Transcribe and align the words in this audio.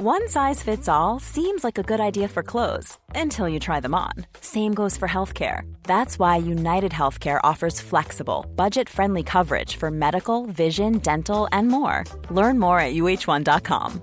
One 0.00 0.28
size 0.28 0.62
fits 0.62 0.88
all 0.88 1.18
seems 1.18 1.64
like 1.64 1.76
a 1.76 1.82
good 1.82 1.98
idea 1.98 2.28
for 2.28 2.44
clothes 2.44 2.96
until 3.16 3.48
you 3.48 3.58
try 3.58 3.80
them 3.80 3.96
on. 3.96 4.12
Same 4.40 4.72
goes 4.72 4.96
for 4.96 5.08
healthcare. 5.08 5.62
That's 5.82 6.20
why 6.20 6.36
United 6.36 6.92
Healthcare 6.92 7.40
offers 7.42 7.80
flexible, 7.80 8.46
budget 8.54 8.88
friendly 8.88 9.24
coverage 9.24 9.74
for 9.74 9.90
medical, 9.90 10.46
vision, 10.46 10.98
dental, 10.98 11.48
and 11.50 11.66
more. 11.66 12.04
Learn 12.30 12.60
more 12.60 12.78
at 12.78 12.94
uh1.com. 12.94 14.00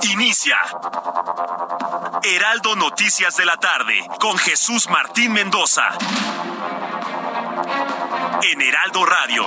Inicia 0.00 0.56
Heraldo 2.24 2.74
Noticias 2.74 3.36
de 3.36 3.44
la 3.44 3.56
tarde 3.58 4.00
con 4.18 4.38
Jesús 4.38 4.88
Martín 4.88 5.34
Mendoza. 5.34 5.98
En 8.50 8.62
Heraldo 8.62 9.04
Radio. 9.04 9.46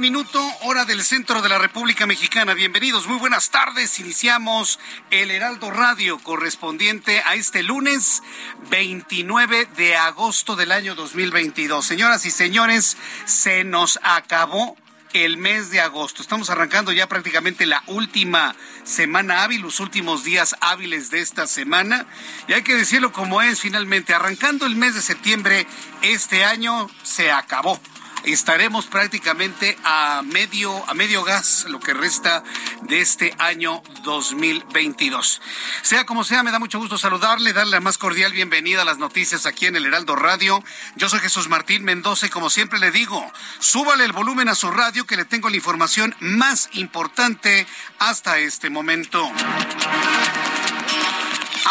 Minuto, 0.00 0.42
hora 0.62 0.86
del 0.86 1.04
centro 1.04 1.42
de 1.42 1.50
la 1.50 1.58
República 1.58 2.06
Mexicana. 2.06 2.54
Bienvenidos, 2.54 3.06
muy 3.06 3.18
buenas 3.18 3.50
tardes. 3.50 4.00
Iniciamos 4.00 4.78
el 5.10 5.30
Heraldo 5.30 5.70
Radio 5.70 6.18
correspondiente 6.18 7.22
a 7.26 7.34
este 7.34 7.62
lunes 7.62 8.22
29 8.70 9.68
de 9.76 9.96
agosto 9.96 10.56
del 10.56 10.72
año 10.72 10.94
2022. 10.94 11.84
Señoras 11.84 12.24
y 12.24 12.30
señores, 12.30 12.96
se 13.26 13.62
nos 13.64 14.00
acabó 14.02 14.74
el 15.12 15.36
mes 15.36 15.70
de 15.70 15.80
agosto. 15.80 16.22
Estamos 16.22 16.48
arrancando 16.48 16.92
ya 16.92 17.06
prácticamente 17.06 17.66
la 17.66 17.82
última 17.86 18.56
semana 18.84 19.42
hábil, 19.42 19.60
los 19.60 19.80
últimos 19.80 20.24
días 20.24 20.56
hábiles 20.62 21.10
de 21.10 21.20
esta 21.20 21.46
semana. 21.46 22.06
Y 22.48 22.54
hay 22.54 22.62
que 22.62 22.74
decirlo 22.74 23.12
como 23.12 23.42
es, 23.42 23.60
finalmente, 23.60 24.14
arrancando 24.14 24.64
el 24.64 24.76
mes 24.76 24.94
de 24.94 25.02
septiembre, 25.02 25.66
este 26.00 26.44
año 26.44 26.88
se 27.02 27.30
acabó 27.30 27.78
estaremos 28.24 28.86
prácticamente 28.86 29.78
a 29.84 30.22
medio, 30.24 30.88
a 30.88 30.94
medio 30.94 31.24
gas 31.24 31.66
lo 31.68 31.80
que 31.80 31.94
resta 31.94 32.42
de 32.82 33.00
este 33.00 33.34
año 33.38 33.82
2022. 34.02 35.40
Sea 35.82 36.04
como 36.04 36.24
sea, 36.24 36.42
me 36.42 36.50
da 36.50 36.58
mucho 36.58 36.78
gusto 36.78 36.98
saludarle, 36.98 37.52
darle 37.52 37.72
la 37.72 37.80
más 37.80 37.98
cordial 37.98 38.32
bienvenida 38.32 38.82
a 38.82 38.84
las 38.84 38.98
noticias 38.98 39.46
aquí 39.46 39.66
en 39.66 39.76
el 39.76 39.86
Heraldo 39.86 40.16
Radio. 40.16 40.62
Yo 40.96 41.08
soy 41.08 41.20
Jesús 41.20 41.48
Martín 41.48 41.84
Mendoza 41.84 42.26
y 42.26 42.30
como 42.30 42.50
siempre 42.50 42.78
le 42.78 42.90
digo, 42.90 43.30
súbale 43.58 44.04
el 44.04 44.12
volumen 44.12 44.48
a 44.48 44.54
su 44.54 44.70
radio 44.70 45.06
que 45.06 45.16
le 45.16 45.24
tengo 45.24 45.48
la 45.48 45.56
información 45.56 46.14
más 46.20 46.68
importante 46.72 47.66
hasta 47.98 48.38
este 48.38 48.70
momento. 48.70 49.30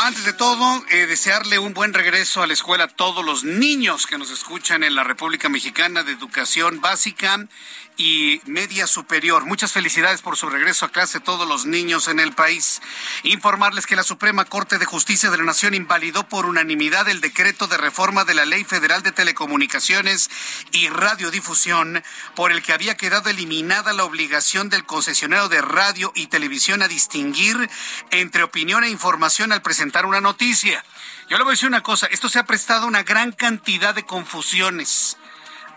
Antes 0.01 0.23
de 0.23 0.31
todo, 0.31 0.81
eh, 0.91 1.07
desearle 1.07 1.59
un 1.59 1.73
buen 1.73 1.93
regreso 1.93 2.41
a 2.41 2.47
la 2.47 2.53
escuela 2.53 2.85
a 2.85 2.87
todos 2.87 3.25
los 3.25 3.43
niños 3.43 4.07
que 4.07 4.17
nos 4.17 4.31
escuchan 4.31 4.81
en 4.85 4.95
la 4.95 5.03
República 5.03 5.49
Mexicana 5.49 6.03
de 6.03 6.13
Educación 6.13 6.79
Básica 6.79 7.45
y 7.97 8.41
media 8.45 8.87
superior. 8.87 9.45
Muchas 9.45 9.73
felicidades 9.73 10.21
por 10.21 10.37
su 10.37 10.49
regreso 10.49 10.85
a 10.85 10.89
clase 10.89 11.19
todos 11.19 11.45
los 11.45 11.65
niños 11.65 12.07
en 12.07 12.21
el 12.21 12.31
país. 12.31 12.81
Informarles 13.23 13.85
que 13.85 13.97
la 13.97 14.03
Suprema 14.03 14.45
Corte 14.45 14.77
de 14.77 14.85
Justicia 14.85 15.29
de 15.29 15.37
la 15.37 15.43
Nación 15.43 15.73
invalidó 15.73 16.25
por 16.25 16.45
unanimidad 16.45 17.09
el 17.09 17.19
decreto 17.19 17.67
de 17.67 17.75
reforma 17.75 18.23
de 18.23 18.35
la 18.35 18.45
Ley 18.45 18.63
Federal 18.63 19.03
de 19.03 19.11
Telecomunicaciones 19.11 20.29
y 20.71 20.87
Radiodifusión, 20.87 22.01
por 22.35 22.53
el 22.53 22.63
que 22.63 22.71
había 22.71 22.95
quedado 22.95 23.29
eliminada 23.29 23.91
la 23.91 24.05
obligación 24.05 24.69
del 24.69 24.85
concesionario 24.85 25.49
de 25.49 25.61
radio 25.61 26.13
y 26.15 26.27
televisión 26.27 26.81
a 26.81 26.87
distinguir 26.87 27.69
entre 28.11 28.43
opinión 28.43 28.85
e 28.85 28.89
información 28.89 29.51
al 29.51 29.61
presentar 29.61 29.88
una 30.05 30.21
noticia. 30.21 30.83
Yo 31.29 31.37
le 31.37 31.43
voy 31.43 31.51
a 31.51 31.53
decir 31.53 31.67
una 31.67 31.81
cosa, 31.81 32.07
esto 32.07 32.29
se 32.29 32.39
ha 32.39 32.45
prestado 32.45 32.87
una 32.87 33.03
gran 33.03 33.31
cantidad 33.31 33.93
de 33.93 34.03
confusiones 34.03 35.17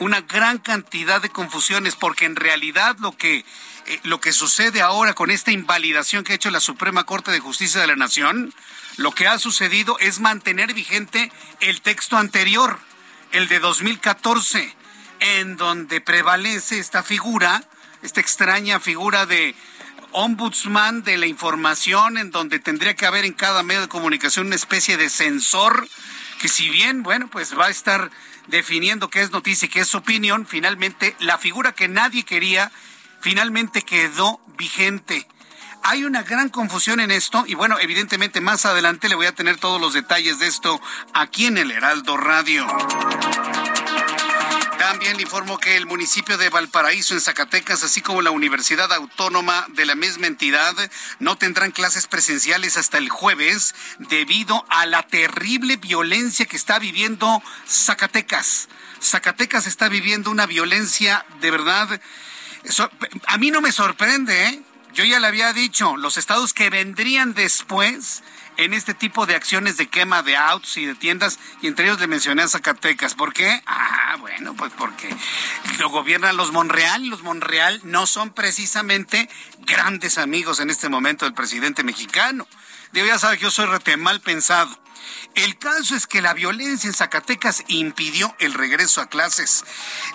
una 0.02 0.20
gran 0.20 0.58
cantidad 0.58 1.22
de 1.22 1.30
confusiones, 1.30 1.96
porque 1.96 2.24
en 2.24 2.36
realidad 2.36 2.96
lo 2.98 3.12
que, 3.12 3.44
eh, 3.86 4.00
lo 4.02 4.20
que 4.20 4.32
sucede 4.32 4.82
ahora 4.82 5.14
con 5.14 5.30
esta 5.30 5.52
invalidación 5.52 6.24
que 6.24 6.32
ha 6.32 6.36
hecho 6.36 6.50
la 6.50 6.60
Suprema 6.60 7.04
Corte 7.04 7.30
de 7.30 7.40
Justicia 7.40 7.80
de 7.80 7.86
la 7.86 7.96
Nación, 7.96 8.52
lo 8.96 9.12
que 9.12 9.26
ha 9.26 9.38
sucedido 9.38 9.98
es 10.00 10.20
mantener 10.20 10.74
vigente 10.74 11.32
el 11.60 11.80
texto 11.80 12.16
anterior, 12.16 12.78
el 13.30 13.48
de 13.48 13.60
2014, 13.60 14.74
en 15.20 15.56
donde 15.56 16.00
prevalece 16.00 16.78
esta 16.78 17.02
figura, 17.02 17.62
esta 18.02 18.20
extraña 18.20 18.80
figura 18.80 19.26
de 19.26 19.54
ombudsman 20.12 21.02
de 21.02 21.16
la 21.16 21.26
información, 21.26 22.18
en 22.18 22.30
donde 22.30 22.58
tendría 22.58 22.94
que 22.94 23.06
haber 23.06 23.24
en 23.24 23.32
cada 23.32 23.62
medio 23.62 23.82
de 23.82 23.88
comunicación 23.88 24.46
una 24.46 24.56
especie 24.56 24.96
de 24.96 25.08
censor 25.08 25.88
que 26.38 26.48
si 26.48 26.68
bien, 26.70 27.02
bueno, 27.02 27.28
pues 27.28 27.56
va 27.56 27.66
a 27.66 27.70
estar 27.70 28.10
definiendo 28.48 29.08
qué 29.08 29.22
es 29.22 29.30
noticia 29.30 29.66
y 29.66 29.68
qué 29.68 29.80
es 29.80 29.94
opinión, 29.94 30.46
finalmente 30.46 31.14
la 31.20 31.38
figura 31.38 31.72
que 31.72 31.86
nadie 31.86 32.24
quería 32.24 32.72
finalmente 33.20 33.82
quedó 33.82 34.40
vigente. 34.58 35.26
Hay 35.84 36.04
una 36.04 36.22
gran 36.22 36.48
confusión 36.48 37.00
en 37.00 37.10
esto 37.10 37.44
y 37.46 37.54
bueno, 37.54 37.78
evidentemente 37.80 38.40
más 38.40 38.66
adelante 38.66 39.08
le 39.08 39.14
voy 39.14 39.26
a 39.26 39.34
tener 39.34 39.56
todos 39.58 39.80
los 39.80 39.94
detalles 39.94 40.38
de 40.38 40.48
esto 40.48 40.80
aquí 41.14 41.46
en 41.46 41.58
el 41.58 41.70
Heraldo 41.70 42.16
Radio. 42.16 42.66
También 44.82 45.16
le 45.16 45.22
informo 45.22 45.58
que 45.58 45.76
el 45.76 45.86
municipio 45.86 46.36
de 46.36 46.48
Valparaíso 46.48 47.14
en 47.14 47.20
Zacatecas, 47.20 47.84
así 47.84 48.00
como 48.02 48.20
la 48.20 48.32
Universidad 48.32 48.92
Autónoma 48.92 49.64
de 49.68 49.86
la 49.86 49.94
misma 49.94 50.26
entidad, 50.26 50.74
no 51.20 51.36
tendrán 51.36 51.70
clases 51.70 52.08
presenciales 52.08 52.76
hasta 52.76 52.98
el 52.98 53.08
jueves 53.08 53.76
debido 54.00 54.66
a 54.68 54.84
la 54.86 55.04
terrible 55.04 55.76
violencia 55.76 56.46
que 56.46 56.56
está 56.56 56.80
viviendo 56.80 57.40
Zacatecas. 57.64 58.68
Zacatecas 59.00 59.68
está 59.68 59.88
viviendo 59.88 60.32
una 60.32 60.46
violencia 60.46 61.24
de 61.40 61.52
verdad. 61.52 62.00
a 63.28 63.38
mí 63.38 63.52
no 63.52 63.60
me 63.60 63.70
sorprende, 63.70 64.48
¿eh? 64.48 64.62
Yo 64.94 65.04
ya 65.04 65.20
le 65.20 65.28
había 65.28 65.52
dicho, 65.52 65.96
los 65.96 66.16
estados 66.16 66.52
que 66.52 66.70
vendrían 66.70 67.34
después 67.34 68.24
en 68.56 68.74
este 68.74 68.94
tipo 68.94 69.26
de 69.26 69.34
acciones 69.34 69.76
de 69.76 69.88
quema 69.88 70.22
de 70.22 70.36
autos 70.36 70.76
y 70.76 70.86
de 70.86 70.94
tiendas, 70.94 71.38
y 71.60 71.66
entre 71.66 71.86
ellos 71.86 72.00
le 72.00 72.06
mencioné 72.06 72.42
a 72.42 72.48
Zacatecas. 72.48 73.14
¿Por 73.14 73.32
qué? 73.32 73.62
Ah, 73.66 74.16
bueno, 74.20 74.54
pues 74.54 74.72
porque 74.76 75.08
lo 75.78 75.90
gobiernan 75.90 76.36
los 76.36 76.52
Monreal, 76.52 77.06
los 77.06 77.22
Monreal 77.22 77.80
no 77.84 78.06
son 78.06 78.30
precisamente 78.30 79.28
grandes 79.60 80.18
amigos 80.18 80.60
en 80.60 80.70
este 80.70 80.88
momento 80.88 81.24
del 81.24 81.34
presidente 81.34 81.82
mexicano. 81.82 82.46
Digo, 82.92 83.06
ya 83.06 83.18
sabe 83.18 83.38
que 83.38 83.44
yo 83.44 83.50
soy 83.50 83.66
rete 83.66 83.96
mal 83.96 84.20
pensado. 84.20 84.78
El 85.34 85.56
caso 85.58 85.94
es 85.96 86.06
que 86.06 86.20
la 86.20 86.34
violencia 86.34 86.88
en 86.88 86.94
Zacatecas 86.94 87.64
impidió 87.68 88.34
el 88.38 88.54
regreso 88.54 89.00
a 89.00 89.08
clases. 89.08 89.64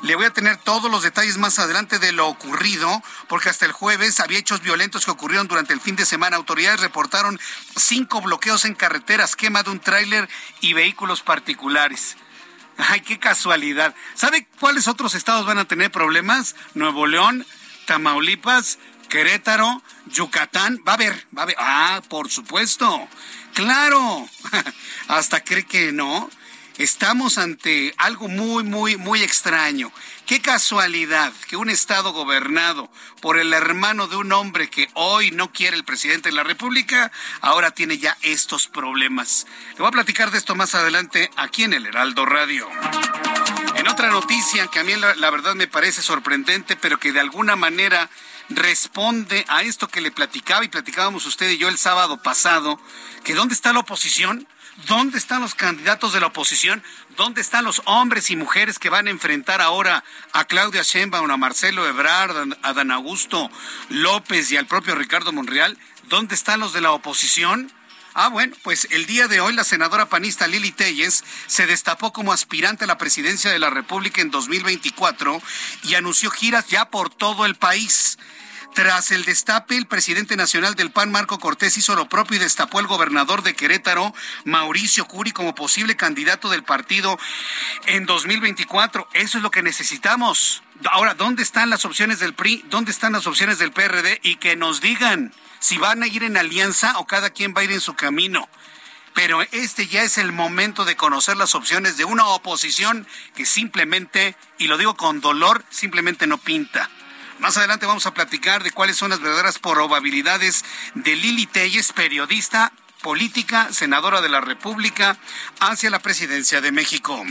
Le 0.03 0.15
voy 0.15 0.25
a 0.25 0.33
tener 0.33 0.57
todos 0.57 0.91
los 0.91 1.03
detalles 1.03 1.37
más 1.37 1.59
adelante 1.59 1.99
de 1.99 2.11
lo 2.11 2.27
ocurrido, 2.27 3.01
porque 3.27 3.49
hasta 3.49 3.65
el 3.65 3.71
jueves 3.71 4.19
había 4.19 4.39
hechos 4.39 4.61
violentos 4.61 5.05
que 5.05 5.11
ocurrieron 5.11 5.47
durante 5.47 5.73
el 5.73 5.81
fin 5.81 5.95
de 5.95 6.05
semana. 6.05 6.37
Autoridades 6.37 6.81
reportaron 6.81 7.39
cinco 7.75 8.21
bloqueos 8.21 8.65
en 8.65 8.75
carreteras, 8.75 9.35
quema 9.35 9.63
de 9.63 9.71
un 9.71 9.79
tráiler 9.79 10.29
y 10.61 10.73
vehículos 10.73 11.21
particulares. 11.21 12.15
Ay, 12.77 13.01
qué 13.01 13.17
casualidad. 13.17 13.95
¿Sabe 14.13 14.47
cuáles 14.59 14.87
otros 14.87 15.15
estados 15.15 15.45
van 15.45 15.57
a 15.57 15.65
tener 15.65 15.91
problemas? 15.91 16.55
Nuevo 16.75 17.07
León, 17.07 17.45
Tamaulipas, 17.85 18.77
Querétaro, 19.09 19.81
Yucatán. 20.05 20.79
Va 20.87 20.91
a 20.91 20.95
haber, 20.95 21.27
va 21.35 21.41
a 21.41 21.43
haber. 21.43 21.55
Ah, 21.57 22.01
por 22.07 22.29
supuesto. 22.29 23.07
Claro, 23.57 24.29
hasta 25.07 25.43
cree 25.43 25.65
que 25.65 25.91
no. 25.91 26.29
Estamos 26.77 27.39
ante 27.39 27.91
algo 27.97 28.27
muy, 28.27 28.63
muy, 28.63 28.97
muy 28.97 29.23
extraño. 29.23 29.91
Qué 30.27 30.43
casualidad 30.43 31.33
que 31.47 31.57
un 31.57 31.71
Estado 31.71 32.13
gobernado 32.13 32.87
por 33.19 33.39
el 33.39 33.51
hermano 33.53 34.05
de 34.05 34.15
un 34.15 34.31
hombre 34.31 34.69
que 34.69 34.87
hoy 34.93 35.31
no 35.31 35.51
quiere 35.51 35.75
el 35.75 35.85
presidente 35.85 36.29
de 36.29 36.35
la 36.35 36.43
República, 36.43 37.11
ahora 37.41 37.71
tiene 37.71 37.97
ya 37.97 38.15
estos 38.21 38.67
problemas. 38.67 39.47
Le 39.71 39.79
voy 39.79 39.87
a 39.87 39.91
platicar 39.91 40.29
de 40.29 40.37
esto 40.37 40.53
más 40.53 40.75
adelante 40.75 41.31
aquí 41.35 41.63
en 41.63 41.73
el 41.73 41.87
Heraldo 41.87 42.27
Radio. 42.27 42.69
En 43.73 43.87
otra 43.87 44.11
noticia 44.11 44.67
que 44.67 44.81
a 44.81 44.83
mí 44.83 44.95
la, 44.97 45.15
la 45.15 45.31
verdad 45.31 45.55
me 45.55 45.65
parece 45.65 46.03
sorprendente, 46.03 46.75
pero 46.75 46.99
que 46.99 47.11
de 47.11 47.21
alguna 47.21 47.55
manera 47.55 48.07
responde 48.49 49.45
a 49.47 49.63
esto 49.63 49.87
que 49.87 50.01
le 50.01 50.11
platicaba 50.11 50.63
y 50.63 50.69
platicábamos 50.69 51.25
usted 51.25 51.49
y 51.49 51.57
yo 51.57 51.69
el 51.69 51.77
sábado 51.77 52.21
pasado, 52.21 52.79
que 53.23 53.33
dónde 53.35 53.53
está 53.53 53.73
la 53.73 53.79
oposición, 53.79 54.47
dónde 54.87 55.17
están 55.17 55.41
los 55.41 55.55
candidatos 55.55 56.13
de 56.13 56.19
la 56.19 56.27
oposición, 56.27 56.83
dónde 57.15 57.41
están 57.41 57.65
los 57.65 57.81
hombres 57.85 58.29
y 58.29 58.35
mujeres 58.35 58.79
que 58.79 58.89
van 58.89 59.07
a 59.07 59.11
enfrentar 59.11 59.61
ahora 59.61 60.03
a 60.33 60.45
Claudia 60.45 60.83
Sheinbaum, 60.83 61.29
a 61.31 61.37
Marcelo 61.37 61.87
Ebrard, 61.87 62.57
a 62.61 62.73
Dan 62.73 62.91
Augusto 62.91 63.49
López 63.89 64.51
y 64.51 64.57
al 64.57 64.67
propio 64.67 64.95
Ricardo 64.95 65.33
Monreal, 65.33 65.77
dónde 66.09 66.35
están 66.35 66.59
los 66.59 66.73
de 66.73 66.81
la 66.81 66.91
oposición. 66.91 67.71
Ah, 68.13 68.29
bueno, 68.29 68.55
pues 68.63 68.87
el 68.89 69.05
día 69.05 69.27
de 69.27 69.41
hoy 69.41 69.53
la 69.53 69.63
senadora 69.63 70.07
panista 70.07 70.47
Lili 70.47 70.71
Telles 70.71 71.23
se 71.45 71.67
destapó 71.67 72.11
como 72.13 72.33
aspirante 72.33 72.85
a 72.85 72.87
la 72.87 72.97
presidencia 72.97 73.51
de 73.51 73.59
la 73.59 73.69
República 73.69 74.21
en 74.21 74.31
2024 74.31 75.39
y 75.83 75.93
anunció 75.95 76.31
giras 76.31 76.67
ya 76.67 76.89
por 76.89 77.11
todo 77.11 77.45
el 77.45 77.55
país. 77.55 78.17
Tras 78.77 79.09
el 79.09 79.25
destape, 79.25 79.75
el 79.75 79.87
presidente 79.87 80.37
nacional 80.37 80.75
del 80.75 80.91
PAN, 80.91 81.09
Marco 81.09 81.39
Cortés, 81.39 81.79
hizo 81.79 81.95
lo 81.95 82.07
propio 82.09 82.37
y 82.37 82.39
destapó 82.39 82.77
al 82.77 82.85
gobernador 82.85 83.41
de 83.41 83.55
Querétaro, 83.55 84.13
Mauricio 84.45 85.07
Curi, 85.07 85.31
como 85.31 85.55
posible 85.55 85.95
candidato 85.95 86.47
del 86.47 86.63
partido 86.63 87.17
en 87.87 88.05
2024. 88.05 89.09
Eso 89.13 89.39
es 89.39 89.43
lo 89.43 89.49
que 89.49 89.63
necesitamos. 89.63 90.61
Ahora, 90.91 91.15
¿dónde 91.15 91.41
están 91.41 91.71
las 91.71 91.85
opciones 91.85 92.19
del 92.19 92.35
PRI? 92.35 92.65
¿Dónde 92.69 92.91
están 92.91 93.13
las 93.13 93.25
opciones 93.25 93.57
del 93.57 93.71
PRD? 93.71 94.19
Y 94.21 94.35
que 94.35 94.55
nos 94.55 94.79
digan 94.79 95.33
si 95.57 95.79
van 95.79 96.03
a 96.03 96.07
ir 96.07 96.21
en 96.21 96.37
alianza 96.37 96.99
o 96.99 97.07
cada 97.07 97.31
quien 97.31 97.55
va 97.57 97.61
a 97.61 97.63
ir 97.63 97.71
en 97.71 97.81
su 97.81 97.95
camino. 97.95 98.47
Pero 99.15 99.41
este 99.53 99.87
ya 99.87 100.03
es 100.03 100.19
el 100.19 100.31
momento 100.31 100.85
de 100.85 100.95
conocer 100.95 101.35
las 101.35 101.55
opciones 101.55 101.97
de 101.97 102.05
una 102.05 102.27
oposición 102.27 103.07
que 103.33 103.47
simplemente, 103.47 104.35
y 104.59 104.67
lo 104.67 104.77
digo 104.77 104.95
con 104.95 105.19
dolor, 105.19 105.65
simplemente 105.71 106.27
no 106.27 106.37
pinta. 106.37 106.91
Más 107.39 107.55
adelante 107.57 107.85
vamos 107.85 108.05
a 108.07 108.13
platicar 108.13 108.63
de 108.63 108.71
cuáles 108.71 108.97
son 108.97 109.11
las 109.11 109.19
verdaderas 109.19 109.59
probabilidades 109.59 110.65
de 110.95 111.15
Lili 111.15 111.45
Telles, 111.45 111.93
periodista, 111.93 112.71
política, 113.01 113.71
senadora 113.71 114.21
de 114.21 114.29
la 114.29 114.41
República, 114.41 115.17
hacia 115.59 115.91
la 115.91 115.99
presidencia 115.99 116.61
de 116.61 116.71
México. 116.71 117.23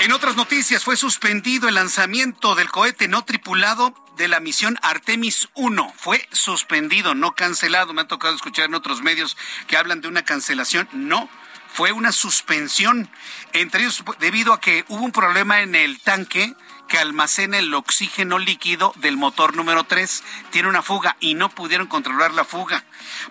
En 0.00 0.12
otras 0.12 0.36
noticias, 0.36 0.84
fue 0.84 0.96
suspendido 0.96 1.68
el 1.68 1.76
lanzamiento 1.76 2.54
del 2.54 2.68
cohete 2.68 3.08
no 3.08 3.24
tripulado 3.24 3.94
de 4.16 4.28
la 4.28 4.40
misión 4.40 4.76
Artemis 4.82 5.48
1. 5.54 5.94
Fue 5.96 6.28
suspendido, 6.32 7.14
no 7.14 7.34
cancelado. 7.34 7.92
Me 7.92 8.02
ha 8.02 8.08
tocado 8.08 8.34
escuchar 8.34 8.66
en 8.66 8.74
otros 8.74 9.02
medios 9.02 9.36
que 9.68 9.76
hablan 9.76 10.00
de 10.00 10.08
una 10.08 10.24
cancelación. 10.24 10.88
No, 10.92 11.28
fue 11.72 11.92
una 11.92 12.12
suspensión. 12.12 13.08
Entre 13.52 13.82
ellos, 13.82 14.02
debido 14.18 14.52
a 14.52 14.60
que 14.60 14.84
hubo 14.88 15.04
un 15.04 15.12
problema 15.12 15.60
en 15.60 15.74
el 15.74 16.00
tanque 16.00 16.54
que 16.88 16.98
almacena 16.98 17.58
el 17.58 17.72
oxígeno 17.74 18.38
líquido 18.38 18.92
del 18.96 19.16
motor 19.16 19.56
número 19.56 19.84
3. 19.84 20.22
Tiene 20.50 20.68
una 20.68 20.82
fuga 20.82 21.16
y 21.20 21.34
no 21.34 21.48
pudieron 21.48 21.86
controlar 21.86 22.32
la 22.34 22.44
fuga, 22.44 22.84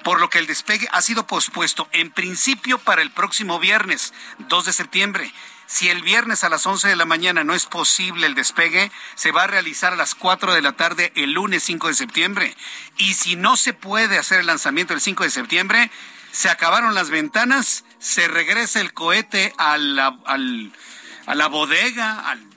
por 0.04 0.20
lo 0.20 0.30
que 0.30 0.40
el 0.40 0.48
despegue 0.48 0.88
ha 0.92 1.02
sido 1.02 1.28
pospuesto 1.28 1.88
en 1.92 2.12
principio 2.12 2.78
para 2.78 3.02
el 3.02 3.12
próximo 3.12 3.60
viernes, 3.60 4.14
2 4.40 4.66
de 4.66 4.74
septiembre. 4.74 5.34
Si 5.68 5.90
el 5.90 6.04
viernes 6.04 6.44
a 6.44 6.50
las 6.50 6.66
11 6.66 6.90
de 6.90 6.96
la 6.96 7.06
mañana 7.06 7.44
no 7.44 7.56
es 7.56 7.66
posible 7.66 8.28
el 8.28 8.36
despegue, 8.36 8.92
se 9.16 9.32
va 9.32 9.44
a 9.44 9.48
realizar 9.48 9.94
a 9.94 9.96
las 9.96 10.14
4 10.14 10.54
de 10.54 10.62
la 10.62 10.74
tarde 10.74 11.12
el 11.16 11.32
lunes 11.32 11.64
5 11.64 11.88
de 11.88 11.94
septiembre. 11.96 12.56
Y 12.98 13.16
si 13.16 13.36
no 13.36 13.58
se 13.58 13.74
puede 13.74 14.20
hacer 14.20 14.42
el 14.42 14.48
lanzamiento 14.48 14.94
el 14.94 15.02
5 15.02 15.24
de 15.24 15.32
septiembre, 15.32 15.92
se 16.32 16.50
acabaron 16.50 16.94
las 16.94 17.10
ventanas, 17.10 17.84
se 17.98 18.28
regresa 18.28 18.80
el 18.80 18.94
cohete 18.94 19.54
a 19.58 19.78
la, 19.78 20.20
a 20.26 21.36
la 21.36 21.48
bodega, 21.48 22.30
al 22.30 22.55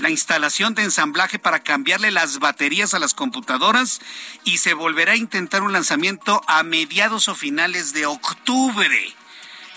la 0.00 0.10
instalación 0.10 0.74
de 0.74 0.82
ensamblaje 0.82 1.38
para 1.38 1.60
cambiarle 1.60 2.10
las 2.10 2.38
baterías 2.38 2.94
a 2.94 2.98
las 2.98 3.14
computadoras 3.14 4.00
y 4.44 4.58
se 4.58 4.74
volverá 4.74 5.12
a 5.12 5.16
intentar 5.16 5.62
un 5.62 5.72
lanzamiento 5.72 6.42
a 6.46 6.62
mediados 6.62 7.28
o 7.28 7.34
finales 7.34 7.92
de 7.92 8.06
octubre. 8.06 9.14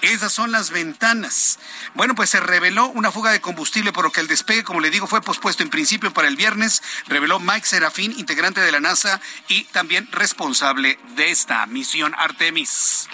Esas 0.02 0.34
son 0.34 0.52
las 0.52 0.70
ventanas. 0.70 1.60
Bueno, 1.94 2.14
pues 2.14 2.30
se 2.30 2.42
reveló 2.42 2.88
una 2.88 3.10
fuga 3.10 3.32
de 3.32 3.40
combustible, 3.40 3.94
por 3.94 4.04
lo 4.04 4.12
que 4.12 4.20
el 4.20 4.28
despegue, 4.28 4.66
como 4.66 4.82
le 4.82 4.90
digo, 4.90 5.08
fue 5.08 5.22
pospuesto 5.22 5.64
en 5.64 5.70
principio 5.70 6.12
para 6.12 6.28
el 6.28 6.36
viernes, 6.36 6.84
reveló 7.08 7.40
Mike 7.40 7.66
Serafín, 7.66 8.14
integrante 8.18 8.60
de 8.60 8.74
la 8.74 8.82
NASA 8.82 9.22
y 9.48 9.64
también 9.66 10.10
responsable 10.12 11.00
de 11.16 11.32
esta 11.32 11.66
misión 11.68 12.14
Artemis. 12.18 13.08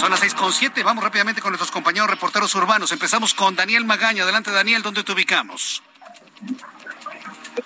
Son 0.00 0.10
las 0.10 0.18
seis 0.18 0.34
con 0.34 0.52
siete. 0.52 0.82
Vamos 0.82 1.04
rápidamente 1.04 1.40
con 1.40 1.52
nuestros 1.52 1.70
compañeros 1.70 2.10
reporteros 2.10 2.52
urbanos. 2.56 2.90
Empezamos 2.90 3.34
con 3.34 3.54
Daniel 3.54 3.84
Magaña. 3.84 4.24
Adelante, 4.24 4.50
Daniel, 4.50 4.82
¿dónde 4.82 5.04
te 5.04 5.12
ubicamos? 5.12 5.80
Thank 6.46 6.60
you. 6.62 6.71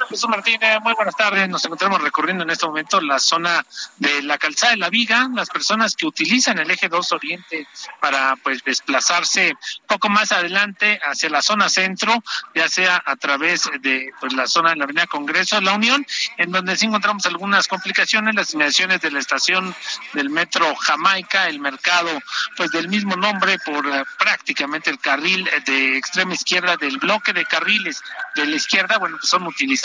Jesús 0.08 0.28
Martínez, 0.28 0.80
muy 0.82 0.94
buenas 0.94 1.14
tardes. 1.16 1.48
Nos 1.48 1.64
encontramos 1.64 2.00
recorriendo 2.00 2.42
en 2.42 2.50
este 2.50 2.66
momento 2.66 3.00
la 3.00 3.20
zona 3.20 3.64
de 3.98 4.22
la 4.22 4.36
calzada 4.36 4.72
de 4.72 4.78
la 4.78 4.90
Viga. 4.90 5.28
Las 5.32 5.48
personas 5.48 5.94
que 5.94 6.06
utilizan 6.06 6.58
el 6.58 6.70
eje 6.70 6.88
2 6.88 7.12
Oriente 7.12 7.68
para 8.00 8.34
pues 8.42 8.64
desplazarse 8.64 9.54
poco 9.86 10.08
más 10.08 10.32
adelante 10.32 10.98
hacia 11.04 11.30
la 11.30 11.40
zona 11.40 11.68
centro, 11.68 12.22
ya 12.54 12.68
sea 12.68 13.00
a 13.04 13.16
través 13.16 13.70
de 13.80 14.10
pues, 14.20 14.32
la 14.32 14.46
zona 14.48 14.70
de 14.70 14.76
la 14.76 14.84
Avenida 14.84 15.06
Congreso 15.06 15.60
la 15.60 15.74
Unión, 15.74 16.04
en 16.36 16.50
donde 16.50 16.76
sí 16.76 16.86
encontramos 16.86 17.24
algunas 17.26 17.68
complicaciones, 17.68 18.34
las 18.34 18.52
inmediaciones 18.54 19.00
de 19.00 19.10
la 19.10 19.20
estación 19.20 19.74
del 20.14 20.30
metro 20.30 20.74
Jamaica, 20.74 21.48
el 21.48 21.60
mercado 21.60 22.10
pues 22.56 22.70
del 22.70 22.88
mismo 22.88 23.16
nombre 23.16 23.58
por 23.64 23.86
uh, 23.86 24.04
prácticamente 24.18 24.90
el 24.90 24.98
carril 24.98 25.48
de 25.64 25.96
extrema 25.96 26.34
izquierda 26.34 26.76
del 26.76 26.98
bloque 26.98 27.32
de 27.32 27.44
carriles 27.44 28.02
de 28.34 28.46
la 28.46 28.56
izquierda, 28.56 28.98
bueno, 28.98 29.16
pues 29.18 29.30
son 29.30 29.46
utilizados 29.46 29.75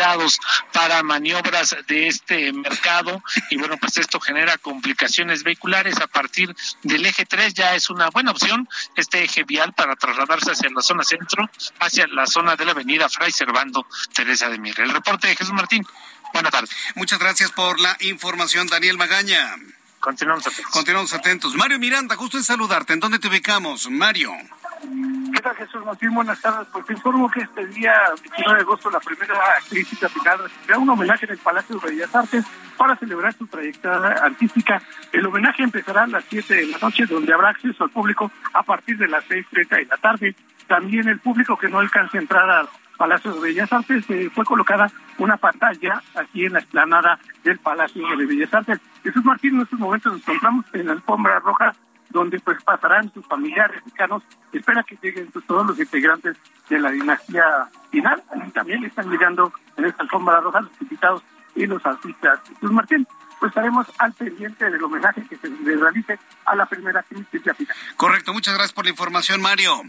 para 0.73 1.03
maniobras 1.03 1.75
de 1.87 2.07
este 2.07 2.51
mercado 2.53 3.23
y 3.49 3.57
bueno, 3.57 3.77
pues 3.77 3.97
esto 3.97 4.19
genera 4.19 4.57
complicaciones 4.57 5.43
vehiculares 5.43 5.99
a 5.99 6.07
partir 6.07 6.55
del 6.83 7.05
eje 7.05 7.25
3 7.25 7.53
ya 7.53 7.75
es 7.75 7.89
una 7.89 8.09
buena 8.09 8.31
opción 8.31 8.67
este 8.95 9.23
eje 9.23 9.43
vial 9.43 9.73
para 9.73 9.95
trasladarse 9.95 10.51
hacia 10.51 10.69
la 10.69 10.81
zona 10.81 11.03
centro, 11.03 11.49
hacia 11.79 12.07
la 12.07 12.25
zona 12.25 12.55
de 12.55 12.65
la 12.65 12.71
avenida 12.71 13.09
Fray 13.09 13.31
Servando 13.31 13.85
Teresa 14.13 14.49
de 14.49 14.57
Mir. 14.59 14.79
El 14.79 14.91
reporte 14.91 15.27
de 15.27 15.35
Jesús 15.35 15.53
Martín. 15.53 15.85
Buenas 16.33 16.51
tardes. 16.51 16.69
Muchas 16.95 17.19
gracias 17.19 17.51
por 17.51 17.79
la 17.79 17.97
información, 17.99 18.67
Daniel 18.67 18.97
Magaña. 18.97 19.55
Continuamos 19.99 20.47
atentos. 20.47 20.71
Continuamos 20.71 21.13
atentos. 21.13 21.55
Mario 21.55 21.77
Miranda, 21.77 22.15
justo 22.15 22.37
en 22.37 22.43
saludarte. 22.43 22.93
¿En 22.93 22.99
dónde 22.99 23.19
te 23.19 23.27
ubicamos, 23.27 23.89
Mario? 23.89 24.33
¿Qué 24.81 25.41
tal, 25.41 25.55
Jesús 25.55 25.85
Martín? 25.85 26.13
Buenas 26.15 26.41
tardes. 26.41 26.67
Pues 26.71 26.85
te 26.85 26.93
informo 26.93 27.29
que 27.29 27.41
este 27.41 27.67
día, 27.67 27.93
29 28.23 28.55
de 28.55 28.61
agosto, 28.61 28.89
la 28.89 28.99
primera 28.99 29.35
actriz 29.57 29.87
final 29.87 30.39
recibirá 30.39 30.79
un 30.79 30.89
homenaje 30.89 31.25
en 31.25 31.33
el 31.33 31.37
Palacio 31.37 31.77
de 31.77 31.89
Bellas 31.89 32.15
Artes 32.15 32.45
para 32.77 32.95
celebrar 32.95 33.31
su 33.33 33.45
trayectoria 33.45 34.23
artística. 34.23 34.81
El 35.11 35.27
homenaje 35.27 35.61
empezará 35.61 36.03
a 36.03 36.07
las 36.07 36.23
7 36.29 36.55
de 36.55 36.65
la 36.67 36.77
noche, 36.79 37.05
donde 37.05 37.31
habrá 37.31 37.49
acceso 37.49 37.83
al 37.83 37.91
público 37.91 38.31
a 38.53 38.63
partir 38.63 38.97
de 38.97 39.07
las 39.07 39.23
6.30 39.29 39.69
de 39.69 39.85
la 39.85 39.97
tarde. 39.97 40.35
También 40.67 41.07
el 41.07 41.19
público 41.19 41.57
que 41.57 41.69
no 41.69 41.77
alcance 41.77 42.17
a 42.17 42.21
entrar 42.21 42.49
al 42.49 42.67
Palacio 42.97 43.33
de 43.33 43.39
Bellas 43.39 43.71
Artes 43.71 44.03
eh, 44.09 44.31
fue 44.33 44.45
colocada 44.45 44.91
una 45.19 45.37
pantalla 45.37 46.01
aquí 46.15 46.45
en 46.45 46.53
la 46.53 46.59
explanada 46.59 47.19
del 47.43 47.59
Palacio 47.59 48.03
de 48.17 48.25
Bellas 48.25 48.53
Artes. 48.53 48.79
Jesús 49.03 49.23
Martín, 49.23 49.55
en 49.55 49.61
estos 49.61 49.79
momentos 49.79 50.11
nos 50.11 50.21
encontramos 50.21 50.65
en 50.73 50.87
la 50.87 50.93
alfombra 50.93 51.39
roja 51.39 51.73
donde 52.11 52.39
pues 52.39 52.63
pasarán 52.63 53.11
sus 53.13 53.25
familiares 53.25 53.83
mexicanos. 53.85 54.23
Espera 54.51 54.83
que 54.83 54.97
lleguen 55.01 55.29
pues, 55.31 55.45
todos 55.45 55.65
los 55.65 55.79
integrantes 55.79 56.37
de 56.69 56.79
la 56.79 56.91
dinastía 56.91 57.43
final. 57.89 58.23
Y 58.47 58.51
también 58.51 58.83
están 58.85 59.09
llegando 59.09 59.53
en 59.77 59.85
esta 59.85 60.03
alfombra 60.03 60.39
roja 60.39 60.61
los 60.61 60.71
invitados 60.81 61.23
y 61.55 61.65
los 61.65 61.85
artistas. 61.85 62.39
Pues 62.59 62.71
Martín, 62.71 63.07
pues 63.39 63.49
estaremos 63.49 63.87
al 63.97 64.13
pendiente 64.13 64.69
del 64.69 64.83
homenaje 64.83 65.25
que 65.27 65.35
se 65.35 65.49
le 65.49 65.75
realice 65.75 66.19
a 66.45 66.55
la 66.55 66.65
primera 66.65 67.03
crisis 67.03 67.27
final. 67.31 67.75
Correcto, 67.97 68.33
muchas 68.33 68.53
gracias 68.53 68.73
por 68.73 68.85
la 68.85 68.91
información, 68.91 69.41
Mario. 69.41 69.81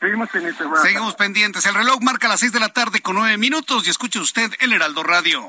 Seguimos 0.00 0.28
pendientes. 0.28 0.66
Seguimos 0.82 1.14
pendientes. 1.14 1.66
El 1.66 1.74
reloj 1.74 2.00
marca 2.02 2.28
las 2.28 2.40
seis 2.40 2.52
de 2.52 2.60
la 2.60 2.68
tarde 2.70 3.00
con 3.00 3.16
nueve 3.16 3.36
minutos 3.38 3.86
y 3.86 3.90
escuche 3.90 4.18
usted 4.18 4.52
el 4.60 4.72
Heraldo 4.72 5.02
Radio. 5.02 5.48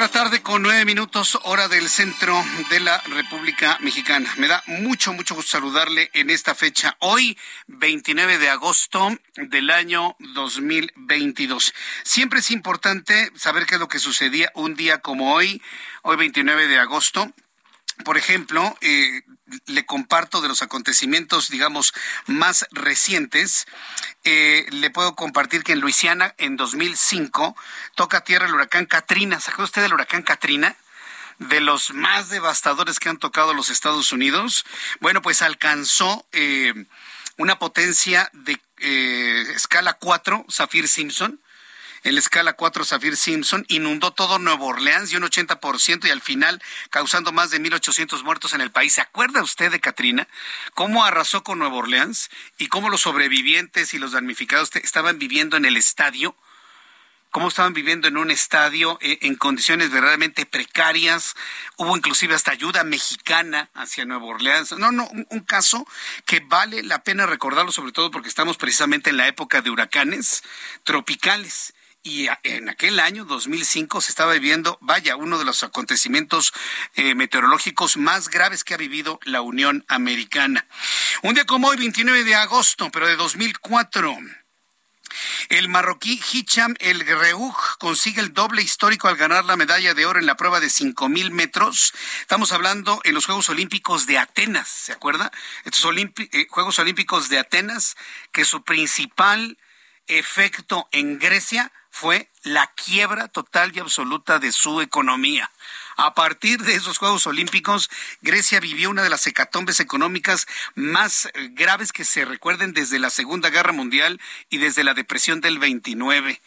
de 0.00 0.08
tarde 0.10 0.42
con 0.42 0.62
nueve 0.62 0.84
minutos, 0.84 1.40
hora 1.42 1.66
del 1.66 1.88
centro 1.88 2.40
de 2.70 2.78
la 2.78 2.98
República 3.08 3.78
Mexicana. 3.80 4.32
Me 4.36 4.46
da 4.46 4.62
mucho, 4.68 5.12
mucho 5.12 5.34
gusto 5.34 5.50
saludarle 5.50 6.08
en 6.12 6.30
esta 6.30 6.54
fecha, 6.54 6.96
hoy 7.00 7.36
29 7.66 8.38
de 8.38 8.48
agosto 8.48 9.08
del 9.34 9.70
año 9.70 10.14
2022. 10.20 11.74
Siempre 12.04 12.38
es 12.38 12.52
importante 12.52 13.32
saber 13.34 13.66
qué 13.66 13.74
es 13.74 13.80
lo 13.80 13.88
que 13.88 13.98
sucedía 13.98 14.52
un 14.54 14.76
día 14.76 14.98
como 14.98 15.34
hoy, 15.34 15.60
hoy 16.02 16.16
29 16.16 16.68
de 16.68 16.78
agosto. 16.78 17.32
Por 18.04 18.16
ejemplo, 18.16 18.78
eh, 18.80 19.22
le 19.66 19.86
comparto 19.86 20.40
de 20.40 20.48
los 20.48 20.62
acontecimientos, 20.62 21.48
digamos, 21.50 21.92
más 22.26 22.66
recientes. 22.70 23.66
Eh, 24.24 24.66
le 24.70 24.90
puedo 24.90 25.14
compartir 25.14 25.64
que 25.64 25.72
en 25.72 25.80
Luisiana, 25.80 26.34
en 26.38 26.56
2005, 26.56 27.56
toca 27.94 28.24
tierra 28.24 28.46
el 28.46 28.54
huracán 28.54 28.86
Katrina. 28.86 29.40
¿Se 29.40 29.50
acuerda 29.50 29.64
usted 29.64 29.82
del 29.82 29.94
huracán 29.94 30.22
Katrina? 30.22 30.76
de 31.38 31.60
los 31.60 31.94
más 31.94 32.30
devastadores 32.30 32.98
que 32.98 33.08
han 33.08 33.18
tocado 33.18 33.54
los 33.54 33.70
Estados 33.70 34.10
Unidos. 34.10 34.66
Bueno, 34.98 35.22
pues 35.22 35.40
alcanzó 35.40 36.26
eh, 36.32 36.74
una 37.36 37.60
potencia 37.60 38.28
de 38.32 38.60
escala 39.54 39.92
4, 39.92 40.46
Zafir 40.50 40.88
Simpson, 40.88 41.40
el 42.08 42.18
escala 42.18 42.54
4 42.54 42.84
Zafir 42.84 43.16
Simpson 43.16 43.66
inundó 43.68 44.12
todo 44.12 44.38
Nuevo 44.38 44.66
Orleans 44.66 45.12
y 45.12 45.16
un 45.16 45.24
80% 45.24 46.06
y 46.06 46.10
al 46.10 46.22
final 46.22 46.62
causando 46.90 47.32
más 47.32 47.50
de 47.50 47.60
1.800 47.60 48.22
muertos 48.22 48.54
en 48.54 48.62
el 48.62 48.70
país. 48.70 48.94
¿Se 48.94 49.02
acuerda 49.02 49.42
usted 49.42 49.70
de 49.70 49.80
Katrina? 49.80 50.26
¿Cómo 50.74 51.04
arrasó 51.04 51.44
con 51.44 51.58
Nuevo 51.58 51.78
Orleans 51.78 52.30
y 52.56 52.68
cómo 52.68 52.88
los 52.88 53.02
sobrevivientes 53.02 53.92
y 53.92 53.98
los 53.98 54.12
damnificados 54.12 54.74
estaban 54.76 55.18
viviendo 55.18 55.56
en 55.56 55.66
el 55.66 55.76
estadio? 55.76 56.34
cómo 57.30 57.48
estaban 57.48 57.74
viviendo 57.74 58.08
en 58.08 58.16
un 58.16 58.30
estadio 58.30 58.98
eh, 59.02 59.18
en 59.20 59.34
condiciones 59.34 59.90
verdaderamente 59.90 60.46
precarias. 60.46 61.34
Hubo 61.76 61.94
inclusive 61.94 62.34
hasta 62.34 62.52
ayuda 62.52 62.84
mexicana 62.84 63.68
hacia 63.74 64.06
Nueva 64.06 64.24
Orleans. 64.24 64.72
No, 64.78 64.92
no, 64.92 65.06
un, 65.10 65.40
caso 65.40 65.86
que 66.24 66.40
vale 66.40 66.82
la 66.82 67.04
pena 67.04 67.26
recordarlo, 67.26 67.70
sobre 67.70 67.92
todo 67.92 68.10
porque 68.10 68.30
estamos 68.30 68.56
precisamente 68.56 69.10
en 69.10 69.18
la 69.18 69.28
época 69.28 69.60
de 69.60 69.68
huracanes 69.68 70.42
tropicales 70.84 71.74
y 72.02 72.28
en 72.42 72.68
aquel 72.68 73.00
año 73.00 73.24
2005 73.24 74.00
se 74.00 74.12
estaba 74.12 74.32
viviendo, 74.32 74.78
vaya, 74.80 75.16
uno 75.16 75.38
de 75.38 75.44
los 75.44 75.62
acontecimientos 75.62 76.52
eh, 76.94 77.14
meteorológicos 77.14 77.96
más 77.96 78.28
graves 78.28 78.64
que 78.64 78.74
ha 78.74 78.78
vivido 78.78 79.20
la 79.24 79.40
Unión 79.40 79.84
Americana. 79.88 80.66
Un 81.22 81.34
día 81.34 81.44
como 81.44 81.68
hoy, 81.68 81.76
29 81.76 82.24
de 82.24 82.34
agosto, 82.34 82.90
pero 82.90 83.06
de 83.06 83.16
2004. 83.16 84.16
El 85.48 85.68
marroquí 85.68 86.20
Hicham 86.32 86.74
El 86.78 87.00
Reuj 87.00 87.78
consigue 87.78 88.20
el 88.20 88.34
doble 88.34 88.62
histórico 88.62 89.08
al 89.08 89.16
ganar 89.16 89.44
la 89.44 89.56
medalla 89.56 89.94
de 89.94 90.06
oro 90.06 90.20
en 90.20 90.26
la 90.26 90.36
prueba 90.36 90.60
de 90.60 90.70
5000 90.70 91.30
metros. 91.30 91.92
Estamos 92.20 92.52
hablando 92.52 93.00
en 93.04 93.14
los 93.14 93.26
Juegos 93.26 93.48
Olímpicos 93.48 94.06
de 94.06 94.18
Atenas, 94.18 94.68
¿se 94.68 94.92
acuerda? 94.92 95.32
Estos 95.64 95.84
eh, 95.96 96.46
Juegos 96.50 96.78
Olímpicos 96.78 97.28
de 97.28 97.38
Atenas, 97.38 97.96
que 98.32 98.44
su 98.44 98.62
principal 98.62 99.58
efecto 100.06 100.88
en 100.92 101.18
Grecia 101.18 101.72
fue 101.98 102.30
la 102.44 102.68
quiebra 102.68 103.26
total 103.26 103.72
y 103.74 103.80
absoluta 103.80 104.38
de 104.38 104.52
su 104.52 104.80
economía. 104.80 105.50
A 105.96 106.14
partir 106.14 106.62
de 106.62 106.74
esos 106.76 106.96
Juegos 106.96 107.26
Olímpicos, 107.26 107.90
Grecia 108.20 108.60
vivió 108.60 108.88
una 108.88 109.02
de 109.02 109.10
las 109.10 109.26
hecatombes 109.26 109.80
económicas 109.80 110.46
más 110.76 111.26
eh, 111.26 111.48
graves 111.50 111.90
que 111.90 112.04
se 112.04 112.24
recuerden 112.24 112.72
desde 112.72 113.00
la 113.00 113.10
Segunda 113.10 113.50
Guerra 113.50 113.72
Mundial 113.72 114.20
y 114.48 114.58
desde 114.58 114.84
la 114.84 114.94
depresión 114.94 115.40
del 115.40 115.58
29. 115.58 116.40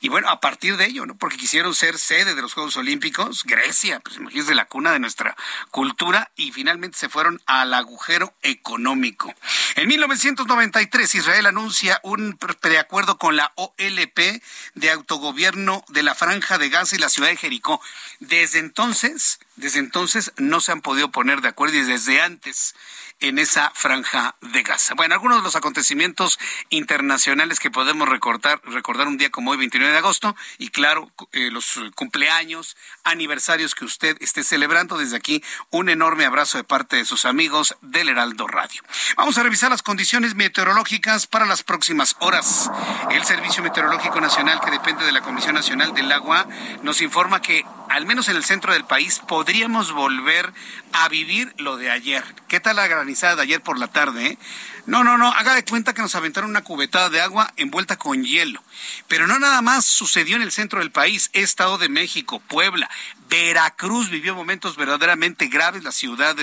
Y 0.00 0.08
bueno, 0.08 0.28
a 0.30 0.40
partir 0.40 0.76
de 0.76 0.86
ello, 0.86 1.04
¿no? 1.04 1.14
Porque 1.16 1.36
quisieron 1.36 1.74
ser 1.74 1.98
sede 1.98 2.34
de 2.34 2.42
los 2.42 2.54
Juegos 2.54 2.76
Olímpicos, 2.76 3.44
Grecia, 3.44 4.00
pues 4.00 4.16
imagínense 4.16 4.54
la 4.54 4.64
cuna 4.64 4.92
de 4.92 4.98
nuestra 4.98 5.36
cultura, 5.70 6.30
y 6.36 6.52
finalmente 6.52 6.96
se 6.96 7.08
fueron 7.10 7.40
al 7.46 7.74
agujero 7.74 8.32
económico. 8.42 9.34
En 9.76 9.88
1993, 9.88 11.14
Israel 11.14 11.46
anuncia 11.46 12.00
un 12.02 12.38
preacuerdo 12.60 13.18
con 13.18 13.36
la 13.36 13.52
OLP 13.56 14.42
de 14.74 14.90
autogobierno 14.90 15.84
de 15.88 16.02
la 16.02 16.14
Franja 16.14 16.58
de 16.58 16.70
Gaza 16.70 16.96
y 16.96 16.98
la 16.98 17.10
ciudad 17.10 17.28
de 17.28 17.36
Jericó. 17.36 17.80
Desde 18.20 18.58
entonces, 18.58 19.38
desde 19.56 19.78
entonces 19.78 20.32
no 20.36 20.60
se 20.60 20.72
han 20.72 20.80
podido 20.80 21.10
poner 21.10 21.40
de 21.40 21.48
acuerdo 21.48 21.76
y 21.76 21.82
desde 21.82 22.20
antes 22.20 22.74
en 23.20 23.38
esa 23.38 23.70
franja 23.74 24.34
de 24.40 24.62
Gaza. 24.62 24.94
Bueno, 24.94 25.14
algunos 25.14 25.38
de 25.38 25.42
los 25.42 25.56
acontecimientos 25.56 26.38
internacionales 26.70 27.60
que 27.60 27.70
podemos 27.70 28.08
recordar, 28.08 28.60
recordar 28.64 29.08
un 29.08 29.18
día 29.18 29.30
como 29.30 29.50
hoy, 29.50 29.58
29 29.58 29.92
de 29.92 29.98
agosto, 29.98 30.34
y 30.58 30.70
claro, 30.70 31.10
eh, 31.32 31.50
los 31.50 31.80
cumpleaños, 31.94 32.76
aniversarios 33.04 33.74
que 33.74 33.84
usted 33.84 34.16
esté 34.20 34.42
celebrando. 34.42 34.96
Desde 34.96 35.16
aquí, 35.16 35.44
un 35.70 35.90
enorme 35.90 36.24
abrazo 36.24 36.58
de 36.58 36.64
parte 36.64 36.96
de 36.96 37.04
sus 37.04 37.26
amigos 37.26 37.76
del 37.82 38.08
Heraldo 38.08 38.46
Radio. 38.46 38.82
Vamos 39.16 39.36
a 39.36 39.42
revisar 39.42 39.70
las 39.70 39.82
condiciones 39.82 40.34
meteorológicas 40.34 41.26
para 41.26 41.44
las 41.44 41.62
próximas 41.62 42.16
horas. 42.20 42.70
El 43.10 43.24
Servicio 43.24 43.62
Meteorológico 43.62 44.20
Nacional, 44.20 44.60
que 44.64 44.70
depende 44.70 45.04
de 45.04 45.12
la 45.12 45.20
Comisión 45.20 45.54
Nacional 45.54 45.92
del 45.92 46.10
Agua, 46.10 46.46
nos 46.82 47.02
informa 47.02 47.42
que, 47.42 47.66
al 47.90 48.06
menos 48.06 48.28
en 48.28 48.36
el 48.36 48.44
centro 48.44 48.72
del 48.72 48.84
país, 48.84 49.20
podríamos 49.50 49.90
volver 49.90 50.52
a 50.92 51.08
vivir 51.08 51.52
lo 51.58 51.76
de 51.76 51.90
ayer. 51.90 52.22
¿Qué 52.46 52.60
tal 52.60 52.76
la 52.76 52.86
granizada 52.86 53.34
de 53.34 53.42
ayer 53.42 53.60
por 53.60 53.80
la 53.80 53.88
tarde? 53.88 54.24
Eh? 54.24 54.38
No, 54.86 55.02
no, 55.02 55.18
no, 55.18 55.26
haga 55.32 55.56
de 55.56 55.64
cuenta 55.64 55.92
que 55.92 56.02
nos 56.02 56.14
aventaron 56.14 56.50
una 56.50 56.62
cubetada 56.62 57.08
de 57.08 57.20
agua 57.20 57.52
envuelta 57.56 57.96
con 57.96 58.22
hielo. 58.22 58.62
Pero 59.08 59.26
no 59.26 59.40
nada 59.40 59.60
más 59.60 59.84
sucedió 59.84 60.36
en 60.36 60.42
el 60.42 60.52
centro 60.52 60.78
del 60.78 60.92
país, 60.92 61.30
Estado 61.32 61.78
de 61.78 61.88
México, 61.88 62.38
Puebla, 62.38 62.88
Veracruz 63.28 64.08
vivió 64.08 64.36
momentos 64.36 64.76
verdaderamente 64.76 65.48
graves, 65.48 65.82
la 65.82 65.90
ciudad... 65.90 66.36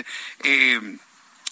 Eh, 0.44 0.98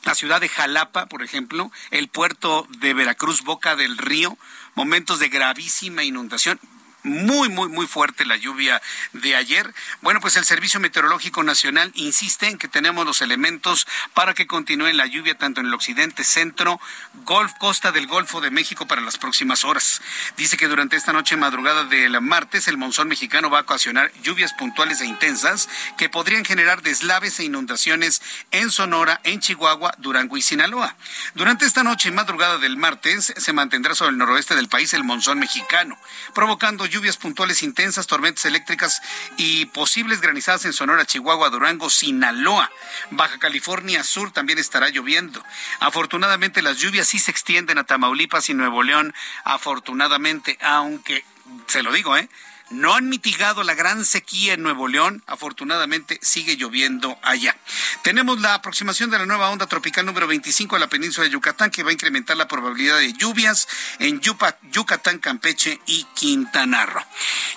la 0.04 0.14
ciudad 0.14 0.40
de 0.40 0.50
Jalapa, 0.50 1.08
por 1.08 1.24
ejemplo, 1.24 1.72
el 1.90 2.10
puerto 2.10 2.68
de 2.78 2.94
Veracruz, 2.94 3.42
Boca 3.42 3.76
del 3.76 3.98
Río, 3.98 4.38
momentos 4.76 5.18
de 5.18 5.30
gravísima 5.30 6.04
inundación 6.04 6.60
muy, 7.06 7.50
muy, 7.50 7.70
muy 7.70 7.88
fuerte 7.88 8.26
la 8.26 8.36
lluvia 8.36 8.82
de 9.14 9.36
ayer. 9.36 9.74
Bueno, 10.02 10.20
pues 10.20 10.36
el 10.36 10.46
Servicio 10.46 10.80
Meteorológico 10.80 11.44
Nacional 11.44 11.92
insiste 11.96 12.48
en 12.48 12.58
que 12.58 12.68
tenemos 12.68 13.06
los 13.06 13.22
elementos 13.22 13.88
para 14.14 14.34
que 14.34 14.48
continúe 14.48 14.92
la 14.94 15.06
lluvia 15.06 15.38
tanto 15.38 15.62
en 15.62 15.68
el 15.68 15.74
occidente, 15.74 16.24
centro, 16.24 16.80
Golf, 17.24 17.54
costa 17.60 17.92
del 17.92 18.08
Golfo 18.08 18.42
de 18.42 18.52
México 18.52 18.88
para 18.88 19.02
las 19.02 19.18
próximas 19.18 19.64
horas. 19.64 20.02
Dice 20.38 20.58
que 20.58 20.68
durante 20.68 20.96
esta 20.96 21.14
noche 21.14 21.38
madrugada 21.38 21.86
del 21.86 22.20
martes 22.22 22.68
el 22.68 22.78
monzón 22.78 23.08
mexicano 23.08 23.50
va 23.50 23.60
a 23.60 23.62
ocasionar 23.62 24.12
lluvias 24.22 24.54
puntuales 24.54 25.02
e 25.02 25.06
intensas 25.06 25.70
que 25.98 26.10
podrían 26.10 26.46
generar 26.46 26.82
deslaves 26.82 27.40
e 27.40 27.46
inundaciones 27.46 28.22
en 28.52 28.72
Sonora, 28.72 29.22
en 29.24 29.40
Chihuahua, 29.40 29.96
Durango 30.00 30.38
y 30.38 30.42
Sinaloa. 30.42 30.96
Durante 31.36 31.66
esta 31.66 31.84
noche 31.84 32.12
madrugada 32.12 32.58
del 32.58 32.78
martes 32.78 33.34
se 33.38 33.54
mantendrá 33.54 33.96
sobre 33.96 34.12
el 34.12 34.18
noroeste 34.18 34.56
del 34.56 34.70
país 34.70 34.94
el 34.94 35.04
monzón 35.04 35.40
mexicano, 35.40 35.98
provocando 36.34 36.86
lluvias 36.96 37.18
puntuales 37.18 37.62
intensas, 37.62 38.08
tormentas 38.08 38.46
eléctricas 38.46 39.02
y 39.36 39.66
posibles 39.66 40.22
granizadas 40.22 40.64
en 40.64 40.72
Sonora, 40.72 41.06
Chihuahua, 41.06 41.50
Durango, 41.50 41.90
Sinaloa. 41.90 42.72
Baja 43.12 43.38
California 43.38 44.02
Sur 44.04 44.32
también 44.32 44.60
estará 44.60 44.88
lloviendo. 44.90 45.44
Afortunadamente 45.82 46.62
las 46.62 46.78
lluvias 46.78 47.10
sí 47.10 47.20
se 47.20 47.32
extienden 47.32 47.78
a 47.78 47.84
Tamaulipas 47.84 48.50
y 48.50 48.54
Nuevo 48.54 48.82
León, 48.82 49.14
afortunadamente, 49.44 50.58
aunque, 50.62 51.26
se 51.68 51.84
lo 51.84 51.92
digo, 51.92 52.16
¿eh? 52.16 52.30
No 52.70 52.96
han 52.96 53.10
mitigado 53.10 53.64
la 53.64 53.76
gran 53.76 54.06
sequía 54.06 54.54
en 54.54 54.64
Nuevo 54.64 54.88
León. 54.88 55.24
Afortunadamente 55.28 56.20
sigue 56.22 56.58
lloviendo 56.58 57.18
allá. 57.22 57.56
Tenemos 58.04 58.42
la 58.42 58.56
aproximación 58.56 59.10
de 59.10 59.20
la 59.20 59.26
nueva 59.26 59.50
onda 59.50 59.68
tropical 59.68 60.06
número 60.06 60.28
25 60.28 60.76
a 60.76 60.80
la 60.80 60.88
península 60.88 61.26
de 61.26 61.32
Yucatán 61.32 61.72
que 61.72 61.84
va 61.84 61.90
a 61.90 61.94
incrementar 61.94 62.38
la 62.38 62.48
probabilidad 62.48 62.98
de 62.98 63.14
lluvias 63.14 63.68
en 64.00 64.20
Yucatán, 64.20 65.20
Campeche 65.20 65.80
y 65.86 66.06
Quintana 66.16 66.86
Roo. 66.86 67.04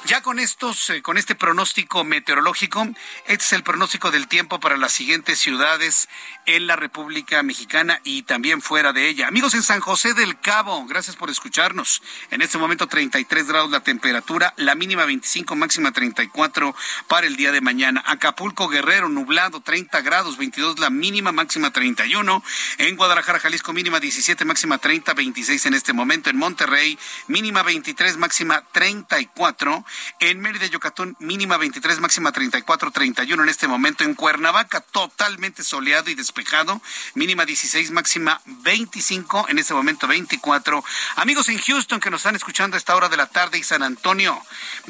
Ya 0.04 0.22
con 0.22 0.38
estos, 0.38 0.90
eh, 0.90 1.02
con 1.02 1.18
este 1.18 1.34
pronóstico 1.34 2.04
meteorológico, 2.04 2.86
este 3.26 3.44
es 3.44 3.52
el 3.52 3.62
pronóstico 3.62 4.10
del 4.10 4.28
tiempo 4.28 4.60
para 4.60 4.76
las 4.76 4.92
siguientes 4.92 5.38
ciudades 5.38 6.08
en 6.46 6.66
la 6.66 6.76
República 6.76 7.42
Mexicana 7.42 8.00
y 8.04 8.22
también 8.22 8.62
fuera 8.62 8.92
de 8.92 9.08
ella. 9.08 9.28
Amigos 9.28 9.54
en 9.54 9.62
San 9.62 9.80
José 9.80 10.14
del 10.14 10.38
Cabo, 10.40 10.86
gracias 10.86 11.16
por 11.16 11.30
escucharnos. 11.30 12.02
En 12.30 12.42
este 12.42 12.58
momento 12.58 12.86
33 12.86 13.46
grados 13.46 13.70
la 13.70 13.80
temperatura, 13.80 14.54
la 14.56 14.74
mínima 14.74 14.97
25, 15.04 15.56
máxima 15.56 15.92
34 15.92 16.74
para 17.06 17.26
el 17.26 17.36
día 17.36 17.52
de 17.52 17.60
mañana. 17.60 18.02
Acapulco 18.06 18.68
Guerrero 18.68 19.08
nublado 19.08 19.60
30 19.60 20.00
grados, 20.02 20.36
22 20.36 20.78
la 20.78 20.90
mínima, 20.90 21.32
máxima 21.32 21.72
31. 21.72 22.42
En 22.78 22.96
Guadalajara, 22.96 23.40
Jalisco 23.40 23.72
mínima 23.72 24.00
17, 24.00 24.44
máxima 24.44 24.78
30, 24.78 25.14
26 25.14 25.66
en 25.66 25.74
este 25.74 25.92
momento. 25.92 26.30
En 26.30 26.36
Monterrey 26.36 26.98
mínima 27.26 27.62
23, 27.62 28.16
máxima 28.16 28.64
34. 28.72 29.84
En 30.20 30.40
Mérida, 30.40 30.66
Yucatán 30.66 31.16
mínima 31.20 31.56
23, 31.56 32.00
máxima 32.00 32.32
34, 32.32 32.90
31 32.90 33.42
en 33.42 33.48
este 33.48 33.68
momento. 33.68 34.04
En 34.04 34.14
Cuernavaca 34.14 34.80
totalmente 34.80 35.64
soleado 35.64 36.10
y 36.10 36.14
despejado 36.14 36.80
mínima 37.14 37.44
16, 37.44 37.90
máxima 37.90 38.40
25, 38.46 39.46
en 39.48 39.58
este 39.58 39.74
momento 39.74 40.06
24. 40.06 40.84
Amigos 41.16 41.48
en 41.48 41.58
Houston 41.58 42.00
que 42.00 42.10
nos 42.10 42.20
están 42.20 42.36
escuchando 42.36 42.76
a 42.76 42.78
esta 42.78 42.96
hora 42.96 43.08
de 43.08 43.16
la 43.16 43.26
tarde 43.26 43.58
y 43.58 43.62
San 43.62 43.82
Antonio, 43.82 44.40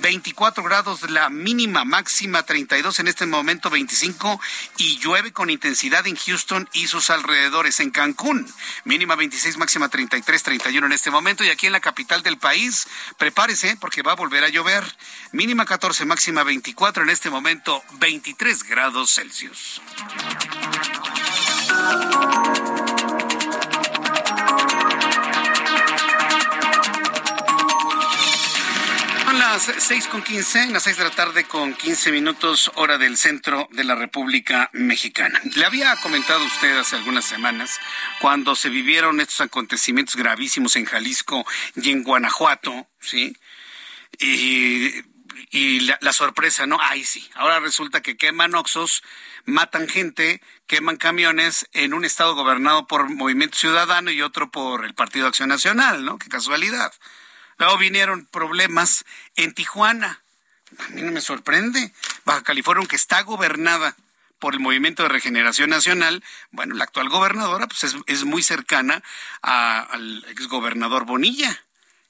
24 0.01 0.63
grados 0.63 1.11
la 1.11 1.29
mínima, 1.29 1.85
máxima 1.85 2.43
32 2.43 3.01
en 3.01 3.09
este 3.09 3.27
momento 3.27 3.71
25 3.71 4.41
y 4.77 4.99
llueve 4.99 5.33
con 5.33 5.51
intensidad 5.51 6.07
en 6.07 6.17
Houston 6.17 6.69
y 6.73 6.87
sus 6.87 7.11
alrededores. 7.11 7.81
En 7.81 7.91
Cancún, 7.91 8.47
mínima 8.85 9.17
26, 9.17 9.59
máxima 9.59 9.89
33, 9.89 10.43
31 10.43 10.87
en 10.87 10.93
este 10.93 11.11
momento 11.11 11.45
y 11.45 11.51
aquí 11.51 11.67
en 11.67 11.73
la 11.73 11.81
capital 11.81 12.23
del 12.23 12.39
país, 12.39 12.87
prepárese 13.19 13.77
porque 13.81 14.03
va 14.03 14.13
a 14.13 14.17
volver 14.17 14.45
a 14.45 14.49
llover. 14.49 14.85
Mínima 15.33 15.65
14, 15.65 16.05
máxima 16.05 16.43
24 16.43 17.03
en 17.03 17.11
este 17.11 17.31
momento 17.31 17.83
23 17.99 18.63
grados 18.65 19.15
Celsius. 19.15 19.81
Las 29.53 29.63
seis 29.79 30.07
con 30.09 30.23
quince, 30.23 30.67
las 30.67 30.83
seis 30.83 30.99
de 30.99 31.05
la 31.05 31.11
tarde 31.11 31.45
con 31.45 31.73
quince 31.73 32.13
minutos, 32.13 32.71
hora 32.75 32.99
del 32.99 33.17
centro 33.17 33.67
de 33.73 33.83
la 33.83 33.95
República 33.95 34.69
Mexicana. 34.75 35.41
Le 35.55 35.65
había 35.65 35.97
comentado 36.03 36.45
usted 36.45 36.77
hace 36.77 36.97
algunas 36.97 37.25
semanas, 37.25 37.81
cuando 38.21 38.55
se 38.55 38.69
vivieron 38.69 39.21
estos 39.21 39.41
acontecimientos 39.41 40.17
gravísimos 40.17 40.77
en 40.77 40.85
Jalisco 40.85 41.47
y 41.77 41.91
en 41.91 42.03
Guanajuato, 42.03 42.89
¿sí? 43.01 43.35
Y, 44.19 45.81
la, 45.81 45.97
la, 46.03 46.13
sorpresa, 46.13 46.67
¿no? 46.67 46.79
Ay, 46.83 47.05
sí. 47.05 47.27
Ahora 47.35 47.59
resulta 47.59 48.03
que 48.03 48.19
queman 48.19 48.55
oxos, 48.55 49.03
matan 49.47 49.89
gente, 49.89 50.43
queman 50.67 50.99
camiones 50.99 51.67
en 51.73 51.95
un 51.95 52.05
estado 52.05 52.35
gobernado 52.35 52.87
por 52.87 53.09
Movimiento 53.09 53.57
Ciudadano 53.57 54.11
y 54.11 54.21
otro 54.21 54.51
por 54.51 54.85
el 54.85 54.95
Partido 54.95 55.27
Acción 55.27 55.49
Nacional, 55.49 56.05
¿no? 56.05 56.19
Qué 56.19 56.29
casualidad. 56.29 56.93
Luego 57.59 57.79
vinieron 57.79 58.27
problemas 58.27 59.05
en 59.37 59.53
Tijuana. 59.53 60.21
A 60.79 60.89
mí 60.89 61.03
no 61.03 61.13
me 61.13 61.21
sorprende. 61.21 61.93
Baja 62.25 62.43
California, 62.43 62.81
aunque 62.81 62.97
está 62.97 63.23
gobernada 63.23 63.97
por 64.39 64.55
el 64.55 64.61
Movimiento 64.61 65.03
de 65.03 65.09
Regeneración 65.09 65.71
Nacional, 65.71 66.23
bueno, 66.51 66.75
la 66.75 66.85
actual 66.85 67.09
gobernadora 67.09 67.67
pues 67.67 67.97
es, 68.07 68.25
muy 68.25 68.43
cercana 68.43 69.03
al 69.43 70.25
exgobernador 70.29 71.05
Bonilla 71.05 71.65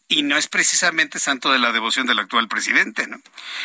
y 0.09 0.23
no 0.23 0.37
es 0.37 0.49
precisamente 0.49 1.19
santo 1.19 1.53
de 1.53 1.59
la 1.59 1.73
devoción 1.73 2.07
del 2.07 2.19
actual 2.19 2.49
presidente, 2.49 3.07
¿no? 3.07 3.21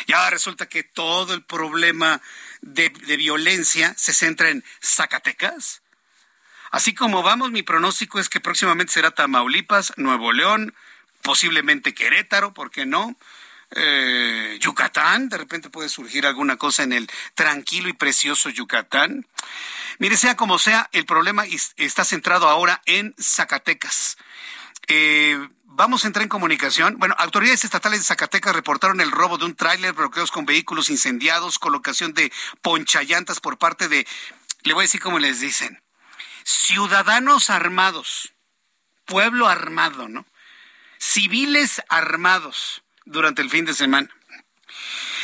Y 0.06 0.12
ahora 0.12 0.30
resulta 0.30 0.66
que 0.66 0.82
todo 0.82 1.34
el 1.34 1.42
problema 1.42 2.20
de, 2.60 2.90
de, 2.90 3.16
violencia 3.16 3.94
se 3.96 4.12
centra 4.12 4.50
en 4.50 4.62
Zacatecas. 4.82 5.82
Así 6.70 6.94
como 6.94 7.22
vamos, 7.22 7.50
mi 7.50 7.62
pronóstico 7.62 8.18
es 8.18 8.28
que 8.28 8.40
próximamente 8.40 8.92
será 8.92 9.10
Tamaulipas, 9.10 9.94
Nuevo 9.96 10.32
León, 10.32 10.74
posiblemente 11.24 11.94
Querétaro, 11.94 12.52
¿por 12.52 12.70
qué 12.70 12.84
no? 12.84 13.16
Eh, 13.70 14.58
Yucatán, 14.60 15.30
de 15.30 15.38
repente 15.38 15.70
puede 15.70 15.88
surgir 15.88 16.26
alguna 16.26 16.56
cosa 16.56 16.82
en 16.82 16.92
el 16.92 17.10
tranquilo 17.34 17.88
y 17.88 17.94
precioso 17.94 18.50
Yucatán. 18.50 19.26
Mire, 19.98 20.18
sea 20.18 20.36
como 20.36 20.58
sea, 20.58 20.90
el 20.92 21.06
problema 21.06 21.44
está 21.76 22.04
centrado 22.04 22.48
ahora 22.48 22.82
en 22.84 23.14
Zacatecas. 23.18 24.18
Eh, 24.86 25.48
vamos 25.64 26.04
a 26.04 26.08
entrar 26.08 26.22
en 26.22 26.28
comunicación. 26.28 26.98
Bueno, 26.98 27.14
autoridades 27.18 27.64
estatales 27.64 28.00
de 28.00 28.04
Zacatecas 28.04 28.54
reportaron 28.54 29.00
el 29.00 29.10
robo 29.10 29.38
de 29.38 29.46
un 29.46 29.56
tráiler, 29.56 29.94
bloqueos 29.94 30.30
con 30.30 30.44
vehículos 30.44 30.90
incendiados, 30.90 31.58
colocación 31.58 32.12
de 32.12 32.30
ponchallantas 32.60 33.40
por 33.40 33.56
parte 33.56 33.88
de, 33.88 34.06
le 34.62 34.74
voy 34.74 34.82
a 34.82 34.88
decir 34.88 35.00
cómo 35.00 35.18
les 35.18 35.40
dicen, 35.40 35.82
ciudadanos 36.44 37.48
armados, 37.48 38.34
pueblo 39.06 39.48
armado, 39.48 40.06
¿no? 40.06 40.26
Civiles 40.98 41.82
armados 41.88 42.82
durante 43.04 43.42
el 43.42 43.50
fin 43.50 43.64
de 43.64 43.74
semana. 43.74 44.08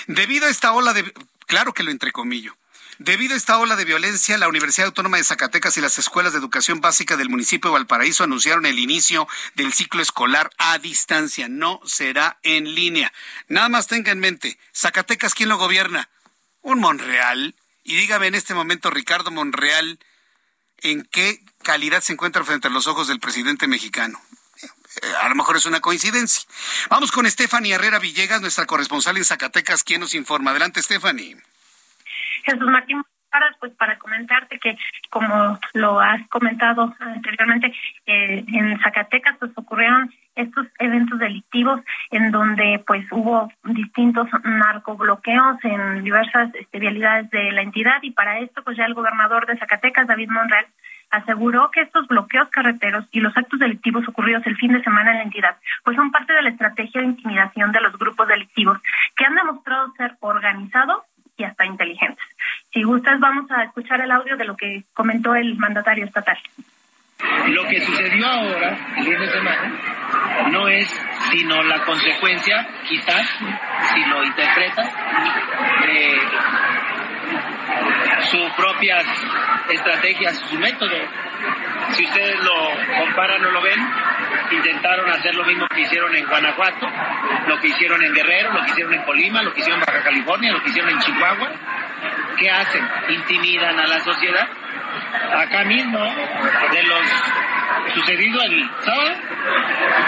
Debido 0.07 0.47
a 0.47 0.51
esta 0.51 0.73
ola 0.73 0.93
de, 0.93 1.13
claro 1.47 1.73
que 1.73 1.83
lo 1.83 1.91
entrecomillo, 1.91 2.57
Debido 3.03 3.33
a 3.33 3.39
esta 3.39 3.57
ola 3.57 3.77
de 3.77 3.87
violencia, 3.87 4.37
la 4.37 4.47
Universidad 4.47 4.89
Autónoma 4.89 5.17
de 5.17 5.25
Zacatecas 5.25 5.75
y 5.79 5.81
las 5.81 5.99
escuelas 5.99 6.35
de 6.35 6.39
educación 6.39 6.83
básica 6.83 7.17
del 7.17 7.31
municipio 7.31 7.71
de 7.71 7.79
Valparaíso 7.79 8.25
anunciaron 8.25 8.67
el 8.67 8.79
inicio 8.79 9.27
del 9.55 9.73
ciclo 9.73 10.03
escolar 10.03 10.51
a 10.59 10.77
distancia. 10.77 11.49
No 11.49 11.81
será 11.87 12.39
en 12.43 12.75
línea. 12.75 13.11
Nada 13.49 13.71
más 13.71 13.87
tenga 13.87 14.13
en 14.13 14.21
mente, 14.21 14.59
Zacatecas, 14.77 15.33
¿quién 15.33 15.49
lo 15.49 15.57
gobierna? 15.57 16.11
Un 16.61 16.79
Monreal. 16.79 17.55
Y 17.85 17.97
dígame 17.97 18.27
en 18.27 18.35
este 18.35 18.53
momento, 18.53 18.91
Ricardo 18.91 19.31
Monreal, 19.31 19.99
¿en 20.83 21.09
qué 21.11 21.43
calidad 21.63 22.03
se 22.03 22.13
encuentra 22.13 22.45
frente 22.45 22.69
a 22.69 22.71
los 22.71 22.87
ojos 22.87 23.09
del 23.09 23.19
presidente 23.19 23.67
mexicano? 23.67 24.21
A 25.23 25.29
lo 25.29 25.35
mejor 25.35 25.57
es 25.57 25.67
una 25.67 25.81
coincidencia. 25.81 26.49
Vamos 26.89 27.13
con 27.13 27.29
Stephanie 27.31 27.75
Herrera 27.75 27.99
Villegas, 27.99 28.41
nuestra 28.41 28.67
corresponsal 28.67 29.17
en 29.17 29.25
Zacatecas, 29.25 29.85
quien 29.85 30.01
nos 30.01 30.15
informa. 30.15 30.51
Adelante, 30.51 30.83
Stephanie. 30.83 31.37
Jesús 32.45 32.67
Martín, 32.67 33.03
pues 33.61 33.73
para 33.75 33.99
comentarte 33.99 34.59
que 34.59 34.77
como 35.09 35.59
lo 35.75 36.01
has 36.01 36.27
comentado 36.29 36.95
anteriormente 36.99 37.73
eh, 38.07 38.45
en 38.47 38.79
Zacatecas 38.81 39.37
pues 39.39 39.53
ocurrieron 39.55 40.13
estos 40.35 40.67
eventos 40.79 41.19
delictivos 41.19 41.81
en 42.11 42.31
donde 42.31 42.83
pues 42.87 43.07
hubo 43.11 43.53
distintos 43.65 44.27
narcobloqueos 44.43 45.59
en 45.63 46.03
diversas 46.03 46.53
este, 46.55 46.79
vialidades 46.79 47.31
de 47.31 47.53
la 47.53 47.63
entidad 47.63 48.03
y 48.03 48.11
para 48.11 48.41
esto 48.41 48.63
pues 48.65 48.77
ya 48.77 48.85
el 48.85 48.95
gobernador 48.95 49.47
de 49.47 49.59
Zacatecas 49.59 50.07
David 50.07 50.31
Monreal 50.31 50.67
aseguró 51.11 51.71
que 51.71 51.83
estos 51.83 52.07
bloqueos 52.07 52.49
carreteros 52.49 53.07
y 53.13 53.21
los 53.21 53.37
actos 53.37 53.59
delictivos 53.59 54.07
ocurridos 54.09 54.47
el 54.47 54.57
fin 54.57 54.73
de 54.73 54.83
semana 54.83 55.13
en 55.13 55.19
la 55.19 55.23
entidad, 55.25 55.57
pues 55.85 55.97
son 55.97 56.11
parte 56.11 56.33
de 56.33 56.43
la 56.43 56.51
estrategia 56.51 57.01
de 57.01 57.09
intimidación 57.09 57.73
de 57.73 57.81
los 57.81 57.97
grupos 57.99 58.29
delictivos 58.29 58.79
que 59.17 59.25
han 59.25 59.35
demostrado 59.35 59.93
ser 59.97 60.17
organizados 60.21 61.03
y 61.37 61.45
hasta 61.45 61.65
inteligentes. 61.65 62.25
Si 62.73 62.83
gustas, 62.83 63.19
vamos 63.19 63.51
a 63.51 63.65
escuchar 63.65 64.01
el 64.01 64.11
audio 64.11 64.37
de 64.37 64.45
lo 64.45 64.57
que 64.57 64.85
comentó 64.95 65.35
el 65.35 65.57
mandatario 65.57 66.05
estatal. 66.05 66.39
Lo 67.49 67.67
que 67.69 67.81
sucedió 67.85 68.27
ahora, 68.27 68.77
el 68.97 69.05
fin 69.05 69.19
de 69.19 69.31
semana, 69.31 69.73
no 70.51 70.69
es 70.69 70.89
sino 71.31 71.63
la 71.63 71.85
consecuencia, 71.85 72.67
quizás, 72.89 73.29
si 73.95 74.05
lo 74.07 74.25
interpretas, 74.25 74.93
de 75.87 76.21
sus 78.31 78.51
propias 78.53 79.05
estrategias, 79.69 80.39
su 80.49 80.59
método. 80.59 80.97
Si 81.93 82.05
ustedes 82.05 82.37
lo 82.41 82.71
comparan 82.99 83.45
o 83.45 83.51
lo 83.51 83.63
ven, 83.63 83.81
intentaron 84.51 85.09
hacer 85.11 85.35
lo 85.35 85.45
mismo 85.45 85.67
que 85.69 85.83
hicieron 85.83 86.15
en 86.15 86.27
Guanajuato, 86.27 86.87
lo 87.47 87.59
que 87.61 87.69
hicieron 87.69 88.03
en 88.03 88.13
Guerrero, 88.15 88.53
lo 88.53 88.63
que 88.63 88.71
hicieron 88.71 88.95
en 88.95 89.03
Colima, 89.03 89.43
lo 89.43 89.53
que 89.53 89.61
hicieron 89.61 89.81
en 89.81 89.87
Baja 89.87 90.05
California, 90.05 90.53
lo 90.53 90.63
que 90.63 90.71
hicieron 90.71 90.91
en 90.91 90.99
Chihuahua. 90.99 91.51
¿Qué 92.39 92.51
hacen? 92.51 92.89
Intimidan 93.09 93.79
a 93.79 93.87
la 93.87 94.01
sociedad. 94.01 94.49
Acá 95.33 95.65
mismo, 95.65 95.99
de 95.99 96.83
los 96.85 97.01
sucedido 97.95 98.43
el 98.43 98.71
sábado, 98.85 99.11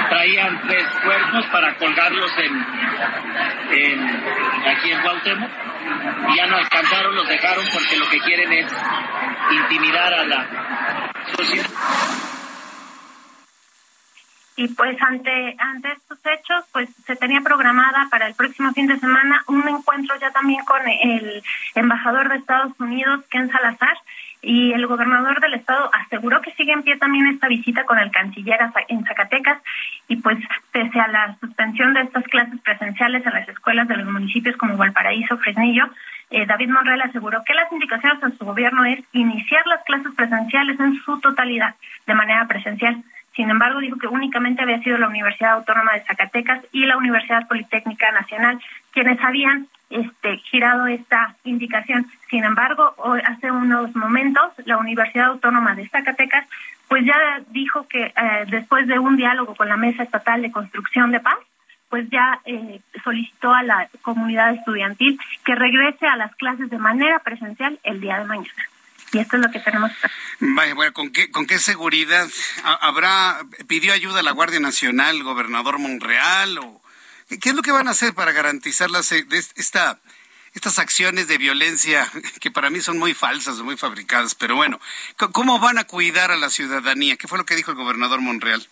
traían 0.09 0.61
tres 0.69 0.85
cuerpos 1.03 1.47
para 1.47 1.75
colgarlos 1.75 2.31
en, 2.39 2.61
aquí 4.67 4.91
en 4.91 5.01
Cuauhtémoc 5.01 5.51
y 6.29 6.37
ya 6.37 6.47
no 6.47 6.57
alcanzaron, 6.57 7.15
los 7.15 7.29
dejaron 7.29 7.65
porque 7.73 7.97
lo 7.97 8.09
que 8.09 8.21
quieren 8.21 8.53
es 8.53 8.67
intimidar 9.51 10.15
a 10.15 10.25
la 10.25 10.47
sociedad. 11.37 11.71
Y 14.55 14.69
pues 14.69 15.01
ante 15.01 15.57
ante 15.59 15.93
estos 15.93 16.19
hechos, 16.27 16.65
pues 16.73 16.89
se 17.07 17.17
tenía 17.17 17.41
programada 17.41 18.07
para 18.11 18.27
el 18.27 18.35
próximo 18.35 18.71
fin 18.73 18.87
de 18.87 18.99
semana 18.99 19.43
un 19.49 19.67
encuentro 19.67 20.15
ya 20.21 20.31
también 20.31 20.63
con 20.65 20.87
el 20.87 21.43
embajador 21.75 22.29
de 22.29 22.37
Estados 22.37 22.73
Unidos, 22.79 23.25
Ken 23.31 23.51
Salazar, 23.51 23.97
y 24.43 24.73
el 24.73 24.87
gobernador 24.89 25.41
del 25.41 25.55
estado 25.55 25.89
aseguró 25.95 26.41
que 26.43 26.51
sigue 26.53 26.73
en 26.73 26.83
pie 26.83 26.97
también 26.97 27.27
esta 27.27 27.47
visita 27.47 27.85
con 27.85 28.01
el 28.01 28.11
canciller 28.11 28.59
en 28.89 29.05
Zacatecas 29.05 29.63
y 30.09 30.17
pues 30.17 30.37
pese 30.73 30.99
a 30.99 31.07
la 31.07 31.37
suspensión 31.41 31.95
de 31.95 32.01
estas 32.03 32.25
clases 32.25 32.61
presenciales 32.61 33.25
en 33.25 33.33
las 33.33 33.49
escuelas 33.49 33.87
de 33.87 33.97
los 33.97 34.07
municipios 34.07 34.57
como 34.57 34.77
Valparaíso, 34.77 35.39
Fresnillo, 35.39 35.89
eh, 36.31 36.45
David 36.47 36.71
Monreal 36.71 37.03
aseguró 37.03 37.45
que 37.45 37.55
las 37.55 37.71
indicaciones 37.71 38.21
de 38.21 38.37
su 38.37 38.45
gobierno 38.45 38.85
es 38.85 38.99
iniciar 39.13 39.65
las 39.67 39.85
clases 39.85 40.13
presenciales 40.17 40.81
en 40.81 40.97
su 41.03 41.21
totalidad 41.21 41.75
de 42.07 42.15
manera 42.15 42.47
presencial. 42.49 43.03
Sin 43.37 43.49
embargo, 43.49 43.81
dijo 43.81 43.99
que 43.99 44.09
únicamente 44.09 44.63
había 44.63 44.83
sido 44.83 44.99
la 44.99 45.09
Universidad 45.09 45.53
Autónoma 45.53 45.93
de 45.93 46.05
Zacatecas 46.05 46.65
y 46.73 46.85
la 46.87 46.97
Universidad 46.97 47.47
Politécnica 47.47 48.11
Nacional 48.13 48.59
quienes 48.93 49.23
habían 49.23 49.69
este, 49.93 50.39
girado 50.39 50.87
esta 50.87 51.37
indicación. 51.45 52.11
Sin 52.31 52.45
embargo, 52.45 52.95
hoy, 52.99 53.21
hace 53.25 53.51
unos 53.51 53.95
momentos, 53.95 54.53
la 54.65 54.79
Universidad 54.79 55.29
Autónoma 55.29 55.75
de 55.75 55.89
Zacatecas, 55.89 56.47
pues 56.89 57.05
ya 57.05 57.43
dijo 57.51 57.87
que 57.89 58.07
eh, 58.07 58.45
después 58.49 58.87
de 58.87 58.99
un 58.99 59.17
diálogo 59.17 59.55
con 59.55 59.69
la 59.69 59.77
Mesa 59.77 60.03
Estatal 60.03 60.43
de 60.43 60.53
Construcción 60.53 61.13
de 61.13 61.21
Paz, 61.21 61.39
pues 61.89 62.09
ya 62.11 62.41
eh, 62.47 62.81
solicitó 63.05 63.53
a 63.53 63.63
la 63.63 63.89
comunidad 64.01 64.55
estudiantil 64.55 65.19
que 65.45 65.55
regrese 65.55 66.07
a 66.07 66.17
las 66.17 66.35
clases 66.37 66.71
de 66.71 66.79
manera 66.79 67.19
presencial 67.19 67.79
el 67.85 68.01
día 68.01 68.19
de 68.19 68.25
mañana. 68.25 68.69
Y 69.13 69.19
esto 69.19 69.37
es 69.37 69.43
lo 69.43 69.51
que 69.51 69.61
tenemos. 69.61 69.91
Vaya, 70.41 70.75
bueno, 70.75 70.93
¿con 70.95 71.13
qué, 71.13 71.31
¿con 71.31 71.47
qué 71.47 71.59
seguridad 71.59 72.27
habrá, 72.81 73.41
pidió 73.69 73.93
ayuda 73.93 74.21
a 74.21 74.23
la 74.23 74.33
Guardia 74.33 74.59
Nacional, 74.59 75.23
gobernador 75.23 75.79
Monreal, 75.79 76.59
o 76.59 76.82
¿Qué 77.29 77.51
es 77.51 77.55
lo 77.55 77.63
que 77.63 77.73
van 77.73 77.89
a 77.89 77.93
hacer 77.93 78.15
para 78.15 78.33
garantizar 78.33 78.91
las, 78.91 79.13
esta, 79.13 79.99
estas 80.55 80.79
acciones 80.79 81.29
de 81.29 81.39
violencia 81.39 82.07
que 82.41 82.51
para 82.51 82.71
mí 82.71 82.81
son 82.81 82.99
muy 82.99 83.15
falsas, 83.15 83.61
muy 83.61 83.77
fabricadas? 83.77 84.35
Pero 84.35 84.57
bueno, 84.57 84.81
¿cómo 85.33 85.59
van 85.59 85.79
a 85.79 85.85
cuidar 85.85 86.31
a 86.31 86.37
la 86.37 86.51
ciudadanía? 86.51 87.17
¿Qué 87.17 87.29
fue 87.29 87.39
lo 87.39 87.47
que 87.47 87.57
dijo 87.57 87.71
el 87.71 87.77
gobernador 87.77 88.21
Monreal? 88.21 88.67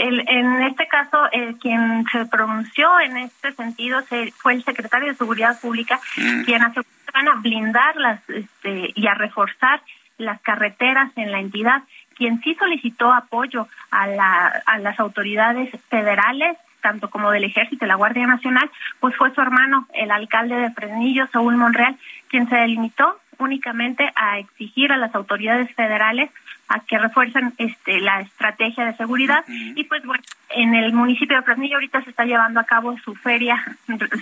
en 0.00 0.62
este 0.62 0.86
caso, 0.86 1.26
eh, 1.32 1.54
quien 1.60 2.04
se 2.12 2.24
pronunció 2.26 3.00
en 3.00 3.16
este 3.16 3.52
sentido 3.52 4.00
fue 4.36 4.52
el 4.52 4.64
secretario 4.64 5.08
de 5.08 5.16
Seguridad 5.16 5.60
Pública, 5.60 5.98
mm. 6.16 6.42
quien 6.44 6.62
aseguró 6.62 6.88
que 7.04 7.12
van 7.12 7.28
a 7.28 7.40
blindar 7.40 7.96
las, 7.96 8.20
este, 8.30 8.92
y 8.94 9.06
a 9.06 9.14
reforzar 9.14 9.82
las 10.18 10.40
carreteras 10.42 11.10
en 11.16 11.32
la 11.32 11.40
entidad. 11.40 11.82
Quien 12.16 12.40
sí 12.42 12.54
solicitó 12.54 13.12
apoyo 13.12 13.68
a, 13.90 14.06
la, 14.06 14.62
a 14.66 14.78
las 14.78 14.98
autoridades 15.00 15.70
federales 15.88 16.56
tanto 16.80 17.10
como 17.10 17.30
del 17.30 17.44
Ejército 17.44 17.84
y 17.84 17.88
la 17.88 17.96
Guardia 17.96 18.26
Nacional, 18.26 18.70
pues 19.00 19.16
fue 19.16 19.34
su 19.34 19.40
hermano, 19.40 19.86
el 19.94 20.10
alcalde 20.10 20.56
de 20.56 20.70
Fresnillo, 20.70 21.26
Saúl 21.32 21.56
Monreal, 21.56 21.96
quien 22.28 22.48
se 22.48 22.56
delimitó 22.56 23.18
únicamente 23.38 24.12
a 24.16 24.38
exigir 24.38 24.92
a 24.92 24.96
las 24.96 25.14
autoridades 25.14 25.72
federales 25.74 26.30
a 26.68 26.80
que 26.80 26.98
refuercen 26.98 27.54
este 27.58 28.00
la 28.00 28.20
estrategia 28.20 28.84
de 28.84 28.96
seguridad. 28.96 29.44
Y 29.48 29.84
pues 29.84 30.04
bueno 30.04 30.22
en 30.50 30.74
el 30.74 30.92
municipio 30.92 31.36
de 31.36 31.42
Fresnillo 31.42 31.76
ahorita 31.76 32.02
se 32.04 32.10
está 32.10 32.24
llevando 32.24 32.58
a 32.60 32.64
cabo 32.64 32.96
su 33.04 33.14
feria 33.14 33.62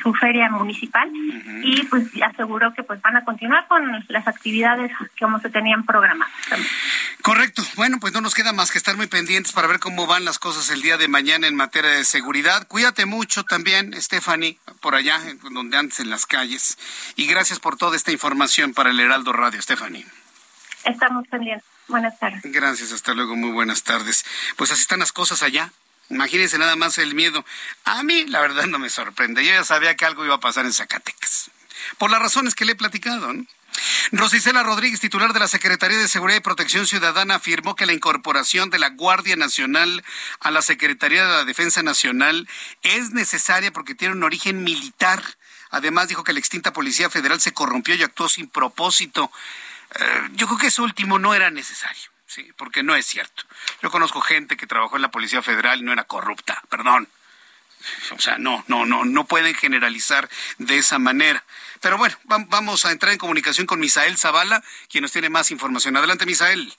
su 0.02 0.14
feria 0.14 0.48
municipal. 0.50 1.10
Y 1.62 1.82
pues 1.84 2.04
aseguró 2.22 2.72
que 2.72 2.82
pues 2.84 3.02
van 3.02 3.16
a 3.16 3.24
continuar 3.24 3.66
con 3.66 4.04
las 4.08 4.28
actividades 4.28 4.92
como 5.20 5.40
se 5.40 5.50
tenían 5.50 5.84
programadas. 5.84 6.32
Correcto. 7.22 7.62
Bueno 7.74 7.98
pues 8.00 8.12
no 8.12 8.20
nos 8.20 8.34
queda 8.34 8.52
más 8.52 8.70
que 8.70 8.78
estar 8.78 8.96
muy 8.96 9.08
pendientes 9.08 9.52
para 9.52 9.66
ver 9.66 9.80
cómo 9.80 10.06
van 10.06 10.24
las 10.24 10.38
cosas 10.38 10.70
el 10.70 10.82
día 10.82 10.96
de 10.96 11.08
mañana 11.08 11.48
en 11.48 11.56
materia 11.56 11.90
de 11.90 12.04
seguridad. 12.04 12.66
Cuídate 12.68 13.06
mucho 13.06 13.44
también 13.44 13.92
Stephanie 14.00 14.58
por 14.80 14.94
allá 14.94 15.20
donde 15.50 15.76
antes 15.76 15.98
en 15.98 16.10
las 16.10 16.26
calles. 16.26 16.78
Y 17.16 17.26
gracias 17.26 17.58
por 17.58 17.76
toda 17.76 17.96
esta 17.96 18.12
información 18.12 18.72
para 18.72 18.90
el 18.90 19.00
Heraldo 19.00 19.32
Radio 19.32 19.60
Stephanie. 19.60 20.06
Estamos 20.84 21.26
pendientes 21.26 21.75
Buenas 21.88 22.18
tardes. 22.18 22.40
Gracias, 22.44 22.92
hasta 22.92 23.14
luego, 23.14 23.36
muy 23.36 23.50
buenas 23.50 23.82
tardes. 23.82 24.24
Pues 24.56 24.72
así 24.72 24.82
están 24.82 25.00
las 25.00 25.12
cosas 25.12 25.42
allá. 25.42 25.72
Imagínense 26.08 26.58
nada 26.58 26.76
más 26.76 26.98
el 26.98 27.14
miedo. 27.14 27.44
A 27.84 28.02
mí, 28.02 28.26
la 28.26 28.40
verdad, 28.40 28.66
no 28.66 28.78
me 28.78 28.90
sorprende. 28.90 29.44
Yo 29.44 29.52
ya 29.52 29.64
sabía 29.64 29.96
que 29.96 30.04
algo 30.04 30.24
iba 30.24 30.36
a 30.36 30.40
pasar 30.40 30.64
en 30.64 30.72
Zacatecas. 30.72 31.50
Por 31.98 32.10
las 32.10 32.20
razones 32.20 32.54
que 32.54 32.64
le 32.64 32.72
he 32.72 32.76
platicado, 32.76 33.32
¿no? 33.32 33.46
Rosicela 34.12 34.62
Rodríguez, 34.62 35.00
titular 35.00 35.32
de 35.32 35.40
la 35.40 35.48
Secretaría 35.48 35.98
de 35.98 36.08
Seguridad 36.08 36.38
y 36.38 36.42
Protección 36.42 36.86
Ciudadana, 36.86 37.36
afirmó 37.36 37.74
que 37.74 37.86
la 37.86 37.92
incorporación 37.92 38.70
de 38.70 38.78
la 38.78 38.90
Guardia 38.90 39.36
Nacional 39.36 40.04
a 40.40 40.50
la 40.50 40.62
Secretaría 40.62 41.26
de 41.26 41.32
la 41.32 41.44
Defensa 41.44 41.82
Nacional 41.82 42.48
es 42.82 43.10
necesaria 43.10 43.72
porque 43.72 43.94
tiene 43.94 44.14
un 44.14 44.22
origen 44.22 44.62
militar. 44.62 45.22
Además, 45.70 46.08
dijo 46.08 46.24
que 46.24 46.32
la 46.32 46.38
extinta 46.38 46.72
Policía 46.72 47.10
Federal 47.10 47.40
se 47.40 47.52
corrompió 47.52 47.94
y 47.94 48.02
actuó 48.02 48.28
sin 48.28 48.48
propósito. 48.48 49.30
Yo 50.32 50.46
creo 50.46 50.58
que 50.58 50.66
eso 50.68 50.82
último 50.82 51.18
no 51.18 51.34
era 51.34 51.50
necesario, 51.50 52.10
sí, 52.26 52.52
porque 52.56 52.82
no 52.82 52.94
es 52.94 53.06
cierto. 53.06 53.44
Yo 53.82 53.90
conozco 53.90 54.20
gente 54.20 54.56
que 54.56 54.66
trabajó 54.66 54.96
en 54.96 55.02
la 55.02 55.10
Policía 55.10 55.42
Federal 55.42 55.80
y 55.80 55.82
no 55.82 55.92
era 55.92 56.04
corrupta, 56.04 56.62
perdón. 56.68 57.08
O 58.12 58.18
sea, 58.18 58.38
no, 58.38 58.64
no, 58.68 58.84
no, 58.84 59.04
no 59.04 59.24
pueden 59.24 59.54
generalizar 59.54 60.28
de 60.58 60.78
esa 60.78 60.98
manera. 60.98 61.44
Pero 61.80 61.98
bueno, 61.98 62.16
vamos 62.24 62.84
a 62.84 62.92
entrar 62.92 63.12
en 63.12 63.18
comunicación 63.18 63.66
con 63.66 63.78
Misael 63.78 64.16
Zavala, 64.16 64.62
quien 64.88 65.02
nos 65.02 65.12
tiene 65.12 65.28
más 65.28 65.50
información. 65.50 65.96
Adelante, 65.96 66.26
Misael. 66.26 66.72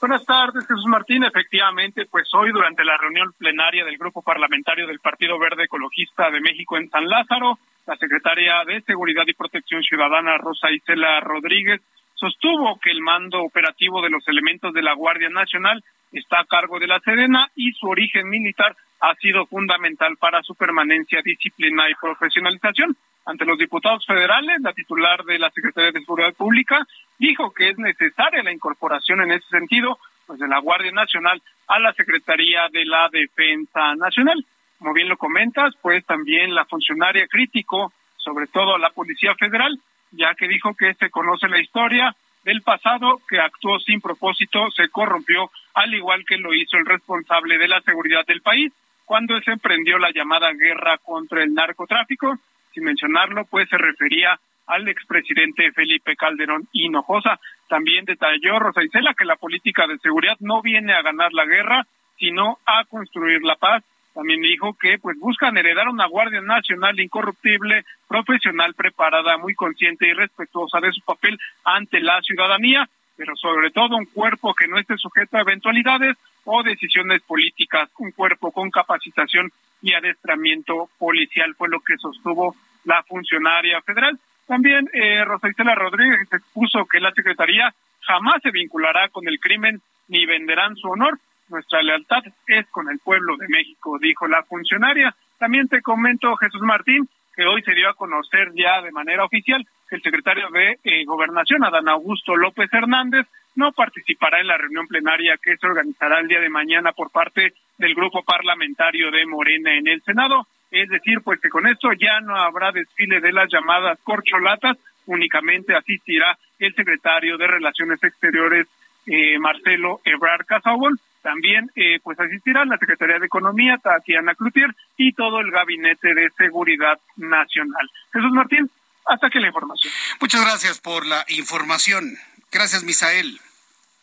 Buenas 0.00 0.26
tardes, 0.26 0.66
Jesús 0.66 0.86
Martín. 0.86 1.22
Efectivamente, 1.22 2.06
pues 2.06 2.28
hoy 2.34 2.50
durante 2.50 2.84
la 2.84 2.96
reunión 2.96 3.32
plenaria 3.38 3.84
del 3.84 3.98
Grupo 3.98 4.20
Parlamentario 4.20 4.88
del 4.88 4.98
Partido 4.98 5.38
Verde 5.38 5.64
Ecologista 5.64 6.28
de 6.30 6.40
México 6.40 6.76
en 6.76 6.90
San 6.90 7.08
Lázaro, 7.08 7.60
la 7.86 7.96
secretaria 7.96 8.64
de 8.66 8.80
Seguridad 8.82 9.24
y 9.26 9.34
Protección 9.34 9.82
Ciudadana, 9.82 10.38
Rosa 10.38 10.70
Isela 10.70 11.20
Rodríguez, 11.20 11.80
sostuvo 12.14 12.78
que 12.78 12.90
el 12.90 13.00
mando 13.00 13.42
operativo 13.42 14.00
de 14.00 14.10
los 14.10 14.26
elementos 14.28 14.72
de 14.72 14.82
la 14.82 14.94
Guardia 14.94 15.28
Nacional 15.28 15.82
está 16.12 16.40
a 16.40 16.44
cargo 16.44 16.78
de 16.78 16.86
la 16.86 17.00
Sedena 17.00 17.50
y 17.56 17.72
su 17.72 17.88
origen 17.88 18.28
militar 18.28 18.76
ha 19.00 19.14
sido 19.16 19.46
fundamental 19.46 20.16
para 20.16 20.42
su 20.42 20.54
permanencia, 20.54 21.20
disciplina 21.24 21.90
y 21.90 21.94
profesionalización. 21.94 22.96
Ante 23.24 23.44
los 23.44 23.58
diputados 23.58 24.06
federales, 24.06 24.60
la 24.60 24.72
titular 24.72 25.24
de 25.24 25.38
la 25.38 25.50
Secretaría 25.50 25.90
de 25.90 26.00
Seguridad 26.00 26.34
Pública 26.34 26.86
dijo 27.18 27.52
que 27.52 27.70
es 27.70 27.78
necesaria 27.78 28.42
la 28.42 28.52
incorporación 28.52 29.22
en 29.22 29.32
ese 29.32 29.48
sentido 29.48 29.98
pues 30.26 30.38
de 30.38 30.46
la 30.46 30.60
Guardia 30.60 30.92
Nacional 30.92 31.42
a 31.66 31.80
la 31.80 31.92
Secretaría 31.94 32.68
de 32.70 32.84
la 32.84 33.08
Defensa 33.10 33.96
Nacional 33.96 34.44
como 34.82 34.94
bien 34.94 35.08
lo 35.08 35.16
comentas, 35.16 35.72
pues 35.80 36.04
también 36.06 36.56
la 36.56 36.64
funcionaria 36.64 37.28
crítico, 37.28 37.92
sobre 38.16 38.48
todo 38.48 38.74
a 38.74 38.80
la 38.80 38.90
Policía 38.90 39.32
Federal, 39.36 39.78
ya 40.10 40.34
que 40.34 40.48
dijo 40.48 40.74
que 40.74 40.92
se 40.94 41.08
conoce 41.08 41.46
la 41.46 41.60
historia 41.60 42.16
del 42.42 42.62
pasado, 42.62 43.20
que 43.28 43.38
actuó 43.38 43.78
sin 43.78 44.00
propósito, 44.00 44.72
se 44.72 44.88
corrompió, 44.88 45.52
al 45.74 45.94
igual 45.94 46.24
que 46.26 46.36
lo 46.36 46.52
hizo 46.52 46.78
el 46.78 46.86
responsable 46.86 47.58
de 47.58 47.68
la 47.68 47.80
seguridad 47.82 48.26
del 48.26 48.42
país, 48.42 48.72
cuando 49.04 49.40
se 49.42 49.52
emprendió 49.52 49.98
la 49.98 50.10
llamada 50.10 50.52
guerra 50.52 50.98
contra 50.98 51.44
el 51.44 51.54
narcotráfico. 51.54 52.36
Sin 52.74 52.82
mencionarlo, 52.82 53.44
pues 53.44 53.68
se 53.68 53.78
refería 53.78 54.40
al 54.66 54.88
expresidente 54.88 55.70
Felipe 55.70 56.16
Calderón 56.16 56.66
Hinojosa. 56.72 57.38
También 57.68 58.04
detalló 58.04 58.58
Rosa 58.58 58.82
Isela 58.82 59.14
que 59.14 59.26
la 59.26 59.36
política 59.36 59.86
de 59.86 59.98
seguridad 59.98 60.38
no 60.40 60.60
viene 60.60 60.92
a 60.92 61.02
ganar 61.02 61.32
la 61.32 61.44
guerra, 61.44 61.86
sino 62.18 62.58
a 62.66 62.84
construir 62.86 63.42
la 63.44 63.54
paz 63.54 63.84
también 64.14 64.40
dijo 64.40 64.74
que 64.74 64.98
pues 64.98 65.18
buscan 65.18 65.56
heredar 65.56 65.88
una 65.88 66.06
Guardia 66.06 66.40
Nacional 66.40 66.98
incorruptible, 67.00 67.84
profesional, 68.08 68.74
preparada, 68.74 69.38
muy 69.38 69.54
consciente 69.54 70.06
y 70.06 70.12
respetuosa 70.12 70.80
de 70.80 70.92
su 70.92 71.00
papel 71.02 71.38
ante 71.64 72.00
la 72.00 72.20
ciudadanía, 72.22 72.88
pero 73.16 73.34
sobre 73.36 73.70
todo 73.70 73.96
un 73.96 74.06
cuerpo 74.06 74.54
que 74.54 74.68
no 74.68 74.78
esté 74.78 74.96
sujeto 74.96 75.36
a 75.36 75.42
eventualidades 75.42 76.16
o 76.44 76.62
decisiones 76.62 77.22
políticas, 77.22 77.88
un 77.98 78.12
cuerpo 78.12 78.50
con 78.50 78.70
capacitación 78.70 79.50
y 79.80 79.94
adestramiento 79.94 80.88
policial, 80.98 81.54
fue 81.54 81.68
lo 81.68 81.80
que 81.80 81.96
sostuvo 81.96 82.54
la 82.84 83.02
funcionaria 83.04 83.80
federal. 83.82 84.18
También 84.46 84.88
eh, 84.92 85.24
Rosa 85.24 85.48
Isela 85.48 85.74
Rodríguez 85.74 86.28
expuso 86.32 86.84
que 86.86 87.00
la 87.00 87.12
Secretaría 87.12 87.72
jamás 88.00 88.42
se 88.42 88.50
vinculará 88.50 89.08
con 89.08 89.26
el 89.28 89.38
crimen 89.38 89.80
ni 90.08 90.26
venderán 90.26 90.76
su 90.76 90.88
honor, 90.88 91.18
nuestra 91.52 91.82
lealtad 91.82 92.22
es 92.46 92.66
con 92.70 92.90
el 92.90 92.98
pueblo 92.98 93.36
de 93.36 93.46
México, 93.48 93.98
dijo 94.00 94.26
la 94.26 94.42
funcionaria. 94.42 95.14
También 95.38 95.68
te 95.68 95.82
comento, 95.82 96.34
Jesús 96.36 96.62
Martín, 96.62 97.08
que 97.36 97.44
hoy 97.46 97.62
se 97.62 97.72
dio 97.72 97.88
a 97.88 97.94
conocer 97.94 98.52
ya 98.54 98.82
de 98.82 98.90
manera 98.90 99.24
oficial 99.24 99.64
que 99.88 99.96
el 99.96 100.02
secretario 100.02 100.48
de 100.50 100.78
eh, 100.82 101.04
Gobernación, 101.04 101.64
Adán 101.64 101.88
Augusto 101.88 102.34
López 102.36 102.72
Hernández, 102.72 103.26
no 103.54 103.72
participará 103.72 104.40
en 104.40 104.46
la 104.46 104.56
reunión 104.56 104.86
plenaria 104.86 105.36
que 105.36 105.56
se 105.56 105.66
organizará 105.66 106.20
el 106.20 106.28
día 106.28 106.40
de 106.40 106.48
mañana 106.48 106.92
por 106.92 107.10
parte 107.10 107.52
del 107.78 107.94
grupo 107.94 108.22
parlamentario 108.22 109.10
de 109.10 109.26
Morena 109.26 109.74
en 109.74 109.86
el 109.88 110.02
Senado. 110.02 110.46
Es 110.70 110.88
decir, 110.88 111.20
pues 111.22 111.38
que 111.40 111.50
con 111.50 111.66
esto 111.66 111.92
ya 111.92 112.20
no 112.20 112.34
habrá 112.34 112.72
desfile 112.72 113.20
de 113.20 113.32
las 113.32 113.50
llamadas 113.52 113.98
corcholatas, 114.02 114.78
únicamente 115.06 115.74
asistirá 115.74 116.38
el 116.58 116.74
secretario 116.74 117.36
de 117.36 117.46
Relaciones 117.46 118.02
Exteriores, 118.02 118.66
eh, 119.06 119.38
Marcelo 119.38 120.00
Ebrard 120.04 120.46
Casaubon, 120.46 120.98
también 121.22 121.70
eh, 121.74 122.00
pues 122.02 122.18
asistirán 122.18 122.68
la 122.68 122.78
Secretaría 122.78 123.18
de 123.18 123.26
Economía, 123.26 123.78
Tatiana 123.78 124.34
Cloutier, 124.34 124.74
y 124.96 125.12
todo 125.14 125.40
el 125.40 125.50
Gabinete 125.50 126.14
de 126.14 126.30
Seguridad 126.36 126.98
Nacional. 127.16 127.90
Jesús 128.12 128.32
Martín, 128.32 128.70
hasta 129.06 129.28
aquí 129.28 129.38
la 129.38 129.48
información. 129.48 129.92
Muchas 130.20 130.40
gracias 130.42 130.80
por 130.80 131.06
la 131.06 131.24
información. 131.28 132.16
Gracias, 132.50 132.84
Misael. 132.84 133.40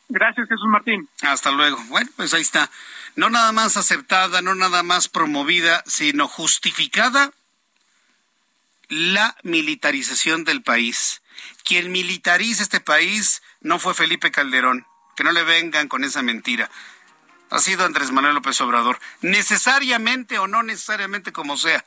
Gracias, 0.09 0.47
Jesús 0.49 0.67
Martín. 0.67 1.07
Hasta 1.21 1.51
luego. 1.51 1.77
Bueno, 1.89 2.09
pues 2.15 2.33
ahí 2.33 2.41
está. 2.41 2.69
No 3.15 3.29
nada 3.29 3.51
más 3.51 3.77
aceptada, 3.77 4.41
no 4.41 4.55
nada 4.55 4.81
más 4.81 5.07
promovida, 5.07 5.83
sino 5.85 6.27
justificada 6.27 7.31
la 8.87 9.35
militarización 9.43 10.45
del 10.45 10.63
país. 10.63 11.21
Quien 11.63 11.91
militariza 11.91 12.63
este 12.63 12.79
país 12.79 13.43
no 13.61 13.77
fue 13.77 13.93
Felipe 13.93 14.31
Calderón. 14.31 14.85
Que 15.15 15.23
no 15.23 15.31
le 15.31 15.43
vengan 15.43 15.87
con 15.87 16.03
esa 16.03 16.23
mentira 16.23 16.71
ha 17.49 17.59
sido 17.59 17.85
Andrés 17.85 18.11
Manuel 18.11 18.35
López 18.35 18.59
Obrador, 18.61 18.99
necesariamente 19.21 20.39
o 20.39 20.47
no 20.47 20.63
necesariamente 20.63 21.31
como 21.31 21.57
sea. 21.57 21.83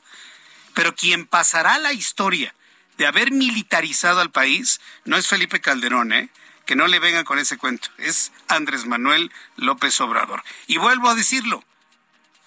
Pero 0.74 0.94
quien 0.94 1.26
pasará 1.26 1.78
la 1.78 1.92
historia 1.92 2.54
de 2.98 3.06
haber 3.06 3.32
militarizado 3.32 4.20
al 4.20 4.30
país 4.30 4.80
no 5.04 5.16
es 5.16 5.28
Felipe 5.28 5.60
Calderón, 5.60 6.12
¿eh? 6.12 6.30
Que 6.66 6.76
no 6.76 6.86
le 6.86 6.98
vengan 7.00 7.24
con 7.24 7.38
ese 7.38 7.58
cuento, 7.58 7.88
es 7.98 8.32
Andrés 8.48 8.86
Manuel 8.86 9.32
López 9.56 10.00
Obrador. 10.00 10.42
Y 10.66 10.78
vuelvo 10.78 11.08
a 11.08 11.14
decirlo, 11.14 11.64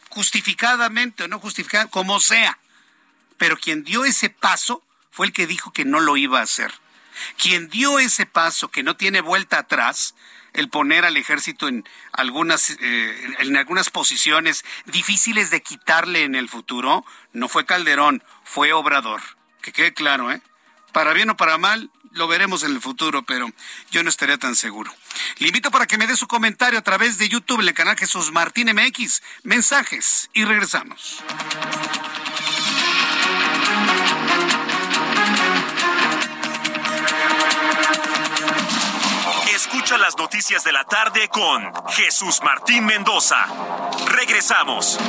justificadamente 0.09 1.23
o 1.23 1.27
no 1.27 1.39
justificadamente, 1.39 1.91
como 1.91 2.19
sea. 2.19 2.57
Pero 3.37 3.57
quien 3.57 3.83
dio 3.83 4.05
ese 4.05 4.29
paso 4.29 4.83
fue 5.11 5.27
el 5.27 5.33
que 5.33 5.47
dijo 5.47 5.73
que 5.73 5.85
no 5.85 5.99
lo 5.99 6.15
iba 6.15 6.39
a 6.39 6.43
hacer. 6.43 6.73
Quien 7.37 7.69
dio 7.69 7.99
ese 7.99 8.25
paso 8.25 8.69
que 8.69 8.83
no 8.83 8.95
tiene 8.95 9.21
vuelta 9.21 9.59
atrás 9.59 10.15
el 10.55 10.69
poner 10.69 11.05
al 11.05 11.17
ejército 11.17 11.67
en 11.67 11.87
algunas, 12.11 12.71
eh, 12.71 13.35
en 13.39 13.57
algunas 13.57 13.89
posiciones 13.89 14.65
difíciles 14.85 15.51
de 15.51 15.61
quitarle 15.61 16.23
en 16.23 16.35
el 16.35 16.49
futuro, 16.49 17.05
no 17.33 17.47
fue 17.47 17.65
Calderón, 17.65 18.23
fue 18.43 18.73
Obrador. 18.73 19.21
Que 19.61 19.71
quede 19.71 19.93
claro, 19.93 20.31
¿eh? 20.31 20.41
Para 20.91 21.13
bien 21.13 21.29
o 21.29 21.37
para 21.37 21.57
mal, 21.57 21.91
lo 22.11 22.27
veremos 22.27 22.63
en 22.63 22.71
el 22.71 22.81
futuro, 22.81 23.23
pero 23.23 23.49
yo 23.91 24.01
no 24.01 24.09
estaría 24.09 24.37
tan 24.37 24.55
seguro. 24.55 24.93
Le 25.37 25.47
invito 25.47 25.69
para 25.71 25.85
que 25.85 25.97
me 25.97 26.07
dé 26.07 26.15
su 26.15 26.27
comentario 26.27 26.79
a 26.79 26.83
través 26.83 27.17
de 27.17 27.27
YouTube 27.27 27.59
en 27.59 27.67
el 27.67 27.73
canal 27.73 27.97
Jesús 27.97 28.31
Martín 28.31 28.69
MX. 28.73 29.21
Mensajes 29.43 30.29
y 30.33 30.45
regresamos. 30.45 31.21
Las 39.99 40.17
noticias 40.17 40.63
de 40.63 40.73
la 40.73 40.83
tarde 40.83 41.29
con 41.29 41.71
Jesús 41.91 42.41
Martín 42.43 42.85
Mendoza. 42.85 43.37
Regresamos. 44.07 44.99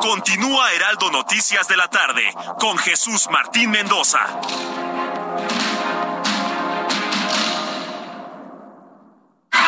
Continúa 0.00 0.72
Heraldo 0.72 1.10
Noticias 1.10 1.68
de 1.68 1.76
la 1.76 1.88
tarde 1.88 2.24
con 2.58 2.78
Jesús 2.78 3.28
Martín 3.30 3.70
Mendoza. 3.70 4.20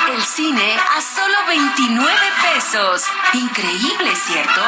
El 0.09 0.23
cine 0.23 0.80
a 1.01 1.03
solo 1.03 1.47
29 1.49 2.15
pesos. 2.55 3.05
Increíble, 3.33 4.15
¿cierto? 4.17 4.63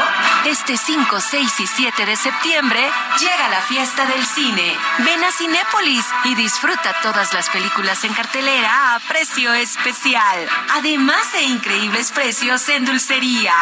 Este 0.47 0.79
5, 0.79 1.21
6 1.21 1.61
y 1.61 1.67
7 1.67 2.07
de 2.07 2.17
septiembre 2.17 2.81
llega 3.21 3.49
la 3.51 3.61
fiesta 3.61 4.07
del 4.07 4.25
cine. 4.25 4.75
Ven 4.99 5.23
a 5.23 5.31
Cinépolis 5.31 6.07
y 6.25 6.35
disfruta 6.35 6.95
todas 7.03 7.35
las 7.35 7.51
películas 7.51 8.05
en 8.05 8.15
cartelera 8.15 8.95
a 8.95 9.01
precio 9.01 9.53
especial. 9.53 10.49
Además 10.71 11.33
de 11.33 11.43
increíbles 11.43 12.13
precios 12.13 12.67
en 12.71 12.87
dulcería. 12.87 13.55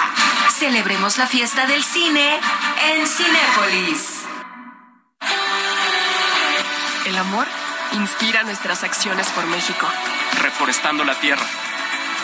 Celebremos 0.57 1.19
la 1.19 1.27
fiesta 1.27 1.67
del 1.67 1.83
cine 1.83 2.39
en 2.93 3.07
Cinépolis. 3.07 4.27
El 7.07 7.19
amor 7.19 7.47
inspira 7.93 8.45
nuestras 8.45 8.85
acciones 8.85 9.29
por 9.31 9.45
México. 9.47 9.89
Reforestando 10.41 11.05
la 11.05 11.19
tierra 11.19 11.45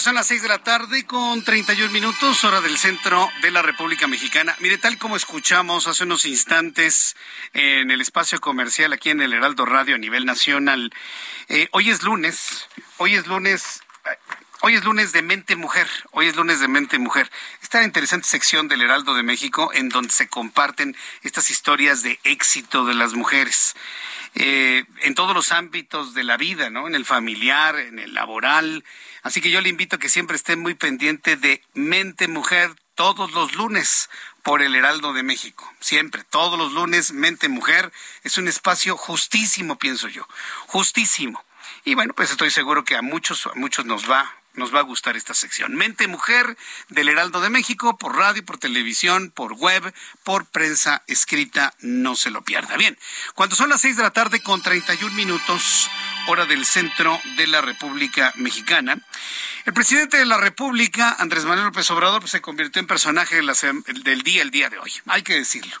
Son 0.00 0.14
las 0.14 0.28
seis 0.28 0.40
de 0.40 0.48
la 0.48 0.64
tarde 0.64 1.04
con 1.04 1.44
31 1.44 1.92
minutos, 1.92 2.42
hora 2.44 2.62
del 2.62 2.78
centro 2.78 3.28
de 3.42 3.50
la 3.50 3.60
República 3.60 4.06
Mexicana. 4.06 4.56
Mire, 4.58 4.78
tal 4.78 4.96
como 4.96 5.14
escuchamos 5.14 5.86
hace 5.86 6.04
unos 6.04 6.24
instantes 6.24 7.16
en 7.52 7.90
el 7.90 8.00
espacio 8.00 8.40
comercial 8.40 8.94
aquí 8.94 9.10
en 9.10 9.20
el 9.20 9.34
Heraldo 9.34 9.66
Radio 9.66 9.96
a 9.96 9.98
nivel 9.98 10.24
nacional, 10.24 10.90
eh, 11.50 11.68
hoy 11.72 11.90
es 11.90 12.02
lunes, 12.02 12.66
hoy 12.96 13.14
es 13.14 13.26
lunes. 13.26 13.82
Hoy 14.62 14.74
es 14.74 14.84
lunes 14.84 15.12
de 15.12 15.22
Mente 15.22 15.56
Mujer, 15.56 15.88
hoy 16.10 16.28
es 16.28 16.36
lunes 16.36 16.60
de 16.60 16.68
Mente 16.68 16.98
Mujer. 16.98 17.30
Esta 17.62 17.82
interesante 17.82 18.28
sección 18.28 18.68
del 18.68 18.82
Heraldo 18.82 19.14
de 19.14 19.22
México 19.22 19.70
en 19.72 19.88
donde 19.88 20.12
se 20.12 20.28
comparten 20.28 20.94
estas 21.22 21.50
historias 21.50 22.02
de 22.02 22.20
éxito 22.24 22.84
de 22.84 22.92
las 22.92 23.14
mujeres. 23.14 23.74
Eh, 24.34 24.84
en 25.02 25.14
todos 25.14 25.34
los 25.34 25.50
ámbitos 25.52 26.14
de 26.14 26.22
la 26.22 26.36
vida, 26.36 26.70
¿no? 26.70 26.86
En 26.86 26.94
el 26.94 27.04
familiar, 27.04 27.78
en 27.78 27.98
el 27.98 28.14
laboral. 28.14 28.84
Así 29.22 29.40
que 29.40 29.50
yo 29.50 29.60
le 29.60 29.68
invito 29.68 29.96
a 29.96 29.98
que 29.98 30.08
siempre 30.08 30.36
esté 30.36 30.56
muy 30.56 30.74
pendiente 30.74 31.36
de 31.36 31.62
Mente 31.74 32.28
Mujer 32.28 32.70
todos 32.94 33.32
los 33.32 33.54
lunes 33.54 34.08
por 34.42 34.62
el 34.62 34.74
Heraldo 34.74 35.12
de 35.12 35.22
México. 35.22 35.72
Siempre, 35.80 36.22
todos 36.24 36.58
los 36.58 36.72
lunes, 36.72 37.12
Mente 37.12 37.48
Mujer 37.48 37.92
es 38.22 38.38
un 38.38 38.46
espacio 38.46 38.96
justísimo, 38.96 39.78
pienso 39.78 40.08
yo. 40.08 40.26
Justísimo. 40.66 41.44
Y 41.84 41.94
bueno, 41.94 42.14
pues 42.14 42.30
estoy 42.30 42.50
seguro 42.50 42.84
que 42.84 42.96
a 42.96 43.02
muchos, 43.02 43.46
a 43.46 43.54
muchos 43.54 43.84
nos 43.84 44.10
va 44.10 44.39
nos 44.60 44.72
va 44.72 44.78
a 44.78 44.82
gustar 44.82 45.16
esta 45.16 45.34
sección. 45.34 45.74
Mente 45.74 46.06
Mujer 46.06 46.56
del 46.90 47.08
Heraldo 47.08 47.40
de 47.40 47.50
México, 47.50 47.96
por 47.98 48.16
radio, 48.16 48.44
por 48.44 48.58
televisión, 48.58 49.32
por 49.34 49.54
web, 49.54 49.92
por 50.22 50.44
prensa 50.46 51.02
escrita, 51.08 51.74
no 51.80 52.14
se 52.14 52.30
lo 52.30 52.42
pierda. 52.42 52.76
Bien, 52.76 52.96
cuando 53.34 53.56
son 53.56 53.70
las 53.70 53.80
seis 53.80 53.96
de 53.96 54.02
la 54.02 54.12
tarde 54.12 54.40
con 54.40 54.62
31 54.62 55.12
minutos, 55.16 55.90
hora 56.28 56.44
del 56.44 56.64
centro 56.66 57.18
de 57.36 57.46
la 57.46 57.62
República 57.62 58.32
Mexicana, 58.36 58.98
el 59.64 59.72
presidente 59.72 60.18
de 60.18 60.26
la 60.26 60.36
República, 60.36 61.16
Andrés 61.18 61.44
Manuel 61.46 61.66
López 61.66 61.90
Obrador, 61.90 62.20
pues, 62.20 62.32
se 62.32 62.40
convirtió 62.40 62.80
en 62.80 62.86
personaje 62.86 63.40
del 63.40 64.22
día 64.22 64.42
el 64.42 64.50
día 64.50 64.68
de 64.68 64.78
hoy, 64.78 64.92
hay 65.06 65.22
que 65.22 65.34
decirlo 65.34 65.74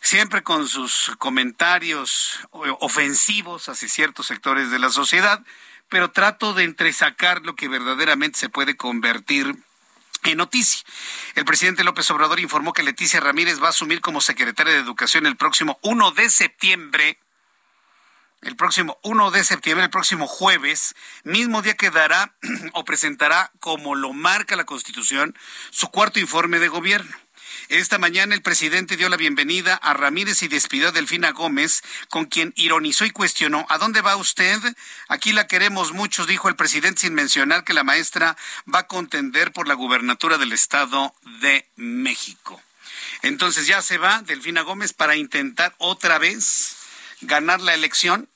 siempre 0.00 0.44
con 0.44 0.68
sus 0.68 1.12
comentarios 1.18 2.38
ofensivos 2.52 3.68
hacia 3.68 3.88
ciertos 3.88 4.28
sectores 4.28 4.70
de 4.70 4.78
la 4.78 4.90
sociedad, 4.90 5.42
pero 5.88 6.10
trato 6.10 6.54
de 6.54 6.64
entresacar 6.64 7.42
lo 7.42 7.54
que 7.54 7.68
verdaderamente 7.68 8.38
se 8.38 8.48
puede 8.48 8.76
convertir 8.76 9.56
en 10.24 10.38
noticia. 10.38 10.84
El 11.34 11.44
presidente 11.44 11.84
López 11.84 12.10
Obrador 12.10 12.40
informó 12.40 12.72
que 12.72 12.82
Leticia 12.82 13.20
Ramírez 13.20 13.62
va 13.62 13.66
a 13.66 13.70
asumir 13.70 14.00
como 14.00 14.20
secretaria 14.20 14.72
de 14.72 14.80
Educación 14.80 15.26
el 15.26 15.36
próximo 15.36 15.78
1 15.82 16.10
de 16.12 16.30
septiembre. 16.30 17.20
El 18.42 18.54
próximo 18.54 18.98
1 19.02 19.30
de 19.30 19.44
septiembre, 19.44 19.84
el 19.84 19.90
próximo 19.90 20.26
jueves, 20.26 20.94
mismo 21.24 21.62
día 21.62 21.74
que 21.74 21.90
dará 21.90 22.34
o 22.74 22.84
presentará, 22.84 23.50
como 23.60 23.94
lo 23.94 24.12
marca 24.12 24.56
la 24.56 24.64
Constitución, 24.64 25.36
su 25.70 25.88
cuarto 25.88 26.20
informe 26.20 26.58
de 26.58 26.68
gobierno. 26.68 27.16
Esta 27.68 27.98
mañana 27.98 28.34
el 28.34 28.42
presidente 28.42 28.96
dio 28.96 29.08
la 29.08 29.16
bienvenida 29.16 29.74
a 29.74 29.92
Ramírez 29.94 30.42
y 30.42 30.48
despidió 30.48 30.88
a 30.88 30.92
Delfina 30.92 31.32
Gómez, 31.32 31.82
con 32.08 32.26
quien 32.26 32.52
ironizó 32.56 33.04
y 33.04 33.10
cuestionó, 33.10 33.66
¿a 33.68 33.78
dónde 33.78 34.00
va 34.00 34.16
usted? 34.16 34.58
Aquí 35.08 35.32
la 35.32 35.46
queremos 35.46 35.92
mucho, 35.92 36.26
dijo 36.26 36.48
el 36.48 36.56
presidente 36.56 37.02
sin 37.02 37.14
mencionar 37.14 37.64
que 37.64 37.74
la 37.74 37.84
maestra 37.84 38.36
va 38.72 38.80
a 38.80 38.86
contender 38.86 39.52
por 39.52 39.68
la 39.68 39.74
gubernatura 39.74 40.38
del 40.38 40.52
Estado 40.52 41.14
de 41.40 41.66
México. 41.76 42.62
Entonces 43.22 43.66
ya 43.66 43.82
se 43.82 43.98
va 43.98 44.22
Delfina 44.22 44.62
Gómez 44.62 44.92
para 44.92 45.16
intentar 45.16 45.74
otra 45.78 46.18
vez 46.18 46.76
ganar 47.20 47.60
la 47.60 47.74
elección. 47.74 48.28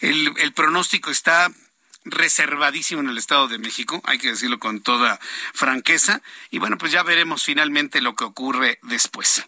El, 0.00 0.34
el 0.38 0.52
pronóstico 0.52 1.10
está 1.10 1.50
reservadísimo 2.06 3.00
en 3.00 3.08
el 3.08 3.18
Estado 3.18 3.48
de 3.48 3.58
México, 3.58 4.00
hay 4.04 4.18
que 4.18 4.28
decirlo 4.28 4.58
con 4.58 4.80
toda 4.80 5.20
franqueza, 5.52 6.22
y 6.50 6.58
bueno, 6.58 6.78
pues 6.78 6.92
ya 6.92 7.02
veremos 7.02 7.44
finalmente 7.44 8.00
lo 8.00 8.14
que 8.14 8.24
ocurre 8.24 8.78
después. 8.82 9.44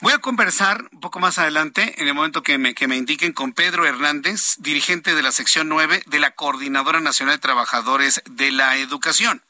Voy 0.00 0.12
a 0.12 0.18
conversar 0.18 0.88
un 0.92 1.00
poco 1.00 1.20
más 1.20 1.38
adelante, 1.38 1.94
en 2.00 2.08
el 2.08 2.14
momento 2.14 2.42
que 2.42 2.58
me, 2.58 2.74
que 2.74 2.88
me 2.88 2.96
indiquen, 2.96 3.32
con 3.32 3.52
Pedro 3.52 3.86
Hernández, 3.86 4.56
dirigente 4.58 5.14
de 5.14 5.22
la 5.22 5.32
sección 5.32 5.68
9 5.68 6.02
de 6.06 6.18
la 6.18 6.32
Coordinadora 6.32 7.00
Nacional 7.00 7.36
de 7.36 7.40
Trabajadores 7.40 8.22
de 8.26 8.50
la 8.50 8.76
Educación 8.76 9.42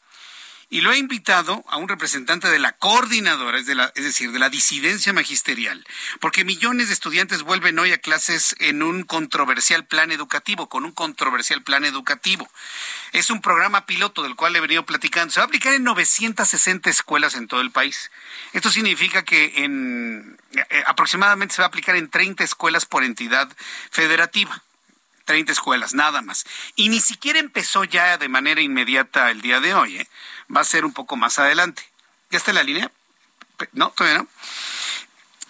y 0.71 0.83
lo 0.83 0.93
he 0.93 0.99
invitado 0.99 1.65
a 1.69 1.77
un 1.77 1.89
representante 1.89 2.49
de 2.49 2.61
la 2.61 2.73
coordinadora, 2.73 3.59
es, 3.59 3.67
decir, 3.67 4.31
de 4.31 4.39
la 4.39 4.49
disidencia 4.49 5.13
magisterial, 5.13 5.85
porque 6.21 6.45
millones 6.45 6.87
de 6.87 6.95
estudiantes 6.95 7.43
vuelven 7.43 7.79
hoy 7.81 7.93
a 7.93 7.99
clases 7.99 8.55
en 8.61 8.85
un 8.85 9.03
controversial 9.03 9.85
plan 9.85 10.13
educativo, 10.13 10.69
con 10.69 10.85
un 10.85 10.93
controversial 10.93 11.63
plan 11.65 11.85
educativo. 11.85 12.49
Es 13.13 13.31
un 13.31 13.41
programa 13.43 13.85
piloto 13.85 14.23
del 14.23 14.37
cual 14.37 14.55
he 14.55 14.61
venido 14.61 14.87
platicando. 14.87 15.35
Se 15.35 15.41
va 15.41 15.45
a 15.45 15.49
aplicar 15.49 15.75
en 15.75 15.83
960 15.83 16.89
escuelas 16.89 17.35
en 17.35 17.49
todo 17.49 17.61
el 17.61 17.73
país. 17.73 18.13
Esto 18.53 18.71
significa 18.71 19.25
que 19.25 19.65
en 19.65 20.39
eh, 20.53 20.85
aproximadamente 20.87 21.55
se 21.55 21.63
va 21.63 21.67
a 21.67 21.69
aplicar 21.69 21.97
en 21.97 22.09
30 22.09 22.45
escuelas 22.45 22.87
por 22.87 23.03
entidad 23.03 23.49
federativa. 23.91 24.63
30 25.31 25.53
escuelas, 25.53 25.95
nada 25.95 26.23
más. 26.23 26.45
Y 26.75 26.89
ni 26.89 26.99
siquiera 26.99 27.39
empezó 27.39 27.85
ya 27.85 28.19
de 28.19 28.29
manera 28.29 28.61
inmediata 28.61 29.31
el 29.31 29.43
día 29.43 29.61
de 29.61 29.75
hoy. 29.75 29.99
¿eh? 29.99 30.09
va 30.55 30.61
a 30.61 30.65
ser 30.65 30.85
un 30.85 30.93
poco 30.93 31.17
más 31.17 31.39
adelante. 31.39 31.85
¿Ya 32.31 32.39
está 32.39 32.53
la 32.53 32.65
línea? 32.65 32.91
No, 33.73 33.91
todavía 33.91 34.19
no. 34.19 34.29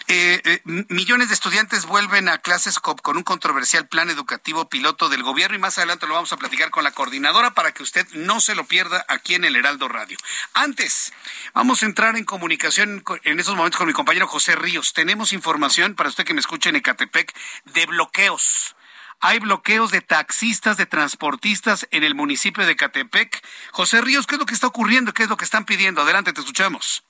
Eh, 0.09 0.43
eh, 0.45 0.61
millones 0.65 1.29
de 1.29 1.35
estudiantes 1.35 1.87
vuelven 1.87 2.29
a 2.29 2.37
clases 2.37 2.79
con 2.79 3.17
un 3.17 3.23
controversial 3.23 3.89
plan 3.89 4.11
educativo 4.11 4.69
piloto 4.69 5.09
del 5.09 5.23
gobierno 5.23 5.57
y 5.57 5.61
más 5.61 5.79
adelante 5.79 6.07
lo 6.07 6.13
vamos 6.13 6.35
a 6.35 6.37
platicar 6.37 6.69
con 6.69 6.85
la 6.85 6.91
coordinadora 6.91 7.55
para 7.55 7.73
que 7.73 7.83
usted 7.83 8.07
no 8.13 8.41
se 8.41 8.55
lo 8.55 8.67
pierda 8.67 9.07
aquí 9.09 9.35
en 9.35 9.45
el 9.45 9.57
Heraldo 9.57 9.89
Radio. 9.89 10.19
Antes, 10.53 11.15
vamos 11.55 11.83
a 11.83 11.87
entrar 11.87 12.19
en 12.19 12.25
comunicación 12.25 13.03
en 13.25 13.41
estos 13.41 13.57
momentos 13.57 13.79
con 13.79 13.87
mi 13.87 13.95
compañero 13.95 14.27
José 14.27 14.57
Ríos. 14.57 14.93
Tenemos 14.93 15.33
información 15.33 15.95
para 15.95 16.11
usted 16.11 16.25
que 16.25 16.35
me 16.35 16.41
escuche 16.41 16.69
en 16.69 16.77
Ecatepec 16.77 17.33
de 17.73 17.87
bloqueos 17.87 18.75
hay 19.21 19.39
bloqueos 19.39 19.91
de 19.91 20.01
taxistas, 20.01 20.79
de 20.79 20.87
transportistas 20.87 21.87
en 21.91 22.05
el 22.05 22.15
municipio 22.15 22.65
de 22.67 22.75
Catepec. 22.75 23.47
José 23.71 24.01
Ríos, 24.01 24.27
¿qué 24.27 24.37
es 24.37 24.39
lo 24.39 24.47
que 24.47 24.55
está 24.55 24.67
ocurriendo? 24.67 25.13
¿Qué 25.13 25.25
es 25.25 25.29
lo 25.29 25.37
que 25.37 25.45
están 25.45 25.67
pidiendo? 25.67 26.01
Adelante, 26.01 26.33
te 26.33 26.41
escuchamos. 26.41 27.05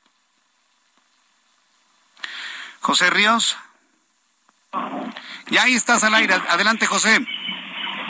José 2.80 3.10
Ríos. 3.10 3.56
Ya 5.50 5.62
ahí 5.62 5.74
estás 5.74 6.02
al 6.02 6.14
aire. 6.14 6.34
Adelante, 6.34 6.86
José. 6.86 7.24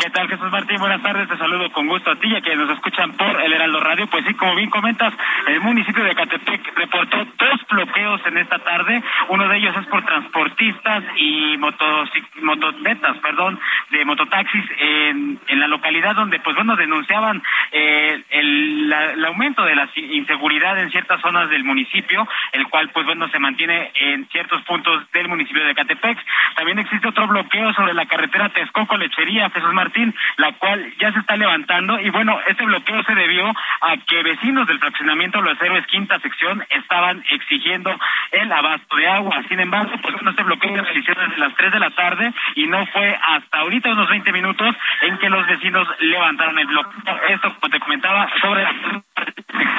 ¿Qué 0.01 0.09
tal, 0.09 0.29
Jesús 0.29 0.51
Martín? 0.51 0.79
Buenas 0.79 1.03
tardes, 1.03 1.29
te 1.29 1.37
saludo 1.37 1.71
con 1.73 1.87
gusto 1.87 2.11
a 2.11 2.17
ti 2.17 2.35
y 2.35 2.41
que 2.41 2.57
nos 2.57 2.71
escuchan 2.71 3.13
por 3.19 3.39
el 3.39 3.53
Heraldo 3.53 3.81
Radio. 3.81 4.07
Pues 4.07 4.25
sí, 4.25 4.33
como 4.33 4.55
bien 4.55 4.71
comentas, 4.71 5.13
el 5.47 5.61
municipio 5.61 6.03
de 6.03 6.15
Catepec 6.15 6.75
reportó 6.75 7.19
dos 7.19 7.61
bloqueos 7.69 8.19
en 8.25 8.39
esta 8.39 8.59
tarde. 8.61 9.03
Uno 9.29 9.47
de 9.47 9.59
ellos 9.59 9.77
es 9.77 9.87
por 9.89 10.03
transportistas 10.07 11.05
y 11.17 11.59
motonetas, 11.59 13.19
perdón, 13.19 13.61
de 13.91 14.05
mototaxis 14.07 14.65
en, 14.79 15.39
en 15.47 15.61
la 15.61 15.67
localidad 15.67 16.15
donde, 16.15 16.41
pues 16.41 16.57
bueno, 16.57 16.77
denunciaban 16.77 17.43
eh, 17.71 18.25
el, 18.31 18.91
el 18.91 19.25
aumento 19.27 19.65
de 19.65 19.77
la 19.77 19.87
inseguridad 19.97 20.79
en 20.79 20.91
ciertas 20.91 21.21
zonas 21.21 21.51
del 21.51 21.65
municipio, 21.65 22.27
el 22.53 22.67
cual, 22.69 22.89
pues 22.95 23.05
bueno, 23.05 23.29
se 23.29 23.39
mantiene 23.39 23.93
en 23.97 24.27
ciertos 24.29 24.63
puntos 24.63 25.11
del 25.13 25.29
municipio 25.29 25.63
de 25.63 25.75
Catepec. 25.75 26.17
También 26.57 26.79
existe 26.79 27.07
otro 27.07 27.27
bloqueo 27.27 27.75
sobre 27.75 27.93
la 27.93 28.07
carretera 28.07 28.49
Texcoco-Lechería, 28.49 29.51
Jesús 29.51 29.75
Martín 29.75 29.90
la 30.37 30.53
cual 30.53 30.93
ya 30.99 31.13
se 31.13 31.21
está 31.21 31.37
levantando 31.37 31.99
y 32.01 32.11
bueno, 32.11 32.39
este 32.49 32.65
bloqueo 32.65 33.03
se 33.05 33.15
debió 33.15 33.49
a 33.49 33.97
que 34.07 34.23
vecinos 34.23 34.67
del 34.67 34.79
fraccionamiento 34.79 35.41
Los 35.41 35.61
Héroes 35.61 35.87
Quinta 35.87 36.19
Sección 36.21 36.65
estaban 36.71 37.23
exigiendo 37.31 37.99
el 38.33 38.53
abasto 38.53 38.97
de 38.97 39.09
agua. 39.09 39.43
Sin 39.49 39.61
embargo, 39.61 39.93
pues 40.03 40.15
bueno, 40.15 40.31
este 40.31 40.43
bloqueo 40.43 40.75
se 40.75 40.83
realizó 40.83 41.13
desde 41.15 41.39
las 41.39 41.55
3 41.55 41.73
de 41.73 41.81
la 41.81 41.91
tarde 41.91 42.33
y 42.55 42.67
no 42.67 42.87
fue 42.87 43.19
hasta 43.23 43.59
ahorita 43.59 43.93
unos 43.93 44.09
20 44.09 44.33
minutos 44.33 44.75
en 45.03 45.19
que 45.19 45.29
los 45.29 45.47
vecinos 45.47 45.89
levantaron 46.01 46.59
el 46.59 46.67
bloqueo. 46.67 47.21
Esto, 47.29 47.55
como 47.55 47.71
te 47.71 47.81
comentaba, 47.81 48.29
sobre 48.41 48.63
la 48.63 49.03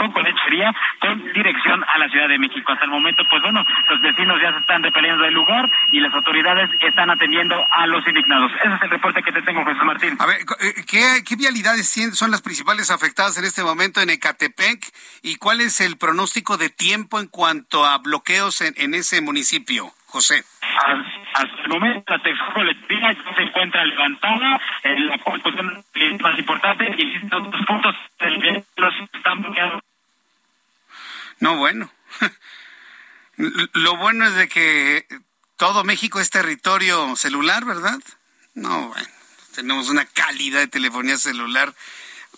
con 0.10 0.24
lechería 0.24 0.74
con 1.00 1.32
dirección 1.34 1.84
a 1.84 1.98
la 2.00 2.10
Ciudad 2.10 2.28
de 2.28 2.40
México. 2.40 2.72
Hasta 2.72 2.86
el 2.86 2.92
momento, 2.92 3.24
pues 3.30 3.42
bueno, 3.44 3.64
los 3.90 4.02
vecinos 4.02 4.42
ya 4.42 4.52
se 4.52 4.60
están 4.60 4.84
repeliendo 4.84 5.24
del 5.24 5.34
lugar 5.34 5.70
y 5.92 6.00
las 6.00 6.14
autoridades 6.14 6.70
están 6.80 7.10
atendiendo 7.10 7.56
a 7.72 7.88
los 7.88 8.06
indignados. 8.08 8.52
Ese 8.64 8.76
es 8.76 8.82
el 8.82 8.90
reporte 8.90 9.22
que 9.24 9.32
te 9.32 9.42
tengo, 9.42 9.66
Jesús 9.66 9.84
Martín. 9.84 10.18
A 10.20 10.26
ver, 10.26 10.38
eh, 10.60 10.86
¿qué, 10.88 11.36
vialidades 11.36 11.90
son 12.14 12.32
las 12.32 12.42
principales 12.42 12.92
afectadas 12.92 13.38
en 13.38 13.46
este 13.46 13.64
momento 13.64 14.02
en 14.02 14.10
Ecatepec 14.10 14.86
y 15.22 15.36
cuál 15.36 15.62
es 15.62 15.82
el 15.82 15.98
pronóstico 15.98 16.58
de 16.58 16.70
tiempo 16.70 17.20
en 17.20 17.28
cuanto 17.28 17.86
a 17.86 17.98
bloqueos 17.98 18.62
en, 18.62 18.94
ese 18.94 19.22
municipio, 19.22 19.92
José? 20.08 20.44
Hasta 21.34 21.62
el 21.64 21.70
momento 21.70 22.14
la 22.14 22.24
Texcoco 22.24 22.62
ya 22.64 23.36
se 23.36 23.42
encuentra 23.42 23.86
levantada, 23.86 24.62
en 24.84 25.08
la 25.08 25.18
posición 25.18 25.86
más 26.22 26.40
importante 26.40 26.96
y 26.98 27.02
existen 27.02 27.34
otros 27.34 27.66
puntos 27.66 27.96
los 28.78 28.94
están 29.14 29.42
bloqueados. 29.42 29.82
No, 31.40 31.58
bueno. 31.58 31.92
Lo 33.74 33.98
bueno 33.98 34.28
es 34.28 34.36
de 34.36 34.48
que 34.48 35.06
todo 35.58 35.84
México 35.84 36.20
es 36.20 36.30
territorio 36.30 37.16
celular, 37.16 37.66
¿verdad? 37.66 37.98
No, 38.54 38.90
bueno 38.90 39.22
tenemos 39.52 39.90
una 39.90 40.06
calidad 40.06 40.60
de 40.60 40.68
telefonía 40.68 41.18
celular. 41.18 41.74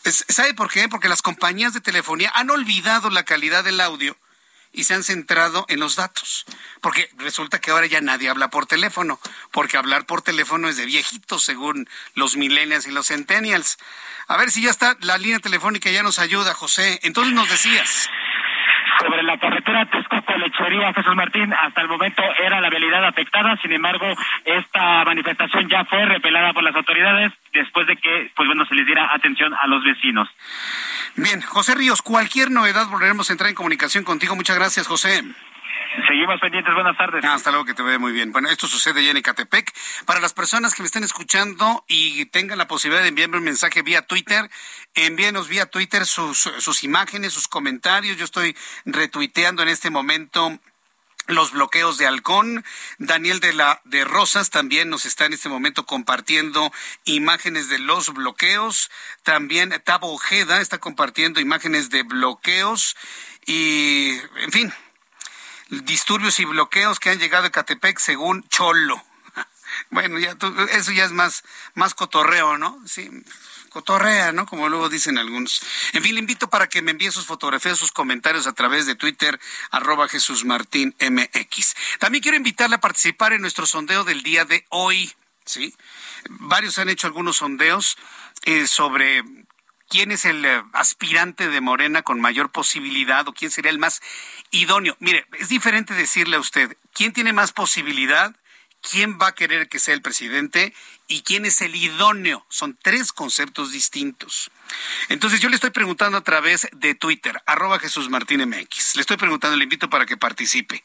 ¿Sabe 0.04 0.54
por 0.54 0.70
qué? 0.70 0.90
Porque 0.90 1.08
las 1.08 1.22
compañías 1.22 1.74
de 1.74 1.82
telefonía 1.82 2.32
han 2.34 2.50
olvidado 2.50 3.10
la 3.10 3.24
calidad 3.24 3.64
del 3.64 3.80
audio 3.80 4.18
y 4.74 4.84
se 4.84 4.96
han 4.96 5.04
centrado 5.04 5.66
en 5.70 5.80
los 5.80 5.96
datos. 5.96 6.46
Porque 6.82 7.08
resulta 7.18 7.60
que 7.60 7.72
ahora 7.72 7.86
ya 7.86 8.02
nadie 8.02 8.30
habla 8.30 8.50
por 8.50 8.66
teléfono, 8.66 9.20
porque 9.52 9.78
hablar 9.78 10.06
por 10.06 10.22
teléfono 10.22 10.68
es 10.68 10.78
de 10.78 10.86
viejitos, 10.86 11.44
según 11.44 11.88
los 12.16 12.36
millennials 12.36 12.88
y 12.88 12.92
los 12.92 13.08
centennials. 13.08 13.78
A 14.28 14.38
ver 14.38 14.52
si 14.52 14.64
ya 14.64 14.72
está 14.72 14.98
la 15.02 15.18
línea 15.18 15.40
telefónica, 15.40 15.90
ya 15.92 16.04
nos 16.04 16.20
ayuda, 16.20 16.54
José. 16.54 17.00
Entonces 17.04 17.34
nos 17.34 17.50
decías 17.50 18.10
sobre 19.00 19.24
la 19.24 19.38
carretera 19.38 19.86
Texcoco 19.86 20.38
Lechería 20.38 20.94
Jesús 20.94 21.16
Martín 21.16 21.54
hasta 21.54 21.82
el 21.82 21.88
momento 21.88 22.22
era 22.42 22.62
la 22.62 22.70
vialidad 22.70 23.06
afectada 23.06 23.58
sin 23.58 23.72
embargo 23.74 24.06
esta 24.46 25.04
manifestación 25.04 25.70
ya 25.70 25.86
fue 25.86 26.06
repelada 26.06 26.54
por 26.54 26.64
las 26.64 26.76
autoridades 26.76 27.32
después 27.52 27.88
de 27.88 27.98
que 27.98 28.32
pues 28.36 28.48
bueno 28.48 28.66
se 28.66 28.76
les 28.76 28.86
diera 28.86 29.14
atención 29.14 29.54
a 29.54 29.68
los 29.68 29.84
vecinos 29.84 30.30
bien 31.16 31.42
José 31.42 31.76
Ríos 31.76 32.02
cualquier 32.02 32.52
novedad 32.52 32.88
volveremos 32.88 33.30
a 33.30 33.34
entrar 33.34 33.50
en 33.50 33.56
comunicación 33.56 34.04
contigo 34.04 34.36
muchas 34.36 34.56
gracias 34.56 34.88
José 34.88 35.24
Seguimos 36.08 36.40
pendientes, 36.40 36.74
buenas 36.74 36.98
tardes. 36.98 37.24
hasta 37.24 37.52
luego, 37.52 37.66
que 37.66 37.76
te 37.76 37.84
vea 37.84 38.00
muy 38.00 38.12
bien. 38.12 38.32
Bueno, 38.32 38.50
esto 38.50 38.68
sucede 38.68 39.04
ya 39.04 39.12
en 39.12 39.18
Ecatepec. 39.18 39.72
Para 40.06 40.20
las 40.20 40.34
personas 40.34 40.74
que 40.74 40.82
me 40.82 40.88
estén 40.88 41.04
escuchando 41.04 41.84
y 41.88 42.26
tengan 42.26 42.58
la 42.58 42.68
posibilidad 42.68 43.04
de 43.04 43.10
enviarme 43.10 43.38
un 43.38 43.44
mensaje 43.44 43.84
vía 43.84 44.02
Twitter, 44.02 44.50
envíenos 44.96 45.48
vía 45.48 45.68
Twitter 45.68 46.06
sus, 46.06 46.40
sus 46.40 46.84
imágenes, 46.84 47.34
sus 47.34 47.48
comentarios. 47.48 48.18
Yo 48.18 48.26
estoy 48.26 48.56
retuiteando 48.86 49.62
en 49.62 49.70
este 49.70 49.92
momento 49.92 50.60
los 51.28 51.52
bloqueos 51.52 51.98
de 51.98 52.08
Halcón. 52.08 52.66
Daniel 52.98 53.40
de 53.40 53.54
la 53.54 53.82
de 53.86 54.04
Rosas 54.04 54.50
también 54.50 54.90
nos 54.90 55.06
está 55.06 55.26
en 55.26 55.34
este 55.34 55.50
momento 55.50 55.86
compartiendo 55.86 56.72
imágenes 57.06 57.70
de 57.70 57.80
los 57.80 58.14
bloqueos. 58.14 58.90
También 59.24 59.82
Tabo 59.84 60.14
Ojeda 60.14 60.62
está 60.62 60.80
compartiendo 60.80 61.40
imágenes 61.40 61.90
de 61.90 62.04
bloqueos 62.04 62.96
y 63.46 64.18
en 64.38 64.52
fin, 64.52 64.74
disturbios 65.70 66.40
y 66.40 66.46
bloqueos 66.46 67.00
que 67.00 67.10
han 67.10 67.20
llegado 67.20 67.48
a 67.48 67.52
Catepec 67.52 68.00
según 68.00 68.48
Cholo. 68.50 69.04
Bueno, 69.90 70.20
ya 70.20 70.38
eso 70.72 70.92
ya 70.92 71.04
es 71.04 71.12
más, 71.12 71.44
más 71.74 71.96
cotorreo, 71.96 72.60
¿no? 72.60 72.80
Sí, 72.86 73.10
cotorrea, 73.74 74.32
¿no? 74.32 74.46
Como 74.46 74.70
luego 74.70 74.88
dicen 74.88 75.18
algunos. 75.18 75.62
En 75.92 76.04
fin, 76.04 76.14
le 76.14 76.20
invito 76.20 76.50
para 76.50 76.70
que 76.70 76.82
me 76.82 76.92
envíe 76.92 77.12
sus 77.12 77.26
fotografías, 77.26 77.78
sus 77.78 77.92
comentarios 77.92 78.48
a 78.48 78.54
través 78.54 78.86
de 78.86 78.96
Twitter, 78.96 79.40
arroba 79.72 80.08
Jesús 80.08 80.46
Martín 80.46 80.96
MX. 81.02 81.76
También 82.00 82.22
quiero 82.22 82.38
invitarle 82.38 82.76
a 82.76 82.80
participar 82.80 83.34
en 83.34 83.42
nuestro 83.42 83.66
sondeo 83.66 84.04
del 84.04 84.24
día 84.24 84.46
de 84.46 84.66
hoy, 84.70 85.12
¿sí? 85.44 85.76
Varios 86.30 86.78
han 86.78 86.90
hecho 86.90 87.08
algunos 87.08 87.38
sondeos 87.38 87.98
eh, 88.46 88.68
sobre 88.68 89.24
quién 89.90 90.12
es 90.12 90.26
el 90.26 90.46
eh, 90.46 90.64
aspirante 90.74 91.50
de 91.50 91.62
Morena 91.62 92.04
con 92.04 92.22
mayor 92.22 92.52
posibilidad 92.52 93.28
o 93.28 93.34
quién 93.34 93.52
sería 93.52 93.72
el 93.72 93.80
más 93.80 94.02
idóneo. 94.52 94.96
Mire, 95.00 95.26
es 95.40 95.50
diferente 95.50 95.94
decirle 95.94 96.38
a 96.38 96.40
usted 96.40 96.78
quién 96.94 97.12
tiene 97.12 97.34
más 97.34 97.52
posibilidad, 97.52 98.36
quién 98.90 99.18
va 99.20 99.28
a 99.28 99.36
querer 99.36 99.70
que 99.70 99.80
sea 99.80 99.94
el 99.94 100.02
presidente 100.02 100.74
y 101.08 101.22
quién 101.24 101.46
es 101.46 101.62
el 101.62 101.76
idóneo. 101.76 102.46
Son 102.50 102.78
tres 102.82 103.12
conceptos 103.12 103.72
distintos. 103.72 104.52
Entonces 105.10 105.40
yo 105.40 105.50
le 105.50 105.56
estoy 105.56 105.72
preguntando 105.72 106.18
a 106.18 106.24
través 106.24 106.68
de 106.74 106.94
Twitter, 106.94 107.42
arroba 107.46 107.80
Jesús 107.80 108.10
Martín 108.10 108.48
MX. 108.48 108.96
Le 108.96 109.02
estoy 109.02 109.18
preguntando, 109.18 109.58
le 109.58 109.64
invito 109.64 109.90
para 109.90 110.06
que 110.06 110.18
participe. 110.18 110.84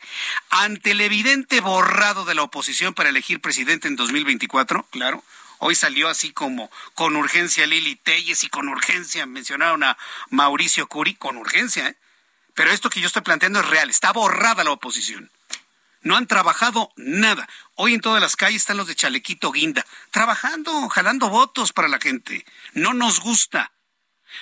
Ante 0.50 0.92
el 0.92 1.00
evidente 1.00 1.60
borrado 1.60 2.24
de 2.24 2.34
la 2.34 2.42
oposición 2.42 2.94
para 2.94 3.10
elegir 3.10 3.40
presidente 3.40 3.88
en 3.88 3.96
2024, 3.96 4.86
claro, 4.90 5.22
Hoy 5.60 5.74
salió 5.74 6.08
así 6.08 6.32
como 6.32 6.70
con 6.94 7.16
urgencia 7.16 7.66
Lili 7.66 7.96
Telles 7.96 8.44
y 8.44 8.48
con 8.48 8.68
urgencia 8.68 9.26
mencionaron 9.26 9.82
a 9.82 9.98
Mauricio 10.30 10.86
Curi, 10.86 11.16
con 11.16 11.36
urgencia, 11.36 11.88
¿eh? 11.88 11.96
Pero 12.54 12.70
esto 12.70 12.90
que 12.90 13.00
yo 13.00 13.08
estoy 13.08 13.22
planteando 13.22 13.58
es 13.58 13.66
real, 13.66 13.90
está 13.90 14.12
borrada 14.12 14.62
la 14.62 14.70
oposición. 14.70 15.32
No 16.08 16.16
han 16.16 16.26
trabajado 16.26 16.90
nada. 16.96 17.46
Hoy 17.74 17.92
en 17.92 18.00
todas 18.00 18.22
las 18.22 18.34
calles 18.34 18.62
están 18.62 18.78
los 18.78 18.86
de 18.86 18.94
Chalequito 18.94 19.52
Guinda, 19.52 19.84
trabajando, 20.10 20.88
jalando 20.88 21.28
votos 21.28 21.74
para 21.74 21.86
la 21.86 21.98
gente. 21.98 22.46
No 22.72 22.94
nos 22.94 23.20
gusta, 23.20 23.72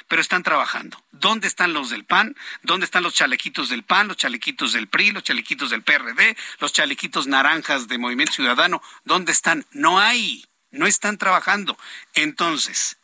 pero 0.07 0.23
están 0.23 0.45
trabajando. 0.45 1.05
¿Dónde 1.11 1.49
están 1.49 1.73
los 1.73 1.91
del 1.91 2.05
PAN? 2.05 2.37
¿Dónde 2.63 2.85
están 2.85 3.03
los 3.03 3.15
chalequitos 3.15 3.69
del 3.69 3.83
PAN, 3.83 4.07
los 4.07 4.17
chalequitos 4.17 4.75
del 4.75 4.87
PRI, 4.87 5.11
los 5.11 5.25
chalequitos 5.25 5.71
del 5.71 5.83
PRD, 5.83 6.37
los 6.61 6.73
chalequitos 6.73 7.27
naranjas 7.27 7.89
de 7.89 7.99
Movimiento 7.99 8.35
Ciudadano? 8.35 8.81
¿Dónde 9.03 9.33
están? 9.33 9.67
No 9.73 9.99
hay 9.99 10.45
no 10.71 10.87
están 10.87 11.19
trabajando. 11.19 11.77
Entonces, 12.15 12.99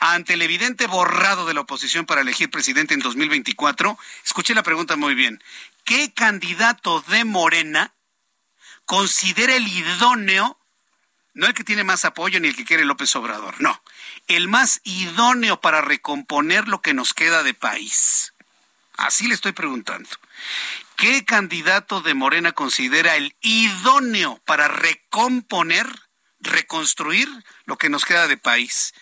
ante 0.00 0.34
el 0.34 0.42
evidente 0.42 0.88
borrado 0.88 1.46
de 1.46 1.54
la 1.54 1.60
oposición 1.60 2.06
para 2.06 2.22
elegir 2.22 2.50
presidente 2.50 2.92
en 2.92 3.00
2024, 3.00 3.96
escuché 4.24 4.52
la 4.52 4.64
pregunta 4.64 4.96
muy 4.96 5.14
bien. 5.14 5.40
¿Qué 5.84 6.12
candidato 6.12 7.04
de 7.06 7.24
Morena 7.24 7.94
considera 8.90 9.54
el 9.54 9.68
idóneo, 9.68 10.58
no 11.34 11.46
el 11.46 11.54
que 11.54 11.62
tiene 11.62 11.84
más 11.84 12.04
apoyo 12.04 12.40
ni 12.40 12.48
el 12.48 12.56
que 12.56 12.64
quiere 12.64 12.84
López 12.84 13.14
Obrador, 13.14 13.54
no, 13.60 13.80
el 14.26 14.48
más 14.48 14.80
idóneo 14.82 15.60
para 15.60 15.80
recomponer 15.80 16.66
lo 16.66 16.82
que 16.82 16.92
nos 16.92 17.14
queda 17.14 17.44
de 17.44 17.54
país? 17.54 18.34
Así 18.96 19.28
le 19.28 19.34
estoy 19.34 19.52
preguntando. 19.52 20.08
¿Qué 20.96 21.24
candidato 21.24 22.00
de 22.00 22.14
Morena 22.14 22.50
considera 22.50 23.14
el 23.14 23.36
idóneo 23.40 24.40
para 24.44 24.66
recomponer 24.66 25.86
reconstruir 26.40 27.28
lo 27.66 27.78
que 27.78 27.88
nos 27.88 28.04
queda 28.04 28.26
de 28.26 28.36
país. 28.36 28.92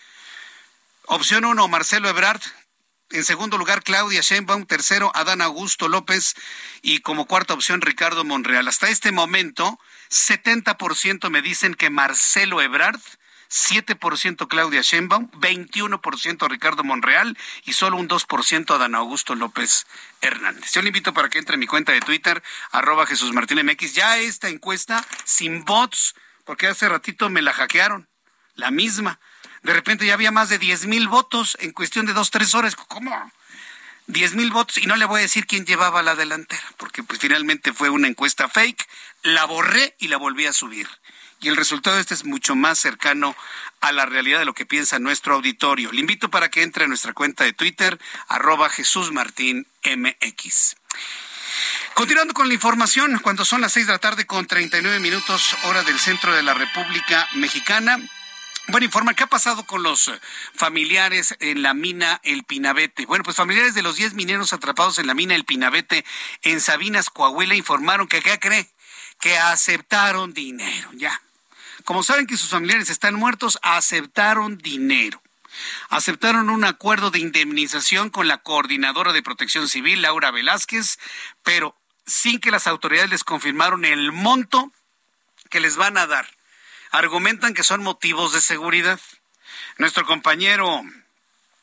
Opción 1.05 1.45
uno, 1.45 1.67
Marcelo 1.67 2.09
Ebrard. 2.09 2.41
En 3.11 3.25
segundo 3.25 3.57
lugar, 3.57 3.81
Claudia 3.81 4.21
Sheinbaum. 4.21 4.65
Tercero, 4.65 5.11
Adán 5.15 5.41
Augusto 5.41 5.87
López. 5.87 6.35
Y 6.81 6.99
como 6.99 7.25
cuarta 7.25 7.53
opción, 7.53 7.81
Ricardo 7.81 8.23
Monreal. 8.23 8.67
Hasta 8.67 8.89
este 8.89 9.11
momento, 9.11 9.79
70% 10.09 11.29
me 11.29 11.41
dicen 11.41 11.75
que 11.75 11.89
Marcelo 11.89 12.61
Ebrard, 12.61 12.99
7% 13.49 14.47
Claudia 14.47 14.81
Sheinbaum, 14.81 15.29
21% 15.31 16.47
Ricardo 16.49 16.83
Monreal 16.83 17.37
y 17.65 17.73
solo 17.73 17.97
un 17.97 18.07
2% 18.07 18.75
Adán 18.75 18.95
Augusto 18.95 19.35
López 19.35 19.87
Hernández. 20.21 20.71
Yo 20.71 20.81
le 20.81 20.89
invito 20.89 21.13
para 21.13 21.29
que 21.29 21.39
entre 21.39 21.55
en 21.55 21.59
mi 21.59 21.67
cuenta 21.67 21.91
de 21.91 22.01
Twitter, 22.01 22.43
arroba 22.71 23.07
Jesús 23.07 23.33
Martín 23.33 23.65
MX. 23.65 23.93
Ya 23.93 24.17
esta 24.17 24.49
encuesta, 24.49 25.03
sin 25.25 25.65
bots, 25.65 26.15
porque 26.45 26.67
hace 26.67 26.87
ratito 26.89 27.29
me 27.29 27.41
la 27.41 27.53
hackearon, 27.53 28.07
la 28.55 28.69
misma. 28.69 29.19
De 29.63 29.73
repente 29.73 30.05
ya 30.05 30.13
había 30.13 30.31
más 30.31 30.49
de 30.49 30.59
10 30.59 30.85
mil 30.85 31.07
votos 31.07 31.57
en 31.59 31.71
cuestión 31.71 32.05
de 32.05 32.13
dos, 32.13 32.31
tres 32.31 32.53
horas. 32.53 32.75
¿Cómo? 32.75 33.31
10 34.09 34.35
mil 34.35 34.49
votos 34.49 34.77
y 34.79 34.87
no 34.87 34.95
le 34.95 35.05
voy 35.05 35.19
a 35.19 35.21
decir 35.21 35.45
quién 35.45 35.65
llevaba 35.65 36.01
la 36.01 36.15
delantera, 36.15 36.63
porque 36.77 37.03
pues 37.03 37.19
finalmente 37.19 37.73
fue 37.73 37.89
una 37.89 38.07
encuesta 38.07 38.49
fake, 38.49 38.87
la 39.21 39.45
borré 39.45 39.95
y 39.99 40.07
la 40.07 40.17
volví 40.17 40.47
a 40.47 40.53
subir. 40.53 40.87
Y 41.41 41.47
el 41.47 41.55
resultado 41.55 41.95
de 41.95 42.01
este 42.01 42.15
es 42.15 42.25
mucho 42.25 42.55
más 42.55 42.79
cercano 42.79 43.35
a 43.81 43.91
la 43.91 44.07
realidad 44.07 44.39
de 44.39 44.45
lo 44.45 44.55
que 44.55 44.65
piensa 44.65 44.99
nuestro 44.99 45.35
auditorio. 45.35 45.91
Le 45.91 46.01
invito 46.01 46.29
para 46.29 46.49
que 46.49 46.63
entre 46.63 46.85
a 46.85 46.87
nuestra 46.87 47.13
cuenta 47.13 47.43
de 47.43 47.53
Twitter, 47.53 47.99
arroba 48.27 48.69
Jesús 48.69 49.11
Martín 49.11 49.67
MX. 49.85 50.75
Continuando 51.93 52.33
con 52.33 52.47
la 52.47 52.55
información, 52.55 53.19
cuando 53.19 53.45
son 53.45 53.61
las 53.61 53.73
seis 53.73 53.85
de 53.85 53.93
la 53.93 53.99
tarde 53.99 54.25
con 54.25 54.47
39 54.47 54.99
minutos 54.99 55.55
hora 55.65 55.83
del 55.83 55.99
centro 55.99 56.33
de 56.33 56.43
la 56.43 56.55
República 56.55 57.27
Mexicana, 57.35 57.99
bueno, 58.71 58.85
informar 58.85 59.15
qué 59.15 59.23
ha 59.23 59.27
pasado 59.27 59.65
con 59.65 59.83
los 59.83 60.07
eh, 60.07 60.19
familiares 60.53 61.35
en 61.39 61.61
la 61.61 61.73
mina 61.73 62.19
El 62.23 62.43
Pinabete. 62.43 63.05
Bueno, 63.05 63.23
pues 63.23 63.37
familiares 63.37 63.73
de 63.73 63.81
los 63.81 63.95
10 63.95 64.13
mineros 64.13 64.53
atrapados 64.53 64.99
en 64.99 65.07
la 65.07 65.13
mina 65.13 65.35
El 65.35 65.45
Pinabete 65.45 66.05
en 66.43 66.61
Sabinas, 66.61 67.09
Coahuila, 67.09 67.55
informaron 67.55 68.07
que, 68.07 68.21
¿qué 68.21 68.39
cree? 68.39 68.69
Que 69.19 69.37
aceptaron 69.37 70.33
dinero, 70.33 70.89
ya. 70.93 71.21
Como 71.83 72.03
saben 72.03 72.27
que 72.27 72.37
sus 72.37 72.49
familiares 72.49 72.89
están 72.89 73.15
muertos, 73.15 73.59
aceptaron 73.61 74.57
dinero. 74.57 75.21
Aceptaron 75.89 76.49
un 76.49 76.63
acuerdo 76.63 77.11
de 77.11 77.19
indemnización 77.19 78.09
con 78.09 78.27
la 78.27 78.37
coordinadora 78.37 79.13
de 79.13 79.23
protección 79.23 79.67
civil, 79.67 80.01
Laura 80.01 80.31
Velázquez, 80.31 80.99
pero 81.43 81.75
sin 82.05 82.39
que 82.39 82.51
las 82.51 82.67
autoridades 82.67 83.09
les 83.09 83.23
confirmaron 83.23 83.85
el 83.85 84.11
monto 84.11 84.71
que 85.49 85.59
les 85.59 85.75
van 85.75 85.97
a 85.97 86.07
dar 86.07 86.38
argumentan 86.91 87.53
que 87.53 87.63
son 87.63 87.83
motivos 87.83 88.33
de 88.33 88.41
seguridad. 88.41 88.99
Nuestro 89.77 90.05
compañero 90.05 90.83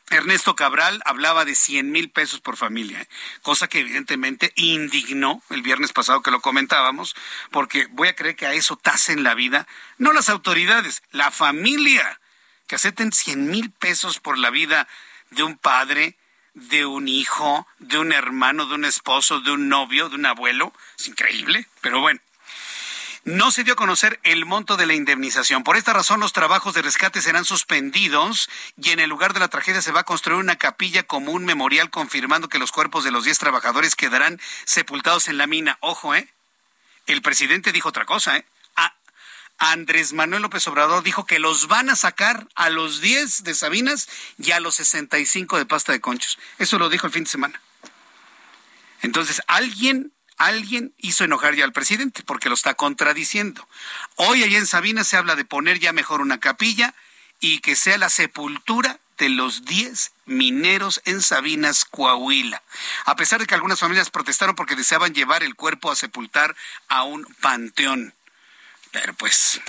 Ernesto 0.09 0.55
Cabral 0.55 1.01
hablaba 1.05 1.43
de 1.43 1.53
100 1.53 1.91
mil 1.91 2.09
pesos 2.09 2.39
por 2.39 2.55
familia, 2.55 3.07
cosa 3.41 3.67
que 3.67 3.79
evidentemente 3.79 4.53
indignó 4.55 5.43
el 5.49 5.61
viernes 5.61 5.91
pasado 5.91 6.21
que 6.21 6.31
lo 6.31 6.39
comentábamos, 6.39 7.15
porque 7.51 7.87
voy 7.91 8.07
a 8.07 8.15
creer 8.15 8.35
que 8.37 8.45
a 8.45 8.53
eso 8.53 8.77
tasen 8.77 9.23
la 9.23 9.33
vida, 9.33 9.67
no 9.97 10.13
las 10.13 10.29
autoridades, 10.29 11.03
la 11.11 11.29
familia, 11.31 12.21
que 12.67 12.75
acepten 12.75 13.11
100 13.11 13.49
mil 13.49 13.71
pesos 13.71 14.19
por 14.19 14.37
la 14.37 14.49
vida 14.49 14.87
de 15.31 15.43
un 15.43 15.57
padre, 15.57 16.15
de 16.53 16.85
un 16.85 17.07
hijo, 17.07 17.67
de 17.79 17.97
un 17.97 18.13
hermano, 18.13 18.65
de 18.65 18.75
un 18.75 18.85
esposo, 18.85 19.41
de 19.41 19.51
un 19.51 19.67
novio, 19.67 20.09
de 20.09 20.15
un 20.15 20.25
abuelo. 20.25 20.73
Es 20.97 21.07
increíble, 21.07 21.67
pero 21.81 21.99
bueno. 21.99 22.19
No 23.27 23.51
se 23.51 23.65
dio 23.65 23.73
a 23.73 23.75
conocer 23.75 24.21
el 24.23 24.45
monto 24.45 24.77
de 24.77 24.85
la 24.85 24.93
indemnización. 24.93 25.65
Por 25.65 25.75
esta 25.75 25.91
razón, 25.91 26.21
los 26.21 26.31
trabajos 26.31 26.73
de 26.73 26.81
rescate 26.81 27.21
serán 27.21 27.43
suspendidos 27.43 28.49
y 28.81 28.91
en 28.91 29.01
el 29.01 29.09
lugar 29.09 29.33
de 29.33 29.41
la 29.41 29.49
tragedia 29.49 29.81
se 29.81 29.91
va 29.91 29.99
a 29.99 30.05
construir 30.05 30.39
una 30.39 30.55
capilla 30.55 31.03
como 31.03 31.33
un 31.33 31.43
memorial 31.43 31.89
confirmando 31.89 32.47
que 32.47 32.57
los 32.57 32.71
cuerpos 32.71 33.03
de 33.03 33.11
los 33.11 33.25
10 33.25 33.37
trabajadores 33.37 33.97
quedarán 33.97 34.39
sepultados 34.63 35.27
en 35.27 35.37
la 35.37 35.45
mina. 35.45 35.77
Ojo, 35.81 36.15
¿eh? 36.15 36.33
El 37.05 37.21
presidente 37.21 37.73
dijo 37.73 37.89
otra 37.89 38.05
cosa, 38.05 38.37
¿eh? 38.37 38.45
Andrés 39.57 40.13
Manuel 40.13 40.43
López 40.43 40.65
Obrador 40.67 41.03
dijo 41.03 41.25
que 41.25 41.39
los 41.39 41.67
van 41.67 41.89
a 41.89 41.97
sacar 41.97 42.47
a 42.55 42.69
los 42.69 43.01
10 43.01 43.43
de 43.43 43.55
Sabinas 43.55 44.07
y 44.37 44.51
a 44.51 44.61
los 44.61 44.75
65 44.75 45.57
de 45.57 45.65
pasta 45.65 45.91
de 45.91 45.99
conchos. 45.99 46.39
Eso 46.59 46.79
lo 46.79 46.87
dijo 46.87 47.07
el 47.07 47.13
fin 47.13 47.25
de 47.25 47.29
semana. 47.29 47.61
Entonces, 49.01 49.41
alguien 49.47 50.13
alguien 50.37 50.93
hizo 50.97 51.23
enojar 51.23 51.55
ya 51.55 51.65
al 51.65 51.73
presidente 51.73 52.23
porque 52.23 52.49
lo 52.49 52.55
está 52.55 52.75
contradiciendo. 52.75 53.67
Hoy 54.15 54.43
allá 54.43 54.57
en 54.57 54.67
Sabina 54.67 55.03
se 55.03 55.17
habla 55.17 55.35
de 55.35 55.45
poner 55.45 55.79
ya 55.79 55.93
mejor 55.93 56.21
una 56.21 56.39
capilla 56.39 56.93
y 57.39 57.59
que 57.59 57.75
sea 57.75 57.97
la 57.97 58.09
sepultura 58.09 58.99
de 59.17 59.29
los 59.29 59.65
10 59.65 60.11
mineros 60.25 61.01
en 61.05 61.21
Sabinas, 61.21 61.85
Coahuila. 61.85 62.61
A 63.05 63.15
pesar 63.15 63.39
de 63.39 63.47
que 63.47 63.55
algunas 63.55 63.79
familias 63.79 64.09
protestaron 64.09 64.55
porque 64.55 64.75
deseaban 64.75 65.13
llevar 65.13 65.43
el 65.43 65.55
cuerpo 65.55 65.91
a 65.91 65.95
sepultar 65.95 66.55
a 66.87 67.03
un 67.03 67.25
panteón. 67.41 68.13
Pero 68.91 69.13
pues, 69.15 69.59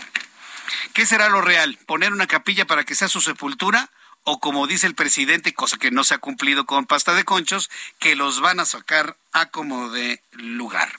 ¿qué 0.92 1.06
será 1.06 1.28
lo 1.28 1.40
real? 1.40 1.78
¿Poner 1.86 2.12
una 2.12 2.26
capilla 2.26 2.66
para 2.66 2.84
que 2.84 2.94
sea 2.94 3.08
su 3.08 3.20
sepultura? 3.20 3.90
O 4.30 4.40
como 4.40 4.66
dice 4.66 4.86
el 4.86 4.94
presidente, 4.94 5.54
cosa 5.54 5.78
que 5.78 5.90
no 5.90 6.04
se 6.04 6.12
ha 6.12 6.18
cumplido 6.18 6.66
con 6.66 6.84
pasta 6.84 7.14
de 7.14 7.24
conchos, 7.24 7.70
que 7.98 8.14
los 8.14 8.40
van 8.40 8.60
a 8.60 8.66
sacar 8.66 9.16
a 9.32 9.46
como 9.46 9.88
de 9.88 10.22
lugar. 10.32 10.92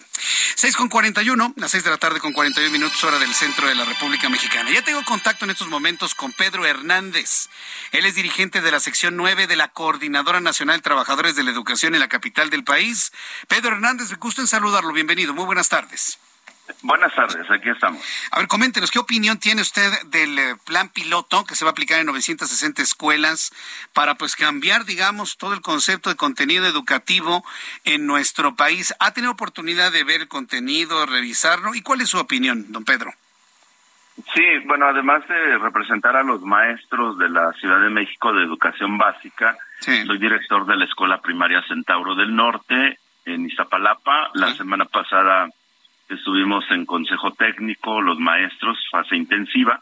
6 0.56 0.76
con 0.76 0.90
41, 0.90 1.54
las 1.56 1.70
6 1.70 1.84
de 1.84 1.90
la 1.92 1.98
tarde 1.98 2.20
con 2.20 2.34
41 2.34 2.72
minutos 2.72 3.04
hora 3.04 3.20
del 3.20 3.34
centro 3.36 3.68
de 3.68 3.76
la 3.76 3.86
República 3.86 4.30
Mexicana. 4.30 4.72
Ya 4.72 4.82
tengo 4.82 5.04
contacto 5.06 5.46
en 5.46 5.52
estos 5.52 5.68
momentos 5.68 6.16
con 6.16 6.34
Pedro 6.34 6.66
Hernández. 6.66 7.50
Él 7.92 8.08
es 8.08 8.16
dirigente 8.16 8.62
de 8.62 8.72
la 8.72 8.80
sección 8.80 9.16
9 9.16 9.46
de 9.46 9.56
la 9.56 9.68
Coordinadora 9.68 10.42
Nacional 10.42 10.78
de 10.78 10.84
Trabajadores 10.84 11.36
de 11.36 11.44
la 11.44 11.52
Educación 11.52 11.94
en 11.94 12.00
la 12.00 12.10
capital 12.10 12.50
del 12.50 12.64
país. 12.64 13.12
Pedro 13.48 13.74
Hernández, 13.74 14.10
me 14.10 14.18
gusta 14.18 14.42
en 14.42 14.48
saludarlo. 14.48 14.92
Bienvenido. 14.92 15.36
Muy 15.36 15.46
buenas 15.46 15.70
tardes. 15.70 16.18
Buenas 16.82 17.14
tardes, 17.14 17.50
aquí 17.50 17.70
estamos. 17.70 18.02
A 18.32 18.40
ver, 18.40 18.48
coméntenos, 18.48 18.92
¿qué 18.92 19.00
opinión 19.00 19.40
tiene 19.40 19.62
usted 19.62 19.92
del 20.08 20.38
eh, 20.38 20.56
plan 20.66 20.90
piloto 20.90 21.44
que 21.46 21.56
se 21.56 21.66
va 21.66 21.70
a 21.70 21.72
aplicar 21.72 22.00
en 22.00 22.06
960 22.06 22.82
escuelas 22.82 23.52
para 23.94 24.16
pues 24.16 24.36
cambiar, 24.36 24.86
digamos, 24.86 25.38
todo 25.38 25.54
el 25.54 25.62
concepto 25.62 26.10
de 26.10 26.16
contenido 26.16 26.66
educativo 26.66 27.44
en 27.86 28.06
nuestro 28.06 28.56
país? 28.56 28.94
¿Ha 29.00 29.14
tenido 29.14 29.32
oportunidad 29.32 29.92
de 29.92 30.04
ver 30.04 30.22
el 30.22 30.28
contenido, 30.28 31.06
revisarlo? 31.06 31.76
¿Y 31.76 31.82
cuál 31.82 32.02
es 32.02 32.10
su 32.10 32.20
opinión, 32.20 32.72
don 32.72 32.86
Pedro? 32.86 33.12
Sí, 34.34 34.44
bueno, 34.66 34.88
además 34.88 35.28
de 35.28 35.58
representar 35.58 36.16
a 36.16 36.24
los 36.24 36.42
maestros 36.42 37.18
de 37.18 37.30
la 37.30 37.54
Ciudad 37.54 37.80
de 37.82 37.90
México 37.90 38.34
de 38.34 38.44
Educación 38.44 38.98
Básica, 38.98 39.58
soy 39.80 40.18
director 40.18 40.66
de 40.66 40.76
la 40.76 40.86
Escuela 40.86 41.22
Primaria 41.22 41.64
Centauro 41.68 42.16
del 42.16 42.36
Norte 42.36 43.00
en 43.26 43.46
Iztapalapa. 43.46 44.32
La 44.34 44.54
semana 44.56 44.86
pasada 44.86 45.50
estuvimos 46.10 46.66
en 46.72 46.86
consejo 46.86 47.32
técnico, 47.32 48.02
los 48.02 48.20
maestros, 48.20 48.78
fase 48.92 49.16
intensiva, 49.16 49.80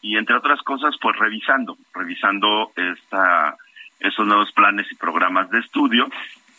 y 0.00 0.16
entre 0.16 0.36
otras 0.36 0.60
cosas, 0.62 0.94
pues 1.00 1.16
revisando, 1.16 1.76
revisando 1.92 2.72
esta, 2.76 3.56
esos 3.98 4.26
nuevos 4.26 4.52
planes 4.52 4.86
y 4.90 4.96
programas 4.96 5.50
de 5.50 5.58
estudio. 5.60 6.08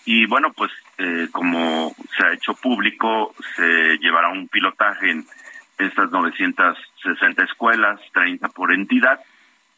Y 0.05 0.25
bueno, 0.25 0.51
pues 0.53 0.71
eh, 0.97 1.27
como 1.31 1.93
se 2.17 2.25
ha 2.25 2.33
hecho 2.33 2.53
público, 2.55 3.33
se 3.55 3.97
llevará 3.99 4.29
un 4.29 4.47
pilotaje 4.47 5.11
en 5.11 5.25
estas 5.77 6.11
960 6.11 7.43
escuelas, 7.43 7.99
30 8.13 8.49
por 8.49 8.73
entidad. 8.73 9.19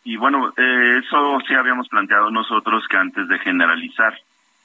Y 0.04 0.18
bueno, 0.18 0.54
eh, 0.58 1.02
eso 1.04 1.40
sí 1.48 1.54
habíamos 1.54 1.88
planteado 1.88 2.32
nosotros 2.32 2.88
que 2.88 2.98
antes 2.98 3.28
de 3.28 3.38
generalizar 3.40 4.18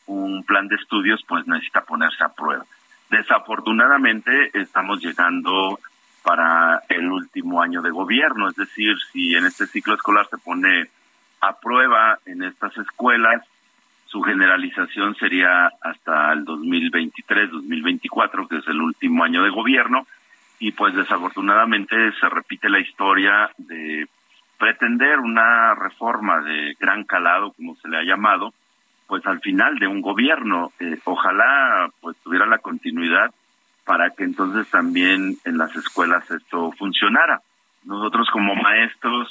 un 0.06 0.44
plan 0.44 0.68
de 0.68 0.76
estudios, 0.76 1.22
pues 1.28 1.46
necesita 1.46 1.82
ponerse 1.82 2.22
a 2.24 2.32
prueba. 2.32 2.64
Desafortunadamente 3.10 4.50
estamos 4.54 5.00
llegando 5.00 5.78
para 6.22 6.82
el 6.88 7.06
último 7.06 7.62
año 7.62 7.82
de 7.82 7.90
gobierno, 7.90 8.48
es 8.48 8.56
decir, 8.56 8.96
si 9.12 9.36
en 9.36 9.46
este 9.46 9.66
ciclo 9.66 9.94
escolar 9.94 10.26
se 10.28 10.38
pone 10.38 10.88
a 11.40 11.60
prueba 11.60 12.18
en 12.26 12.42
estas 12.42 12.76
escuelas, 12.78 13.44
su 14.06 14.22
generalización 14.22 15.14
sería 15.16 15.70
hasta 15.80 16.32
el 16.32 16.44
2023-2024, 16.44 18.48
que 18.48 18.56
es 18.56 18.66
el 18.66 18.80
último 18.80 19.22
año 19.22 19.44
de 19.44 19.50
gobierno, 19.50 20.06
y 20.58 20.72
pues 20.72 20.94
desafortunadamente 20.94 21.94
se 22.18 22.28
repite 22.28 22.68
la 22.68 22.80
historia 22.80 23.50
de 23.58 24.08
pretender 24.58 25.20
una 25.20 25.74
reforma 25.74 26.40
de 26.40 26.74
gran 26.80 27.04
calado, 27.04 27.52
como 27.52 27.76
se 27.76 27.88
le 27.88 27.98
ha 27.98 28.02
llamado, 28.02 28.52
pues 29.06 29.26
al 29.26 29.40
final 29.40 29.78
de 29.78 29.86
un 29.86 30.00
gobierno. 30.00 30.72
Eh, 30.80 30.98
ojalá 31.04 31.90
pues 32.00 32.16
tuviera 32.22 32.46
la 32.46 32.58
continuidad 32.58 33.30
para 33.84 34.10
que 34.10 34.24
entonces 34.24 34.68
también 34.68 35.38
en 35.44 35.58
las 35.58 35.74
escuelas 35.76 36.28
esto 36.30 36.72
funcionara. 36.72 37.40
Nosotros 37.84 38.28
como 38.30 38.54
maestros 38.56 39.28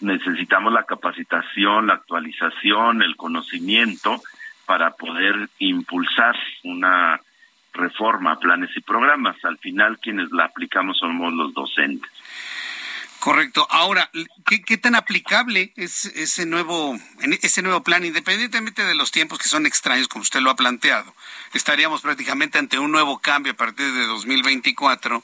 necesitamos 0.00 0.72
la 0.72 0.84
capacitación, 0.84 1.86
la 1.86 1.94
actualización, 1.94 3.02
el 3.02 3.16
conocimiento 3.16 4.20
para 4.66 4.92
poder 4.92 5.48
impulsar 5.58 6.34
una 6.64 7.20
reforma, 7.74 8.38
planes 8.38 8.70
y 8.76 8.80
programas. 8.80 9.36
Al 9.44 9.58
final 9.58 9.98
quienes 9.98 10.30
la 10.32 10.44
aplicamos 10.44 10.98
somos 10.98 11.32
los 11.34 11.52
docentes. 11.52 12.10
Correcto. 13.24 13.66
Ahora, 13.70 14.10
¿qué, 14.44 14.76
tan 14.76 14.94
aplicable 14.94 15.72
es 15.76 16.04
ese 16.04 16.44
nuevo, 16.44 16.94
ese 17.40 17.62
nuevo 17.62 17.82
plan, 17.82 18.04
independientemente 18.04 18.84
de 18.84 18.94
los 18.94 19.12
tiempos 19.12 19.38
que 19.38 19.48
son 19.48 19.64
extraños, 19.64 20.08
como 20.08 20.24
usted 20.24 20.40
lo 20.40 20.50
ha 20.50 20.56
planteado? 20.56 21.10
Estaríamos 21.54 22.02
prácticamente 22.02 22.58
ante 22.58 22.78
un 22.78 22.92
nuevo 22.92 23.20
cambio 23.20 23.54
a 23.54 23.56
partir 23.56 23.90
de 23.94 24.06
2024. 24.08 25.22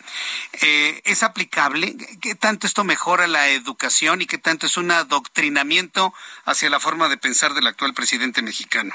Eh, 0.63 1.03
¿Es 1.05 1.23
aplicable? 1.23 1.95
¿Qué 2.23 2.35
tanto 2.35 2.67
esto 2.67 2.85
mejora 2.85 3.27
la 3.27 3.51
educación 3.51 4.23
y 4.23 4.27
qué 4.27 4.39
tanto 4.39 4.65
es 4.65 4.79
un 4.79 4.93
adoctrinamiento 4.93 6.15
hacia 6.47 6.71
la 6.71 6.81
forma 6.81 7.11
de 7.11 7.19
pensar 7.19 7.53
del 7.53 7.67
actual 7.67 7.93
presidente 7.93 8.41
mexicano? 8.41 8.95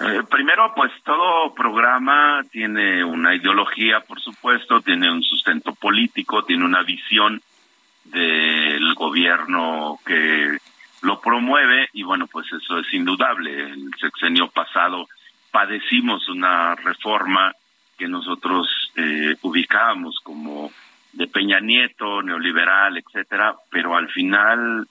Eh, 0.00 0.22
primero, 0.30 0.72
pues 0.76 0.92
todo 1.02 1.52
programa 1.54 2.44
tiene 2.52 3.02
una 3.02 3.34
ideología, 3.34 3.98
por 4.02 4.20
supuesto, 4.20 4.80
tiene 4.80 5.10
un 5.10 5.24
sustento 5.24 5.74
político, 5.74 6.44
tiene 6.44 6.64
una 6.64 6.84
visión 6.84 7.42
del 8.10 8.94
gobierno 8.94 9.98
que 10.04 10.58
lo 11.02 11.20
promueve 11.20 11.88
y 11.92 12.02
bueno, 12.02 12.26
pues 12.26 12.46
eso 12.52 12.78
es 12.78 12.92
indudable. 12.92 13.70
El 13.70 13.90
sexenio 14.00 14.48
pasado 14.48 15.08
padecimos 15.50 16.28
una 16.28 16.74
reforma 16.74 17.52
que 17.96 18.08
nosotros 18.08 18.68
eh, 18.96 19.36
ubicábamos 19.42 20.20
como 20.22 20.70
de 21.12 21.26
Peña 21.28 21.60
Nieto, 21.60 22.22
neoliberal, 22.22 22.98
etcétera, 22.98 23.54
pero 23.70 23.96
al 23.96 24.08
final 24.08 24.86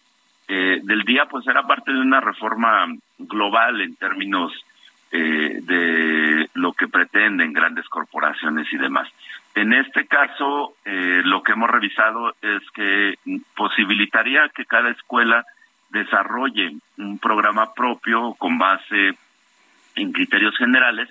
eh, 0.48 0.80
del 0.84 1.04
día 1.04 1.26
pues 1.26 1.46
era 1.48 1.64
parte 1.64 1.92
de 1.92 2.00
una 2.00 2.20
reforma 2.20 2.88
global 3.20 3.82
en 3.82 3.96
términos 3.96 4.52
eh, 5.12 5.60
de 5.62 6.50
lo 6.54 6.74
que 6.74 6.88
pretenden 6.88 7.54
grandes 7.54 7.88
corporaciones 7.88 8.68
y 8.72 8.78
demás. 8.78 9.08
En 9.56 9.72
este 9.72 10.06
caso, 10.06 10.76
eh, 10.84 11.22
lo 11.24 11.42
que 11.42 11.54
hemos 11.54 11.70
revisado 11.70 12.36
es 12.42 12.62
que 12.74 13.16
posibilitaría 13.56 14.50
que 14.54 14.66
cada 14.66 14.90
escuela 14.90 15.46
desarrolle 15.90 16.74
un 16.98 17.20
programa 17.20 17.74
propio 17.74 18.34
con 18.34 18.58
base 18.58 19.14
en 19.96 20.12
criterios 20.12 20.58
generales, 20.58 21.10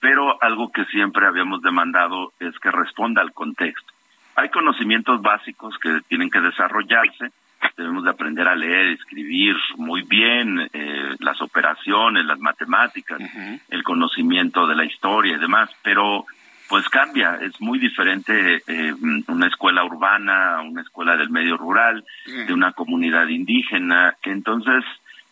pero 0.00 0.42
algo 0.42 0.72
que 0.72 0.84
siempre 0.86 1.24
habíamos 1.24 1.62
demandado 1.62 2.32
es 2.40 2.58
que 2.58 2.72
responda 2.72 3.22
al 3.22 3.32
contexto. 3.32 3.92
Hay 4.34 4.48
conocimientos 4.48 5.22
básicos 5.22 5.78
que 5.78 6.00
tienen 6.08 6.30
que 6.30 6.40
desarrollarse, 6.40 7.30
debemos 7.76 8.02
de 8.02 8.10
aprender 8.10 8.48
a 8.48 8.56
leer, 8.56 8.88
escribir 8.88 9.54
muy 9.76 10.02
bien 10.02 10.68
eh, 10.72 11.14
las 11.20 11.40
operaciones, 11.40 12.26
las 12.26 12.40
matemáticas, 12.40 13.20
el 13.68 13.82
conocimiento 13.84 14.66
de 14.66 14.74
la 14.74 14.84
historia 14.84 15.36
y 15.36 15.40
demás, 15.40 15.70
pero 15.82 16.26
pues 16.68 16.88
cambia, 16.88 17.38
es 17.42 17.60
muy 17.60 17.78
diferente 17.78 18.62
eh, 18.66 18.94
una 19.28 19.46
escuela 19.46 19.84
urbana, 19.84 20.60
una 20.62 20.82
escuela 20.82 21.16
del 21.16 21.30
medio 21.30 21.56
rural, 21.56 22.04
de 22.26 22.52
una 22.52 22.72
comunidad 22.72 23.28
indígena, 23.28 24.16
entonces 24.22 24.84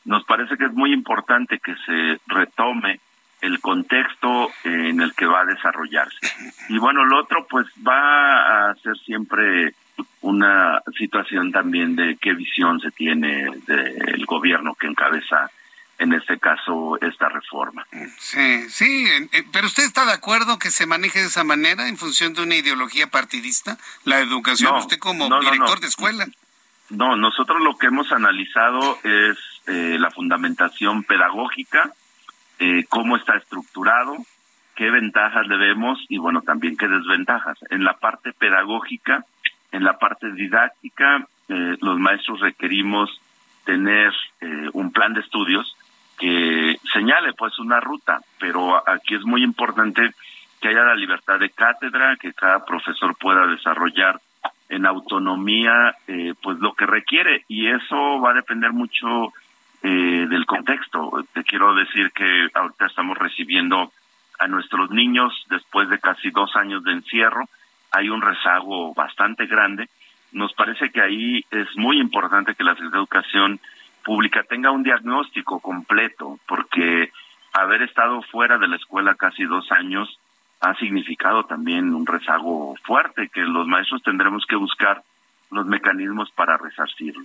nos 0.04 0.24
parece 0.24 0.56
que 0.56 0.66
es 0.66 0.72
muy 0.72 0.92
importante 0.92 1.58
que 1.58 1.74
se 1.86 2.20
retome 2.26 3.00
el 3.40 3.60
contexto 3.60 4.50
en 4.64 5.00
el 5.00 5.14
que 5.14 5.26
va 5.26 5.40
a 5.40 5.46
desarrollarse. 5.46 6.28
Y 6.68 6.78
bueno, 6.78 7.04
lo 7.04 7.20
otro 7.20 7.46
pues 7.48 7.66
va 7.86 8.70
a 8.70 8.74
ser 8.76 8.96
siempre 8.98 9.74
una 10.20 10.80
situación 10.96 11.50
también 11.50 11.96
de 11.96 12.16
qué 12.20 12.34
visión 12.34 12.80
se 12.80 12.90
tiene 12.92 13.50
del 13.66 14.24
gobierno 14.26 14.74
que 14.74 14.86
encabeza 14.86 15.50
en 16.02 16.12
este 16.12 16.38
caso 16.38 16.98
esta 17.00 17.28
reforma. 17.28 17.86
Sí, 18.18 18.68
sí, 18.68 19.06
pero 19.52 19.68
usted 19.68 19.84
está 19.84 20.04
de 20.04 20.12
acuerdo 20.12 20.58
que 20.58 20.72
se 20.72 20.84
maneje 20.84 21.20
de 21.20 21.26
esa 21.26 21.44
manera 21.44 21.88
en 21.88 21.96
función 21.96 22.34
de 22.34 22.42
una 22.42 22.56
ideología 22.56 23.06
partidista, 23.06 23.78
la 24.04 24.18
educación, 24.18 24.74
usted 24.74 24.98
como 24.98 25.28
director 25.40 25.78
de 25.80 25.86
escuela. 25.86 26.26
No, 26.90 27.16
nosotros 27.16 27.62
lo 27.62 27.78
que 27.78 27.86
hemos 27.86 28.10
analizado 28.10 28.98
es 29.04 29.38
eh, 29.68 29.96
la 29.98 30.10
fundamentación 30.10 31.04
pedagógica, 31.04 31.92
eh, 32.58 32.84
cómo 32.88 33.16
está 33.16 33.36
estructurado, 33.36 34.16
qué 34.74 34.90
ventajas 34.90 35.46
le 35.46 35.56
vemos 35.56 36.04
y 36.08 36.18
bueno, 36.18 36.42
también 36.42 36.76
qué 36.76 36.88
desventajas. 36.88 37.58
En 37.70 37.84
la 37.84 37.98
parte 37.98 38.32
pedagógica, 38.32 39.24
en 39.70 39.84
la 39.84 39.98
parte 39.98 40.32
didáctica, 40.32 41.28
eh, 41.48 41.76
los 41.80 41.98
maestros 42.00 42.40
requerimos 42.40 43.08
tener 43.64 44.12
eh, 44.40 44.68
un 44.72 44.92
plan 44.92 45.14
de 45.14 45.20
estudios 45.20 45.76
que 46.22 46.78
señale 46.92 47.32
pues 47.32 47.58
una 47.58 47.80
ruta, 47.80 48.20
pero 48.38 48.82
aquí 48.88 49.14
es 49.14 49.24
muy 49.24 49.42
importante 49.42 50.14
que 50.60 50.68
haya 50.68 50.84
la 50.84 50.94
libertad 50.94 51.40
de 51.40 51.50
cátedra, 51.50 52.16
que 52.16 52.32
cada 52.32 52.64
profesor 52.64 53.16
pueda 53.18 53.46
desarrollar 53.46 54.20
en 54.68 54.86
autonomía 54.86 55.96
eh, 56.06 56.34
pues 56.40 56.58
lo 56.58 56.74
que 56.74 56.86
requiere 56.86 57.44
y 57.48 57.66
eso 57.66 58.20
va 58.20 58.30
a 58.30 58.34
depender 58.34 58.72
mucho 58.72 59.32
del 59.82 60.46
contexto. 60.46 61.24
Te 61.32 61.42
quiero 61.42 61.74
decir 61.74 62.12
que 62.12 62.48
ahorita 62.54 62.86
estamos 62.86 63.18
recibiendo 63.18 63.90
a 64.38 64.46
nuestros 64.46 64.92
niños 64.92 65.32
después 65.50 65.88
de 65.88 65.98
casi 65.98 66.30
dos 66.30 66.54
años 66.54 66.84
de 66.84 66.92
encierro 66.92 67.48
hay 67.92 68.08
un 68.08 68.22
rezago 68.22 68.94
bastante 68.94 69.46
grande. 69.46 69.88
Nos 70.32 70.52
parece 70.54 70.90
que 70.90 71.02
ahí 71.02 71.44
es 71.50 71.68
muy 71.76 72.00
importante 72.00 72.54
que 72.54 72.64
la 72.64 72.72
Educación 72.72 73.60
Pública 74.02 74.42
tenga 74.42 74.70
un 74.70 74.82
diagnóstico 74.82 75.60
completo, 75.60 76.38
porque 76.46 77.12
haber 77.52 77.82
estado 77.82 78.22
fuera 78.22 78.58
de 78.58 78.68
la 78.68 78.76
escuela 78.76 79.14
casi 79.14 79.44
dos 79.44 79.70
años 79.72 80.18
ha 80.60 80.74
significado 80.76 81.44
también 81.44 81.94
un 81.94 82.06
rezago 82.06 82.76
fuerte 82.84 83.28
que 83.28 83.40
los 83.40 83.66
maestros 83.66 84.02
tendremos 84.02 84.46
que 84.46 84.56
buscar 84.56 85.02
los 85.50 85.66
mecanismos 85.66 86.30
para 86.32 86.56
resarcirlo. 86.56 87.24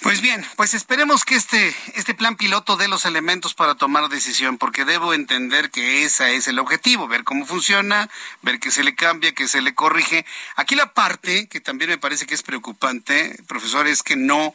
Pues 0.00 0.20
bien, 0.20 0.46
pues 0.56 0.74
esperemos 0.74 1.24
que 1.24 1.34
este, 1.34 1.74
este 1.94 2.14
plan 2.14 2.36
piloto 2.36 2.76
dé 2.76 2.86
los 2.86 3.04
elementos 3.04 3.54
para 3.54 3.74
tomar 3.74 4.08
decisión, 4.08 4.56
porque 4.56 4.84
debo 4.84 5.12
entender 5.12 5.72
que 5.72 6.04
ese 6.04 6.36
es 6.36 6.46
el 6.46 6.60
objetivo, 6.60 7.08
ver 7.08 7.24
cómo 7.24 7.44
funciona, 7.44 8.08
ver 8.42 8.60
que 8.60 8.70
se 8.70 8.84
le 8.84 8.94
cambia, 8.94 9.34
que 9.34 9.48
se 9.48 9.60
le 9.60 9.74
corrige. 9.74 10.24
Aquí 10.54 10.76
la 10.76 10.94
parte 10.94 11.48
que 11.48 11.60
también 11.60 11.90
me 11.90 11.98
parece 11.98 12.26
que 12.26 12.34
es 12.34 12.44
preocupante, 12.44 13.42
profesor, 13.48 13.88
es 13.88 14.04
que 14.04 14.14
no, 14.14 14.54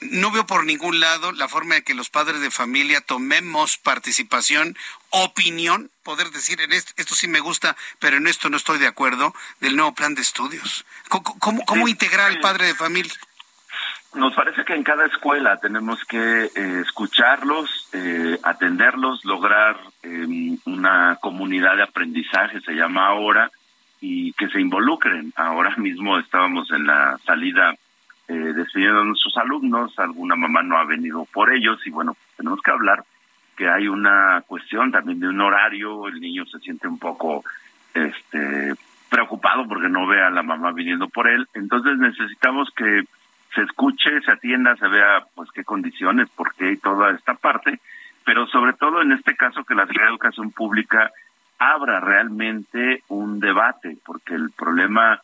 no 0.00 0.32
veo 0.32 0.44
por 0.46 0.64
ningún 0.64 0.98
lado 0.98 1.30
la 1.30 1.46
forma 1.46 1.76
de 1.76 1.84
que 1.84 1.94
los 1.94 2.10
padres 2.10 2.40
de 2.40 2.50
familia 2.50 3.00
tomemos 3.00 3.78
participación, 3.78 4.76
opinión, 5.10 5.92
poder 6.02 6.30
decir, 6.30 6.60
en 6.60 6.72
esto, 6.72 6.92
esto 6.96 7.14
sí 7.14 7.28
me 7.28 7.38
gusta, 7.38 7.76
pero 8.00 8.16
en 8.16 8.26
esto 8.26 8.50
no 8.50 8.56
estoy 8.56 8.78
de 8.80 8.88
acuerdo, 8.88 9.34
del 9.60 9.76
nuevo 9.76 9.94
plan 9.94 10.16
de 10.16 10.22
estudios. 10.22 10.84
¿Cómo, 11.08 11.64
cómo, 11.64 11.86
integrar 11.86 12.26
al 12.26 12.40
padre 12.40 12.66
de 12.66 12.74
familia? 12.74 13.12
Nos 14.14 14.34
parece 14.34 14.64
que 14.64 14.74
en 14.74 14.82
cada 14.82 15.06
escuela 15.06 15.56
tenemos 15.58 16.04
que 16.04 16.44
eh, 16.46 16.80
escucharlos, 16.80 17.88
eh, 17.92 18.38
atenderlos, 18.42 19.24
lograr 19.24 19.76
em, 20.02 20.58
una 20.66 21.16
comunidad 21.20 21.76
de 21.76 21.84
aprendizaje, 21.84 22.60
se 22.60 22.72
llama 22.72 23.06
ahora, 23.06 23.50
y 24.00 24.32
que 24.32 24.48
se 24.48 24.60
involucren. 24.60 25.32
Ahora 25.36 25.76
mismo 25.76 26.18
estábamos 26.18 26.70
en 26.72 26.86
la 26.86 27.18
salida 27.24 27.76
eh, 28.26 28.34
despidiendo 28.34 29.00
a 29.00 29.04
nuestros 29.04 29.36
alumnos, 29.36 29.96
alguna 29.98 30.34
mamá 30.34 30.62
no 30.62 30.76
ha 30.78 30.84
venido 30.84 31.24
por 31.26 31.52
ellos 31.52 31.80
y 31.86 31.90
bueno, 31.90 32.16
tenemos 32.36 32.60
que 32.62 32.70
hablar 32.70 33.04
que 33.56 33.68
hay 33.68 33.88
una 33.88 34.42
cuestión 34.46 34.90
también 34.90 35.20
de 35.20 35.28
un 35.28 35.40
horario, 35.40 36.08
el 36.08 36.20
niño 36.20 36.46
se 36.46 36.58
siente 36.60 36.88
un 36.88 36.98
poco 36.98 37.44
este 37.92 38.74
preocupado 39.08 39.66
porque 39.68 39.88
no 39.88 40.06
ve 40.06 40.22
a 40.22 40.30
la 40.30 40.42
mamá 40.42 40.72
viniendo 40.72 41.08
por 41.08 41.28
él, 41.28 41.46
entonces 41.54 41.98
necesitamos 41.98 42.70
que 42.74 43.04
se 43.54 43.62
escuche, 43.62 44.20
se 44.24 44.32
atienda, 44.32 44.76
se 44.76 44.88
vea 44.88 45.24
pues 45.34 45.50
qué 45.52 45.64
condiciones, 45.64 46.28
por 46.30 46.54
qué 46.54 46.72
y 46.72 46.76
toda 46.76 47.10
esta 47.10 47.34
parte, 47.34 47.80
pero 48.24 48.46
sobre 48.46 48.74
todo 48.74 49.02
en 49.02 49.12
este 49.12 49.34
caso 49.34 49.64
que 49.64 49.74
la 49.74 49.84
Educación 49.84 50.52
Pública 50.52 51.10
abra 51.58 52.00
realmente 52.00 53.02
un 53.08 53.40
debate, 53.40 53.96
porque 54.04 54.34
el 54.34 54.50
problema 54.50 55.20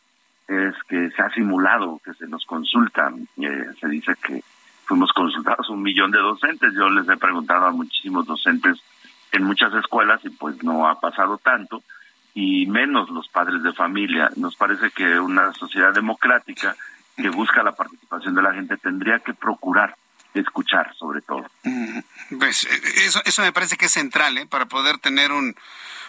es 0.47 0.75
que 0.87 1.09
se 1.09 1.21
ha 1.21 1.29
simulado, 1.31 1.99
que 2.03 2.13
se 2.13 2.27
nos 2.27 2.45
consulta, 2.45 3.11
eh, 3.37 3.65
se 3.79 3.87
dice 3.87 4.13
que 4.21 4.41
fuimos 4.85 5.11
consultados 5.13 5.69
un 5.69 5.81
millón 5.81 6.11
de 6.11 6.19
docentes, 6.19 6.73
yo 6.73 6.89
les 6.89 7.09
he 7.09 7.17
preguntado 7.17 7.65
a 7.65 7.71
muchísimos 7.71 8.25
docentes 8.25 8.81
en 9.31 9.43
muchas 9.43 9.73
escuelas 9.73 10.23
y 10.23 10.29
pues 10.29 10.63
no 10.63 10.87
ha 10.87 10.99
pasado 10.99 11.37
tanto, 11.37 11.83
y 12.33 12.67
menos 12.67 13.09
los 13.09 13.27
padres 13.29 13.63
de 13.63 13.73
familia. 13.73 14.29
Nos 14.35 14.55
parece 14.55 14.91
que 14.91 15.19
una 15.19 15.53
sociedad 15.53 15.91
democrática 15.93 16.75
que 17.17 17.29
busca 17.29 17.63
la 17.63 17.73
participación 17.73 18.35
de 18.35 18.41
la 18.41 18.53
gente 18.53 18.77
tendría 18.77 19.19
que 19.19 19.33
procurar 19.33 19.95
escuchar 20.33 20.93
sobre 20.95 21.21
todo. 21.21 21.49
Mm, 21.63 21.99
pues 22.39 22.65
eh, 22.65 22.81
eso, 23.05 23.21
eso 23.25 23.41
me 23.41 23.51
parece 23.51 23.75
que 23.75 23.85
es 23.85 23.91
central 23.91 24.37
¿eh? 24.37 24.45
para 24.45 24.65
poder 24.65 24.99
tener 24.99 25.31
un, 25.31 25.55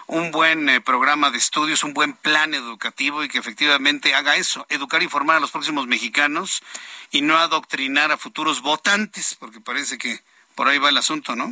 un 0.06 0.30
buen 0.30 0.68
eh, 0.68 0.80
programa 0.80 1.30
de 1.30 1.38
estudios, 1.38 1.84
un 1.84 1.94
buen 1.94 2.14
plan 2.14 2.54
educativo 2.54 3.22
y 3.22 3.28
que 3.28 3.38
efectivamente 3.38 4.14
haga 4.14 4.36
eso, 4.36 4.66
educar 4.68 5.02
y 5.02 5.08
formar 5.08 5.36
a 5.36 5.40
los 5.40 5.50
próximos 5.50 5.86
mexicanos 5.86 6.62
y 7.10 7.22
no 7.22 7.36
adoctrinar 7.36 8.12
a 8.12 8.18
futuros 8.18 8.62
votantes, 8.62 9.36
porque 9.38 9.60
parece 9.60 9.98
que 9.98 10.18
por 10.54 10.68
ahí 10.68 10.78
va 10.78 10.88
el 10.88 10.96
asunto, 10.96 11.36
¿no? 11.36 11.48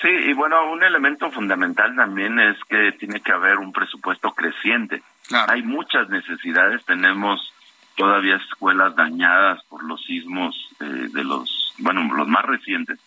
Sí, 0.00 0.08
y 0.08 0.32
bueno, 0.34 0.70
un 0.70 0.82
elemento 0.82 1.30
fundamental 1.30 1.96
también 1.96 2.38
es 2.38 2.56
que 2.68 2.92
tiene 2.92 3.20
que 3.20 3.32
haber 3.32 3.56
un 3.56 3.72
presupuesto 3.72 4.32
creciente. 4.32 5.02
Hay 5.48 5.62
muchas 5.62 6.08
necesidades, 6.10 6.84
tenemos 6.84 7.52
todavía 7.96 8.36
escuelas 8.36 8.94
dañadas 8.94 9.62
por 9.64 9.82
los 9.84 10.04
sismos 10.04 10.54
eh, 10.80 11.08
de 11.12 11.24
los, 11.24 11.74
bueno, 11.78 12.02
los 12.14 12.28
más 12.28 12.44
recientes. 12.44 13.00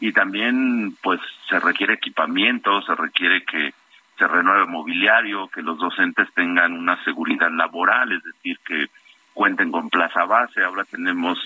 Y 0.00 0.12
también, 0.12 0.96
pues, 1.02 1.20
se 1.48 1.60
requiere 1.60 1.94
equipamiento, 1.94 2.82
se 2.82 2.94
requiere 2.94 3.44
que 3.44 3.72
se 4.18 4.26
renueve 4.26 4.66
mobiliario, 4.66 5.48
que 5.48 5.62
los 5.62 5.78
docentes 5.78 6.28
tengan 6.34 6.72
una 6.72 7.02
seguridad 7.04 7.50
laboral, 7.50 8.12
es 8.12 8.22
decir, 8.22 8.58
que 8.64 8.86
cuenten 9.32 9.70
con 9.70 9.88
plaza 9.88 10.24
base. 10.24 10.62
Ahora 10.62 10.84
tenemos 10.84 11.38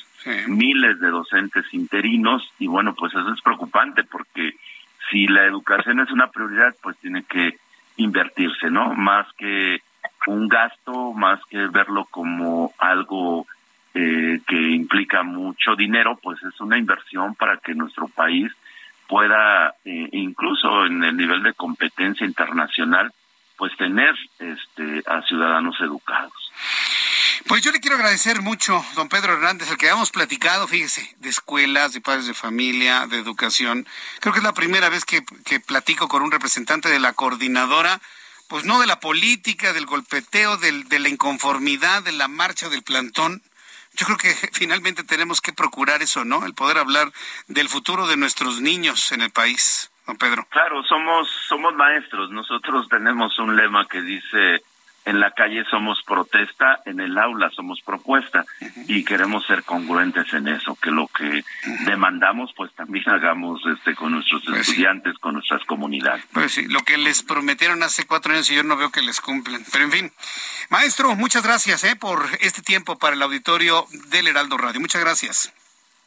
miles 0.48 0.98
de 0.98 1.08
docentes 1.08 1.64
interinos 1.72 2.42
y 2.58 2.66
bueno, 2.66 2.94
pues 2.94 3.14
eso 3.14 3.32
es 3.32 3.40
preocupante 3.42 4.02
porque 4.04 4.56
si 5.10 5.26
la 5.26 5.44
educación 5.44 6.00
es 6.00 6.10
una 6.10 6.28
prioridad, 6.28 6.74
pues 6.82 6.96
tiene 6.98 7.22
que 7.24 7.58
invertirse, 7.96 8.70
¿no? 8.70 8.94
Más 8.94 9.26
que 9.34 9.80
un 10.26 10.48
gasto 10.48 11.12
más 11.12 11.40
que 11.48 11.66
verlo 11.68 12.06
como 12.10 12.72
algo 12.78 13.46
eh, 13.94 14.40
que 14.46 14.60
implica 14.70 15.22
mucho 15.22 15.74
dinero, 15.74 16.18
pues 16.22 16.42
es 16.42 16.60
una 16.60 16.76
inversión 16.76 17.34
para 17.34 17.56
que 17.58 17.74
nuestro 17.74 18.08
país 18.08 18.52
pueda, 19.08 19.74
eh, 19.84 20.08
incluso 20.12 20.84
en 20.84 21.02
el 21.04 21.16
nivel 21.16 21.42
de 21.42 21.54
competencia 21.54 22.26
internacional, 22.26 23.12
pues 23.56 23.74
tener 23.76 24.14
este, 24.38 25.02
a 25.06 25.22
ciudadanos 25.22 25.80
educados. 25.80 26.32
Pues 27.48 27.62
yo 27.62 27.70
le 27.70 27.80
quiero 27.80 27.96
agradecer 27.96 28.42
mucho, 28.42 28.84
don 28.96 29.08
Pedro 29.08 29.34
Hernández, 29.34 29.70
el 29.70 29.78
que 29.78 29.86
habíamos 29.86 30.10
platicado, 30.10 30.66
fíjese, 30.66 31.14
de 31.20 31.28
escuelas, 31.28 31.92
de 31.92 32.00
padres 32.00 32.26
de 32.26 32.34
familia, 32.34 33.06
de 33.06 33.18
educación. 33.18 33.86
Creo 34.20 34.32
que 34.32 34.40
es 34.40 34.44
la 34.44 34.52
primera 34.52 34.88
vez 34.88 35.04
que, 35.04 35.24
que 35.44 35.60
platico 35.60 36.08
con 36.08 36.22
un 36.22 36.32
representante 36.32 36.88
de 36.88 36.98
la 36.98 37.12
coordinadora, 37.12 38.00
pues 38.48 38.64
no 38.64 38.80
de 38.80 38.86
la 38.86 39.00
política, 39.00 39.72
del 39.72 39.86
golpeteo, 39.86 40.56
del, 40.56 40.88
de 40.88 40.98
la 40.98 41.08
inconformidad, 41.08 42.02
de 42.02 42.12
la 42.12 42.28
marcha, 42.28 42.68
del 42.68 42.82
plantón. 42.82 43.42
Yo 43.94 44.06
creo 44.06 44.18
que 44.18 44.34
finalmente 44.52 45.04
tenemos 45.04 45.40
que 45.40 45.52
procurar 45.52 46.02
eso, 46.02 46.24
¿no? 46.24 46.44
El 46.46 46.54
poder 46.54 46.78
hablar 46.78 47.12
del 47.48 47.68
futuro 47.68 48.06
de 48.06 48.16
nuestros 48.16 48.60
niños 48.60 49.12
en 49.12 49.22
el 49.22 49.30
país, 49.30 49.90
don 50.06 50.16
Pedro. 50.16 50.46
Claro, 50.50 50.82
somos, 50.84 51.28
somos 51.48 51.74
maestros. 51.74 52.30
Nosotros 52.30 52.88
tenemos 52.88 53.38
un 53.38 53.56
lema 53.56 53.86
que 53.86 54.02
dice 54.02 54.62
en 55.06 55.20
la 55.20 55.30
calle 55.30 55.64
somos 55.70 56.02
protesta, 56.02 56.82
en 56.84 57.00
el 57.00 57.16
aula 57.16 57.48
somos 57.50 57.80
propuesta 57.80 58.44
y 58.88 59.04
queremos 59.04 59.46
ser 59.46 59.62
congruentes 59.62 60.32
en 60.34 60.48
eso, 60.48 60.74
que 60.74 60.90
lo 60.90 61.06
que 61.06 61.44
demandamos 61.86 62.52
pues 62.56 62.74
también 62.74 63.08
hagamos 63.08 63.62
este 63.66 63.94
con 63.94 64.12
nuestros 64.12 64.42
pues 64.44 64.68
estudiantes, 64.68 65.16
con 65.18 65.34
nuestras 65.34 65.64
comunidades. 65.64 66.24
Pues 66.32 66.52
sí, 66.52 66.66
lo 66.66 66.80
que 66.80 66.98
les 66.98 67.22
prometieron 67.22 67.84
hace 67.84 68.04
cuatro 68.04 68.32
años 68.32 68.50
y 68.50 68.56
yo 68.56 68.64
no 68.64 68.76
veo 68.76 68.90
que 68.90 69.00
les 69.00 69.20
cumplen. 69.20 69.64
Pero 69.70 69.84
en 69.84 69.92
fin, 69.92 70.12
maestro, 70.70 71.14
muchas 71.14 71.44
gracias 71.44 71.84
¿eh? 71.84 71.94
por 71.94 72.26
este 72.40 72.62
tiempo 72.62 72.98
para 72.98 73.14
el 73.14 73.22
auditorio 73.22 73.86
del 74.10 74.26
Heraldo 74.26 74.58
Radio. 74.58 74.80
Muchas 74.80 75.00
gracias. 75.00 75.52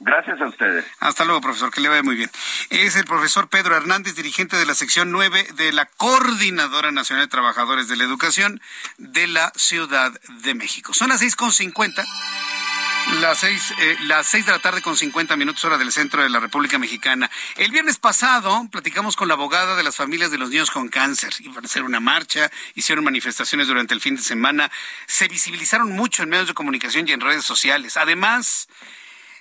Gracias 0.02 0.40
a 0.40 0.48
ustedes. 0.48 0.86
Hasta 1.00 1.26
luego, 1.26 1.42
profesor, 1.42 1.72
que 1.72 1.82
le 1.82 1.90
vaya 1.90 2.04
muy 2.04 2.16
bien. 2.16 2.32
Es 2.70 2.96
el 2.96 3.04
profesor 3.04 3.50
Pedro 3.50 3.76
Hernández, 3.76 4.16
dirigente 4.16 4.56
de 4.56 4.66
la 4.66 4.74
sección 4.74 5.12
9 5.12 5.50
de 5.56 5.74
la 5.74 5.86
Coordinadora 5.86 6.92
Nacional 6.92 7.26
de 7.26 7.30
Trabajadores 7.30 7.90
de 7.90 7.98
la 7.98 8.06
Educación 8.06 8.62
de 8.98 9.28
la 9.28 9.52
Ciudad 9.58 10.14
de 10.44 10.54
México. 10.56 10.94
Son 10.94 11.10
las 11.10 11.22
6.50. 11.22 12.06
Las 13.22 13.40
seis, 13.40 13.74
eh, 13.80 13.98
las 14.04 14.28
seis 14.28 14.46
de 14.46 14.52
la 14.52 14.60
tarde 14.60 14.82
con 14.82 14.96
50 14.96 15.36
minutos 15.36 15.66
hora 15.66 15.80
del 15.80 15.92
centro 15.92 16.22
de 16.22 16.30
la 16.30 16.40
República 16.40 16.78
Mexicana. 16.78 17.30
El 17.56 17.72
viernes 17.72 17.98
pasado 17.98 18.68
platicamos 18.72 19.16
con 19.16 19.28
la 19.28 19.34
abogada 19.34 19.76
de 19.76 19.84
las 19.84 19.96
familias 19.96 20.30
de 20.32 20.38
los 20.38 20.50
niños 20.50 20.70
con 20.70 20.90
cáncer. 20.90 21.34
Iban 21.40 21.64
a 21.64 21.68
hacer 21.68 21.84
una 21.84 22.00
marcha, 22.00 22.52
hicieron 22.76 23.04
manifestaciones 23.04 23.68
durante 23.68 23.96
el 23.96 24.02
fin 24.02 24.16
de 24.16 24.22
semana, 24.22 24.70
se 25.08 25.28
visibilizaron 25.28 25.92
mucho 25.92 26.24
en 26.24 26.30
medios 26.30 26.48
de 26.48 26.54
comunicación 26.54 27.08
y 27.08 27.12
en 27.12 27.22
redes 27.22 27.46
sociales. 27.46 27.98
Además, 27.98 28.70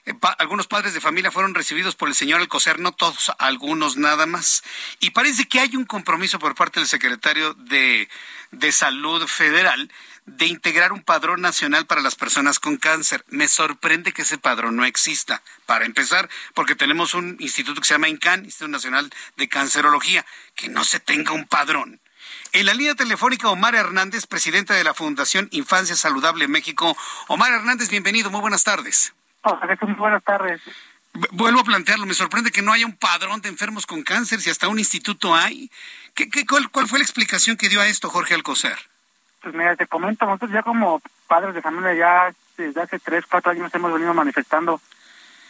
eh, 0.08 0.18
algunos 0.38 0.66
padres 0.66 0.94
de 0.94 1.00
familia 1.00 1.30
fueron 1.30 1.54
recibidos 1.54 1.94
por 1.94 2.08
el 2.08 2.14
señor 2.14 2.40
Alcocer, 2.40 2.78
no 2.78 2.92
todos, 2.92 3.30
algunos 3.38 3.96
nada 3.96 4.26
más. 4.26 4.62
Y 5.00 5.10
parece 5.10 5.46
que 5.46 5.60
hay 5.60 5.76
un 5.76 5.84
compromiso 5.84 6.38
por 6.38 6.54
parte 6.54 6.80
del 6.80 6.88
secretario 6.88 7.54
de, 7.54 8.08
de 8.50 8.72
Salud 8.72 9.26
Federal 9.26 9.90
de 10.24 10.46
integrar 10.46 10.92
un 10.92 11.02
padrón 11.02 11.40
nacional 11.40 11.86
para 11.86 12.00
las 12.00 12.14
personas 12.14 12.58
con 12.58 12.76
cáncer. 12.76 13.24
Me 13.28 13.48
sorprende 13.48 14.12
que 14.12 14.22
ese 14.22 14.38
padrón 14.38 14.76
no 14.76 14.84
exista, 14.84 15.42
para 15.66 15.84
empezar, 15.84 16.28
porque 16.54 16.74
tenemos 16.74 17.14
un 17.14 17.36
instituto 17.38 17.80
que 17.80 17.86
se 17.86 17.94
llama 17.94 18.08
INCAN, 18.08 18.44
Instituto 18.44 18.68
Nacional 18.68 19.10
de 19.36 19.48
Cancerología, 19.48 20.24
que 20.54 20.68
no 20.68 20.84
se 20.84 21.00
tenga 21.00 21.32
un 21.32 21.46
padrón. 21.46 22.00
En 22.52 22.66
la 22.66 22.74
línea 22.74 22.94
telefónica, 22.94 23.50
Omar 23.50 23.74
Hernández, 23.74 24.26
presidente 24.26 24.72
de 24.72 24.84
la 24.84 24.94
Fundación 24.94 25.48
Infancia 25.50 25.96
Saludable 25.96 26.48
México. 26.48 26.96
Omar 27.26 27.52
Hernández, 27.52 27.90
bienvenido, 27.90 28.30
muy 28.30 28.40
buenas 28.40 28.64
tardes. 28.64 29.12
Muy 29.82 29.94
buenas 29.94 30.22
tardes. 30.24 30.60
Vuelvo 31.32 31.60
a 31.60 31.64
plantearlo, 31.64 32.06
me 32.06 32.14
sorprende 32.14 32.50
que 32.50 32.62
no 32.62 32.72
haya 32.72 32.86
un 32.86 32.96
padrón 32.96 33.40
de 33.40 33.48
enfermos 33.48 33.86
con 33.86 34.02
cáncer, 34.02 34.40
si 34.40 34.50
hasta 34.50 34.68
un 34.68 34.78
instituto 34.78 35.34
hay. 35.34 35.70
¿Qué, 36.14 36.28
qué, 36.28 36.44
cuál, 36.46 36.86
fue 36.86 36.98
la 36.98 37.04
explicación 37.04 37.56
que 37.56 37.68
dio 37.68 37.80
a 37.80 37.88
esto 37.88 38.10
Jorge 38.10 38.34
Alcocer? 38.34 38.76
Pues 39.42 39.54
mira, 39.54 39.76
te 39.76 39.86
comento, 39.86 40.26
nosotros 40.26 40.50
ya 40.52 40.62
como 40.62 41.00
padres 41.26 41.54
de 41.54 41.62
familia 41.62 41.94
ya 41.94 42.34
desde 42.56 42.82
hace 42.82 42.98
tres, 42.98 43.24
cuatro 43.26 43.52
años 43.52 43.74
hemos 43.74 43.92
venido 43.92 44.12
manifestando 44.12 44.80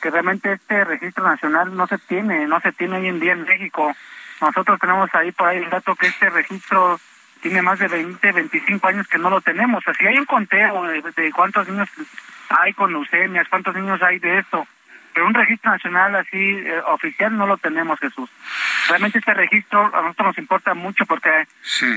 que 0.01 0.11
realmente 0.11 0.53
este 0.53 0.85
registro 0.85 1.25
nacional 1.25 1.75
no 1.77 1.87
se 1.87 1.99
tiene, 1.99 2.47
no 2.47 2.61
se 2.61 2.73
tiene 2.73 2.99
hoy 2.99 3.09
en 3.09 3.21
día 3.21 3.33
en 3.33 3.43
México. 3.43 3.95
Nosotros 4.41 4.79
tenemos 4.79 5.13
ahí 5.15 5.33
por 5.33 5.49
ahí 5.49 5.59
el 5.59 5.71
dato 5.71 5.97
que 5.97 6.07
este 6.07 6.31
registro 6.31 7.01
tiene 7.41 7.63
más 7.63 7.79
de 7.79 7.89
20, 7.89 8.33
25 8.33 8.87
años 8.87 9.09
que 9.09 9.19
no 9.19 9.31
lo 9.31 9.41
tenemos. 9.41 9.83
Así 9.87 10.07
hay 10.07 10.19
un 10.19 10.27
conteo 10.27 10.83
de 10.83 11.33
cuántos 11.33 11.69
niños 11.69 11.89
hay 12.51 12.73
con 12.73 12.93
leucemias, 12.93 13.49
cuántos 13.49 13.75
niños 13.75 14.03
hay 14.03 14.19
de 14.19 14.39
esto. 14.39 14.67
Pero 15.13 15.27
un 15.27 15.35
registro 15.35 15.73
nacional 15.73 16.15
así 16.15 16.37
eh, 16.37 16.81
oficial 16.87 17.37
no 17.37 17.47
lo 17.47 17.57
tenemos, 17.57 17.99
Jesús. 17.99 18.31
Realmente 18.89 19.19
este 19.19 19.35
registro 19.35 19.85
a 19.95 20.03
nosotros 20.03 20.29
nos 20.29 20.39
importa 20.39 20.75
mucho 20.75 21.07
porque 21.07 21.47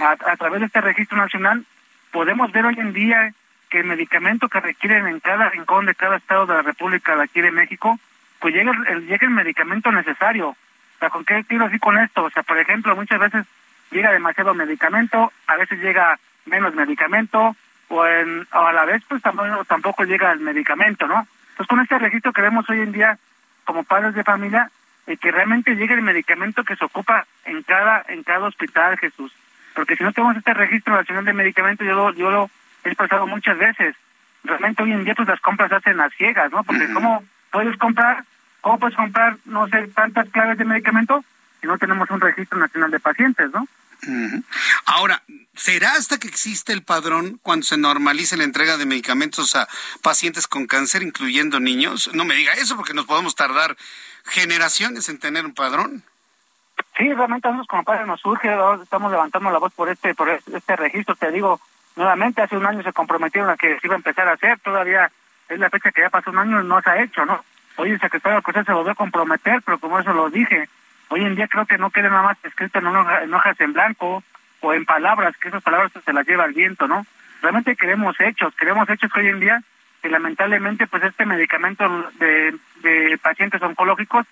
a, 0.01 0.37
través 0.37 0.59
de 0.59 0.65
este 0.65 0.81
registro 0.81 1.17
nacional 1.17 1.63
podemos 2.11 2.51
ver 2.51 2.65
hoy 2.65 2.75
en 2.79 2.93
día 2.93 3.33
que 3.69 3.79
el 3.79 3.85
medicamento 3.85 4.49
que 4.49 4.59
requieren 4.59 5.07
en 5.07 5.19
cada 5.19 5.49
rincón 5.49 5.85
de 5.85 5.95
cada 5.95 6.17
estado 6.17 6.45
de 6.45 6.55
la 6.55 6.61
República 6.61 7.15
de 7.15 7.23
aquí 7.23 7.41
de 7.41 7.51
México, 7.51 7.99
pues 8.39 8.53
llega 8.53 8.71
el, 8.89 9.05
llega 9.05 9.27
el 9.27 9.33
medicamento 9.33 9.91
necesario. 9.91 10.49
O 10.49 10.99
sea, 10.99 11.09
¿con 11.09 11.23
qué 11.23 11.43
tiro 11.43 11.65
así 11.65 11.79
con 11.79 11.97
esto? 11.97 12.23
O 12.23 12.29
sea, 12.31 12.43
por 12.43 12.57
ejemplo, 12.57 12.95
muchas 12.95 13.19
veces 13.19 13.45
llega 13.91 14.11
demasiado 14.11 14.53
medicamento, 14.53 15.31
a 15.47 15.57
veces 15.57 15.79
llega 15.79 16.19
menos 16.45 16.73
medicamento, 16.73 17.55
o, 17.91 18.07
en, 18.07 18.47
a 18.51 18.71
la 18.71 18.85
vez 18.85 19.03
pues 19.07 19.21
tampoco, 19.21 19.65
tampoco 19.65 20.03
llega 20.03 20.31
el 20.31 20.39
medicamento, 20.39 21.07
¿no? 21.07 21.27
Entonces 21.51 21.67
con 21.67 21.79
este 21.81 21.99
registro 21.99 22.33
que 22.33 22.41
vemos 22.41 22.69
hoy 22.69 22.79
en 22.79 22.91
día 22.91 23.17
como 23.65 23.83
padres 23.83 24.15
de 24.15 24.23
familia, 24.23 24.71
eh, 25.07 25.17
que 25.17 25.31
realmente 25.31 25.75
llegue 25.75 25.93
el 25.93 26.01
medicamento 26.01 26.63
que 26.63 26.75
se 26.75 26.85
ocupa 26.85 27.25
en 27.45 27.61
cada 27.63 28.03
en 28.07 28.23
cada 28.23 28.47
hospital, 28.47 28.97
Jesús. 28.97 29.33
Porque 29.75 29.95
si 29.95 30.03
no 30.03 30.11
tenemos 30.11 30.37
este 30.37 30.53
registro 30.53 30.95
nacional 30.95 31.25
de 31.25 31.33
medicamentos, 31.33 31.85
yo 31.85 31.93
lo, 31.93 32.13
yo 32.13 32.31
lo 32.31 32.49
he 32.83 32.89
expresado 32.89 33.27
muchas 33.27 33.57
veces, 33.57 33.95
realmente 34.43 34.83
hoy 34.83 34.91
en 34.91 35.03
día 35.03 35.15
pues 35.15 35.27
las 35.27 35.39
compras 35.39 35.69
se 35.69 35.75
hacen 35.75 35.99
a 35.99 36.09
ciegas, 36.09 36.51
¿no? 36.51 36.63
Porque 36.63 36.91
¿cómo 36.93 37.23
puedes 37.51 37.77
comprar, 37.77 38.23
cómo 38.61 38.79
puedes 38.79 38.95
comprar, 38.95 39.37
no 39.45 39.67
sé, 39.67 39.87
tantas 39.89 40.29
claves 40.29 40.57
de 40.57 40.65
medicamento 40.65 41.23
si 41.59 41.67
no 41.67 41.77
tenemos 41.77 42.09
un 42.09 42.21
registro 42.21 42.57
nacional 42.57 42.89
de 42.89 42.99
pacientes, 42.99 43.51
¿no? 43.53 43.67
Ahora, 44.85 45.23
¿será 45.55 45.93
hasta 45.93 46.17
que 46.17 46.27
existe 46.27 46.73
el 46.73 46.83
padrón 46.83 47.39
cuando 47.43 47.65
se 47.65 47.77
normalice 47.77 48.37
la 48.37 48.43
entrega 48.43 48.77
de 48.77 48.85
medicamentos 48.85 49.55
a 49.55 49.67
pacientes 50.01 50.47
con 50.47 50.67
cáncer, 50.67 51.03
incluyendo 51.03 51.59
niños? 51.59 52.09
No 52.13 52.25
me 52.25 52.35
diga 52.35 52.53
eso 52.53 52.75
porque 52.75 52.93
nos 52.93 53.05
podemos 53.05 53.35
tardar 53.35 53.77
generaciones 54.25 55.09
en 55.09 55.19
tener 55.19 55.45
un 55.45 55.53
padrón. 55.53 56.03
Sí, 56.97 57.13
realmente 57.13 57.47
a 57.47 57.51
nosotros 57.51 57.67
como 57.67 57.83
padres 57.83 58.07
nos 58.07 58.21
surge, 58.21 58.49
estamos 58.81 59.11
levantando 59.11 59.51
la 59.51 59.59
voz 59.59 59.73
por 59.73 59.89
este 59.89 60.15
por 60.15 60.29
este 60.29 60.75
registro, 60.75 61.15
te 61.15 61.31
digo, 61.31 61.61
nuevamente 61.95 62.41
hace 62.41 62.57
un 62.57 62.65
año 62.65 62.83
se 62.83 62.93
comprometieron 62.93 63.49
a 63.49 63.57
que 63.57 63.79
se 63.79 63.87
iba 63.87 63.95
a 63.95 63.97
empezar 63.97 64.27
a 64.27 64.33
hacer, 64.33 64.59
todavía 64.59 65.11
es 65.47 65.59
la 65.59 65.69
fecha 65.69 65.91
que 65.91 66.01
ya 66.01 66.09
pasó 66.09 66.31
un 66.31 66.39
año 66.39 66.61
y 66.61 66.65
no 66.65 66.81
se 66.81 66.89
ha 66.89 67.01
hecho, 67.01 67.25
¿no? 67.25 67.43
Hoy 67.77 67.91
el 67.91 67.99
secretario 67.99 68.41
de 68.41 68.63
se 68.63 68.73
volvió 68.73 68.91
a 68.91 68.95
comprometer, 68.95 69.61
pero 69.63 69.79
como 69.79 69.99
eso 69.99 70.13
lo 70.13 70.29
dije, 70.29 70.69
Hoy 71.11 71.25
en 71.25 71.35
día 71.35 71.49
creo 71.49 71.65
que 71.65 71.77
no 71.77 71.89
queda 71.89 72.09
nada 72.09 72.23
más 72.23 72.37
escrito 72.41 72.79
en, 72.79 72.87
en 72.87 73.33
hojas 73.33 73.59
en 73.59 73.73
blanco 73.73 74.23
o 74.61 74.73
en 74.73 74.85
palabras, 74.85 75.35
que 75.35 75.49
esas 75.49 75.61
palabras 75.61 75.91
se 76.05 76.13
las 76.13 76.25
lleva 76.25 76.45
el 76.45 76.53
viento, 76.53 76.87
¿no? 76.87 77.05
Realmente 77.41 77.75
queremos 77.75 78.15
hechos, 78.21 78.55
queremos 78.55 78.89
hechos 78.89 79.11
que 79.11 79.19
hoy 79.19 79.27
en 79.27 79.41
día, 79.41 79.61
que 80.01 80.07
lamentablemente 80.07 80.87
pues 80.87 81.03
este 81.03 81.25
medicamento 81.25 81.83
de, 82.17 82.55
de 82.81 83.19
pacientes 83.21 83.61
oncológicos, 83.61 84.25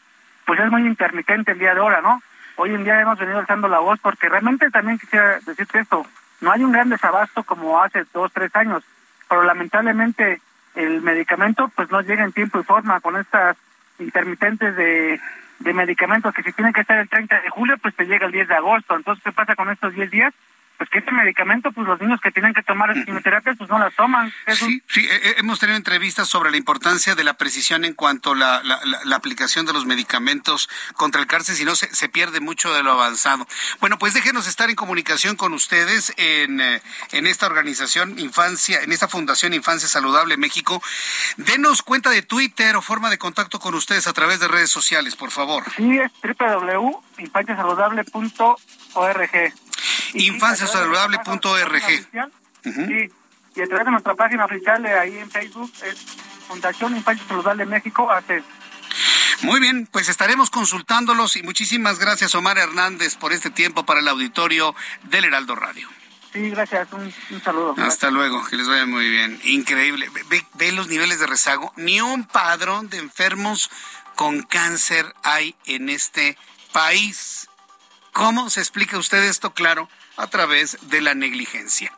pues 0.46 0.58
es 0.62 0.72
muy 0.72 0.84
intermitente 0.84 1.52
el 1.52 1.60
día 1.60 1.74
de 1.74 1.82
ahora, 1.82 2.02
¿no? 2.02 2.24
Hoy 2.56 2.74
en 2.74 2.86
día 2.86 3.02
hemos 3.02 3.20
venido 3.20 3.40
alzando 3.40 3.68
la 3.68 3.80
voz 3.80 4.00
porque 4.00 4.30
realmente 4.30 4.72
también 4.72 5.00
quisiera 5.00 5.40
decirte 5.46 5.80
esto, 5.80 6.06
no 6.40 6.52
hay 6.54 6.64
un 6.64 6.72
gran 6.72 6.88
desabasto 6.88 7.44
como 7.44 7.82
hace 7.82 8.06
dos, 8.14 8.32
tres 8.32 8.56
años, 8.56 8.86
pero 9.28 9.44
lamentablemente 9.44 10.40
el 10.76 11.02
medicamento 11.02 11.70
pues 11.76 11.92
no 11.92 12.00
llega 12.00 12.24
en 12.24 12.32
tiempo 12.32 12.58
y 12.58 12.64
forma 12.64 13.02
con 13.02 13.18
estas 13.18 13.58
intermitentes 14.00 14.78
de 14.78 15.20
de 15.60 15.74
medicamentos 15.74 16.34
que 16.34 16.44
si 16.44 16.54
tienen 16.54 16.74
que 16.74 16.82
estar 16.82 16.98
el 16.98 17.10
30 17.10 17.42
de 17.42 17.50
julio, 17.50 17.78
pues 17.82 17.96
te 17.96 18.06
llega 18.06 18.26
el 18.26 18.32
10 18.32 18.48
de 18.48 18.56
agosto. 18.56 18.96
Entonces, 18.96 19.24
¿qué 19.24 19.32
pasa 19.32 19.56
con 19.56 19.70
estos 19.70 19.94
10 19.94 20.10
días? 20.10 20.34
Pues 20.80 20.90
que 20.90 21.00
este 21.00 21.12
medicamento, 21.12 21.74
pues 21.74 21.86
los 21.86 22.00
niños 22.00 22.22
que 22.22 22.32
tienen 22.32 22.54
que 22.54 22.64
tomar 22.64 22.94
quimioterapia, 22.94 23.54
pues 23.54 23.70
no 23.70 23.78
las 23.78 23.94
toman. 23.96 24.32
Sí, 24.48 24.82
sí, 24.88 25.06
eh, 25.06 25.36
hemos 25.38 25.60
tenido 25.60 25.76
entrevistas 25.76 26.30
sobre 26.30 26.52
la 26.52 26.58
importancia 26.58 27.16
de 27.16 27.24
la 27.26 27.34
precisión 27.34 27.84
en 27.84 27.94
cuanto 27.94 28.32
a 28.32 28.36
la, 28.36 28.64
la, 28.64 29.16
aplicación 29.18 29.66
de 29.66 29.74
los 29.74 29.86
medicamentos 29.86 30.70
contra 30.96 31.20
el 31.20 31.28
cáncer, 31.28 31.56
si 31.56 31.66
no 31.66 31.76
se, 31.76 31.94
se, 31.94 32.08
pierde 32.08 32.40
mucho 32.40 32.74
de 32.74 32.82
lo 32.82 32.94
avanzado. 32.94 33.46
Bueno, 33.82 34.00
pues 34.00 34.14
déjenos 34.14 34.48
estar 34.48 34.70
en 34.70 34.78
comunicación 34.78 35.36
con 35.36 35.52
ustedes 35.52 36.14
en, 36.16 36.62
eh, 36.62 36.82
en 37.12 37.28
esta 37.28 37.48
organización 37.48 38.18
Infancia, 38.18 38.80
en 38.82 38.94
esta 38.94 39.10
Fundación 39.10 39.54
Infancia 39.54 39.90
Saludable 39.90 40.38
México. 40.38 40.82
Denos 41.36 41.82
cuenta 41.82 42.10
de 42.10 42.22
Twitter 42.22 42.78
o 42.78 42.82
forma 42.82 43.10
de 43.10 43.18
contacto 43.18 43.60
con 43.60 43.76
ustedes 43.76 44.08
a 44.08 44.14
través 44.14 44.40
de 44.40 44.48
redes 44.48 44.72
sociales, 44.72 45.18
por 45.18 45.32
favor. 45.32 45.66
Sí, 45.76 46.00
es 46.00 46.12
www.infanciasaludable.org 48.94 49.54
infanciasaludable.org. 50.14 51.82
Sí, 52.64 53.10
y 53.56 53.62
a 53.62 53.68
través 53.68 53.86
de 53.86 53.92
nuestra 53.92 54.16
página 54.16 54.46
oficial 54.46 54.86
ahí 54.86 55.18
en 55.18 55.30
Facebook 55.30 55.72
es 55.84 55.98
Fundación 56.48 56.96
Infancia 56.96 57.26
Saludable 57.28 57.66
México 57.66 58.10
hace 58.12 58.44
muy 59.42 59.62
bien, 59.62 59.88
pues 59.90 60.10
estaremos 60.10 60.50
consultándolos 60.50 61.38
y 61.38 61.44
muchísimas 61.44 61.98
gracias 61.98 62.36
Omar 62.36 62.58
Hernández 62.58 63.16
por 63.16 63.32
este 63.32 63.50
tiempo 63.50 63.86
para 63.86 64.02
el 64.02 64.08
auditorio 64.10 64.76
del 65.04 65.24
Heraldo 65.26 65.56
Radio. 65.56 65.88
Sí, 66.34 66.50
gracias, 66.50 66.90
un, 66.92 67.42
saludo. 67.42 67.74
Hasta 67.78 68.12
luego, 68.12 68.46
que 68.46 68.58
les 68.58 68.68
vaya 68.68 68.86
muy 68.86 69.10
bien. 69.10 69.40
Increíble, 69.46 70.12
ve, 70.30 70.46
ve, 70.56 70.72
los 70.74 70.90
niveles 70.90 71.20
de 71.20 71.26
rezago. 71.26 71.74
Ni 71.78 72.02
un 72.02 72.26
padrón 72.26 72.90
de 72.90 72.98
enfermos 72.98 73.72
con 74.16 74.44
cáncer 74.44 75.12
hay 75.24 75.56
en 75.66 75.90
este 75.90 76.38
país. 76.74 77.39
¿Cómo 78.12 78.50
se 78.50 78.60
explica 78.60 78.98
usted 78.98 79.24
esto? 79.24 79.54
Claro, 79.54 79.90
a 80.18 80.28
través 80.28 80.78
de 80.82 81.02
la 81.02 81.14
negligencia 81.16 81.94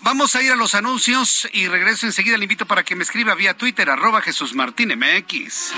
vamos 0.00 0.34
a 0.34 0.42
ir 0.42 0.52
a 0.52 0.56
los 0.56 0.74
anuncios 0.74 1.48
y 1.52 1.68
regreso 1.68 2.06
enseguida. 2.06 2.36
Le 2.36 2.44
invito 2.44 2.66
para 2.66 2.84
que 2.84 2.94
me 2.94 3.04
escriba 3.04 3.34
vía 3.34 3.56
Twitter, 3.56 3.90
arroba 3.90 4.22
Jesús 4.22 4.54
Martín 4.54 4.92
MX. 4.96 5.72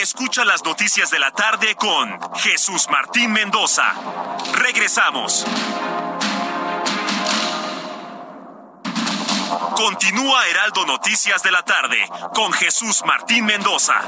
Escucha 0.00 0.44
las 0.44 0.64
noticias 0.64 1.10
de 1.10 1.18
la 1.18 1.30
tarde 1.30 1.74
con 1.74 2.18
Jesús 2.36 2.86
Martín 2.90 3.32
Mendoza. 3.32 3.94
Regresamos. 4.54 5.44
Continúa 9.74 10.46
Heraldo 10.48 10.86
Noticias 10.86 11.42
de 11.42 11.50
la 11.50 11.62
tarde 11.62 11.98
con 12.34 12.52
Jesús 12.52 13.02
Martín 13.06 13.44
Mendoza. 13.44 14.00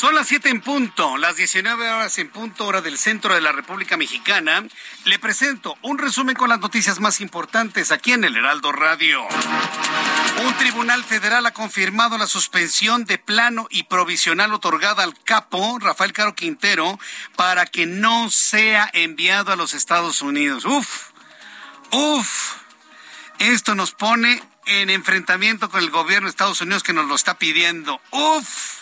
Son 0.00 0.14
las 0.14 0.28
7 0.28 0.48
en 0.48 0.62
punto, 0.62 1.18
las 1.18 1.36
19 1.36 1.90
horas 1.90 2.16
en 2.16 2.30
punto, 2.30 2.64
hora 2.64 2.80
del 2.80 2.96
centro 2.96 3.34
de 3.34 3.42
la 3.42 3.52
República 3.52 3.98
Mexicana. 3.98 4.64
Le 5.04 5.18
presento 5.18 5.76
un 5.82 5.98
resumen 5.98 6.34
con 6.34 6.48
las 6.48 6.58
noticias 6.58 7.00
más 7.00 7.20
importantes 7.20 7.92
aquí 7.92 8.14
en 8.14 8.24
el 8.24 8.34
Heraldo 8.34 8.72
Radio. 8.72 9.20
Un 10.42 10.54
tribunal 10.54 11.04
federal 11.04 11.44
ha 11.44 11.52
confirmado 11.52 12.16
la 12.16 12.26
suspensión 12.26 13.04
de 13.04 13.18
plano 13.18 13.66
y 13.68 13.82
provisional 13.82 14.54
otorgada 14.54 15.02
al 15.02 15.22
capo 15.22 15.78
Rafael 15.78 16.14
Caro 16.14 16.34
Quintero 16.34 16.98
para 17.36 17.66
que 17.66 17.84
no 17.84 18.30
sea 18.30 18.88
enviado 18.94 19.52
a 19.52 19.56
los 19.56 19.74
Estados 19.74 20.22
Unidos. 20.22 20.64
Uf, 20.64 21.10
uf. 21.90 22.54
Esto 23.38 23.74
nos 23.74 23.92
pone 23.92 24.42
en 24.64 24.88
enfrentamiento 24.88 25.68
con 25.68 25.80
el 25.80 25.90
gobierno 25.90 26.26
de 26.26 26.30
Estados 26.30 26.62
Unidos 26.62 26.82
que 26.82 26.94
nos 26.94 27.04
lo 27.04 27.16
está 27.16 27.36
pidiendo. 27.36 28.00
Uf. 28.12 28.79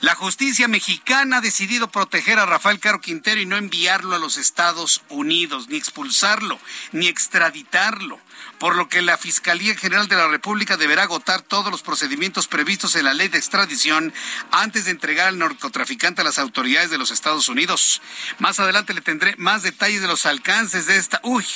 La 0.00 0.14
justicia 0.14 0.68
mexicana 0.68 1.38
ha 1.38 1.40
decidido 1.40 1.88
proteger 1.88 2.38
a 2.38 2.44
Rafael 2.44 2.78
Caro 2.80 3.00
Quintero 3.00 3.40
y 3.40 3.46
no 3.46 3.56
enviarlo 3.56 4.14
a 4.14 4.18
los 4.18 4.36
Estados 4.36 5.02
Unidos, 5.08 5.68
ni 5.68 5.76
expulsarlo, 5.76 6.60
ni 6.92 7.08
extraditarlo, 7.08 8.20
por 8.58 8.76
lo 8.76 8.90
que 8.90 9.00
la 9.00 9.16
Fiscalía 9.16 9.74
General 9.74 10.06
de 10.06 10.16
la 10.16 10.28
República 10.28 10.76
deberá 10.76 11.04
agotar 11.04 11.40
todos 11.40 11.70
los 11.70 11.82
procedimientos 11.82 12.46
previstos 12.46 12.94
en 12.94 13.04
la 13.04 13.14
ley 13.14 13.28
de 13.28 13.38
extradición 13.38 14.12
antes 14.50 14.84
de 14.84 14.90
entregar 14.90 15.28
al 15.28 15.38
narcotraficante 15.38 16.20
a 16.20 16.24
las 16.24 16.38
autoridades 16.38 16.90
de 16.90 16.98
los 16.98 17.10
Estados 17.10 17.48
Unidos. 17.48 18.02
Más 18.38 18.60
adelante 18.60 18.92
le 18.92 19.00
tendré 19.00 19.34
más 19.38 19.62
detalles 19.62 20.02
de 20.02 20.08
los 20.08 20.26
alcances 20.26 20.86
de 20.86 20.96
esta... 20.96 21.20
Uy, 21.22 21.46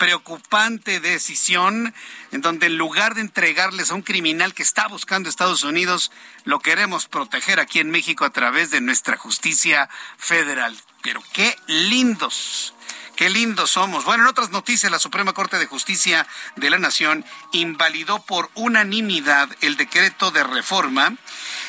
preocupante 0.00 0.98
decisión 0.98 1.94
en 2.32 2.40
donde 2.40 2.68
en 2.68 2.78
lugar 2.78 3.14
de 3.14 3.20
entregarles 3.20 3.90
a 3.90 3.94
un 3.94 4.00
criminal 4.00 4.54
que 4.54 4.62
está 4.62 4.88
buscando 4.88 5.28
Estados 5.28 5.62
Unidos, 5.62 6.10
lo 6.44 6.58
queremos 6.60 7.06
proteger 7.06 7.60
aquí 7.60 7.80
en 7.80 7.90
México 7.90 8.24
a 8.24 8.30
través 8.30 8.70
de 8.70 8.80
nuestra 8.80 9.18
justicia 9.18 9.90
federal. 10.16 10.74
Pero 11.02 11.22
qué 11.34 11.54
lindos. 11.66 12.72
Qué 13.14 13.28
lindos 13.28 13.72
somos. 13.72 14.06
Bueno, 14.06 14.22
en 14.22 14.30
otras 14.30 14.48
noticias, 14.48 14.90
la 14.90 14.98
Suprema 14.98 15.34
Corte 15.34 15.58
de 15.58 15.66
Justicia 15.66 16.26
de 16.56 16.70
la 16.70 16.78
Nación 16.78 17.22
invalidó 17.52 18.22
por 18.22 18.50
unanimidad 18.54 19.50
el 19.60 19.76
decreto 19.76 20.30
de 20.30 20.42
reforma, 20.42 21.14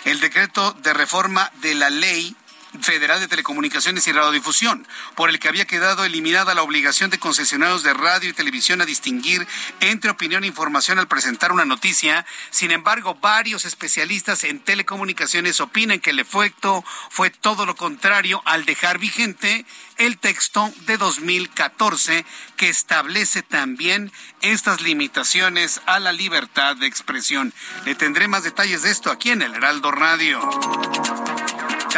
el 0.06 0.22
decreto 0.22 0.72
de 0.72 0.94
reforma 0.94 1.52
de 1.56 1.76
la 1.76 1.90
ley 1.90 2.38
Federal 2.80 3.20
de 3.20 3.28
Telecomunicaciones 3.28 4.08
y 4.08 4.12
Radiodifusión, 4.12 4.88
por 5.16 5.30
el 5.30 5.40
que 5.40 5.50
había 5.50 5.66
quedado 5.66 6.06
eliminada 6.06 6.56
la 6.56 6.64
obligación 6.64 7.10
de 7.10 7.20
concesionarios 7.20 7.84
de 7.84 7.94
radio 7.94 8.30
y 8.30 8.34
televisión 8.34 8.82
a 8.82 8.86
distinguir 8.86 9.46
entre 9.80 10.12
opinión 10.12 10.44
e 10.44 10.48
información 10.48 10.98
al 10.98 11.08
presentar 11.08 11.52
una 11.52 11.66
noticia. 11.66 12.26
Sin 12.50 12.72
embargo, 12.72 13.16
varios 13.16 13.66
especialistas 13.66 14.44
en 14.44 14.60
telecomunicaciones 14.60 15.60
opinan 15.60 16.00
que 16.00 16.12
el 16.12 16.20
efecto 16.20 16.84
fue 17.10 17.30
todo 17.30 17.66
lo 17.66 17.76
contrario 17.76 18.42
al 18.46 18.66
dejar 18.66 19.00
vigente 19.00 19.66
el 19.98 20.18
texto 20.18 20.72
de 20.88 20.98
2014 20.98 22.26
que 22.58 22.70
establece 22.70 23.44
también 23.44 24.12
estas 24.42 24.82
limitaciones 24.82 25.82
a 25.86 26.00
la 26.00 26.12
libertad 26.12 26.76
de 26.76 26.88
expresión. 26.88 27.54
Le 27.86 27.96
tendré 27.96 28.28
más 28.28 28.44
detalles 28.44 28.82
de 28.84 28.92
esto 28.92 29.12
aquí 29.12 29.32
en 29.32 29.42
el 29.42 29.54
Heraldo 29.54 29.92
Radio. 29.92 30.40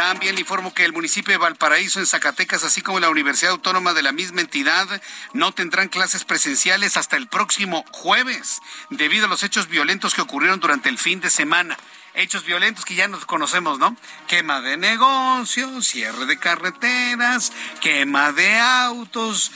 También 0.04 0.34
le 0.34 0.42
informo 0.42 0.74
que 0.74 0.84
el 0.84 0.92
municipio 0.92 1.32
de 1.32 1.38
Valparaíso 1.38 1.98
en 1.98 2.04
Zacatecas, 2.04 2.62
así 2.62 2.82
como 2.82 3.00
la 3.00 3.08
Universidad 3.08 3.52
Autónoma 3.52 3.94
de 3.94 4.02
la 4.02 4.12
misma 4.12 4.42
entidad, 4.42 4.86
no 5.32 5.52
tendrán 5.52 5.88
clases 5.88 6.24
presenciales 6.24 6.98
hasta 6.98 7.16
el 7.16 7.26
próximo 7.26 7.86
jueves, 7.90 8.60
debido 8.90 9.24
a 9.24 9.28
los 9.30 9.42
hechos 9.42 9.66
violentos 9.66 10.12
que 10.12 10.20
ocurrieron 10.20 10.60
durante 10.60 10.90
el 10.90 10.98
fin 10.98 11.22
de 11.22 11.30
semana. 11.30 11.78
Hechos 12.12 12.44
violentos 12.44 12.84
que 12.84 12.94
ya 12.94 13.08
nos 13.08 13.24
conocemos, 13.24 13.78
¿no? 13.78 13.96
Quema 14.28 14.60
de 14.60 14.76
negocios, 14.76 15.86
cierre 15.86 16.26
de 16.26 16.38
carreteras, 16.38 17.50
quema 17.80 18.30
de 18.32 18.58
autos, 18.58 19.52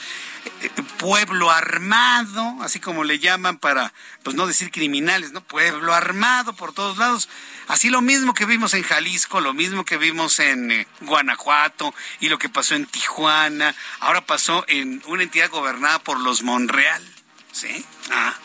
pueblo 0.99 1.49
armado, 1.49 2.57
así 2.61 2.79
como 2.79 3.03
le 3.03 3.19
llaman 3.19 3.57
para, 3.57 3.93
pues 4.23 4.35
no 4.35 4.47
decir 4.47 4.69
criminales, 4.69 5.31
¿no? 5.31 5.41
Pueblo 5.41 5.93
armado 5.93 6.53
por 6.53 6.73
todos 6.73 6.97
lados. 6.97 7.29
Así 7.67 7.89
lo 7.89 8.01
mismo 8.01 8.33
que 8.33 8.45
vimos 8.45 8.73
en 8.73 8.83
Jalisco, 8.83 9.39
lo 9.39 9.53
mismo 9.53 9.85
que 9.85 9.97
vimos 9.97 10.39
en 10.39 10.71
eh, 10.71 10.87
Guanajuato 11.01 11.93
y 12.19 12.29
lo 12.29 12.37
que 12.37 12.49
pasó 12.49 12.75
en 12.75 12.85
Tijuana, 12.85 13.73
ahora 13.99 14.25
pasó 14.25 14.65
en 14.67 15.01
una 15.05 15.23
entidad 15.23 15.49
gobernada 15.49 15.99
por 15.99 16.19
los 16.19 16.43
Monreal. 16.43 17.03
¿Sí? 17.51 17.85
Ah, 18.11 18.35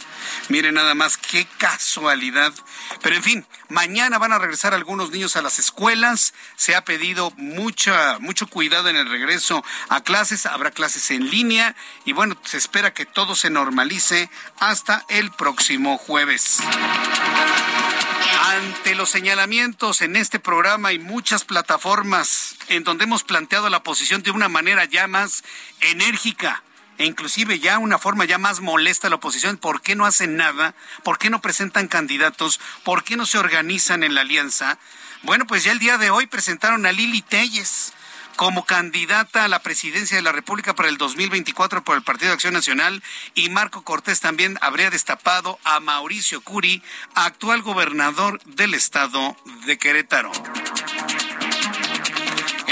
mire 0.48 0.72
nada 0.72 0.94
más, 0.94 1.16
qué 1.16 1.46
casualidad. 1.58 2.52
Pero 3.02 3.16
en 3.16 3.22
fin, 3.22 3.46
mañana 3.68 4.18
van 4.18 4.32
a 4.32 4.38
regresar 4.38 4.74
algunos 4.74 5.10
niños 5.10 5.36
a 5.36 5.42
las 5.42 5.58
escuelas. 5.58 6.34
Se 6.56 6.74
ha 6.74 6.84
pedido 6.84 7.32
mucha, 7.36 8.18
mucho 8.18 8.46
cuidado 8.46 8.88
en 8.88 8.96
el 8.96 9.08
regreso 9.08 9.64
a 9.88 10.02
clases. 10.02 10.46
Habrá 10.46 10.70
clases 10.70 11.10
en 11.10 11.30
línea 11.30 11.74
y 12.04 12.12
bueno, 12.12 12.36
se 12.44 12.56
espera 12.56 12.94
que 12.94 13.06
todo 13.06 13.34
se 13.34 13.50
normalice 13.50 14.30
hasta 14.58 15.04
el 15.08 15.30
próximo 15.30 15.98
jueves. 15.98 16.60
Ante 18.42 18.94
los 18.94 19.10
señalamientos 19.10 20.00
en 20.02 20.16
este 20.16 20.38
programa 20.38 20.92
y 20.92 20.98
muchas 20.98 21.44
plataformas 21.44 22.56
en 22.68 22.84
donde 22.84 23.04
hemos 23.04 23.24
planteado 23.24 23.68
la 23.68 23.82
posición 23.82 24.22
de 24.22 24.30
una 24.30 24.48
manera 24.48 24.84
ya 24.84 25.06
más 25.06 25.42
enérgica 25.80 26.62
e 26.98 27.06
inclusive 27.06 27.58
ya 27.58 27.78
una 27.78 27.98
forma 27.98 28.24
ya 28.24 28.38
más 28.38 28.60
molesta 28.60 29.06
a 29.06 29.10
la 29.10 29.16
oposición, 29.16 29.56
¿por 29.56 29.82
qué 29.82 29.96
no 29.96 30.06
hacen 30.06 30.36
nada? 30.36 30.74
¿Por 31.02 31.18
qué 31.18 31.30
no 31.30 31.40
presentan 31.40 31.88
candidatos? 31.88 32.60
¿Por 32.82 33.04
qué 33.04 33.16
no 33.16 33.26
se 33.26 33.38
organizan 33.38 34.02
en 34.02 34.14
la 34.14 34.22
alianza? 34.22 34.78
Bueno, 35.22 35.46
pues 35.46 35.64
ya 35.64 35.72
el 35.72 35.78
día 35.78 35.98
de 35.98 36.10
hoy 36.10 36.26
presentaron 36.26 36.86
a 36.86 36.92
Lili 36.92 37.22
Telles 37.22 37.92
como 38.36 38.64
candidata 38.64 39.44
a 39.44 39.48
la 39.48 39.60
presidencia 39.60 40.16
de 40.16 40.22
la 40.22 40.32
República 40.32 40.74
para 40.74 40.88
el 40.88 40.98
2024 40.98 41.84
por 41.84 41.96
el 41.96 42.02
Partido 42.02 42.28
de 42.28 42.34
Acción 42.34 42.54
Nacional 42.54 43.02
y 43.34 43.48
Marco 43.48 43.82
Cortés 43.82 44.20
también 44.20 44.58
habría 44.60 44.90
destapado 44.90 45.58
a 45.64 45.80
Mauricio 45.80 46.40
Curi, 46.40 46.82
actual 47.14 47.62
gobernador 47.62 48.40
del 48.44 48.74
estado 48.74 49.36
de 49.66 49.78
Querétaro. 49.78 50.32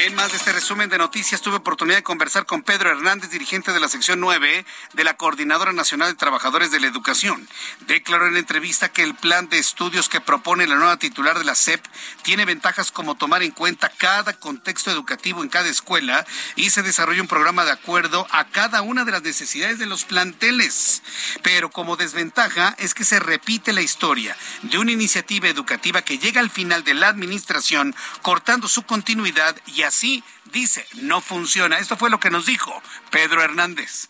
En 0.05 0.17
más 0.17 0.33
de 0.33 0.37
este 0.37 0.53
resumen 0.53 0.91
de 0.91 0.99
noticias, 0.99 1.43
tuve 1.43 1.59
oportunidad 1.59 1.99
de 1.99 2.03
conversar 2.03 2.45
con 2.45 2.65
Pedro 2.65 2.91
Hernández, 2.91 3.31
dirigente 3.31 3.73
de 3.73 3.79
la 3.79 3.87
sección 3.87 4.19
9 4.19 4.67
de 4.95 5.05
la 5.05 5.17
Coordinadora 5.17 5.73
Nacional 5.73 6.09
de 6.09 6.17
Trabajadores 6.17 6.73
de 6.73 6.81
la 6.81 6.89
Educación. 6.89 7.49
Declaró 7.87 8.27
en 8.27 8.37
entrevista 8.37 8.89
que 8.89 9.05
el 9.05 9.15
plan 9.15 9.49
de 9.49 9.59
estudios 9.59 10.09
que 10.09 10.21
propone 10.21 10.67
la 10.67 10.75
nueva 10.75 10.97
titular 10.97 11.39
de 11.39 11.45
la 11.45 11.55
SEP 11.55 11.87
tiene 12.23 12.45
ventajas 12.45 12.91
como 12.91 13.15
tomar 13.15 13.45
en 13.45 13.53
cuenta 13.53 13.93
cada 13.97 14.33
contexto 14.33 14.91
educativo 14.91 15.45
en 15.45 15.49
cada 15.49 15.69
escuela 15.69 16.27
y 16.57 16.71
se 16.71 16.83
desarrolla 16.83 17.23
un 17.23 17.29
programa 17.29 17.65
de 17.65 17.71
acuerdo 17.71 18.27
a 18.33 18.49
cada 18.49 18.83
una 18.83 19.05
de 19.05 19.13
las 19.13 19.23
necesidades 19.23 19.79
de 19.79 19.87
los 19.87 20.05
planteles. 20.05 21.01
Pero 21.45 21.71
como 21.71 21.95
desventaja 21.95 22.75
es 22.81 22.95
que 22.95 23.05
se 23.05 23.21
repite 23.21 23.73
la 23.73 23.83
historia 23.83 24.37
de 24.63 24.79
una 24.79 24.91
iniciativa 24.91 25.47
educativa 25.47 26.03
que 26.03 26.19
llega 26.19 26.41
al 26.41 26.51
final 26.51 26.83
de 26.83 26.95
la 26.95 27.07
administración 27.07 27.95
cortando 28.23 28.67
su 28.67 28.83
continuidad 28.83 29.55
y 29.67 29.83
así, 29.93 30.25
dice, 30.53 30.87
no 31.03 31.21
funciona. 31.21 31.79
Esto 31.79 31.99
fue 31.99 32.09
lo 32.09 32.19
que 32.19 32.31
nos 32.31 32.47
dijo 32.47 32.73
Pedro 33.11 33.43
Hernández. 33.43 34.09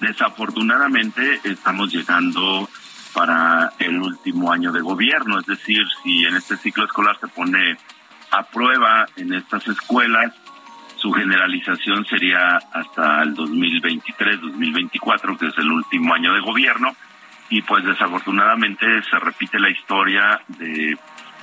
Desafortunadamente 0.00 1.40
estamos 1.42 1.92
llegando 1.92 2.70
para 3.12 3.72
el 3.80 4.00
último 4.00 4.52
año 4.52 4.70
de 4.70 4.80
gobierno, 4.80 5.40
es 5.40 5.46
decir, 5.46 5.82
si 6.02 6.24
en 6.24 6.36
este 6.36 6.56
ciclo 6.56 6.84
escolar 6.84 7.18
se 7.18 7.26
pone 7.26 7.76
a 8.30 8.44
prueba 8.44 9.06
en 9.16 9.34
estas 9.34 9.66
escuelas, 9.66 10.32
su 10.94 11.10
generalización 11.10 12.06
sería 12.06 12.58
hasta 12.72 13.24
el 13.24 13.34
2023-2024, 13.34 15.38
que 15.38 15.48
es 15.48 15.58
el 15.58 15.72
último 15.72 16.14
año 16.14 16.32
de 16.32 16.40
gobierno, 16.40 16.94
y 17.48 17.62
pues 17.62 17.84
desafortunadamente 17.84 18.86
se 19.02 19.18
repite 19.18 19.58
la 19.58 19.70
historia 19.70 20.40
de 20.46 20.96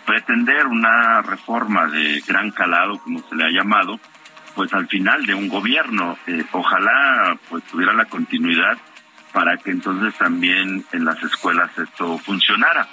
pretender 0.08 0.66
una 0.66 1.22
reforma 1.22 1.88
de 1.88 2.24
gran 2.26 2.50
calado, 2.52 2.98
como 3.00 3.20
se 3.28 3.36
le 3.36 3.44
ha 3.44 3.50
llamado, 3.50 4.00
pues 4.56 4.74
al 4.74 4.88
final 4.88 5.26
de 5.26 5.36
un 5.36 5.50
gobierno. 5.50 6.18
Eh, 6.26 6.46
ojalá 6.54 7.38
pues 7.50 7.64
tuviera 7.66 7.94
la 7.94 8.06
continuidad 8.06 8.78
para 9.34 9.58
que 9.58 9.70
entonces 9.70 10.18
también 10.18 10.86
en 10.94 11.06
las 11.06 11.22
escuelas 11.22 11.70
esto 11.78 12.18
funcionara. 12.20 12.88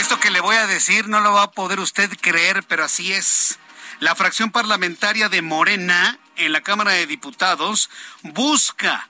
Esto 0.00 0.18
que 0.18 0.30
le 0.30 0.40
voy 0.40 0.56
a 0.56 0.66
decir 0.66 1.06
no 1.06 1.20
lo 1.20 1.34
va 1.34 1.44
a 1.44 1.50
poder 1.50 1.78
usted 1.78 2.10
creer, 2.20 2.64
pero 2.66 2.84
así 2.84 3.12
es. 3.12 3.60
La 4.00 4.14
fracción 4.14 4.50
parlamentaria 4.50 5.28
de 5.28 5.42
Morena 5.42 6.18
en 6.36 6.52
la 6.52 6.62
Cámara 6.62 6.92
de 6.92 7.06
Diputados 7.06 7.90
busca 8.22 9.06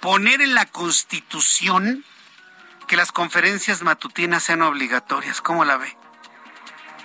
poner 0.00 0.42
en 0.42 0.54
la 0.54 0.66
Constitución 0.66 2.04
que 2.88 2.96
las 2.96 3.12
conferencias 3.12 3.82
matutinas 3.82 4.42
sean 4.42 4.62
obligatorias. 4.62 5.40
¿Cómo 5.40 5.64
la 5.64 5.76
ve? 5.76 5.96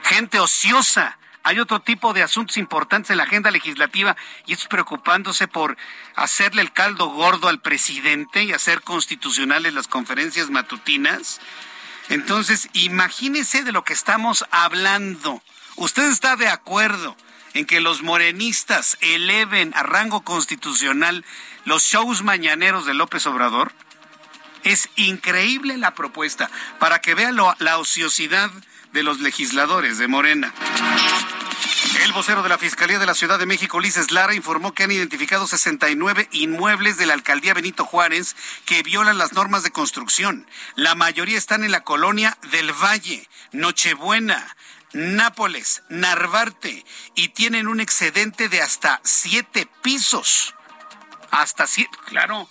Gente 0.04 0.39
ociosa. 0.39 1.18
Hay 1.43 1.60
otro 1.60 1.80
tipo 1.80 2.14
de 2.14 2.22
asuntos 2.22 2.58
importantes 2.58 3.12
en 3.12 3.18
la 3.18 3.24
agenda 3.24 3.50
legislativa 3.50 4.16
y 4.45 4.54
es 4.54 4.68
preocupándose 4.68 5.47
por 5.47 5.78
hacerle 6.16 6.62
el 6.62 6.74
caldo 6.74 7.08
gordo 7.08 7.47
al 7.47 7.62
presidente 7.62 8.43
y 8.43 8.52
hacer 8.52 8.82
constitucionales 8.82 9.74
las 9.74 9.88
conferencias 9.88 10.50
matutinas. 10.50 11.39
Entonces, 12.10 12.70
imagínese 12.74 13.64
de 13.64 13.72
lo 13.72 13.84
que 13.84 13.93
estamos 13.93 14.45
hablando. 14.52 15.41
¿Usted 15.76 16.10
está 16.10 16.36
de 16.36 16.50
acuerdo 16.50 17.16
en 17.54 17.66
que 17.66 17.80
los 17.80 18.02
morenistas 18.02 18.97
eleven 19.00 19.74
a 19.76 19.84
rango 19.84 20.22
constitucional 20.22 21.24
los 21.66 21.84
shows 21.84 22.22
mañaneros 22.22 22.86
de 22.86 22.95
López 22.95 23.26
Obrador? 23.28 23.72
Es 24.64 24.89
increíble 24.97 25.78
la 25.78 25.93
propuesta 25.93 26.50
para 26.80 27.00
que 27.00 27.16
vea 27.16 27.32
la 27.32 27.78
ociosidad 27.78 28.52
de 28.94 29.04
los 29.04 29.20
legisladores 29.20 29.98
de 29.98 30.08
Morena. 30.08 30.54
El 32.04 32.14
vocero 32.14 32.42
de 32.42 32.50
la 32.50 32.58
Fiscalía 32.58 32.98
de 32.98 33.06
la 33.06 33.14
Ciudad 33.14 33.38
de 33.38 33.46
México, 33.46 33.78
Ulises 33.78 34.12
Lara, 34.12 34.34
informó 34.34 34.74
que 34.74 34.84
han 34.84 34.92
identificado 34.92 35.48
69 35.48 36.30
inmuebles 36.32 36.98
de 36.98 37.06
la 37.06 37.14
alcaldía 37.14 37.54
Benito 37.54 37.86
Juárez 37.86 38.36
que 38.66 38.84
violan 38.84 39.18
las 39.18 39.34
normas 39.34 39.64
de 39.64 39.72
construcción. 39.72 40.48
La 40.76 40.96
mayoría 40.96 41.38
están 41.38 41.64
en 41.64 41.72
la 41.72 41.84
colonia 41.84 42.38
del 42.52 42.72
Valle, 42.72 43.28
Nochebuena, 43.52 44.56
Nápoles, 44.94 45.84
Narvarte 45.90 46.86
y 47.16 47.30
tienen 47.30 47.68
un 47.68 47.80
excedente 47.80 48.50
de 48.50 48.62
hasta 48.62 49.02
siete 49.04 49.68
pisos. 49.82 50.56
Hasta 51.32 51.68
siete, 51.68 51.98
claro. 52.06 52.50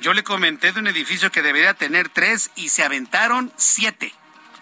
Yo 0.00 0.14
le 0.14 0.24
comenté 0.24 0.72
de 0.72 0.80
un 0.80 0.86
edificio 0.86 1.30
que 1.30 1.42
debería 1.42 1.74
tener 1.74 2.08
tres 2.08 2.50
y 2.54 2.68
se 2.70 2.84
aventaron 2.84 3.52
siete 3.56 4.14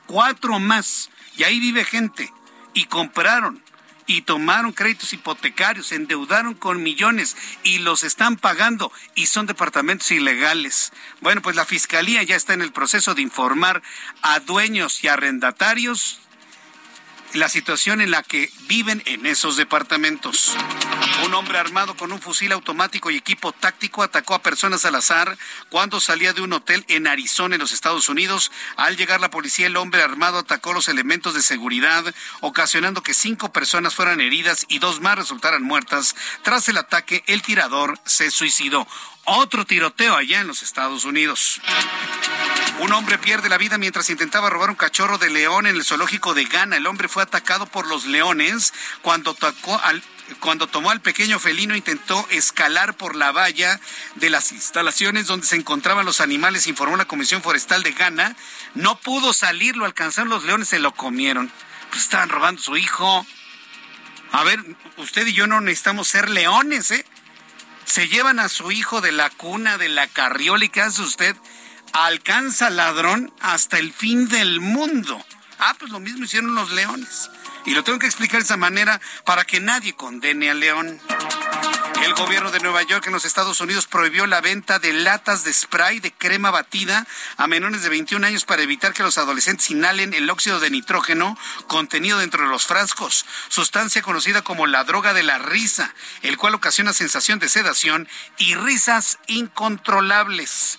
cuatro 0.07 0.59
más. 0.59 1.11
Y 1.37 1.45
ahí 1.45 1.61
vive 1.61 1.85
gente. 1.85 2.33
Y 2.75 2.85
compraron 2.85 3.63
y 4.07 4.23
tomaron 4.23 4.73
créditos 4.73 5.13
hipotecarios, 5.13 5.93
endeudaron 5.93 6.55
con 6.55 6.83
millones 6.83 7.37
y 7.65 7.79
los 7.79 8.05
están 8.05 8.37
pagando 8.37 8.93
y 9.15 9.27
son 9.27 9.47
departamentos 9.47 10.11
ilegales. 10.13 10.93
Bueno, 11.21 11.43
pues 11.43 11.57
la 11.57 11.65
Fiscalía 11.65 12.23
ya 12.23 12.37
está 12.37 12.55
en 12.55 12.63
el 12.63 12.73
proceso 12.73 13.15
de 13.15 13.23
informar 13.23 13.83
a 14.23 14.41
dueños 14.41 15.03
y 15.03 15.09
arrendatarios 15.09 16.21
la 17.37 17.49
situación 17.49 18.01
en 18.01 18.11
la 18.11 18.23
que 18.23 18.51
viven 18.69 19.03
en 19.07 19.27
esos 19.27 19.57
departamentos. 19.57 20.55
Un 21.25 21.35
hombre 21.35 21.59
armado 21.59 21.97
con 21.97 22.13
un 22.13 22.21
fusil 22.21 22.53
automático 22.53 23.11
y 23.11 23.17
equipo 23.17 23.53
táctico 23.53 24.03
atacó 24.03 24.35
a 24.35 24.43
personas 24.43 24.85
al 24.85 24.95
azar 24.95 25.37
cuando 25.71 26.01
salía 26.01 26.33
de 26.33 26.43
un 26.43 26.53
hotel 26.53 26.85
en 26.89 27.07
Arizona, 27.07 27.55
en 27.55 27.61
los 27.61 27.73
Estados 27.73 28.09
Unidos. 28.09 28.53
Al 28.77 28.97
llegar 28.97 29.21
la 29.21 29.31
policía, 29.31 29.67
el 29.67 29.77
hombre 29.77 30.03
armado 30.03 30.39
atacó 30.39 30.73
los 30.73 30.89
elementos 30.89 31.35
de 31.35 31.43
seguridad, 31.43 32.05
ocasionando 32.41 33.03
que 33.03 33.15
cinco 33.15 33.53
personas 33.53 33.95
fueran 33.95 34.21
heridas 34.21 34.67
y 34.69 34.79
dos 34.79 35.01
más 35.01 35.17
resultaran 35.17 35.63
muertas. 35.63 36.15
Tras 36.43 36.69
el 36.69 36.79
ataque, 36.79 37.25
el 37.27 37.43
tirador 37.43 37.99
se 38.05 38.31
suicidó 38.31 38.87
otro 39.25 39.65
tiroteo 39.65 40.17
allá 40.17 40.41
en 40.41 40.47
los 40.47 40.63
Estados 40.63 41.05
Unidos. 41.05 41.61
Un 42.79 42.93
hombre 42.93 43.17
pierde 43.17 43.49
la 43.49 43.57
vida 43.57 43.79
mientras 43.79 44.11
intentaba 44.11 44.51
robar 44.51 44.69
un 44.69 44.77
cachorro 44.77 45.17
de 45.17 45.31
león 45.31 45.67
en 45.67 45.77
el 45.77 45.85
zoológico 45.85 46.35
de 46.35 46.45
Ghana. 46.45 46.77
El 46.77 46.87
hombre 46.87 47.09
fue 47.09 47.23
atacado 47.23 47.67
por 47.67 47.87
los 47.87 48.05
leones 48.05 48.75
cuando 49.03 49.35
tomó 50.67 50.91
al 50.91 51.01
pequeño 51.01 51.39
felino 51.39 51.75
intentó 51.75 52.27
escalar 52.31 52.95
por 52.95 53.17
la 53.17 53.33
valla 53.33 53.81
de 54.17 54.29
las 54.29 54.53
instalaciones 54.53 55.27
donde 55.27 55.47
se 55.47 55.57
encontraban 55.57 56.05
los 56.05 56.21
animales, 56.21 56.67
informó 56.67 56.97
la 56.97 57.07
Comisión 57.07 57.43
Forestal 57.43 57.83
de 57.83 57.93
Ghana. 57.93 58.37
No 58.75 58.99
pudo 58.99 59.33
salir, 59.33 59.77
lo 59.77 59.87
alcanzaron 59.87 60.29
los 60.29 60.45
leones, 60.45 60.69
se 60.69 60.79
lo 60.79 60.93
comieron. 60.93 61.51
Pues 61.91 62.03
estaban 62.03 62.29
robando 62.29 62.61
a 62.61 62.65
su 62.65 62.77
hijo. 62.77 63.27
A 64.33 64.45
ver, 64.45 64.63
usted 64.99 65.27
y 65.27 65.33
yo 65.33 65.47
no 65.47 65.63
necesitamos 65.63 66.09
ser 66.09 66.29
leones, 66.29 66.91
¿eh? 66.91 67.07
se 67.87 68.09
llevan 68.09 68.41
a 68.41 68.49
su 68.49 68.73
hijo 68.73 69.01
de 69.01 69.13
la 69.13 69.31
cuna, 69.31 69.79
de 69.79 69.89
la 69.89 70.07
carriola 70.09 70.65
y 70.65 70.69
¿qué 70.69 70.83
hace 70.83 71.01
usted? 71.01 71.35
Alcanza 71.93 72.71
ladrón 72.71 73.33
hasta 73.41 73.79
el 73.79 73.93
fin 73.93 74.29
del 74.29 74.61
mundo. 74.61 75.25
Ah, 75.59 75.75
pues 75.79 75.91
lo 75.91 76.01
mismo 76.01 76.25
hicieron 76.25 76.55
los 76.55 76.71
leones. 76.73 77.31
Y 77.65 77.73
lo 77.73 77.83
tengo 77.83 77.99
que 77.99 78.07
explicar 78.07 78.41
de 78.41 78.45
esa 78.45 78.57
manera 78.57 79.01
para 79.25 79.45
que 79.45 79.61
nadie 79.61 79.95
condene 79.95 80.51
al 80.51 80.61
león. 80.61 81.01
El 82.03 82.15
gobierno 82.15 82.53
de 82.53 82.61
Nueva 82.61 82.83
York 82.83 83.07
en 83.07 83.15
los 83.15 83.25
Estados 83.25 83.61
Unidos 83.61 83.87
prohibió 83.87 84.27
la 84.27 84.41
venta 84.41 84.79
de 84.79 84.93
latas 84.93 85.45
de 85.45 85.53
spray 85.53 85.99
de 85.99 86.13
crema 86.13 86.51
batida 86.51 87.07
a 87.37 87.47
menores 87.47 87.83
de 87.83 87.89
21 87.89 88.25
años 88.25 88.45
para 88.45 88.63
evitar 88.63 88.93
que 88.93 89.03
los 89.03 89.19
adolescentes 89.19 89.71
inhalen 89.71 90.13
el 90.13 90.29
óxido 90.29 90.61
de 90.61 90.71
nitrógeno 90.71 91.37
contenido 91.67 92.19
dentro 92.19 92.45
de 92.45 92.51
los 92.51 92.67
frascos, 92.67 93.25
sustancia 93.49 94.03
conocida 94.03 94.43
como 94.43 94.67
la 94.67 94.85
droga 94.85 95.15
de 95.15 95.23
la 95.23 95.39
risa, 95.39 95.95
el 96.23 96.37
cual 96.37 96.55
ocasiona 96.55 96.93
sensación 96.93 97.39
de 97.39 97.49
sedación 97.49 98.09
y 98.37 98.55
risas 98.55 99.19
incontrolables 99.27 100.79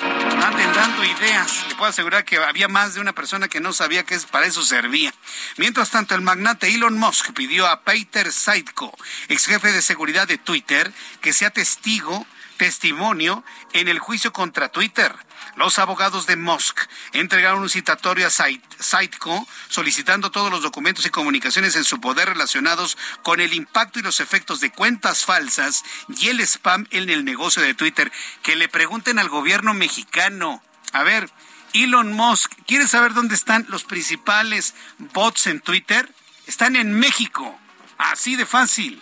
anden 0.00 0.72
dando 0.74 1.04
ideas. 1.04 1.64
Le 1.68 1.74
puedo 1.74 1.90
asegurar 1.90 2.24
que 2.24 2.36
había 2.36 2.68
más 2.68 2.94
de 2.94 3.00
una 3.00 3.12
persona 3.12 3.48
que 3.48 3.60
no 3.60 3.72
sabía 3.72 4.04
que 4.04 4.18
para 4.30 4.46
eso 4.46 4.62
servía. 4.62 5.12
Mientras 5.56 5.90
tanto, 5.90 6.14
el 6.14 6.20
magnate 6.20 6.68
Elon 6.68 6.98
Musk 6.98 7.32
pidió 7.32 7.66
a 7.66 7.82
Peter 7.82 8.30
Saidko, 8.30 8.96
ex 9.28 9.46
jefe 9.46 9.72
de 9.72 9.82
seguridad 9.82 10.28
de 10.28 10.38
Twitter, 10.38 10.92
que 11.20 11.32
sea 11.32 11.50
testigo, 11.50 12.26
testimonio 12.56 13.44
en 13.72 13.88
el 13.88 13.98
juicio 13.98 14.32
contra 14.32 14.68
Twitter. 14.68 15.14
Los 15.56 15.78
abogados 15.78 16.26
de 16.26 16.36
Musk 16.36 16.80
entregaron 17.12 17.62
un 17.62 17.68
citatorio 17.68 18.26
a 18.26 18.30
Saitco 18.30 19.46
solicitando 19.68 20.30
todos 20.30 20.50
los 20.50 20.62
documentos 20.62 21.06
y 21.06 21.10
comunicaciones 21.10 21.76
en 21.76 21.84
su 21.84 22.00
poder 22.00 22.28
relacionados 22.28 22.98
con 23.22 23.40
el 23.40 23.54
impacto 23.54 23.98
y 23.98 24.02
los 24.02 24.20
efectos 24.20 24.60
de 24.60 24.70
cuentas 24.70 25.24
falsas 25.24 25.84
y 26.08 26.28
el 26.28 26.40
spam 26.40 26.86
en 26.90 27.08
el 27.08 27.24
negocio 27.24 27.62
de 27.62 27.74
Twitter. 27.74 28.10
Que 28.42 28.56
le 28.56 28.68
pregunten 28.68 29.18
al 29.18 29.28
gobierno 29.28 29.74
mexicano. 29.74 30.62
A 30.92 31.02
ver, 31.04 31.30
Elon 31.72 32.12
Musk, 32.12 32.52
¿quiere 32.66 32.88
saber 32.88 33.14
dónde 33.14 33.34
están 33.34 33.66
los 33.68 33.84
principales 33.84 34.74
bots 34.98 35.46
en 35.46 35.60
Twitter? 35.60 36.12
Están 36.46 36.74
en 36.74 36.92
México. 36.92 37.58
Así 37.96 38.34
de 38.34 38.44
fácil 38.44 39.00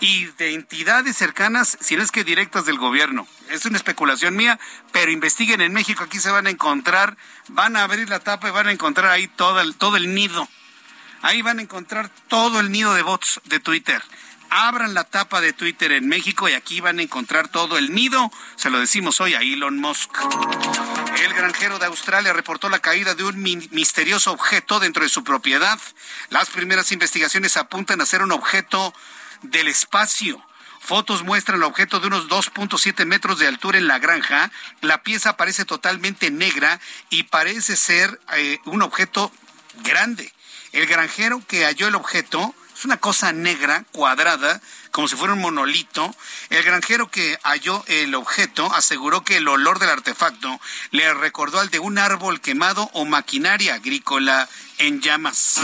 y 0.00 0.26
de 0.38 0.54
entidades 0.54 1.16
cercanas, 1.16 1.76
si 1.80 1.96
no 1.96 2.02
es 2.02 2.10
que 2.10 2.24
directas 2.24 2.64
del 2.64 2.78
gobierno. 2.78 3.26
Es 3.50 3.64
una 3.64 3.76
especulación 3.76 4.36
mía, 4.36 4.58
pero 4.92 5.10
investiguen 5.10 5.60
en 5.60 5.72
México, 5.72 6.04
aquí 6.04 6.20
se 6.20 6.30
van 6.30 6.46
a 6.46 6.50
encontrar, 6.50 7.16
van 7.48 7.76
a 7.76 7.82
abrir 7.82 8.08
la 8.08 8.20
tapa 8.20 8.48
y 8.48 8.52
van 8.52 8.68
a 8.68 8.72
encontrar 8.72 9.10
ahí 9.10 9.28
todo 9.28 9.60
el, 9.60 9.74
todo 9.74 9.96
el 9.96 10.14
nido. 10.14 10.48
Ahí 11.22 11.42
van 11.42 11.58
a 11.58 11.62
encontrar 11.62 12.10
todo 12.28 12.60
el 12.60 12.70
nido 12.70 12.94
de 12.94 13.02
bots 13.02 13.40
de 13.44 13.58
Twitter. 13.58 14.02
Abran 14.50 14.94
la 14.94 15.04
tapa 15.04 15.40
de 15.40 15.52
Twitter 15.52 15.92
en 15.92 16.08
México 16.08 16.48
y 16.48 16.52
aquí 16.52 16.80
van 16.80 17.00
a 17.00 17.02
encontrar 17.02 17.48
todo 17.48 17.76
el 17.76 17.92
nido. 17.92 18.30
Se 18.56 18.70
lo 18.70 18.78
decimos 18.78 19.20
hoy 19.20 19.34
a 19.34 19.40
Elon 19.40 19.78
Musk. 19.78 20.10
El 21.22 21.34
granjero 21.34 21.78
de 21.78 21.86
Australia 21.86 22.32
reportó 22.32 22.70
la 22.70 22.78
caída 22.78 23.14
de 23.14 23.24
un 23.24 23.42
misterioso 23.42 24.32
objeto 24.32 24.80
dentro 24.80 25.02
de 25.02 25.10
su 25.10 25.22
propiedad. 25.22 25.78
Las 26.30 26.48
primeras 26.48 26.92
investigaciones 26.92 27.56
apuntan 27.56 28.00
a 28.00 28.06
ser 28.06 28.22
un 28.22 28.32
objeto 28.32 28.94
del 29.42 29.68
espacio. 29.68 30.42
Fotos 30.80 31.22
muestran 31.22 31.58
el 31.58 31.64
objeto 31.64 32.00
de 32.00 32.06
unos 32.06 32.28
2.7 32.28 33.04
metros 33.04 33.38
de 33.38 33.46
altura 33.46 33.78
en 33.78 33.88
la 33.88 33.98
granja. 33.98 34.50
La 34.80 35.02
pieza 35.02 35.36
parece 35.36 35.64
totalmente 35.64 36.30
negra 36.30 36.80
y 37.10 37.24
parece 37.24 37.76
ser 37.76 38.20
eh, 38.34 38.58
un 38.64 38.82
objeto 38.82 39.30
grande. 39.82 40.32
El 40.72 40.86
granjero 40.86 41.42
que 41.46 41.64
halló 41.64 41.88
el 41.88 41.94
objeto 41.94 42.54
es 42.74 42.84
una 42.84 42.96
cosa 42.96 43.32
negra, 43.32 43.84
cuadrada, 43.90 44.60
como 44.92 45.08
si 45.08 45.16
fuera 45.16 45.34
un 45.34 45.40
monolito. 45.40 46.14
El 46.48 46.62
granjero 46.62 47.10
que 47.10 47.38
halló 47.42 47.84
el 47.88 48.14
objeto 48.14 48.72
aseguró 48.72 49.24
que 49.24 49.38
el 49.38 49.48
olor 49.48 49.80
del 49.80 49.90
artefacto 49.90 50.60
le 50.92 51.12
recordó 51.12 51.58
al 51.58 51.70
de 51.70 51.80
un 51.80 51.98
árbol 51.98 52.40
quemado 52.40 52.88
o 52.92 53.04
maquinaria 53.04 53.74
agrícola 53.74 54.48
en 54.78 55.00
llamas. 55.00 55.60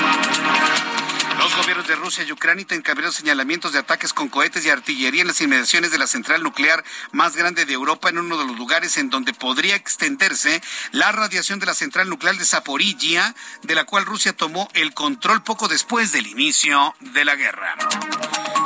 Los 1.44 1.56
gobiernos 1.56 1.86
de 1.86 1.94
Rusia 1.96 2.24
y 2.24 2.32
Ucrania 2.32 2.64
encabezaron 2.70 3.12
señalamientos 3.12 3.74
de 3.74 3.78
ataques 3.78 4.14
con 4.14 4.30
cohetes 4.30 4.64
y 4.64 4.70
artillería 4.70 5.20
en 5.20 5.26
las 5.26 5.42
inmediaciones 5.42 5.90
de 5.90 5.98
la 5.98 6.06
central 6.06 6.42
nuclear 6.42 6.82
más 7.12 7.36
grande 7.36 7.66
de 7.66 7.74
Europa, 7.74 8.08
en 8.08 8.16
uno 8.16 8.38
de 8.38 8.46
los 8.46 8.56
lugares 8.56 8.96
en 8.96 9.10
donde 9.10 9.34
podría 9.34 9.76
extenderse 9.76 10.62
la 10.92 11.12
radiación 11.12 11.58
de 11.58 11.66
la 11.66 11.74
central 11.74 12.08
nuclear 12.08 12.38
de 12.38 12.46
Zaporizhia, 12.46 13.34
de 13.60 13.74
la 13.74 13.84
cual 13.84 14.06
Rusia 14.06 14.32
tomó 14.32 14.70
el 14.72 14.94
control 14.94 15.42
poco 15.42 15.68
después 15.68 16.12
del 16.12 16.26
inicio 16.28 16.94
de 17.00 17.26
la 17.26 17.34
guerra. 17.34 17.76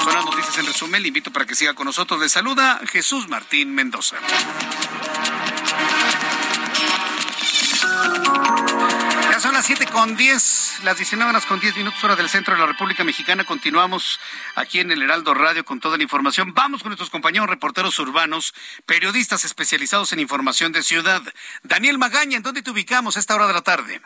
Son 0.05 0.15
las 0.15 0.25
noticias 0.25 0.57
en 0.59 0.67
resumen. 0.67 1.03
Le 1.03 1.09
invito 1.09 1.33
para 1.33 1.47
que 1.47 1.57
siga 1.57 1.75
con 1.75 1.87
nosotros. 1.87 2.21
Le 2.21 2.29
saluda 2.29 2.81
Jesús 2.87 3.27
Martín 3.27 3.75
Mendoza. 3.75 4.19
Son 9.41 9.55
las 9.55 9.67
7 9.67 9.87
con 9.87 10.17
10, 10.17 10.81
las 10.83 10.97
19 10.97 11.31
horas 11.31 11.47
con 11.47 11.61
10 11.61 11.77
minutos 11.77 12.03
hora 12.03 12.17
del 12.17 12.29
centro 12.29 12.55
de 12.55 12.61
la 12.61 12.67
República 12.67 13.05
Mexicana. 13.05 13.45
Continuamos 13.45 14.19
aquí 14.57 14.81
en 14.81 14.91
el 14.91 15.01
Heraldo 15.03 15.33
Radio 15.33 15.65
con 15.65 15.79
toda 15.79 15.97
la 15.97 16.03
información. 16.03 16.55
Vamos 16.55 16.83
con 16.83 16.91
nuestros 16.91 17.11
compañeros 17.11 17.49
reporteros 17.49 17.99
urbanos, 18.01 18.53
periodistas 18.85 19.45
especializados 19.45 20.13
en 20.13 20.19
información 20.19 20.73
de 20.73 20.83
ciudad. 20.83 21.23
Daniel 21.63 21.99
Magaña, 21.99 22.37
¿en 22.37 22.43
dónde 22.43 22.63
te 22.63 22.71
ubicamos 22.71 23.17
a 23.17 23.21
esta 23.21 23.37
hora 23.37 23.47
de 23.47 23.53
la 23.53 23.63
tarde? 23.63 24.01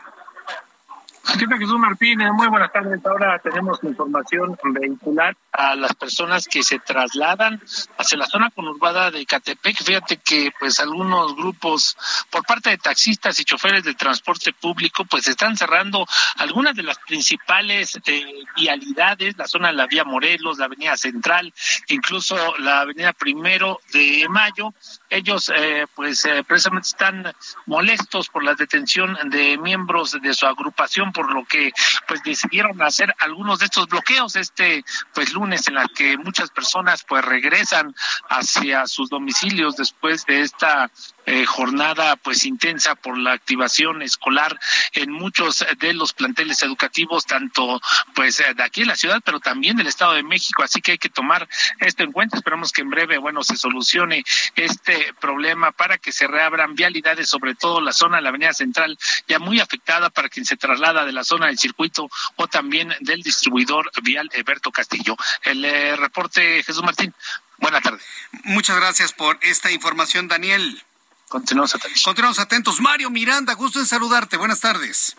Está 1.24 1.56
Jesús 1.56 1.78
Martínez, 1.78 2.30
muy 2.32 2.48
buenas 2.48 2.72
tardes. 2.72 3.00
Ahora 3.04 3.38
tenemos 3.38 3.82
información 3.84 4.58
vehicular 4.64 5.36
a 5.52 5.76
las 5.76 5.94
personas 5.94 6.46
que 6.46 6.62
se 6.62 6.80
trasladan 6.80 7.60
hacia 7.96 8.18
la 8.18 8.26
zona 8.26 8.50
conurbada 8.50 9.10
de 9.10 9.24
Catepec. 9.24 9.82
Fíjate 9.82 10.16
que 10.16 10.50
pues 10.58 10.80
algunos 10.80 11.36
grupos 11.36 11.96
por 12.28 12.44
parte 12.44 12.70
de 12.70 12.78
taxistas 12.78 13.38
y 13.38 13.44
choferes 13.44 13.84
de 13.84 13.94
transporte 13.94 14.52
público 14.52 15.04
pues 15.04 15.28
están 15.28 15.56
cerrando 15.56 16.06
algunas 16.38 16.74
de 16.74 16.82
las 16.82 16.98
principales 16.98 17.98
eh, 18.06 18.24
vialidades, 18.56 19.36
la 19.36 19.46
zona 19.46 19.68
de 19.68 19.74
la 19.74 19.86
vía 19.86 20.04
Morelos, 20.04 20.58
la 20.58 20.64
avenida 20.64 20.96
Central, 20.96 21.54
incluso 21.88 22.36
la 22.58 22.80
avenida 22.80 23.12
Primero 23.12 23.80
de 23.92 24.26
Mayo. 24.28 24.74
Ellos 25.12 25.52
eh, 25.54 25.86
pues 25.94 26.24
eh, 26.24 26.42
precisamente 26.42 26.88
están 26.88 27.34
molestos 27.66 28.30
por 28.30 28.42
la 28.42 28.54
detención 28.54 29.16
de 29.24 29.58
miembros 29.58 30.16
de 30.20 30.32
su 30.32 30.46
agrupación 30.46 31.12
por 31.12 31.32
lo 31.32 31.44
que 31.44 31.70
pues 32.08 32.22
decidieron 32.22 32.80
hacer 32.80 33.14
algunos 33.18 33.58
de 33.58 33.66
estos 33.66 33.88
bloqueos 33.88 34.36
este 34.36 34.84
pues 35.14 35.34
lunes 35.34 35.68
en 35.68 35.74
la 35.74 35.86
que 35.94 36.16
muchas 36.16 36.50
personas 36.50 37.04
pues 37.06 37.22
regresan 37.24 37.94
hacia 38.30 38.86
sus 38.86 39.10
domicilios 39.10 39.76
después 39.76 40.24
de 40.24 40.40
esta 40.40 40.90
eh, 41.24 41.44
jornada 41.46 42.16
pues 42.16 42.44
intensa 42.44 42.94
por 42.94 43.16
la 43.16 43.32
activación 43.32 44.02
escolar 44.02 44.58
en 44.92 45.12
muchos 45.12 45.64
de 45.78 45.94
los 45.94 46.14
planteles 46.14 46.62
educativos 46.62 47.26
tanto 47.26 47.80
pues 48.14 48.40
eh, 48.40 48.54
de 48.54 48.62
aquí 48.62 48.82
en 48.82 48.88
la 48.88 48.96
ciudad 48.96 49.20
pero 49.24 49.38
también 49.40 49.76
del 49.76 49.86
Estado 49.86 50.14
de 50.14 50.22
México. 50.22 50.62
Así 50.62 50.80
que 50.80 50.92
hay 50.92 50.98
que 50.98 51.08
tomar 51.08 51.48
esto 51.80 52.02
en 52.02 52.12
cuenta. 52.12 52.36
Esperamos 52.36 52.72
que 52.72 52.82
en 52.82 52.90
breve 52.90 53.18
bueno 53.18 53.42
se 53.44 53.56
solucione 53.56 54.24
este 54.56 55.01
problema 55.20 55.72
para 55.72 55.98
que 55.98 56.12
se 56.12 56.26
reabran 56.26 56.74
vialidades 56.74 57.28
sobre 57.28 57.54
todo 57.54 57.80
la 57.80 57.92
zona 57.92 58.16
de 58.16 58.22
la 58.22 58.28
Avenida 58.30 58.52
Central 58.52 58.98
ya 59.28 59.38
muy 59.38 59.60
afectada 59.60 60.10
para 60.10 60.28
quien 60.28 60.46
se 60.46 60.56
traslada 60.56 61.04
de 61.04 61.12
la 61.12 61.24
zona 61.24 61.46
del 61.46 61.58
circuito 61.58 62.08
o 62.36 62.46
también 62.48 62.94
del 63.00 63.22
distribuidor 63.22 63.90
vial 64.02 64.28
Eberto 64.32 64.70
Castillo 64.70 65.16
el 65.44 65.64
eh, 65.64 65.96
reporte 65.96 66.62
Jesús 66.62 66.82
Martín 66.82 67.14
Buenas 67.62 67.82
tardes. 67.82 68.04
Muchas 68.42 68.76
gracias 68.76 69.12
por 69.12 69.38
esta 69.40 69.70
información, 69.70 70.26
Daniel. 70.26 70.82
Continuamos 71.28 71.72
atentos. 71.74 72.02
Continuamos 72.02 72.38
atentos. 72.40 72.80
Mario 72.80 73.08
Miranda, 73.08 73.54
gusto 73.54 73.78
en 73.78 73.86
saludarte. 73.86 74.36
Buenas 74.36 74.60
tardes. 74.60 75.16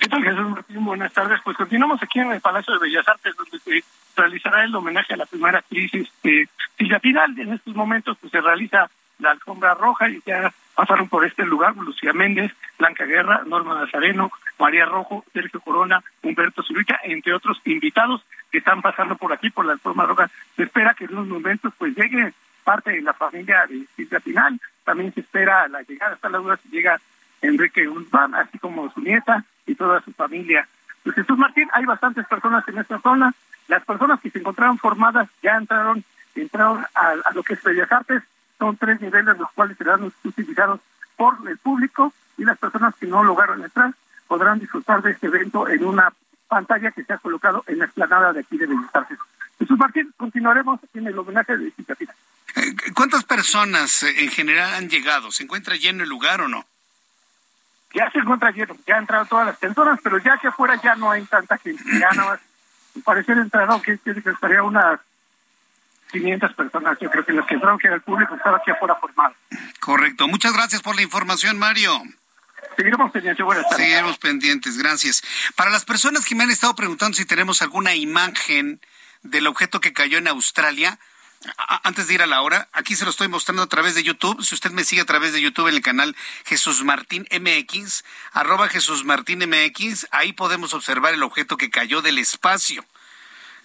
¿Qué 0.00 0.08
tal, 0.08 0.22
Jesús 0.22 0.48
Martín? 0.48 0.82
Buenas 0.82 1.12
tardes. 1.12 1.40
Pues 1.44 1.56
continuamos 1.58 2.02
aquí 2.02 2.20
en 2.20 2.32
el 2.32 2.40
Palacio 2.40 2.72
de 2.72 2.80
Bellas 2.80 3.06
Artes, 3.06 3.36
donde 3.36 3.58
se 3.58 3.84
realizará 4.18 4.64
el 4.64 4.74
homenaje 4.74 5.14
a 5.14 5.16
la 5.16 5.26
primera 5.26 5.58
actriz 5.58 5.92
este, 5.94 6.48
Silvia 6.76 6.98
Pinal. 6.98 7.38
En 7.38 7.52
estos 7.54 7.74
momentos 7.74 8.18
pues, 8.20 8.30
se 8.30 8.40
realiza 8.40 8.90
la 9.18 9.30
alfombra 9.30 9.74
roja 9.74 10.08
y 10.08 10.20
ya 10.26 10.52
pasaron 10.74 11.08
por 11.08 11.24
este 11.24 11.44
lugar 11.44 11.76
Lucía 11.76 12.12
Méndez, 12.12 12.52
Blanca 12.78 13.04
Guerra, 13.04 13.42
Norma 13.46 13.74
Nazareno, 13.74 14.30
María 14.58 14.84
Rojo, 14.84 15.24
Sergio 15.32 15.60
Corona, 15.60 16.02
Humberto 16.22 16.62
Zuluica, 16.62 17.00
entre 17.04 17.34
otros 17.34 17.60
invitados 17.64 18.24
que 18.50 18.58
están 18.58 18.80
pasando 18.82 19.16
por 19.16 19.32
aquí 19.32 19.50
por 19.50 19.66
la 19.66 19.72
alfombra 19.72 20.06
roja. 20.06 20.30
Se 20.56 20.64
espera 20.64 20.94
que 20.94 21.04
en 21.04 21.14
unos 21.14 21.28
momentos 21.28 21.72
pues 21.78 21.96
llegue 21.96 22.32
parte 22.64 22.92
de 22.92 23.02
la 23.02 23.14
familia 23.14 23.66
de 23.66 23.86
Silvia 23.96 24.20
Pinal, 24.20 24.60
también 24.84 25.12
se 25.14 25.20
espera 25.20 25.66
la 25.68 25.82
llegada, 25.82 26.14
hasta 26.14 26.28
la 26.28 26.38
duda 26.38 26.58
si 26.62 26.68
llega 26.68 27.00
Enrique 27.40 27.86
Guzmán, 27.86 28.34
así 28.34 28.58
como 28.58 28.92
su 28.92 29.00
nieta 29.00 29.44
y 29.66 29.74
toda 29.74 30.00
su 30.02 30.12
familia. 30.12 30.68
Pues 31.04 31.16
Jesús 31.16 31.38
Martín, 31.38 31.68
hay 31.72 31.84
bastantes 31.84 32.26
personas 32.26 32.66
en 32.68 32.78
esta 32.78 32.98
zona. 33.00 33.32
Las 33.68 33.84
personas 33.84 34.20
que 34.20 34.30
se 34.30 34.38
encontraron 34.38 34.78
formadas 34.78 35.28
ya 35.42 35.56
entraron 35.56 36.04
entraron 36.34 36.84
a, 36.94 37.32
lo 37.34 37.42
que 37.42 37.54
es 37.54 37.62
Bellas 37.62 37.90
Artes. 37.90 38.22
Son 38.58 38.76
tres 38.76 39.00
niveles 39.00 39.38
los 39.38 39.50
cuales 39.52 39.76
serán 39.76 40.12
utilizados 40.24 40.80
por 41.16 41.36
el 41.48 41.58
público 41.58 42.12
y 42.36 42.44
las 42.44 42.58
personas 42.58 42.94
que 42.96 43.06
no 43.06 43.22
lograron 43.24 43.62
entrar 43.62 43.92
podrán 44.26 44.58
disfrutar 44.58 45.02
de 45.02 45.12
este 45.12 45.26
evento 45.26 45.68
en 45.68 45.84
una 45.84 46.12
pantalla 46.48 46.90
que 46.90 47.04
se 47.04 47.12
ha 47.12 47.18
colocado 47.18 47.64
en 47.66 47.78
la 47.78 47.84
explanada 47.86 48.32
de 48.32 48.40
aquí 48.40 48.56
de 48.56 48.66
Bellas 48.66 48.94
Artes. 48.94 49.18
Jesús 49.58 49.78
Martín, 49.78 50.12
continuaremos 50.16 50.80
en 50.94 51.06
el 51.06 51.18
homenaje 51.18 51.56
de 51.56 51.70
Cintia 51.72 51.96
¿Cuántas 52.94 53.24
personas 53.24 54.02
eh, 54.02 54.22
en 54.22 54.30
general 54.30 54.74
han 54.74 54.88
llegado? 54.88 55.30
¿Se 55.30 55.42
encuentra 55.42 55.76
lleno 55.76 56.04
el 56.04 56.08
lugar 56.08 56.40
o 56.40 56.48
no? 56.48 56.64
Ya 57.94 58.10
se 58.10 58.18
encuentra 58.18 58.50
lleno, 58.50 58.76
ya 58.86 58.96
han 58.96 59.00
entrado 59.02 59.26
todas 59.26 59.46
las 59.46 59.56
personas, 59.56 59.98
pero 60.02 60.18
ya 60.18 60.36
que 60.38 60.48
afuera 60.48 60.80
ya 60.82 60.94
no 60.94 61.10
hay 61.10 61.24
tanta 61.24 61.56
gente, 61.58 61.82
ya 61.98 62.10
no 62.12 62.26
más, 62.26 62.40
pareció 63.04 63.34
entrado 63.34 63.80
que, 63.80 63.98
que 63.98 64.10
estaría 64.10 64.62
unas 64.62 65.00
500 66.12 66.54
personas, 66.54 66.98
yo 67.00 67.10
creo 67.10 67.24
que 67.24 67.32
los 67.32 67.46
que 67.46 67.54
entraron, 67.54 67.78
que 67.78 67.86
era 67.86 67.96
el 67.96 68.02
público, 68.02 68.34
estaba 68.34 68.58
aquí 68.58 68.70
afuera 68.70 68.94
formado. 68.96 69.34
Correcto, 69.80 70.28
muchas 70.28 70.52
gracias 70.52 70.82
por 70.82 70.96
la 70.96 71.02
información, 71.02 71.58
Mario. 71.58 72.02
Seguiremos 72.76 73.10
pendientes, 73.10 73.44
buenas 73.44 73.64
tardes. 73.64 73.78
Seguiremos 73.78 74.18
pendientes, 74.18 74.78
gracias. 74.78 75.22
Para 75.56 75.70
las 75.70 75.84
personas 75.84 76.24
que 76.24 76.34
me 76.34 76.44
han 76.44 76.50
estado 76.50 76.74
preguntando 76.74 77.16
si 77.16 77.24
tenemos 77.24 77.60
alguna 77.62 77.94
imagen 77.94 78.80
del 79.22 79.46
objeto 79.46 79.80
que 79.80 79.92
cayó 79.92 80.18
en 80.18 80.28
Australia, 80.28 80.98
antes 81.84 82.08
de 82.08 82.14
ir 82.14 82.22
a 82.22 82.26
la 82.26 82.42
hora, 82.42 82.68
aquí 82.72 82.96
se 82.96 83.04
lo 83.04 83.10
estoy 83.10 83.28
mostrando 83.28 83.62
a 83.62 83.68
través 83.68 83.94
de 83.94 84.02
YouTube. 84.02 84.42
Si 84.44 84.54
usted 84.54 84.70
me 84.70 84.84
sigue 84.84 85.02
a 85.02 85.06
través 85.06 85.32
de 85.32 85.40
YouTube 85.40 85.68
en 85.68 85.76
el 85.76 85.82
canal 85.82 86.16
Jesús 86.44 86.82
Martín 86.84 87.28
MX, 87.30 88.04
arroba 88.32 88.68
Jesús 88.68 89.04
Martín 89.04 89.38
MX, 89.48 90.08
ahí 90.10 90.32
podemos 90.32 90.74
observar 90.74 91.14
el 91.14 91.22
objeto 91.22 91.56
que 91.56 91.70
cayó 91.70 92.02
del 92.02 92.18
espacio. 92.18 92.84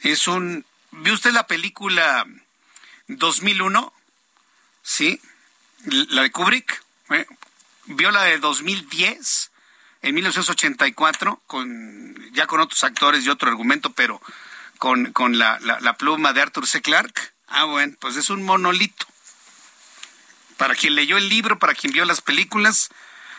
Es 0.02 0.28
un... 0.28 0.66
¿Vio 0.92 1.14
usted 1.14 1.32
la 1.32 1.48
película 1.48 2.26
2001? 3.08 3.92
¿Sí? 4.84 5.20
La 5.86 6.22
de 6.22 6.32
Kubrick. 6.32 6.84
¿Eh? 7.10 7.26
¿Vio 7.86 8.12
la 8.12 8.24
de 8.24 8.38
2010? 8.38 9.52
En 10.04 10.16
1984, 10.16 11.42
con, 11.48 12.32
ya 12.34 12.46
con 12.46 12.60
otros 12.60 12.84
actores 12.84 13.26
y 13.26 13.30
otro 13.30 13.50
argumento, 13.50 13.92
pero 13.94 14.22
con, 14.78 15.14
con 15.14 15.38
la, 15.40 15.60
la 15.60 15.94
pluma 15.98 16.34
de 16.34 16.42
Arthur 16.42 16.68
C. 16.68 16.82
Clarke. 16.82 17.33
Ah, 17.48 17.66
bueno, 17.66 17.96
pues 18.00 18.16
es 18.16 18.30
un 18.30 18.44
monolito. 18.44 19.06
Para 20.58 20.76
quien 20.76 20.96
leyó 20.96 21.18
el 21.18 21.30
libro, 21.30 21.60
para 21.60 21.74
quien 21.74 21.94
vio 21.94 22.06
las 22.06 22.22
películas, 22.22 22.90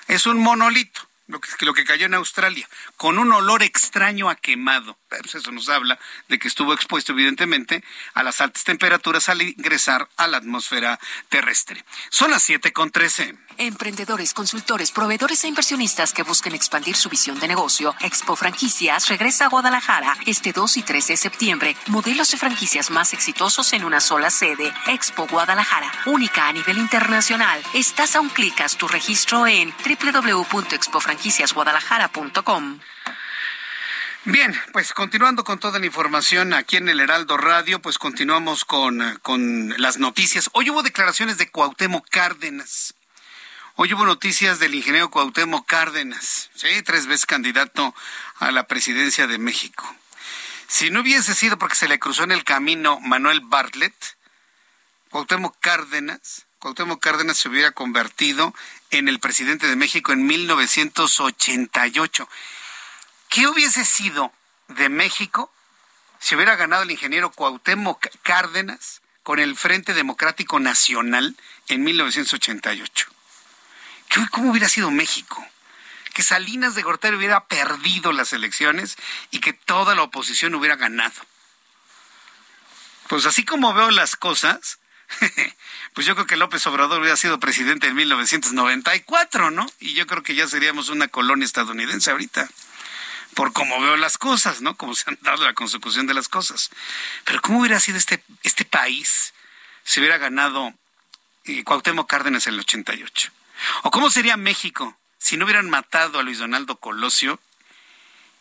es 0.08 0.26
un 0.26 0.38
monolito, 0.38 1.08
lo 1.26 1.40
que, 1.40 1.84
cayó 1.84 2.06
en 2.06 2.14
Australia, 2.14 2.68
con 2.96 3.18
un 3.18 3.32
olor 3.32 3.62
extraño 3.62 4.28
a 4.28 4.36
quemado. 4.36 4.98
Pues 5.08 5.34
eso 5.34 5.52
nos 5.52 5.68
habla 5.68 5.98
de 6.28 6.38
que 6.38 6.48
estuvo 6.48 6.74
expuesto, 6.74 7.12
evidentemente, 7.12 7.82
a 8.12 8.22
las 8.22 8.40
altas 8.40 8.64
temperaturas 8.64 9.28
al 9.28 9.40
ingresar 9.42 10.08
a 10.16 10.26
la 10.26 10.38
atmósfera 10.38 10.98
terrestre. 11.30 11.84
Son 12.10 12.30
las 12.30 12.42
siete 12.42 12.72
con 12.72 12.90
trece. 12.90 13.36
Emprendedores, 13.58 14.32
consultores, 14.34 14.90
proveedores 14.90 15.44
e 15.44 15.48
inversionistas 15.48 16.12
que 16.12 16.24
busquen 16.24 16.54
expandir 16.54 16.96
su 16.96 17.08
visión 17.08 17.38
de 17.38 17.46
negocio, 17.46 17.94
Expo 18.00 18.34
Franquicias 18.34 19.08
regresa 19.08 19.44
a 19.44 19.48
Guadalajara 19.48 20.16
este 20.26 20.52
2 20.52 20.78
y 20.78 20.82
3 20.82 21.06
de 21.08 21.16
septiembre. 21.16 21.76
Modelos 21.86 22.32
de 22.32 22.36
franquicias 22.36 22.90
más 22.90 23.12
exitosos 23.12 23.72
en 23.72 23.84
una 23.84 24.00
sola 24.00 24.30
sede. 24.30 24.72
Expo 24.88 25.28
Guadalajara, 25.28 25.92
única 26.06 26.48
a 26.48 26.52
nivel 26.52 26.78
internacional. 26.78 27.62
Estás 27.74 28.16
a 28.16 28.20
un 28.20 28.28
clic, 28.28 28.60
haz 28.60 28.76
tu 28.76 28.88
registro 28.88 29.46
en 29.46 29.72
www.expofranquiciasguadalajara.com. 29.84 32.80
Bien, 34.26 34.54
pues 34.72 34.94
continuando 34.94 35.44
con 35.44 35.58
toda 35.58 35.78
la 35.78 35.86
información 35.86 36.54
aquí 36.54 36.78
en 36.78 36.88
el 36.88 36.98
Heraldo 36.98 37.36
Radio, 37.36 37.80
pues 37.80 37.98
continuamos 37.98 38.64
con, 38.64 39.18
con 39.22 39.74
las 39.76 39.98
noticias. 39.98 40.48
Hoy 40.54 40.70
hubo 40.70 40.82
declaraciones 40.82 41.36
de 41.36 41.50
Cuauhtémoc 41.50 42.08
Cárdenas. 42.08 42.94
Hoy 43.76 43.92
hubo 43.92 44.06
noticias 44.06 44.60
del 44.60 44.76
ingeniero 44.76 45.10
Cuauhtémoc 45.10 45.66
Cárdenas, 45.66 46.48
tres 46.84 47.06
veces 47.06 47.26
candidato 47.26 47.92
a 48.38 48.52
la 48.52 48.68
presidencia 48.68 49.26
de 49.26 49.38
México. 49.38 49.84
Si 50.68 50.90
no 50.90 51.00
hubiese 51.00 51.34
sido 51.34 51.58
porque 51.58 51.74
se 51.74 51.88
le 51.88 51.98
cruzó 51.98 52.22
en 52.22 52.30
el 52.30 52.44
camino 52.44 53.00
Manuel 53.00 53.40
Bartlett, 53.40 54.16
Cuauhtémoc 55.10 55.56
Cárdenas, 55.58 56.46
Cuauhtémoc 56.60 57.02
Cárdenas 57.02 57.36
se 57.36 57.48
hubiera 57.48 57.72
convertido 57.72 58.54
en 58.90 59.08
el 59.08 59.18
presidente 59.18 59.66
de 59.66 59.74
México 59.74 60.12
en 60.12 60.24
1988. 60.24 62.28
¿Qué 63.28 63.48
hubiese 63.48 63.84
sido 63.84 64.32
de 64.68 64.88
México 64.88 65.52
si 66.20 66.36
hubiera 66.36 66.54
ganado 66.54 66.84
el 66.84 66.92
ingeniero 66.92 67.32
Cuauhtémoc 67.32 68.06
Cárdenas 68.22 69.02
con 69.24 69.40
el 69.40 69.56
Frente 69.56 69.94
Democrático 69.94 70.60
Nacional 70.60 71.36
en 71.66 71.82
1988? 71.82 73.13
¿Cómo 74.30 74.50
hubiera 74.50 74.68
sido 74.68 74.90
México? 74.90 75.44
Que 76.12 76.22
Salinas 76.22 76.74
de 76.74 76.82
Gortari 76.82 77.16
hubiera 77.16 77.46
perdido 77.46 78.12
las 78.12 78.32
elecciones 78.32 78.96
y 79.30 79.40
que 79.40 79.52
toda 79.52 79.94
la 79.94 80.02
oposición 80.02 80.54
hubiera 80.54 80.76
ganado. 80.76 81.14
Pues 83.08 83.26
así 83.26 83.44
como 83.44 83.74
veo 83.74 83.90
las 83.90 84.16
cosas, 84.16 84.78
pues 85.94 86.06
yo 86.06 86.14
creo 86.14 86.26
que 86.26 86.36
López 86.36 86.66
Obrador 86.66 87.00
hubiera 87.00 87.16
sido 87.16 87.40
presidente 87.40 87.88
en 87.88 87.96
1994, 87.96 89.50
¿no? 89.50 89.66
Y 89.80 89.94
yo 89.94 90.06
creo 90.06 90.22
que 90.22 90.34
ya 90.34 90.46
seríamos 90.46 90.88
una 90.88 91.08
colonia 91.08 91.44
estadounidense 91.44 92.10
ahorita. 92.10 92.48
Por 93.34 93.52
cómo 93.52 93.80
veo 93.80 93.96
las 93.96 94.16
cosas, 94.16 94.60
¿no? 94.62 94.76
Como 94.76 94.94
se 94.94 95.10
han 95.10 95.18
dado 95.22 95.44
la 95.44 95.54
consecución 95.54 96.06
de 96.06 96.14
las 96.14 96.28
cosas. 96.28 96.70
Pero 97.24 97.42
¿cómo 97.42 97.60
hubiera 97.60 97.80
sido 97.80 97.98
este, 97.98 98.22
este 98.44 98.64
país 98.64 99.34
si 99.82 99.98
hubiera 99.98 100.18
ganado 100.18 100.72
eh, 101.44 101.64
Cuauhtémoc 101.64 102.08
Cárdenas 102.08 102.46
en 102.46 102.54
el 102.54 102.60
88? 102.60 103.32
¿O 103.82 103.90
cómo 103.90 104.10
sería 104.10 104.36
México 104.36 104.96
si 105.18 105.36
no 105.36 105.44
hubieran 105.44 105.70
matado 105.70 106.18
a 106.18 106.22
Luis 106.22 106.38
Donaldo 106.38 106.76
Colosio 106.76 107.40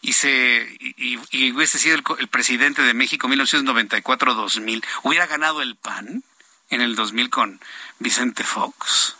y 0.01 0.13
se 0.13 0.77
y, 0.79 1.51
hubiese 1.51 1.79
sido 1.79 1.95
el, 2.17 2.27
presidente 2.27 2.81
de 2.81 2.93
México 2.93 3.27
en 3.27 3.39
1994-2000? 3.39 4.83
¿Hubiera 5.03 5.27
ganado 5.27 5.61
el 5.61 5.75
PAN 5.75 6.23
en 6.69 6.81
el 6.81 6.95
2000 6.95 7.29
con 7.29 7.61
Vicente 7.99 8.43
Fox? 8.43 9.15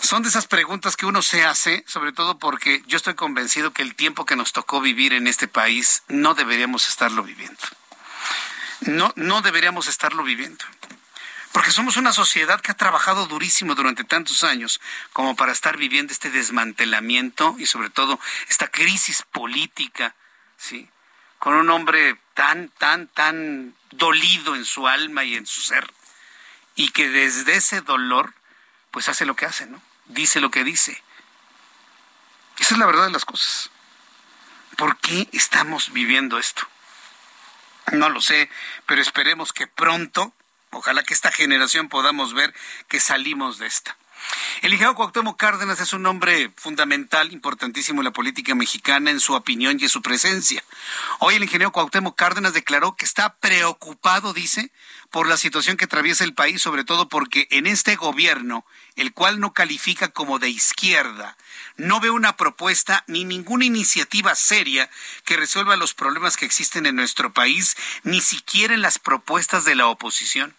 Son 0.00 0.22
de 0.22 0.30
esas 0.30 0.46
preguntas 0.46 0.96
que 0.96 1.04
uno 1.04 1.20
se 1.20 1.44
hace, 1.44 1.84
sobre 1.86 2.12
todo 2.12 2.38
porque 2.38 2.82
yo 2.86 2.96
estoy 2.96 3.14
convencido 3.14 3.72
que 3.72 3.82
el 3.82 3.94
tiempo 3.94 4.24
que 4.24 4.36
nos 4.36 4.52
tocó 4.52 4.80
vivir 4.80 5.12
en 5.12 5.26
este 5.26 5.48
país 5.48 6.02
no 6.08 6.34
deberíamos 6.34 6.88
estarlo 6.88 7.22
viviendo. 7.22 7.60
No, 8.80 9.12
no 9.16 9.42
deberíamos 9.42 9.86
estarlo 9.86 10.22
viviendo. 10.22 10.64
Porque 11.58 11.72
somos 11.72 11.96
una 11.96 12.12
sociedad 12.12 12.60
que 12.60 12.70
ha 12.70 12.76
trabajado 12.76 13.26
durísimo 13.26 13.74
durante 13.74 14.04
tantos 14.04 14.44
años 14.44 14.80
como 15.12 15.34
para 15.34 15.50
estar 15.50 15.76
viviendo 15.76 16.12
este 16.12 16.30
desmantelamiento 16.30 17.56
y 17.58 17.66
sobre 17.66 17.90
todo 17.90 18.20
esta 18.48 18.68
crisis 18.68 19.24
política, 19.32 20.14
¿sí? 20.56 20.88
Con 21.40 21.54
un 21.54 21.68
hombre 21.70 22.16
tan, 22.34 22.68
tan, 22.68 23.08
tan 23.08 23.74
dolido 23.90 24.54
en 24.54 24.64
su 24.64 24.86
alma 24.86 25.24
y 25.24 25.34
en 25.34 25.46
su 25.46 25.60
ser. 25.60 25.92
Y 26.76 26.90
que 26.90 27.08
desde 27.08 27.56
ese 27.56 27.80
dolor, 27.80 28.34
pues 28.92 29.08
hace 29.08 29.26
lo 29.26 29.34
que 29.34 29.46
hace, 29.46 29.66
¿no? 29.66 29.82
Dice 30.04 30.38
lo 30.38 30.52
que 30.52 30.62
dice. 30.62 31.02
Esa 32.60 32.74
es 32.74 32.78
la 32.78 32.86
verdad 32.86 33.06
de 33.06 33.10
las 33.10 33.24
cosas. 33.24 33.70
¿Por 34.76 34.96
qué 34.98 35.28
estamos 35.32 35.92
viviendo 35.92 36.38
esto? 36.38 36.68
No 37.90 38.10
lo 38.10 38.20
sé, 38.20 38.48
pero 38.86 39.02
esperemos 39.02 39.52
que 39.52 39.66
pronto 39.66 40.32
Ojalá 40.70 41.02
que 41.02 41.14
esta 41.14 41.32
generación 41.32 41.88
podamos 41.88 42.34
ver 42.34 42.54
que 42.88 43.00
salimos 43.00 43.58
de 43.58 43.66
esta. 43.66 43.96
El 44.62 44.72
ingeniero 44.72 44.94
Cuauhtémoc 44.94 45.38
Cárdenas 45.38 45.80
es 45.80 45.92
un 45.92 46.04
hombre 46.06 46.50
fundamental, 46.56 47.32
importantísimo 47.32 48.00
en 48.00 48.06
la 48.06 48.12
política 48.12 48.54
mexicana, 48.54 49.10
en 49.10 49.20
su 49.20 49.34
opinión 49.34 49.78
y 49.78 49.84
en 49.84 49.88
su 49.88 50.02
presencia. 50.02 50.64
Hoy 51.20 51.36
el 51.36 51.44
ingeniero 51.44 51.72
Cuauhtémoc 51.72 52.16
Cárdenas 52.16 52.52
declaró 52.52 52.96
que 52.96 53.04
está 53.04 53.34
preocupado, 53.36 54.32
dice, 54.32 54.72
por 55.10 55.28
la 55.28 55.36
situación 55.36 55.76
que 55.76 55.84
atraviesa 55.84 56.24
el 56.24 56.34
país, 56.34 56.60
sobre 56.60 56.84
todo 56.84 57.08
porque 57.08 57.46
en 57.50 57.66
este 57.66 57.96
gobierno, 57.96 58.64
el 58.96 59.12
cual 59.12 59.40
no 59.40 59.52
califica 59.52 60.08
como 60.08 60.38
de 60.38 60.48
izquierda, 60.48 61.36
no 61.76 62.00
ve 62.00 62.10
una 62.10 62.36
propuesta 62.36 63.04
ni 63.06 63.24
ninguna 63.24 63.64
iniciativa 63.64 64.34
seria 64.34 64.90
que 65.24 65.36
resuelva 65.36 65.76
los 65.76 65.94
problemas 65.94 66.36
que 66.36 66.46
existen 66.46 66.86
en 66.86 66.96
nuestro 66.96 67.32
país, 67.32 67.76
ni 68.02 68.20
siquiera 68.20 68.74
en 68.74 68.82
las 68.82 68.98
propuestas 68.98 69.64
de 69.64 69.76
la 69.76 69.86
oposición. 69.86 70.54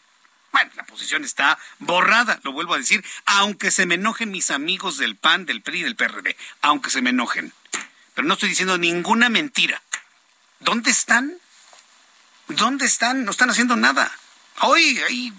Bueno, 0.52 0.72
la 0.76 0.84
posición 0.84 1.24
está 1.24 1.60
borrada, 1.80 2.40
lo 2.44 2.52
vuelvo 2.52 2.74
a 2.74 2.80
decir, 2.80 3.06
aunque 3.26 3.72
se 3.72 3.86
me 3.86 3.96
enojen 3.96 4.32
mis 4.32 4.52
amigos 4.52 4.98
del 4.98 5.16
PAN, 5.16 5.46
del 5.46 5.62
PRI, 5.62 5.84
del 5.84 5.96
PRD, 5.96 6.36
aunque 6.62 6.90
se 6.90 7.02
me 7.02 7.12
enojen. 7.12 7.54
Pero 8.16 8.28
no 8.28 8.34
estoy 8.34 8.50
diciendo 8.50 8.78
ninguna 8.78 9.30
mentira. 9.30 9.82
¿Dónde 10.60 10.92
están? 10.92 11.38
¿Dónde 12.48 12.86
están? 12.86 13.26
No 13.26 13.32
están 13.32 13.50
haciendo 13.50 13.76
nada. 13.76 14.12
Hoy 14.62 15.00
ahí 15.08 15.34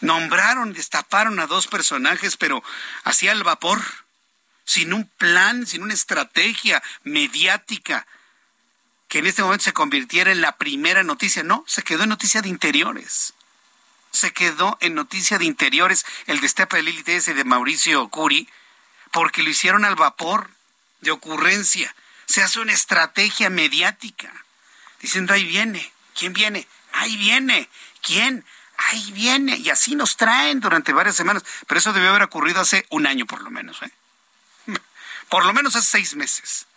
nombraron, 0.00 0.72
destaparon 0.72 1.38
a 1.40 1.46
dos 1.46 1.66
personajes, 1.66 2.36
pero 2.36 2.62
así 3.04 3.28
al 3.28 3.44
vapor, 3.44 3.82
sin 4.64 4.92
un 4.94 5.06
plan, 5.06 5.66
sin 5.66 5.82
una 5.82 5.94
estrategia 5.94 6.82
mediática 7.04 8.06
que 9.08 9.20
en 9.20 9.26
este 9.26 9.42
momento 9.42 9.64
se 9.64 9.72
convirtiera 9.72 10.32
en 10.32 10.40
la 10.40 10.56
primera 10.56 11.02
noticia. 11.02 11.42
No, 11.42 11.64
se 11.66 11.82
quedó 11.82 12.02
en 12.02 12.10
noticia 12.10 12.42
de 12.42 12.48
interiores 12.48 13.34
se 14.12 14.32
quedó 14.32 14.76
en 14.80 14.94
noticia 14.94 15.38
de 15.38 15.44
interiores 15.44 16.04
el 16.26 16.40
destape 16.40 16.76
de 16.76 16.82
Lili 16.82 17.04
y 17.06 17.32
de 17.32 17.44
Mauricio 17.44 18.08
Curi, 18.08 18.48
porque 19.12 19.42
lo 19.42 19.50
hicieron 19.50 19.84
al 19.84 19.96
vapor 19.96 20.50
de 21.00 21.10
ocurrencia. 21.10 21.94
Se 22.26 22.42
hace 22.42 22.60
una 22.60 22.72
estrategia 22.72 23.50
mediática, 23.50 24.32
diciendo 25.00 25.34
ahí 25.34 25.44
viene. 25.44 25.92
¿Quién 26.14 26.32
viene? 26.32 26.66
Ahí 26.92 27.16
viene. 27.16 27.68
¿Quién? 28.02 28.44
Ahí 28.76 29.12
viene. 29.12 29.56
Y 29.56 29.70
así 29.70 29.94
nos 29.94 30.16
traen 30.16 30.60
durante 30.60 30.92
varias 30.92 31.16
semanas. 31.16 31.44
Pero 31.66 31.78
eso 31.78 31.92
debió 31.92 32.10
haber 32.10 32.22
ocurrido 32.22 32.60
hace 32.60 32.86
un 32.90 33.06
año 33.06 33.26
por 33.26 33.42
lo 33.42 33.50
menos. 33.50 33.80
¿eh? 33.82 33.90
Por 35.28 35.44
lo 35.44 35.52
menos 35.52 35.76
hace 35.76 35.88
seis 35.88 36.14
meses. 36.14 36.67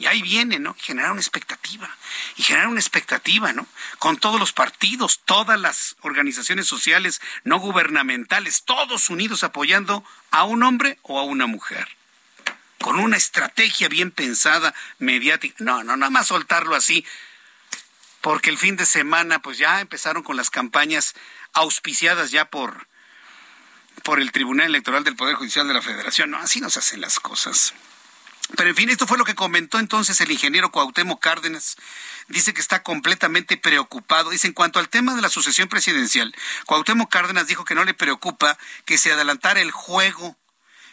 Y 0.00 0.06
ahí 0.06 0.22
viene, 0.22 0.58
¿no? 0.58 0.74
Generar 0.80 1.12
una 1.12 1.20
expectativa. 1.20 1.94
Y 2.36 2.42
generar 2.42 2.68
una 2.68 2.80
expectativa, 2.80 3.52
¿no? 3.52 3.66
Con 3.98 4.16
todos 4.16 4.40
los 4.40 4.54
partidos, 4.54 5.20
todas 5.26 5.60
las 5.60 5.94
organizaciones 6.00 6.66
sociales 6.66 7.20
no 7.44 7.58
gubernamentales, 7.58 8.62
todos 8.64 9.10
unidos 9.10 9.44
apoyando 9.44 10.02
a 10.30 10.44
un 10.44 10.62
hombre 10.62 10.98
o 11.02 11.20
a 11.20 11.24
una 11.24 11.46
mujer. 11.46 11.86
Con 12.80 12.98
una 12.98 13.18
estrategia 13.18 13.90
bien 13.90 14.10
pensada, 14.10 14.74
mediática. 14.98 15.56
No, 15.58 15.84
no, 15.84 15.98
nada 15.98 16.08
más 16.08 16.28
soltarlo 16.28 16.74
así. 16.74 17.04
Porque 18.22 18.48
el 18.48 18.56
fin 18.56 18.76
de 18.76 18.86
semana, 18.86 19.42
pues 19.42 19.58
ya 19.58 19.82
empezaron 19.82 20.22
con 20.22 20.38
las 20.38 20.48
campañas 20.48 21.12
auspiciadas 21.52 22.30
ya 22.30 22.46
por, 22.46 22.88
por 24.02 24.18
el 24.18 24.32
Tribunal 24.32 24.68
Electoral 24.68 25.04
del 25.04 25.16
Poder 25.16 25.34
Judicial 25.34 25.68
de 25.68 25.74
la 25.74 25.82
Federación. 25.82 26.30
No, 26.30 26.38
así 26.38 26.58
nos 26.62 26.78
hacen 26.78 27.02
las 27.02 27.20
cosas. 27.20 27.74
Pero 28.56 28.70
en 28.70 28.76
fin, 28.76 28.90
esto 28.90 29.06
fue 29.06 29.18
lo 29.18 29.24
que 29.24 29.34
comentó 29.34 29.78
entonces 29.78 30.20
el 30.20 30.30
ingeniero 30.30 30.70
Cuauhtémoc 30.70 31.20
Cárdenas. 31.20 31.76
Dice 32.28 32.52
que 32.52 32.60
está 32.60 32.82
completamente 32.82 33.56
preocupado. 33.56 34.30
Dice, 34.30 34.48
en 34.48 34.52
cuanto 34.52 34.78
al 34.78 34.88
tema 34.88 35.14
de 35.14 35.22
la 35.22 35.28
sucesión 35.28 35.68
presidencial, 35.68 36.34
Cuauhtémoc 36.66 37.10
Cárdenas 37.10 37.46
dijo 37.46 37.64
que 37.64 37.74
no 37.74 37.84
le 37.84 37.94
preocupa 37.94 38.58
que 38.84 38.98
se 38.98 39.12
adelantara 39.12 39.60
el 39.60 39.70
juego, 39.70 40.36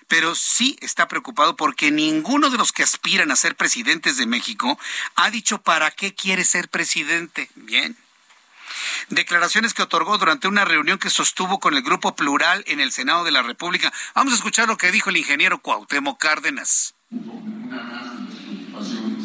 pero 0.08 0.36
sí 0.36 0.78
está 0.82 1.08
preocupado 1.08 1.56
porque 1.56 1.92
ninguno 1.92 2.50
de 2.50 2.58
los 2.58 2.72
que 2.72 2.84
aspiran 2.84 3.32
a 3.32 3.36
ser 3.36 3.56
presidentes 3.56 4.18
de 4.18 4.26
México 4.26 4.80
ha 5.16 5.30
dicho 5.30 5.62
para 5.62 5.92
qué 5.92 6.14
quiere 6.14 6.46
ser 6.46 6.70
presidente. 6.70 7.50
Bien. 7.56 7.98
Declaraciones 9.10 9.74
que 9.74 9.82
otorgó 9.82 10.18
durante 10.18 10.48
una 10.48 10.66
reunión 10.66 11.00
que 11.00 11.10
sostuvo 11.10 11.60
con 11.60 11.74
el 11.74 11.82
Grupo 11.82 12.16
Plural 12.16 12.64
en 12.68 12.80
el 12.80 12.92
Senado 12.92 13.24
de 13.24 13.32
la 13.32 13.42
República. 13.42 13.92
Vamos 14.14 14.34
a 14.34 14.36
escuchar 14.36 14.68
lo 14.68 14.78
que 14.78 14.92
dijo 14.92 15.10
el 15.10 15.18
ingeniero 15.18 15.60
Cuauhtémoc 15.60 16.20
Cárdenas 16.20 16.97
una 17.10 17.84
más 17.84 18.20
de 18.20 18.26
las 18.26 18.36
preocupaciones 18.44 19.24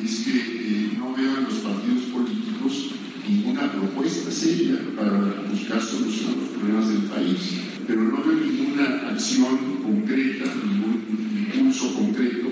es 0.00 0.24
que 0.24 0.96
no 0.96 1.12
veo 1.12 1.38
en 1.38 1.44
los 1.44 1.54
partidos 1.54 2.04
políticos 2.04 2.90
ninguna 3.28 3.72
propuesta 3.72 4.30
seria 4.30 4.78
para 4.96 5.42
buscar 5.50 5.82
solución 5.82 6.34
a 6.34 6.36
los 6.36 6.48
problemas 6.50 6.88
del 6.88 7.02
país, 7.10 7.60
pero 7.86 8.02
no 8.02 8.22
veo 8.22 8.36
ninguna 8.36 9.08
acción 9.10 9.82
concreta, 9.82 10.44
ningún 10.54 11.48
impulso 11.52 11.94
concreto 11.94 12.48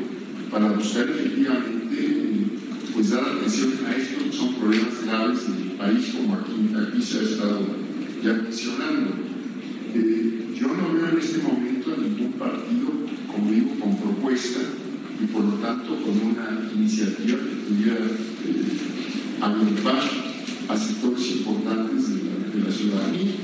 para 0.51 0.73
buscar 0.73 1.09
efectivamente 1.09 2.47
pues 2.93 3.11
dar 3.11 3.23
atención 3.23 3.75
a 3.87 3.95
esto 3.95 4.25
que 4.25 4.33
son 4.37 4.55
problemas 4.55 5.05
graves 5.05 5.47
del 5.47 5.71
país, 5.73 6.15
como 6.17 6.35
aquí, 6.35 7.01
se 7.01 7.19
ha 7.21 7.23
estado 7.23 7.61
ya 8.25 8.33
mencionando. 8.33 9.15
Yo 10.59 10.67
no 10.67 10.95
veo 10.95 11.09
en 11.11 11.19
este 11.19 11.39
momento 11.39 11.95
a 11.95 11.97
ningún 11.97 12.33
partido 12.33 13.08
como 13.39 13.53
digo, 13.53 13.79
con 13.79 13.97
propuesta 13.97 14.61
y 15.21 15.27
por 15.27 15.43
lo 15.43 15.57
tanto 15.59 15.89
con 16.03 16.21
una 16.21 16.71
iniciativa 16.73 17.39
que 17.39 17.55
pudiera 17.69 18.05
eh, 18.05 19.39
agrupar 19.41 20.03
a 20.69 20.77
sectores 20.77 21.27
importantes 21.27 22.09
de 22.09 22.23
la, 22.25 22.49
de 22.49 22.59
la 22.59 22.73
ciudadanía. 22.73 23.35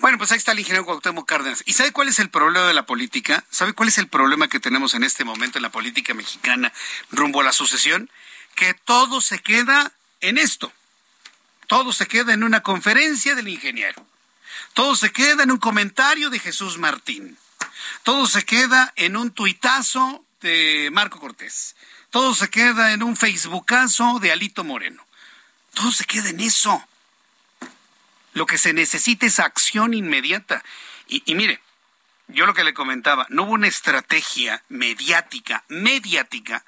Bueno, 0.00 0.18
pues 0.18 0.32
ahí 0.32 0.38
está 0.38 0.52
el 0.52 0.58
ingeniero 0.58 0.84
Cuauhtémoc 0.84 1.26
Cárdenas. 1.26 1.62
¿Y 1.66 1.72
sabe 1.72 1.92
cuál 1.92 2.08
es 2.08 2.18
el 2.18 2.30
problema 2.30 2.66
de 2.66 2.74
la 2.74 2.86
política? 2.86 3.44
¿Sabe 3.50 3.72
cuál 3.72 3.88
es 3.88 3.98
el 3.98 4.08
problema 4.08 4.48
que 4.48 4.60
tenemos 4.60 4.94
en 4.94 5.02
este 5.02 5.24
momento 5.24 5.58
en 5.58 5.62
la 5.62 5.70
política 5.70 6.14
mexicana 6.14 6.72
rumbo 7.10 7.40
a 7.40 7.44
la 7.44 7.52
sucesión? 7.52 8.10
Que 8.54 8.74
todo 8.84 9.20
se 9.20 9.38
queda 9.38 9.92
en 10.20 10.36
esto. 10.38 10.72
Todo 11.68 11.92
se 11.92 12.06
queda 12.06 12.34
en 12.34 12.42
una 12.42 12.60
conferencia 12.60 13.34
del 13.34 13.48
ingeniero. 13.48 14.06
Todo 14.74 14.94
se 14.96 15.10
queda 15.10 15.42
en 15.42 15.50
un 15.50 15.58
comentario 15.58 16.28
de 16.28 16.38
Jesús 16.38 16.78
Martín. 16.78 17.36
Todo 18.02 18.26
se 18.26 18.44
queda 18.44 18.92
en 18.96 19.16
un 19.16 19.30
tuitazo 19.30 20.24
de 20.40 20.88
Marco 20.92 21.20
Cortés. 21.20 21.76
Todo 22.10 22.34
se 22.34 22.48
queda 22.48 22.92
en 22.92 23.02
un 23.02 23.16
facebookazo 23.16 24.18
de 24.20 24.32
Alito 24.32 24.64
Moreno. 24.64 25.06
Todo 25.74 25.92
se 25.92 26.04
queda 26.04 26.30
en 26.30 26.40
eso. 26.40 26.84
Lo 28.32 28.46
que 28.46 28.58
se 28.58 28.72
necesita 28.72 29.26
es 29.26 29.38
acción 29.38 29.94
inmediata. 29.94 30.64
Y, 31.06 31.34
mire, 31.34 31.60
yo 32.28 32.46
lo 32.46 32.54
que 32.54 32.64
le 32.64 32.74
comentaba, 32.74 33.26
no 33.28 33.42
hubo 33.42 33.52
una 33.52 33.68
estrategia 33.68 34.62
mediática, 34.68 35.64
mediática. 35.68 36.64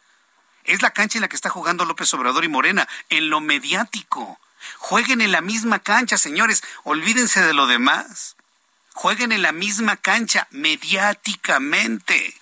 Es 0.64 0.82
la 0.82 0.90
cancha 0.90 1.18
en 1.18 1.22
la 1.22 1.28
que 1.28 1.36
está 1.36 1.50
jugando 1.50 1.84
López 1.84 2.12
Obrador 2.14 2.44
y 2.44 2.48
Morena, 2.48 2.88
en 3.09 3.30
lo 3.30 3.40
mediático. 3.40 4.38
Jueguen 4.78 5.20
en 5.20 5.32
la 5.32 5.40
misma 5.40 5.78
cancha, 5.78 6.18
señores, 6.18 6.62
olvídense 6.84 7.40
de 7.42 7.54
lo 7.54 7.66
demás. 7.66 8.36
Jueguen 8.94 9.32
en 9.32 9.43
la 9.43 9.52
misma 9.52 9.97
cancha 9.97 10.47
mediáticamente. 10.51 12.35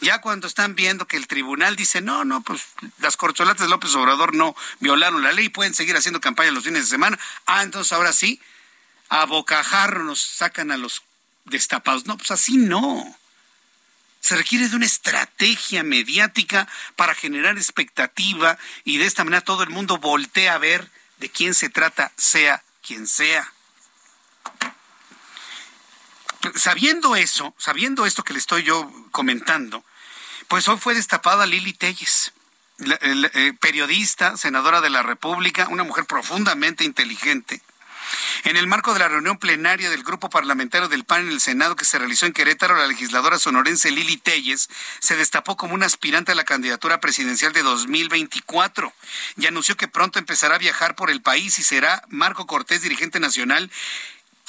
Ya 0.00 0.20
cuando 0.20 0.46
están 0.46 0.74
viendo 0.74 1.06
que 1.06 1.18
el 1.18 1.26
tribunal 1.26 1.76
dice, 1.76 2.00
no, 2.00 2.24
no, 2.24 2.40
pues 2.40 2.62
las 2.98 3.18
corcholatas 3.18 3.66
de 3.66 3.68
López 3.68 3.94
Obrador 3.94 4.34
no 4.34 4.56
violaron 4.78 5.22
la 5.22 5.32
ley, 5.32 5.50
pueden 5.50 5.74
seguir 5.74 5.96
haciendo 5.96 6.20
campaña 6.20 6.50
los 6.52 6.64
fines 6.64 6.84
de 6.84 6.88
semana. 6.88 7.18
Ah, 7.44 7.62
entonces 7.62 7.92
ahora 7.92 8.14
sí, 8.14 8.40
a 9.10 9.26
bocajarro 9.26 10.04
nos 10.04 10.20
sacan 10.20 10.70
a 10.70 10.78
los 10.78 11.02
destapados. 11.44 12.06
No, 12.06 12.16
pues 12.16 12.30
así 12.30 12.56
no. 12.56 13.16
Se 14.20 14.36
requiere 14.36 14.68
de 14.68 14.76
una 14.76 14.86
estrategia 14.86 15.82
mediática 15.82 16.68
para 16.96 17.14
generar 17.14 17.56
expectativa 17.56 18.58
y 18.84 18.98
de 18.98 19.06
esta 19.06 19.24
manera 19.24 19.42
todo 19.42 19.62
el 19.62 19.70
mundo 19.70 19.98
voltea 19.98 20.54
a 20.54 20.58
ver 20.58 20.90
de 21.18 21.30
quién 21.30 21.52
se 21.54 21.68
trata, 21.68 22.12
sea 22.16 22.62
quien 22.82 23.06
sea. 23.06 23.52
Sabiendo 26.54 27.16
eso, 27.16 27.54
sabiendo 27.58 28.06
esto 28.06 28.24
que 28.24 28.32
le 28.32 28.38
estoy 28.38 28.62
yo 28.62 28.90
comentando, 29.10 29.84
pues 30.48 30.68
hoy 30.68 30.78
fue 30.78 30.94
destapada 30.94 31.46
Lili 31.46 31.72
Telles, 31.72 32.32
eh, 32.78 33.52
periodista, 33.60 34.36
senadora 34.36 34.80
de 34.80 34.90
la 34.90 35.02
República, 35.02 35.68
una 35.68 35.84
mujer 35.84 36.06
profundamente 36.06 36.84
inteligente. 36.84 37.60
En 38.44 38.56
el 38.56 38.66
marco 38.66 38.92
de 38.92 39.00
la 39.00 39.08
reunión 39.08 39.38
plenaria 39.38 39.90
del 39.90 40.02
grupo 40.02 40.30
parlamentario 40.30 40.88
del 40.88 41.04
PAN 41.04 41.26
en 41.26 41.32
el 41.32 41.40
Senado 41.40 41.76
que 41.76 41.84
se 41.84 41.98
realizó 41.98 42.26
en 42.26 42.32
Querétaro, 42.32 42.76
la 42.76 42.86
legisladora 42.86 43.38
sonorense 43.38 43.90
Lili 43.90 44.16
Telles 44.16 44.68
se 44.98 45.16
destapó 45.16 45.56
como 45.56 45.74
una 45.74 45.86
aspirante 45.86 46.32
a 46.32 46.34
la 46.34 46.44
candidatura 46.44 47.00
presidencial 47.00 47.52
de 47.52 47.62
2024 47.62 48.92
y 49.36 49.46
anunció 49.46 49.76
que 49.76 49.88
pronto 49.88 50.18
empezará 50.18 50.56
a 50.56 50.58
viajar 50.58 50.96
por 50.96 51.10
el 51.10 51.22
país 51.22 51.58
y 51.58 51.62
será 51.62 52.02
Marco 52.08 52.46
Cortés, 52.46 52.82
dirigente 52.82 53.20
nacional, 53.20 53.70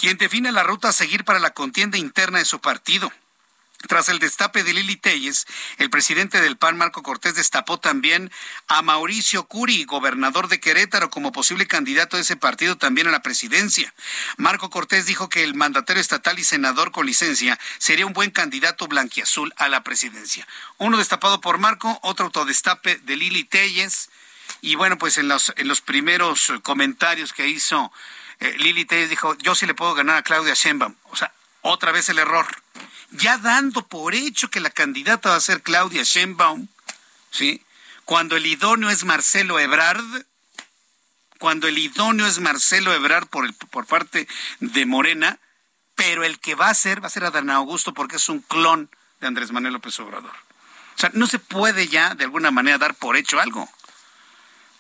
quien 0.02 0.18
define 0.18 0.52
la 0.52 0.64
ruta 0.64 0.90
a 0.90 0.94
seguir 0.94 1.24
para 1.26 1.38
la 1.38 1.52
contienda 1.52 1.96
interna 1.96 2.40
de 2.40 2.46
su 2.46 2.60
partido. 2.60 3.14
Tras 3.88 4.10
el 4.10 4.18
destape 4.18 4.64
de 4.64 4.74
Lili 4.74 4.96
Telles, 4.96 5.46
el 5.78 5.92
presidente 5.92 6.42
del 6.42 6.58
PAN, 6.58 6.76
Marco 6.76 7.04
Cortés, 7.04 7.36
destapó 7.36 7.80
también 7.80 8.32
a 8.68 8.82
Mauricio 8.82 9.44
Curi, 9.44 9.86
gobernador 9.86 10.48
de 10.48 10.60
Querétaro, 10.60 11.12
como 11.12 11.32
posible 11.32 11.68
candidato 11.68 12.18
de 12.18 12.24
ese 12.24 12.36
partido 12.36 12.78
también 12.80 13.08
a 13.08 13.12
la 13.12 13.22
presidencia. 13.22 13.94
Marco 14.38 14.72
Cortés 14.72 15.06
dijo 15.06 15.30
que 15.30 15.44
el 15.44 15.54
mandatario 15.54 16.02
estatal 16.02 16.40
y 16.40 16.44
senador 16.44 16.92
con 16.92 17.06
licencia 17.06 17.60
sería 17.78 18.08
un 18.08 18.14
buen 18.14 18.32
candidato 18.32 18.88
blanquiazul 18.88 19.54
a 19.58 19.70
la 19.70 19.84
presidencia. 19.84 20.48
Uno 20.80 20.98
destapado 20.98 21.42
por 21.42 21.60
Marco, 21.60 22.00
otro 22.02 22.26
autodestape 22.26 22.98
de 23.04 23.16
Lili 23.18 23.44
Telles. 23.44 24.10
Y 24.62 24.74
bueno, 24.74 24.98
pues 24.98 25.20
en 25.20 25.28
los, 25.28 25.54
en 25.58 25.68
los 25.68 25.82
primeros 25.82 26.52
comentarios 26.64 27.34
que 27.34 27.48
hizo 27.48 27.92
Lili 28.58 28.86
Telles 28.86 29.10
dijo, 29.10 29.36
yo 29.38 29.56
sí 29.56 29.66
le 29.66 29.74
puedo 29.74 29.94
ganar 29.94 30.18
a 30.18 30.24
Claudia 30.24 30.54
Sheinbaum. 30.54 30.96
O 31.06 31.16
sea, 31.16 31.32
otra 31.62 31.92
vez 31.92 32.10
el 32.10 32.20
error 32.20 32.48
ya 33.12 33.38
dando 33.38 33.86
por 33.88 34.16
hecho 34.16 34.50
que 34.50 34.60
la 34.60 34.70
candidata 34.70 35.30
va 35.30 35.36
a 35.36 35.42
ser 35.42 35.62
Claudia 35.62 36.04
Sheinbaum, 36.04 36.68
¿sí? 37.30 37.62
Cuando 38.06 38.36
el 38.36 38.46
idóneo 38.46 38.90
es 38.90 39.04
Marcelo 39.04 39.60
Ebrard, 39.60 40.04
cuando 41.38 41.68
el 41.68 41.78
idóneo 41.78 42.26
es 42.26 42.40
Marcelo 42.40 42.94
Ebrard 42.94 43.28
por, 43.28 43.46
el, 43.46 43.54
por 43.54 43.86
parte 43.86 44.28
de 44.60 44.86
Morena, 44.86 45.40
pero 45.96 46.24
el 46.24 46.40
que 46.40 46.56
va 46.56 46.70
a 46.70 46.74
ser, 46.74 47.04
va 47.04 47.08
a 47.08 47.12
ser 47.12 47.26
Adán 47.26 47.50
Augusto 47.50 47.94
porque 47.94 48.16
es 48.16 48.30
un 48.30 48.40
clon 48.40 48.90
de 49.20 49.28
Andrés 49.28 49.52
Manuel 49.52 49.74
López 49.74 50.00
Obrador. 50.00 50.34
O 50.96 51.00
sea, 51.00 51.12
no 51.14 51.28
se 51.28 51.40
puede 51.40 51.88
ya 51.88 52.16
de 52.16 52.24
alguna 52.24 52.52
manera 52.52 52.78
dar 52.78 52.96
por 52.96 53.18
hecho 53.18 53.40
algo. 53.40 53.70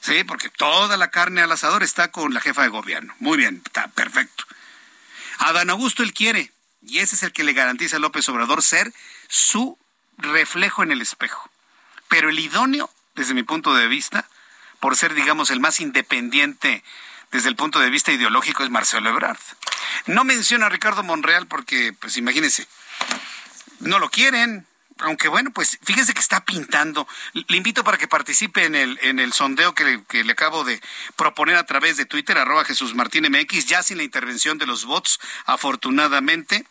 Sí, 0.02 0.24
porque 0.24 0.50
toda 0.50 0.98
la 0.98 1.12
carne 1.12 1.42
al 1.42 1.52
asador 1.52 1.84
está 1.84 2.12
con 2.12 2.34
la 2.34 2.42
jefa 2.42 2.64
de 2.64 2.70
gobierno. 2.70 3.14
Muy 3.20 3.38
bien, 3.38 3.62
está 3.64 3.88
perfecto. 3.90 4.46
Adán 5.38 5.70
Augusto 5.70 6.02
él 6.02 6.14
quiere, 6.14 6.52
y 6.82 7.00
ese 7.00 7.16
es 7.16 7.24
el 7.24 7.32
que 7.32 7.44
le 7.44 7.54
garantiza 7.54 7.98
a 7.98 8.00
López 8.00 8.28
Obrador 8.30 8.64
ser 8.64 8.94
su 9.28 9.78
reflejo 10.18 10.82
en 10.82 10.92
el 10.92 11.02
espejo. 11.02 11.50
Pero 12.10 12.30
el 12.30 12.40
idóneo, 12.40 12.90
desde 13.16 13.36
mi 13.36 13.44
punto 13.44 13.76
de 13.76 13.88
vista, 13.88 14.28
por 14.80 14.98
ser, 14.98 15.14
digamos, 15.14 15.52
el 15.52 15.60
más 15.60 15.80
independiente 15.80 16.84
desde 17.32 17.50
el 17.50 17.56
punto 17.56 17.80
de 17.80 17.92
vista 17.92 18.12
ideológico, 18.12 18.64
es 18.64 18.72
Marcelo 18.72 19.10
Ebrard. 19.10 19.40
No 20.08 20.24
menciona 20.24 20.66
a 20.66 20.70
Ricardo 20.70 21.04
Monreal 21.04 21.48
porque, 21.48 21.94
pues 21.94 22.18
imagínense, 22.18 22.68
no 23.80 24.00
lo 24.00 24.10
quieren, 24.10 24.66
aunque 25.02 25.28
bueno, 25.28 25.52
pues 25.52 25.80
fíjese 25.84 26.14
que 26.14 26.20
está 26.20 26.44
pintando. 26.46 27.08
Le 27.34 27.58
invito 27.58 27.84
para 27.84 27.98
que 27.98 28.08
participe 28.08 28.66
en 28.66 28.76
el, 28.76 29.00
en 29.02 29.20
el 29.20 29.34
sondeo 29.34 29.74
que 29.74 29.84
le, 29.84 30.04
que 30.06 30.24
le 30.24 30.32
acabo 30.32 30.64
de 30.64 30.82
proponer 31.16 31.56
a 31.56 31.66
través 31.66 31.98
de 31.98 32.06
Twitter, 32.06 32.38
arroba 32.38 32.66
Jesús 32.66 32.96
Martín 32.96 33.26
MX, 33.30 33.66
ya 33.66 33.84
sin 33.84 33.98
la 33.98 34.04
intervención 34.04 34.58
de 34.58 34.66
los 34.68 34.86
bots, 34.86 35.20
afortunadamente. 35.46 36.66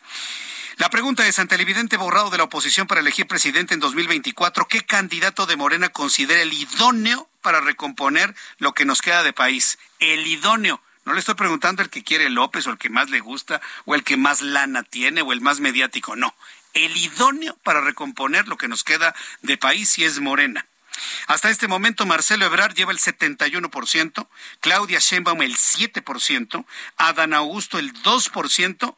La 0.77 0.89
pregunta 0.89 1.27
es, 1.27 1.37
ante 1.37 1.55
el 1.55 1.61
evidente 1.61 1.97
borrado 1.97 2.29
de 2.29 2.37
la 2.37 2.45
oposición 2.45 2.87
para 2.87 3.01
elegir 3.01 3.27
presidente 3.27 3.73
en 3.73 3.79
2024, 3.79 4.67
¿qué 4.67 4.83
candidato 4.83 5.45
de 5.45 5.57
Morena 5.57 5.89
considera 5.89 6.41
el 6.41 6.53
idóneo 6.53 7.29
para 7.41 7.61
recomponer 7.61 8.33
lo 8.57 8.73
que 8.73 8.85
nos 8.85 9.01
queda 9.01 9.23
de 9.23 9.33
país? 9.33 9.77
El 9.99 10.25
idóneo. 10.25 10.81
No 11.03 11.13
le 11.13 11.19
estoy 11.19 11.35
preguntando 11.35 11.81
el 11.81 11.89
que 11.89 12.03
quiere 12.03 12.29
López 12.29 12.67
o 12.67 12.69
el 12.69 12.77
que 12.77 12.89
más 12.89 13.09
le 13.09 13.19
gusta 13.19 13.59
o 13.85 13.95
el 13.95 14.03
que 14.03 14.17
más 14.17 14.41
lana 14.41 14.83
tiene 14.83 15.21
o 15.21 15.33
el 15.33 15.41
más 15.41 15.59
mediático, 15.59 16.15
no 16.15 16.33
el 16.73 16.95
idóneo 16.97 17.57
para 17.63 17.81
recomponer 17.81 18.47
lo 18.47 18.57
que 18.57 18.67
nos 18.67 18.83
queda 18.83 19.15
de 19.41 19.57
país 19.57 19.97
y 19.97 20.05
es 20.05 20.19
Morena. 20.19 20.65
Hasta 21.27 21.49
este 21.49 21.67
momento 21.67 22.05
Marcelo 22.05 22.45
Ebrard 22.45 22.75
lleva 22.75 22.91
el 22.91 22.99
71%, 22.99 24.27
Claudia 24.59 24.99
Sheinbaum 24.99 25.41
el 25.41 25.57
7%, 25.57 26.65
Adán 26.97 27.33
Augusto 27.33 27.79
el 27.79 27.93
2%, 27.93 28.95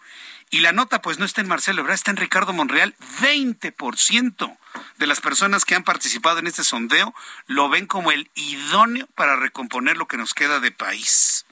y 0.50 0.60
la 0.60 0.72
nota 0.72 1.02
pues 1.02 1.18
no 1.18 1.26
está 1.26 1.42
en 1.42 1.48
Marcelo 1.48 1.82
Ebrard, 1.82 1.96
está 1.96 2.12
en 2.12 2.18
Ricardo 2.18 2.54
Monreal, 2.54 2.96
20% 3.22 4.58
de 4.98 5.08
las 5.08 5.22
personas 5.22 5.66
que 5.66 5.76
han 5.76 5.84
participado 5.84 6.40
en 6.40 6.48
este 6.48 6.64
sondeo 6.64 7.14
lo 7.48 7.70
ven 7.70 7.86
como 7.86 8.12
el 8.12 8.30
idóneo 8.36 9.08
para 9.16 9.36
recomponer 9.36 9.98
lo 9.98 10.08
que 10.08 10.18
nos 10.18 10.34
queda 10.34 10.60
de 10.60 10.72
país. 10.72 11.46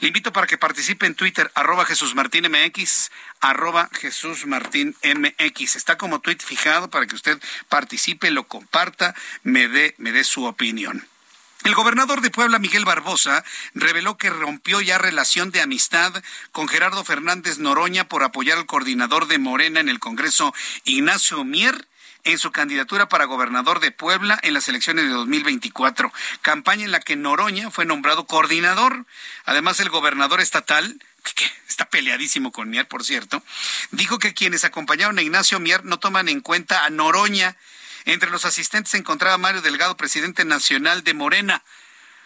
Le 0.00 0.08
invito 0.08 0.32
para 0.32 0.46
que 0.46 0.58
participe 0.58 1.06
en 1.06 1.14
Twitter, 1.14 1.50
arroba 1.54 1.84
Jesús 1.84 2.14
Martín 2.14 2.46
MX, 2.50 3.10
arroba 3.40 3.88
Jesús 3.92 4.46
Martín 4.46 4.96
MX. 5.02 5.76
Está 5.76 5.96
como 5.96 6.20
tweet 6.20 6.38
fijado 6.38 6.90
para 6.90 7.06
que 7.06 7.14
usted 7.14 7.40
participe, 7.68 8.30
lo 8.30 8.46
comparta, 8.48 9.14
me 9.42 9.68
dé, 9.68 9.94
me 9.98 10.12
dé 10.12 10.24
su 10.24 10.44
opinión. 10.44 11.06
El 11.64 11.74
gobernador 11.74 12.20
de 12.20 12.30
Puebla, 12.30 12.58
Miguel 12.58 12.84
Barbosa, 12.84 13.42
reveló 13.74 14.18
que 14.18 14.28
rompió 14.28 14.82
ya 14.82 14.98
relación 14.98 15.50
de 15.50 15.62
amistad 15.62 16.12
con 16.52 16.68
Gerardo 16.68 17.02
Fernández 17.04 17.58
Noroña 17.58 18.06
por 18.06 18.22
apoyar 18.22 18.58
al 18.58 18.66
coordinador 18.66 19.28
de 19.28 19.38
Morena 19.38 19.80
en 19.80 19.88
el 19.88 19.98
Congreso, 19.98 20.52
Ignacio 20.84 21.42
Mier, 21.42 21.86
en 22.24 22.38
su 22.38 22.50
candidatura 22.50 23.08
para 23.08 23.26
gobernador 23.26 23.80
de 23.80 23.92
Puebla 23.92 24.38
en 24.42 24.54
las 24.54 24.68
elecciones 24.68 25.04
de 25.04 25.10
2024, 25.10 26.12
campaña 26.42 26.84
en 26.84 26.90
la 26.90 27.00
que 27.00 27.16
Noroña 27.16 27.70
fue 27.70 27.84
nombrado 27.84 28.26
coordinador. 28.26 29.06
Además, 29.44 29.78
el 29.80 29.90
gobernador 29.90 30.40
estatal, 30.40 30.98
está 31.68 31.86
peleadísimo 31.86 32.52
con 32.52 32.70
Mier, 32.70 32.88
por 32.88 33.04
cierto, 33.04 33.42
dijo 33.90 34.18
que 34.18 34.34
quienes 34.34 34.64
acompañaron 34.64 35.18
a 35.18 35.22
Ignacio 35.22 35.60
Mier 35.60 35.84
no 35.84 35.98
toman 35.98 36.28
en 36.28 36.40
cuenta 36.40 36.84
a 36.84 36.90
Noroña. 36.90 37.56
Entre 38.04 38.30
los 38.30 38.44
asistentes 38.44 38.90
se 38.90 38.98
encontraba 38.98 39.38
Mario 39.38 39.62
Delgado, 39.62 39.96
presidente 39.96 40.44
nacional 40.44 41.04
de 41.04 41.14
Morena. 41.14 41.62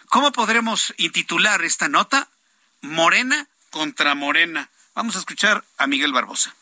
¿Cómo 0.09 0.31
podremos 0.31 0.93
intitular 0.97 1.63
esta 1.63 1.87
nota? 1.87 2.29
Morena 2.81 3.47
contra 3.69 4.15
Morena. 4.15 4.69
Vamos 4.95 5.15
a 5.15 5.19
escuchar 5.19 5.63
a 5.77 5.87
Miguel 5.87 6.11
Barbosa. 6.11 6.55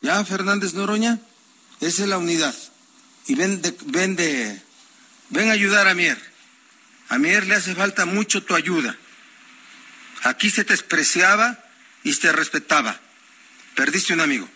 Ya, 0.00 0.24
Fernández 0.24 0.74
Noroña, 0.74 1.18
esa 1.80 2.02
es 2.02 2.08
la 2.08 2.18
unidad. 2.18 2.54
Y 3.26 3.34
ven, 3.34 3.62
de, 3.62 3.74
ven, 3.86 4.16
de, 4.16 4.62
ven 5.30 5.50
a 5.50 5.52
ayudar 5.52 5.86
a 5.88 5.94
Mier. 5.94 6.18
A 7.08 7.18
Mier 7.18 7.46
le 7.46 7.54
hace 7.54 7.74
falta 7.74 8.06
mucho 8.06 8.42
tu 8.42 8.54
ayuda. 8.54 8.96
Aquí 10.22 10.50
se 10.50 10.64
te 10.64 10.72
despreciaba 10.72 11.62
y 12.02 12.12
se 12.12 12.22
te 12.22 12.32
respetaba. 12.32 13.00
Perdiste 13.74 14.12
un 14.12 14.20
amigo, 14.20 14.48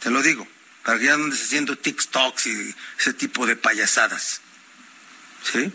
te 0.00 0.10
lo 0.10 0.22
digo, 0.22 0.46
para 0.84 0.98
que 0.98 1.06
ya 1.06 1.16
no 1.16 1.24
andes 1.24 1.42
haciendo 1.42 1.76
TikToks 1.78 2.46
y 2.46 2.74
ese 2.98 3.12
tipo 3.14 3.46
de 3.46 3.56
payasadas. 3.56 4.40
¿Sí? 5.52 5.72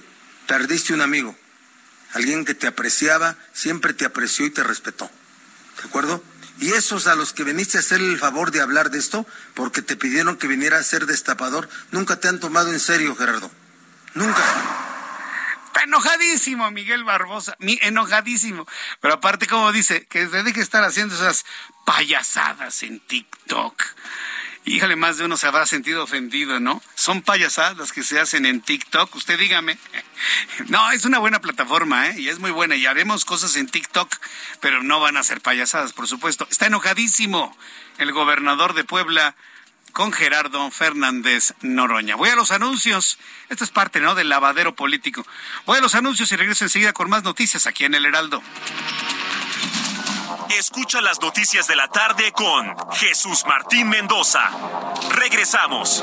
Perdiste 0.48 0.94
un 0.94 1.02
amigo. 1.02 1.38
Alguien 2.14 2.46
que 2.46 2.54
te 2.54 2.68
apreciaba, 2.68 3.38
siempre 3.54 3.94
te 3.94 4.06
apreció 4.06 4.46
y 4.46 4.52
te 4.52 4.64
respetó. 4.64 5.10
¿De 5.78 5.88
acuerdo? 5.88 6.24
Y 6.62 6.74
esos 6.74 7.08
a 7.08 7.16
los 7.16 7.34
que 7.34 7.44
viniste 7.44 7.78
a 7.78 7.82
hacer 7.82 8.00
el 8.00 8.20
favor 8.20 8.52
de 8.52 8.62
hablar 8.62 8.92
de 8.92 9.00
esto, 9.00 9.26
porque 9.56 9.82
te 9.82 9.96
pidieron 9.96 10.38
que 10.38 10.48
viniera 10.48 10.78
a 10.78 10.84
ser 10.84 11.08
destapador, 11.08 11.68
nunca 11.90 12.20
te 12.20 12.28
han 12.28 12.40
tomado 12.40 12.72
en 12.72 12.80
serio, 12.80 13.16
Gerardo. 13.16 13.50
Nunca. 14.14 14.44
Está 15.66 15.84
enojadísimo 15.86 16.70
Miguel 16.70 17.04
Barbosa, 17.04 17.58
enojadísimo. 17.60 18.68
Pero 19.00 19.16
aparte, 19.16 19.48
como 19.48 19.72
dice, 19.72 20.06
que 20.06 20.28
se 20.28 20.44
deje 20.44 20.62
estar 20.62 20.84
haciendo 20.84 21.16
esas 21.16 21.46
payasadas 21.84 22.84
en 22.84 23.00
TikTok. 23.00 23.82
Híjole, 24.64 24.96
más 24.96 25.18
de 25.18 25.26
uno 25.26 25.38
se 25.38 25.48
habrá 25.48 25.66
sentido 25.66 26.04
ofendido, 26.04 26.60
¿no? 26.60 26.84
Son 26.96 27.22
payasadas 27.22 27.78
las 27.78 27.92
que 27.92 28.04
se 28.04 28.20
hacen 28.20 28.46
en 28.46 28.62
TikTok. 28.62 29.16
Usted 29.16 29.40
dígame. 29.40 29.78
No, 30.68 30.92
es 30.92 31.06
una 31.06 31.18
buena 31.18 31.42
plataforma, 31.42 32.10
¿eh? 32.10 32.20
Y 32.20 32.30
es 32.30 32.40
muy 32.40 32.52
buena. 32.52 32.76
Y 32.76 32.86
haremos 32.86 33.26
cosas 33.26 33.56
en 33.56 33.68
TikTok, 33.68 34.16
pero 34.60 34.84
no 34.84 35.00
van 35.00 35.18
a 35.18 35.24
ser 35.24 35.42
payasadas, 35.42 35.94
por 35.94 36.08
supuesto. 36.08 36.48
Está 36.52 36.68
enojadísimo 36.68 37.58
el 37.98 38.12
gobernador 38.12 38.74
de 38.74 38.84
Puebla, 38.84 39.36
con 39.92 40.12
Gerardo 40.12 40.72
Fernández 40.72 41.54
Noroña. 41.62 42.16
Voy 42.16 42.30
a 42.30 42.36
los 42.36 42.52
anuncios. 42.52 43.18
Esto 43.50 43.64
es 43.64 43.72
parte, 43.72 44.00
¿no? 44.00 44.16
Del 44.16 44.30
lavadero 44.30 44.76
político. 44.76 45.26
Voy 45.66 45.78
a 45.78 45.82
los 45.82 45.96
anuncios 45.96 46.32
y 46.32 46.36
regreso 46.36 46.66
enseguida 46.66 46.94
con 46.94 47.10
más 47.10 47.24
noticias 47.24 47.68
aquí 47.68 47.86
en 47.86 47.96
el 47.96 48.06
Heraldo. 48.06 48.42
Escucha 50.58 51.02
las 51.02 51.22
noticias 51.22 51.68
de 51.68 51.76
la 51.76 51.88
tarde 51.88 52.32
con 52.34 52.76
Jesús 52.94 53.46
Martín 53.46 53.88
Mendoza. 53.88 54.42
Regresamos. 55.12 56.02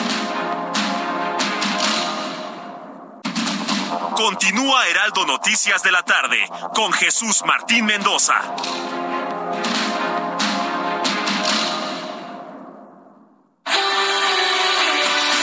Continúa 4.17 4.87
Heraldo 4.89 5.27
Noticias 5.27 5.83
de 5.83 5.93
la 5.93 6.03
tarde 6.03 6.49
con 6.75 6.93
Jesús 6.93 7.43
Martín 7.47 7.85
Mendoza. 7.85 8.41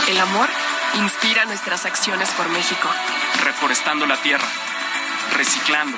El 0.07 0.19
amor 0.19 0.49
inspira 0.95 1.45
nuestras 1.45 1.85
acciones 1.85 2.29
por 2.31 2.49
México. 2.49 2.89
Reforestando 3.43 4.07
la 4.07 4.17
tierra, 4.17 4.47
reciclando, 5.33 5.97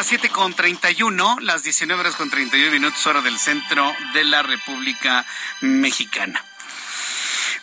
Las 0.00 0.06
7 0.06 0.30
con 0.30 0.54
31, 0.54 1.40
las 1.40 1.62
19 1.62 2.00
horas 2.00 2.16
con 2.16 2.30
31 2.30 2.72
minutos, 2.72 3.06
hora 3.06 3.20
del 3.20 3.38
centro 3.38 3.94
de 4.14 4.24
la 4.24 4.42
República 4.42 5.26
Mexicana. 5.60 6.42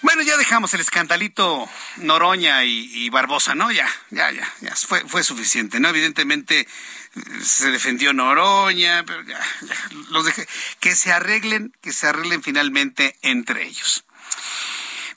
Bueno, 0.03 0.22
ya 0.22 0.38
dejamos 0.38 0.72
el 0.76 0.81
escandalito 0.81 1.68
Noroña 1.95 2.64
y, 2.64 3.09
Barbosa, 3.09 3.55
¿no? 3.55 3.72
Ya, 3.72 3.88
ya, 4.11 4.30
ya, 4.30 4.53
ya, 4.61 4.76
fue, 4.76 4.99
fue 5.07 5.23
suficiente, 5.23 5.80
¿no? 5.80 5.89
Evidentemente 5.89 6.59
eh, 6.59 6.68
se 7.43 7.72
defendió 7.72 8.14
Noroña, 8.14 9.03
pero 9.03 9.23
ya, 9.23 9.43
ya, 9.61 9.76
los 10.11 10.23
dejé. 10.23 10.47
Que 10.80 10.95
se 10.95 11.11
arreglen, 11.11 11.73
que 11.81 11.91
se 11.91 12.05
arreglen 12.05 12.43
finalmente 12.43 13.15
entre 13.23 13.65
ellos. 13.65 14.05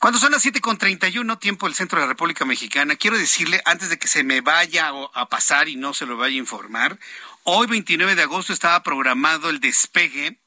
Cuando 0.01 0.19
son 0.19 0.33
las 0.33 0.41
7 0.41 0.63
con 0.63 0.79
31, 0.79 1.39
tiempo 1.39 1.67
del 1.67 1.75
centro 1.75 1.99
de 1.99 2.07
la 2.07 2.13
República 2.13 2.47
Mexicana, 2.47 2.97
quiero 2.97 3.19
decirle, 3.19 3.61
antes 3.67 3.91
de 3.91 3.99
que 3.99 4.09
se 4.09 4.25
me 4.25 4.41
vaya 4.41 4.91
a 5.13 5.29
pasar 5.29 5.69
y 5.69 5.77
no 5.77 5.93
se 5.93 6.07
lo 6.07 6.17
vaya 6.17 6.37
a 6.37 6.39
informar, 6.39 6.99
hoy 7.43 7.67
29 7.67 8.15
de 8.15 8.23
agosto 8.23 8.55
estaba 8.55 8.83
programado 8.83 9.51
el 9.51 9.61
despegue 9.61 10.39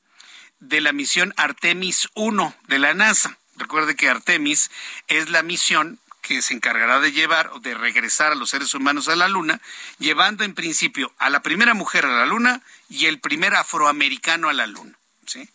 de 0.60 0.82
la 0.82 0.92
misión 0.92 1.36
Artemis 1.38 2.10
1 2.16 2.56
de 2.68 2.80
la 2.80 2.96
NASA. 2.96 3.38
Recuerde 3.56 3.96
que 3.96 4.10
Artemis 4.10 4.72
es 5.08 5.30
la 5.30 5.44
misión 5.44 6.00
que 6.24 6.42
se 6.42 6.56
encargará 6.56 7.00
de 7.00 7.12
llevar 7.12 7.52
o 7.54 7.60
de 7.60 7.76
regresar 7.76 8.32
a 8.32 8.36
los 8.36 8.50
seres 8.50 8.74
humanos 8.74 9.08
a 9.08 9.16
la 9.16 9.28
Luna, 9.28 9.62
llevando 10.00 10.44
en 10.44 10.56
principio 10.56 11.14
a 11.20 11.30
la 11.30 11.44
primera 11.44 11.76
mujer 11.76 12.08
a 12.08 12.18
la 12.18 12.26
Luna 12.26 12.64
y 12.90 13.06
el 13.06 13.20
primer 13.20 13.54
afroamericano 13.54 14.50
a 14.50 14.54
la 14.54 14.66
Luna, 14.66 14.98
¿sí? 15.28 15.48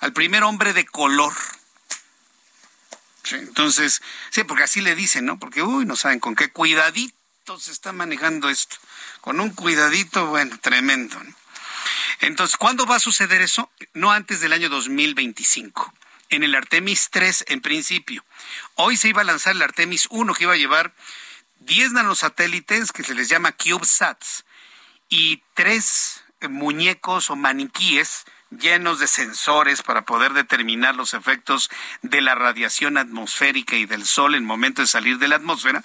Al 0.00 0.12
primer 0.12 0.42
hombre 0.42 0.72
de 0.72 0.84
color 0.84 1.34
entonces, 3.32 4.02
sí, 4.30 4.44
porque 4.44 4.64
así 4.64 4.80
le 4.80 4.94
dicen, 4.94 5.24
¿no? 5.26 5.38
Porque, 5.38 5.62
uy, 5.62 5.86
no 5.86 5.96
saben 5.96 6.20
con 6.20 6.34
qué 6.34 6.50
cuidadito 6.50 7.14
se 7.58 7.72
está 7.72 7.92
manejando 7.92 8.48
esto. 8.48 8.76
Con 9.20 9.40
un 9.40 9.50
cuidadito, 9.50 10.26
bueno, 10.26 10.58
tremendo. 10.60 11.20
Entonces, 12.20 12.56
¿cuándo 12.56 12.86
va 12.86 12.96
a 12.96 13.00
suceder 13.00 13.42
eso? 13.42 13.70
No 13.92 14.12
antes 14.12 14.40
del 14.40 14.52
año 14.52 14.68
2025. 14.68 15.92
En 16.30 16.42
el 16.42 16.54
Artemis 16.54 17.10
3, 17.10 17.44
en 17.48 17.60
principio. 17.60 18.24
Hoy 18.74 18.96
se 18.96 19.08
iba 19.08 19.22
a 19.22 19.24
lanzar 19.24 19.54
el 19.54 19.62
Artemis 19.62 20.06
1, 20.10 20.34
que 20.34 20.44
iba 20.44 20.54
a 20.54 20.56
llevar 20.56 20.94
10 21.60 21.92
nanosatélites, 21.92 22.92
que 22.92 23.04
se 23.04 23.14
les 23.14 23.28
llama 23.28 23.52
CubeSats, 23.52 24.44
y 25.08 25.42
tres 25.54 26.24
muñecos 26.48 27.30
o 27.30 27.36
maniquíes 27.36 28.24
llenos 28.58 28.98
de 28.98 29.06
sensores 29.06 29.82
para 29.82 30.02
poder 30.02 30.32
determinar 30.32 30.94
los 30.94 31.14
efectos 31.14 31.70
de 32.02 32.20
la 32.20 32.34
radiación 32.34 32.98
atmosférica 32.98 33.76
y 33.76 33.86
del 33.86 34.06
sol 34.06 34.34
en 34.34 34.44
momento 34.44 34.82
de 34.82 34.88
salir 34.88 35.18
de 35.18 35.28
la 35.28 35.36
atmósfera, 35.36 35.82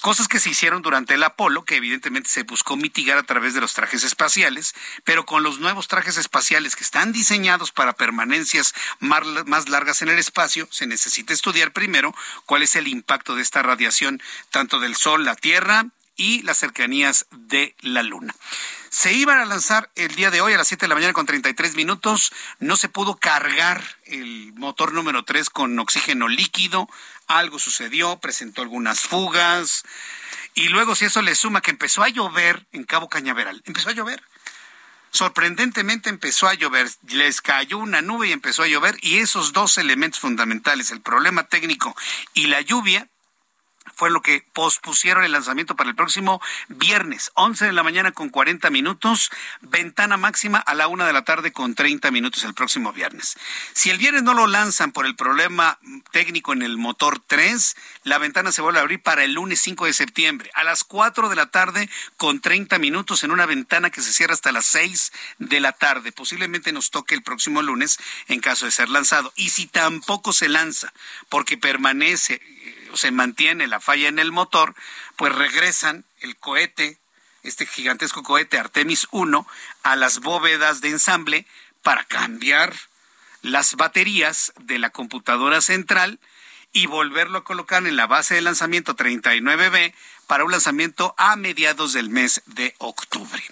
cosas 0.00 0.28
que 0.28 0.40
se 0.40 0.50
hicieron 0.50 0.82
durante 0.82 1.14
el 1.14 1.22
Apolo, 1.22 1.64
que 1.64 1.76
evidentemente 1.76 2.28
se 2.28 2.42
buscó 2.42 2.76
mitigar 2.76 3.18
a 3.18 3.22
través 3.22 3.54
de 3.54 3.60
los 3.60 3.72
trajes 3.72 4.04
espaciales, 4.04 4.74
pero 5.04 5.24
con 5.24 5.42
los 5.42 5.60
nuevos 5.60 5.88
trajes 5.88 6.16
espaciales 6.16 6.76
que 6.76 6.84
están 6.84 7.12
diseñados 7.12 7.70
para 7.72 7.92
permanencias 7.92 8.74
más 8.98 9.68
largas 9.68 10.02
en 10.02 10.08
el 10.08 10.18
espacio, 10.18 10.68
se 10.70 10.86
necesita 10.86 11.32
estudiar 11.32 11.72
primero 11.72 12.14
cuál 12.46 12.62
es 12.62 12.76
el 12.76 12.88
impacto 12.88 13.36
de 13.36 13.42
esta 13.42 13.62
radiación, 13.62 14.20
tanto 14.50 14.80
del 14.80 14.96
Sol, 14.96 15.24
la 15.24 15.36
Tierra 15.36 15.86
y 16.16 16.42
las 16.42 16.58
cercanías 16.58 17.26
de 17.30 17.74
la 17.80 18.02
Luna. 18.02 18.34
Se 18.92 19.10
iban 19.14 19.38
a 19.38 19.46
lanzar 19.46 19.90
el 19.94 20.14
día 20.16 20.30
de 20.30 20.42
hoy 20.42 20.52
a 20.52 20.58
las 20.58 20.68
7 20.68 20.84
de 20.84 20.88
la 20.88 20.94
mañana 20.94 21.14
con 21.14 21.24
33 21.24 21.76
minutos. 21.76 22.30
No 22.60 22.76
se 22.76 22.90
pudo 22.90 23.16
cargar 23.16 23.82
el 24.04 24.52
motor 24.52 24.92
número 24.92 25.24
3 25.24 25.48
con 25.48 25.78
oxígeno 25.78 26.28
líquido. 26.28 26.86
Algo 27.26 27.58
sucedió, 27.58 28.18
presentó 28.18 28.60
algunas 28.60 29.00
fugas. 29.00 29.84
Y 30.52 30.68
luego 30.68 30.94
si 30.94 31.06
eso 31.06 31.22
le 31.22 31.34
suma 31.34 31.62
que 31.62 31.70
empezó 31.70 32.02
a 32.02 32.10
llover 32.10 32.66
en 32.72 32.84
Cabo 32.84 33.08
Cañaveral. 33.08 33.62
Empezó 33.64 33.88
a 33.88 33.92
llover. 33.92 34.22
Sorprendentemente 35.10 36.10
empezó 36.10 36.46
a 36.46 36.54
llover, 36.54 36.90
les 37.08 37.40
cayó 37.40 37.78
una 37.78 38.02
nube 38.02 38.28
y 38.28 38.32
empezó 38.32 38.62
a 38.62 38.66
llover 38.66 38.96
y 39.00 39.18
esos 39.18 39.54
dos 39.54 39.78
elementos 39.78 40.20
fundamentales, 40.20 40.90
el 40.90 41.00
problema 41.00 41.44
técnico 41.44 41.94
y 42.32 42.46
la 42.46 42.60
lluvia, 42.62 43.08
fue 43.94 44.10
lo 44.10 44.22
que 44.22 44.44
pospusieron 44.52 45.24
el 45.24 45.32
lanzamiento 45.32 45.76
para 45.76 45.90
el 45.90 45.96
próximo 45.96 46.40
viernes, 46.68 47.30
11 47.34 47.66
de 47.66 47.72
la 47.72 47.82
mañana 47.82 48.12
con 48.12 48.28
40 48.28 48.70
minutos, 48.70 49.30
ventana 49.60 50.16
máxima 50.16 50.58
a 50.58 50.74
la 50.74 50.88
una 50.88 51.06
de 51.06 51.12
la 51.12 51.22
tarde 51.22 51.52
con 51.52 51.74
30 51.74 52.10
minutos 52.10 52.44
el 52.44 52.54
próximo 52.54 52.92
viernes. 52.92 53.36
Si 53.72 53.90
el 53.90 53.98
viernes 53.98 54.22
no 54.22 54.34
lo 54.34 54.46
lanzan 54.46 54.92
por 54.92 55.06
el 55.06 55.16
problema 55.16 55.78
técnico 56.10 56.52
en 56.52 56.62
el 56.62 56.76
motor 56.76 57.20
3, 57.26 57.76
la 58.04 58.18
ventana 58.18 58.52
se 58.52 58.62
vuelve 58.62 58.78
a 58.78 58.82
abrir 58.82 59.02
para 59.02 59.24
el 59.24 59.32
lunes 59.32 59.60
5 59.60 59.86
de 59.86 59.92
septiembre, 59.92 60.50
a 60.54 60.64
las 60.64 60.84
4 60.84 61.28
de 61.28 61.36
la 61.36 61.46
tarde 61.46 61.88
con 62.16 62.40
30 62.40 62.78
minutos 62.78 63.24
en 63.24 63.30
una 63.30 63.46
ventana 63.46 63.90
que 63.90 64.00
se 64.00 64.12
cierra 64.12 64.34
hasta 64.34 64.52
las 64.52 64.66
6 64.66 65.12
de 65.38 65.60
la 65.60 65.72
tarde. 65.72 66.12
Posiblemente 66.12 66.72
nos 66.72 66.90
toque 66.90 67.14
el 67.14 67.22
próximo 67.22 67.62
lunes 67.62 67.98
en 68.28 68.40
caso 68.40 68.66
de 68.66 68.72
ser 68.72 68.88
lanzado. 68.88 69.32
Y 69.36 69.50
si 69.50 69.66
tampoco 69.66 70.32
se 70.32 70.48
lanza 70.48 70.92
porque 71.28 71.56
permanece 71.56 72.40
se 72.94 73.10
mantiene 73.10 73.66
la 73.66 73.80
falla 73.80 74.08
en 74.08 74.18
el 74.18 74.32
motor, 74.32 74.74
pues 75.16 75.34
regresan 75.34 76.04
el 76.20 76.36
cohete, 76.36 76.98
este 77.42 77.66
gigantesco 77.66 78.22
cohete 78.22 78.58
Artemis 78.58 79.08
1, 79.10 79.46
a 79.82 79.96
las 79.96 80.20
bóvedas 80.20 80.80
de 80.80 80.90
ensamble 80.90 81.46
para 81.82 82.04
cambiar 82.04 82.74
las 83.42 83.74
baterías 83.74 84.52
de 84.60 84.78
la 84.78 84.90
computadora 84.90 85.60
central 85.60 86.20
y 86.72 86.86
volverlo 86.86 87.38
a 87.38 87.44
colocar 87.44 87.86
en 87.86 87.96
la 87.96 88.06
base 88.06 88.34
de 88.34 88.40
lanzamiento 88.40 88.96
39B 88.96 89.92
para 90.26 90.44
un 90.44 90.52
lanzamiento 90.52 91.14
a 91.18 91.36
mediados 91.36 91.92
del 91.92 92.08
mes 92.08 92.42
de 92.46 92.74
octubre. 92.78 93.42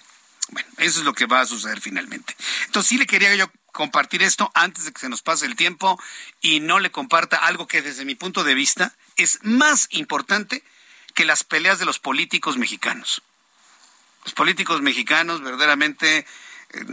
Bueno, 0.49 0.69
eso 0.77 0.99
es 0.99 1.05
lo 1.05 1.13
que 1.13 1.27
va 1.27 1.41
a 1.41 1.45
suceder 1.45 1.79
finalmente. 1.79 2.35
Entonces 2.65 2.89
sí 2.89 2.97
le 2.97 3.05
quería 3.05 3.35
yo 3.35 3.51
compartir 3.71 4.23
esto 4.23 4.51
antes 4.53 4.85
de 4.85 4.91
que 4.91 4.99
se 4.99 5.09
nos 5.09 5.21
pase 5.21 5.45
el 5.45 5.55
tiempo 5.55 6.01
y 6.41 6.59
no 6.59 6.79
le 6.79 6.91
comparta 6.91 7.37
algo 7.37 7.67
que 7.67 7.81
desde 7.81 8.05
mi 8.05 8.15
punto 8.15 8.43
de 8.43 8.55
vista 8.55 8.93
es 9.17 9.39
más 9.43 9.87
importante 9.91 10.63
que 11.13 11.25
las 11.25 11.43
peleas 11.43 11.79
de 11.79 11.85
los 11.85 11.99
políticos 11.99 12.57
mexicanos. 12.57 13.21
Los 14.23 14.33
políticos 14.33 14.81
mexicanos 14.81 15.41
verdaderamente 15.41 16.19
eh, 16.19 16.25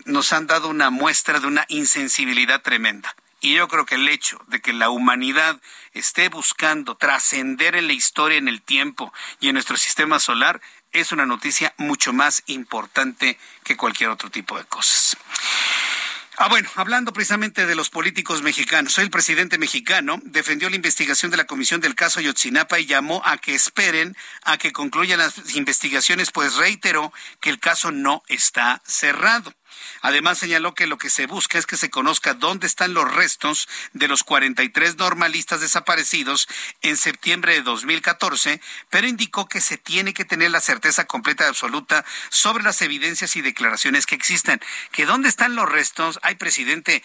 nos 0.07 0.32
han 0.32 0.47
dado 0.47 0.69
una 0.69 0.90
muestra 0.90 1.40
de 1.40 1.47
una 1.47 1.65
insensibilidad 1.69 2.62
tremenda. 2.62 3.15
Y 3.40 3.55
yo 3.55 3.69
creo 3.69 3.86
que 3.86 3.95
el 3.95 4.09
hecho 4.09 4.43
de 4.49 4.61
que 4.61 4.73
la 4.73 4.90
humanidad 4.90 5.61
esté 5.93 6.28
buscando 6.28 6.97
trascender 6.97 7.77
en 7.77 7.86
la 7.86 7.93
historia, 7.93 8.39
en 8.39 8.49
el 8.49 8.62
tiempo 8.62 9.12
y 9.39 9.49
en 9.49 9.55
nuestro 9.55 9.77
sistema 9.77 10.19
solar 10.19 10.61
es 10.90 11.12
una 11.12 11.27
noticia 11.27 11.73
mucho 11.77 12.12
más 12.12 12.43
importante 12.47 13.39
que 13.62 13.77
cualquier 13.77 14.11
otro 14.11 14.31
tipo 14.31 14.59
de 14.59 14.65
cosas. 14.65 15.16
Ah, 16.40 16.48
bueno, 16.48 16.70
hablando 16.77 17.12
precisamente 17.12 17.66
de 17.66 17.74
los 17.74 17.90
políticos 17.90 18.43
mexicanos, 18.43 18.97
el 18.98 19.10
presidente 19.10 19.59
mexicano 19.59 20.20
defendió 20.23 20.70
la 20.70 20.77
investigación 20.77 21.32
de 21.32 21.36
la 21.36 21.48
Comisión 21.48 21.81
del 21.81 21.97
caso 21.97 22.20
Yotzinapa 22.20 22.78
y 22.78 22.86
llamó 22.86 23.20
a 23.24 23.39
que 23.39 23.56
esperen 23.56 24.16
a 24.44 24.56
que 24.56 24.73
concluyan 24.73 25.19
las 25.19 25.56
investigaciones, 25.56 26.31
pues 26.31 26.55
reiteró 26.55 27.12
que 27.40 27.51
el 27.51 27.59
caso 27.59 27.90
no 27.90 28.23
está 28.28 28.81
cerrado. 28.86 29.52
Además 30.02 30.38
señaló 30.38 30.74
que 30.74 30.86
lo 30.86 30.98
que 30.98 31.10
se 31.10 31.26
busca 31.26 31.59
es 31.59 31.66
que 31.66 31.76
se 31.76 31.90
conozca 31.90 32.34
dónde 32.34 32.66
están 32.66 32.94
los 32.94 33.12
restos 33.12 33.68
de 33.92 34.09
los 34.09 34.24
43 34.24 34.96
normalistas 34.96 35.60
desaparecidos 35.60 36.48
en 36.82 36.96
septiembre 36.96 37.55
de 37.55 37.62
2014, 37.62 38.60
pero 38.90 39.06
indicó 39.06 39.48
que 39.48 39.60
se 39.60 39.78
tiene 39.78 40.14
que 40.14 40.24
tener 40.24 40.50
la 40.50 40.60
certeza 40.60 41.06
completa 41.06 41.44
y 41.44 41.48
absoluta 41.48 42.05
sobre 42.30 42.64
las 42.64 42.82
evidencias 42.82 43.36
y 43.36 43.42
declaraciones 43.42 44.06
que 44.06 44.14
existen. 44.14 44.60
Que 44.92 45.06
dónde 45.06 45.28
están 45.28 45.55
los 45.55 45.68
restos, 45.68 46.18
hay 46.22 46.36
presidente, 46.36 47.02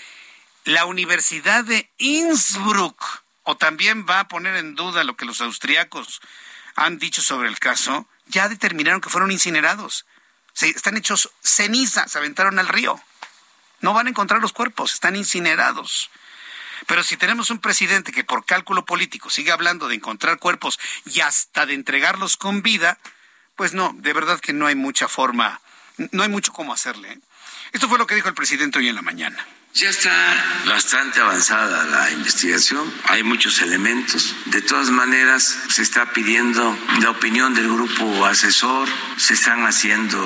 la 0.63 0.85
Universidad 0.85 1.63
de 1.63 1.91
Innsbruck, 1.97 3.23
o 3.43 3.57
también 3.57 4.05
va 4.09 4.21
a 4.21 4.27
poner 4.27 4.55
en 4.55 4.75
duda 4.75 5.03
lo 5.03 5.17
que 5.17 5.25
los 5.25 5.41
austriacos 5.41 6.21
han 6.75 6.97
dicho 6.97 7.21
sobre 7.21 7.49
el 7.49 7.59
caso, 7.59 8.07
ya 8.27 8.49
determinaron 8.49 9.01
que 9.01 9.09
fueron 9.09 9.31
incinerados 9.31 10.05
están 10.61 10.97
hechos 10.97 11.31
ceniza, 11.43 12.07
se 12.07 12.17
aventaron 12.17 12.59
al 12.59 12.67
río. 12.67 12.99
No 13.81 13.93
van 13.93 14.07
a 14.07 14.09
encontrar 14.09 14.41
los 14.41 14.53
cuerpos, 14.53 14.93
están 14.93 15.15
incinerados. 15.15 16.09
Pero 16.87 17.03
si 17.03 17.17
tenemos 17.17 17.49
un 17.49 17.59
presidente 17.59 18.11
que 18.11 18.23
por 18.23 18.45
cálculo 18.45 18.85
político 18.85 19.29
sigue 19.29 19.51
hablando 19.51 19.87
de 19.87 19.95
encontrar 19.95 20.39
cuerpos 20.39 20.79
y 21.05 21.21
hasta 21.21 21.65
de 21.65 21.73
entregarlos 21.73 22.37
con 22.37 22.61
vida, 22.61 22.97
pues 23.55 23.73
no, 23.73 23.93
de 23.97 24.13
verdad 24.13 24.39
que 24.39 24.53
no 24.53 24.67
hay 24.67 24.75
mucha 24.75 25.07
forma, 25.07 25.61
no 26.11 26.23
hay 26.23 26.29
mucho 26.29 26.51
cómo 26.53 26.73
hacerle. 26.73 27.13
¿eh? 27.13 27.19
Esto 27.71 27.87
fue 27.87 27.97
lo 27.97 28.07
que 28.07 28.15
dijo 28.15 28.29
el 28.29 28.35
presidente 28.35 28.79
hoy 28.79 28.89
en 28.89 28.95
la 28.95 29.01
mañana. 29.01 29.45
Ya 29.75 29.89
está 29.89 30.11
bastante 30.67 31.19
avanzada 31.19 31.83
la 31.85 32.11
investigación, 32.11 32.93
hay 33.05 33.23
muchos 33.23 33.59
elementos. 33.59 34.35
De 34.45 34.61
todas 34.61 34.91
maneras, 34.91 35.43
se 35.69 35.81
está 35.81 36.13
pidiendo 36.13 36.77
la 37.01 37.09
opinión 37.09 37.55
del 37.55 37.67
grupo 37.73 38.23
asesor, 38.27 38.87
se 39.17 39.33
están 39.33 39.65
haciendo 39.65 40.19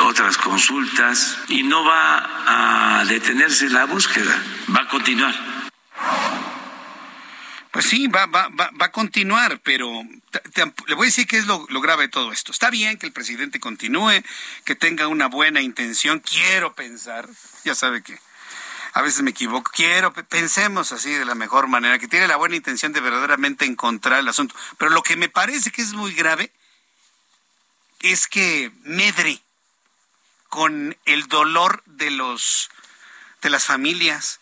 otras 0.00 0.38
consultas 0.38 1.36
y 1.48 1.64
no 1.64 1.84
va 1.84 3.00
a 3.00 3.04
detenerse 3.04 3.68
la 3.68 3.84
búsqueda, 3.84 4.42
va 4.74 4.80
a 4.80 4.88
continuar. 4.88 5.34
Pues 7.72 7.84
sí, 7.84 8.06
va, 8.06 8.24
va, 8.24 8.48
va, 8.48 8.70
a 8.80 8.90
continuar, 8.90 9.60
pero 9.62 10.02
le 10.86 10.94
voy 10.94 11.08
a 11.08 11.10
decir 11.10 11.26
qué 11.26 11.36
es 11.36 11.46
lo, 11.46 11.66
lo, 11.68 11.82
grave 11.82 12.04
de 12.04 12.08
todo 12.08 12.32
esto. 12.32 12.52
Está 12.52 12.70
bien 12.70 12.96
que 12.96 13.04
el 13.04 13.12
presidente 13.12 13.60
continúe, 13.60 14.22
que 14.64 14.74
tenga 14.74 15.08
una 15.08 15.26
buena 15.26 15.60
intención, 15.60 16.20
quiero 16.20 16.74
pensar, 16.74 17.28
ya 17.64 17.74
sabe 17.74 18.02
que 18.02 18.18
a 18.94 19.02
veces 19.02 19.22
me 19.22 19.30
equivoco. 19.30 19.72
Quiero, 19.74 20.12
pensemos 20.12 20.92
así 20.92 21.10
de 21.10 21.24
la 21.24 21.34
mejor 21.34 21.66
manera, 21.66 21.98
que 21.98 22.06
tiene 22.06 22.28
la 22.28 22.36
buena 22.36 22.54
intención 22.54 22.92
de 22.92 23.00
verdaderamente 23.00 23.64
encontrar 23.64 24.20
el 24.20 24.28
asunto. 24.28 24.54
Pero 24.78 24.92
lo 24.92 25.02
que 25.02 25.16
me 25.16 25.28
parece 25.28 25.72
que 25.72 25.82
es 25.82 25.94
muy 25.94 26.14
grave 26.14 26.52
es 28.00 28.28
que 28.28 28.70
medre 28.84 29.42
con 30.48 30.96
el 31.06 31.26
dolor 31.26 31.82
de 31.86 32.12
los 32.12 32.70
de 33.42 33.50
las 33.50 33.64
familias, 33.64 34.40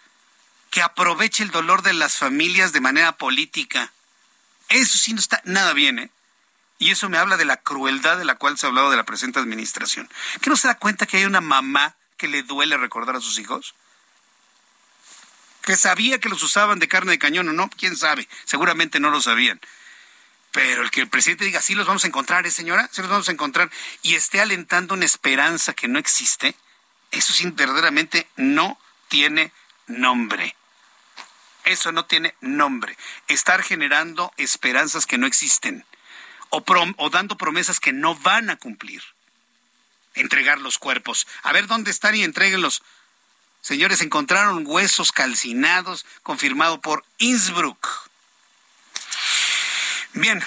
que 0.70 0.82
aproveche 0.82 1.42
el 1.42 1.50
dolor 1.50 1.82
de 1.82 1.94
las 1.94 2.18
familias 2.18 2.72
de 2.72 2.80
manera 2.80 3.12
política. 3.12 3.90
Eso 4.68 4.98
sí 4.98 5.14
no 5.14 5.18
está 5.18 5.40
nada 5.44 5.72
bien, 5.72 5.98
¿eh? 5.98 6.10
Y 6.78 6.90
eso 6.90 7.08
me 7.08 7.16
habla 7.16 7.36
de 7.36 7.44
la 7.44 7.56
crueldad 7.56 8.18
de 8.18 8.24
la 8.24 8.34
cual 8.34 8.58
se 8.58 8.66
ha 8.66 8.68
hablado 8.68 8.90
de 8.90 8.96
la 8.96 9.04
presente 9.04 9.40
administración. 9.40 10.10
¿Que 10.40 10.50
no 10.50 10.56
se 10.56 10.68
da 10.68 10.78
cuenta 10.78 11.06
que 11.06 11.16
hay 11.16 11.24
una 11.24 11.40
mamá 11.40 11.96
que 12.16 12.28
le 12.28 12.42
duele 12.42 12.76
recordar 12.76 13.16
a 13.16 13.20
sus 13.20 13.38
hijos? 13.38 13.74
Que 15.62 15.76
sabía 15.76 16.18
que 16.18 16.28
los 16.28 16.42
usaban 16.42 16.78
de 16.78 16.88
carne 16.88 17.12
de 17.12 17.18
cañón 17.18 17.48
o 17.48 17.52
no, 17.52 17.70
quién 17.70 17.96
sabe, 17.96 18.28
seguramente 18.44 19.00
no 19.00 19.10
lo 19.10 19.20
sabían. 19.20 19.60
Pero 20.50 20.82
el 20.82 20.90
que 20.90 21.00
el 21.00 21.08
presidente 21.08 21.44
diga, 21.44 21.62
sí 21.62 21.74
los 21.74 21.86
vamos 21.86 22.04
a 22.04 22.08
encontrar, 22.08 22.46
¿eh, 22.46 22.50
señora? 22.50 22.88
Sí 22.92 23.00
los 23.00 23.10
vamos 23.10 23.28
a 23.28 23.32
encontrar, 23.32 23.70
y 24.02 24.14
esté 24.14 24.40
alentando 24.40 24.94
una 24.94 25.06
esperanza 25.06 25.72
que 25.72 25.88
no 25.88 25.98
existe, 25.98 26.54
eso 27.10 27.32
sí, 27.32 27.48
verdaderamente 27.50 28.26
no 28.36 28.78
tiene 29.08 29.52
nombre. 29.86 30.56
Eso 31.64 31.92
no 31.92 32.06
tiene 32.06 32.34
nombre. 32.40 32.96
Estar 33.28 33.62
generando 33.62 34.32
esperanzas 34.36 35.06
que 35.06 35.18
no 35.18 35.26
existen. 35.26 35.84
O, 36.48 36.62
dando 37.10 37.36
promesas 37.36 37.80
que 37.80 37.92
no 37.92 38.14
van 38.16 38.50
a 38.50 38.56
cumplir. 38.56 39.02
Entregar 40.14 40.58
los 40.58 40.78
cuerpos. 40.78 41.26
A 41.42 41.52
ver 41.52 41.66
dónde 41.66 41.90
están 41.90 42.14
y 42.14 42.24
entréguenlos. 42.24 42.82
Señores, 43.62 44.02
encontraron 44.02 44.64
huesos 44.66 45.12
calcinados, 45.12 46.04
confirmado 46.24 46.80
por 46.80 47.04
Innsbruck. 47.18 48.10
Bien, 50.14 50.42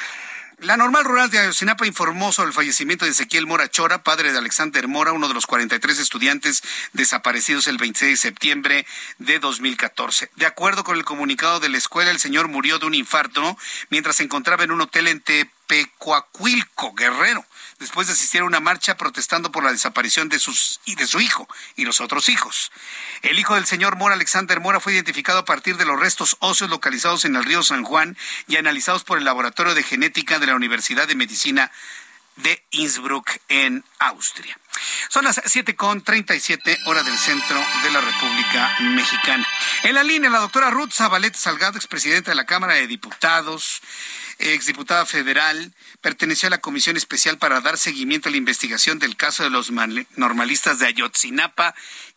la 0.60 0.76
normal 0.76 1.06
rural 1.06 1.30
de 1.30 1.40
Ayotzinapa 1.40 1.88
informó 1.88 2.34
sobre 2.34 2.50
el 2.50 2.54
fallecimiento 2.54 3.06
de 3.06 3.12
Ezequiel 3.12 3.48
Mora 3.48 3.70
Chora, 3.70 4.04
padre 4.04 4.34
de 4.34 4.38
Alexander 4.38 4.90
Mora, 4.90 5.14
uno 5.14 5.30
de 5.30 5.34
los 5.34 5.48
43 5.48 5.98
estudiantes 5.98 6.62
desaparecidos 6.92 7.68
el 7.68 7.78
26 7.78 8.12
de 8.12 8.18
septiembre 8.18 8.86
de 9.18 9.40
2014. 9.40 10.30
De 10.36 10.46
acuerdo 10.46 10.84
con 10.84 10.98
el 10.98 11.06
comunicado 11.06 11.62
de 11.62 11.70
la 11.70 11.78
escuela, 11.78 12.12
el 12.12 12.20
señor 12.20 12.50
murió 12.50 12.80
de 12.80 12.86
un 12.86 12.96
infarto 12.96 13.58
mientras 13.90 14.18
se 14.18 14.24
encontraba 14.24 14.66
en 14.66 14.72
un 14.72 14.82
hotel 14.82 15.08
en 15.08 15.22
Tepecuacuilco, 15.22 16.94
Guerrero 16.94 17.46
después 17.80 18.08
de 18.08 18.14
asistir 18.14 18.42
a 18.42 18.46
una 18.46 18.60
marcha 18.60 18.98
protestando 18.98 19.52
por 19.52 19.64
la 19.64 19.72
desaparición 19.72 20.30
de, 20.30 20.40
sus, 20.40 20.80
y 20.86 20.96
de 20.96 21.08
su 21.08 21.20
hijo 21.20 21.48
y 21.76 21.86
los 21.86 22.02
otros 22.02 22.30
hijos. 22.30 22.72
El 23.22 23.40
hijo 23.40 23.56
del 23.56 23.66
señor 23.66 23.98
Mora, 23.98 24.16
Alexander 24.16 24.60
Mora, 24.60 24.80
fue 24.80 24.94
identificado 24.94 25.40
a 25.40 25.46
partir 25.46 25.78
de 25.78 25.86
los 25.86 26.00
restos 26.00 26.38
óseos 26.40 26.70
localizados 26.70 27.26
en 27.26 27.36
el 27.36 27.44
río 27.44 27.64
San 27.64 27.84
Juan 27.84 28.18
y 28.48 28.58
analizados 28.58 29.04
por 29.04 29.18
el 29.18 29.26
Laboratorio 29.26 29.76
de 29.76 29.84
Genética 29.84 30.40
de 30.40 30.48
la 30.48 30.56
Universidad 30.56 31.08
de 31.08 31.16
Medicina 31.16 31.72
de 32.38 32.64
Innsbruck 32.72 33.38
en 33.48 33.84
Austria. 34.00 34.58
Son 35.10 35.24
las 35.24 35.38
7.37 35.38 36.80
hora 36.86 37.04
del 37.04 37.18
centro 37.18 37.64
de 37.84 37.92
la 37.92 38.02
República 38.02 38.78
Mexicana. 38.82 39.48
En 39.84 39.96
la 39.96 40.04
línea, 40.04 40.30
la 40.30 40.40
doctora 40.40 40.70
Ruth 40.70 40.92
Zabaleta 40.92 41.38
Salgado, 41.38 41.78
expresidenta 41.78 42.32
de 42.32 42.36
la 42.36 42.46
Cámara 42.46 42.74
de 42.74 42.88
Diputados, 42.88 43.82
exdiputada 44.40 45.06
federal, 45.06 45.74
perteneció 46.02 46.48
a 46.48 46.50
la 46.50 46.58
Comisión 46.58 46.98
Especial 46.98 47.38
para 47.38 47.62
dar 47.62 47.78
seguimiento 47.78 48.30
a 48.30 48.32
la 48.32 48.38
investigación 48.38 49.00
del 49.00 49.16
caso 49.16 49.44
de 49.44 49.50
los 49.50 49.72
normalistas 49.72 50.80
de 50.80 50.88
Ayotzinapa 50.88 51.74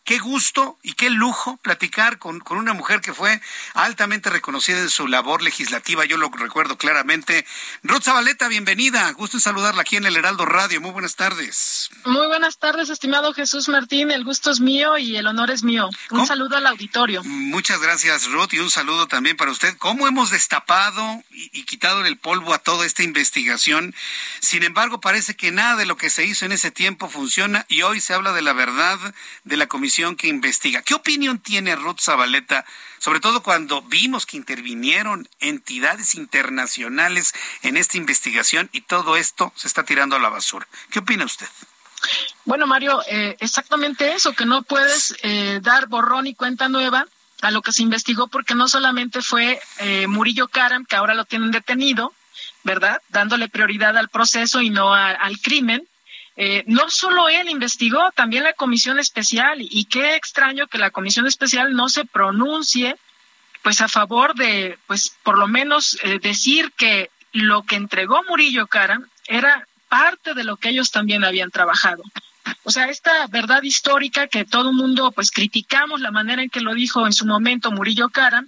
qué 0.09 0.17
gusto 0.17 0.79
y 0.81 0.93
qué 0.93 1.11
lujo 1.11 1.57
platicar 1.57 2.17
con, 2.17 2.39
con, 2.39 2.57
una 2.57 2.73
mujer 2.73 2.99
que 2.99 3.13
fue 3.13 3.41
altamente 3.75 4.31
reconocida 4.31 4.79
en 4.79 4.89
su 4.89 5.07
labor 5.07 5.43
legislativa, 5.43 6.03
yo 6.03 6.17
lo 6.17 6.29
recuerdo 6.29 6.79
claramente. 6.79 7.45
Ruth 7.83 8.05
Zabaleta, 8.05 8.47
bienvenida, 8.47 9.11
gusto 9.11 9.37
en 9.37 9.41
saludarla 9.41 9.83
aquí 9.83 9.97
en 9.97 10.07
el 10.07 10.17
Heraldo 10.17 10.47
Radio, 10.47 10.81
muy 10.81 10.89
buenas 10.89 11.15
tardes. 11.15 11.91
Muy 12.05 12.25
buenas 12.25 12.48
tardes, 12.57 12.89
estimado 12.89 13.33
Jesús 13.33 13.69
Martín, 13.69 14.11
el 14.11 14.23
gusto 14.23 14.51
es 14.51 14.59
mío 14.59 14.97
y 14.97 15.15
el 15.17 15.27
honor 15.27 15.51
es 15.51 15.63
mío. 15.63 15.89
Un 16.11 16.25
saludo 16.25 16.57
al 16.57 16.67
auditorio. 16.67 17.23
Muchas 17.23 17.81
gracias, 17.81 18.29
Ruth, 18.31 18.53
y 18.53 18.59
un 18.59 18.69
saludo 18.69 19.07
también 19.07 19.37
para 19.37 19.51
usted. 19.51 19.77
¿Cómo 19.77 20.07
hemos 20.07 20.29
destapado 20.29 21.23
y, 21.31 21.49
y 21.59 21.63
quitado 21.63 22.05
el 22.05 22.17
polvo 22.17 22.53
a 22.53 22.59
toda 22.59 22.85
esta 22.85 23.03
investigación? 23.03 23.93
Sin 24.39 24.63
embargo, 24.63 24.99
parece 24.99 25.35
que 25.35 25.51
nada 25.51 25.75
de 25.75 25.85
lo 25.85 25.97
que 25.97 26.09
se 26.09 26.25
hizo 26.25 26.45
en 26.45 26.51
ese 26.51 26.71
tiempo 26.71 27.09
funciona 27.09 27.65
y 27.69 27.83
hoy 27.83 27.99
se 28.01 28.13
habla 28.13 28.33
de 28.33 28.41
la 28.41 28.53
verdad 28.53 28.99
de 29.43 29.57
la 29.57 29.67
comisión 29.67 30.15
que 30.15 30.27
investiga. 30.27 30.81
¿Qué 30.81 30.93
opinión 30.93 31.39
tiene 31.39 31.75
Ruth 31.75 31.99
Zabaleta, 32.01 32.65
sobre 32.99 33.19
todo 33.19 33.43
cuando 33.43 33.81
vimos 33.81 34.25
que 34.25 34.37
intervinieron 34.37 35.27
entidades 35.39 36.15
internacionales 36.15 37.33
en 37.61 37.77
esta 37.77 37.97
investigación 37.97 38.69
y 38.71 38.81
todo 38.81 39.17
esto 39.17 39.53
se 39.55 39.67
está 39.67 39.83
tirando 39.83 40.15
a 40.15 40.19
la 40.19 40.29
basura? 40.29 40.67
¿Qué 40.89 40.99
opina 40.99 41.25
usted? 41.25 41.47
Bueno, 42.45 42.67
Mario, 42.67 43.01
eh, 43.07 43.35
exactamente 43.39 44.13
eso, 44.13 44.33
que 44.33 44.45
no 44.45 44.63
puedes 44.63 45.15
eh, 45.23 45.59
dar 45.61 45.87
borrón 45.87 46.27
y 46.27 46.35
cuenta 46.35 46.69
nueva 46.69 47.05
a 47.41 47.51
lo 47.51 47.61
que 47.61 47.71
se 47.71 47.83
investigó 47.83 48.27
porque 48.27 48.55
no 48.55 48.67
solamente 48.67 49.21
fue 49.21 49.59
eh, 49.79 50.07
Murillo 50.07 50.47
Karam, 50.47 50.85
que 50.85 50.95
ahora 50.95 51.13
lo 51.13 51.25
tienen 51.25 51.51
detenido, 51.51 52.13
¿verdad? 52.63 53.01
Dándole 53.09 53.49
prioridad 53.49 53.97
al 53.97 54.09
proceso 54.09 54.61
y 54.61 54.69
no 54.69 54.93
al 54.93 55.39
crimen, 55.39 55.87
eh, 56.41 56.63
no 56.67 56.89
solo 56.89 57.27
él 57.27 57.49
investigó, 57.49 58.11
también 58.15 58.45
la 58.45 58.53
comisión 58.53 58.97
especial, 58.97 59.57
y 59.59 59.83
qué 59.85 60.15
extraño 60.15 60.67
que 60.67 60.77
la 60.77 60.89
comisión 60.89 61.27
especial 61.27 61.75
no 61.75 61.89
se 61.89 62.05
pronuncie 62.05 62.95
pues 63.61 63.81
a 63.81 63.89
favor 63.89 64.35
de, 64.35 64.79
pues 64.87 65.11
por 65.23 65.37
lo 65.37 65.49
menos 65.49 65.97
eh, 66.01 66.19
decir 66.21 66.71
que 66.77 67.11
lo 67.33 67.63
que 67.63 67.75
entregó 67.75 68.23
Murillo 68.23 68.67
Cara 68.67 69.01
era 69.27 69.67
parte 69.89 70.33
de 70.33 70.43
lo 70.43 70.57
que 70.57 70.69
ellos 70.69 70.91
también 70.91 71.23
habían 71.23 71.51
trabajado. 71.51 72.03
O 72.63 72.71
sea, 72.71 72.89
esta 72.89 73.27
verdad 73.27 73.63
histórica 73.63 74.27
que 74.27 74.45
todo 74.45 74.69
el 74.69 74.75
mundo 74.75 75.11
pues 75.11 75.31
criticamos 75.31 76.01
la 76.01 76.11
manera 76.11 76.41
en 76.41 76.49
que 76.49 76.61
lo 76.61 76.73
dijo 76.73 77.05
en 77.05 77.13
su 77.13 77.25
momento 77.25 77.71
Murillo 77.71 78.09
Cara, 78.09 78.43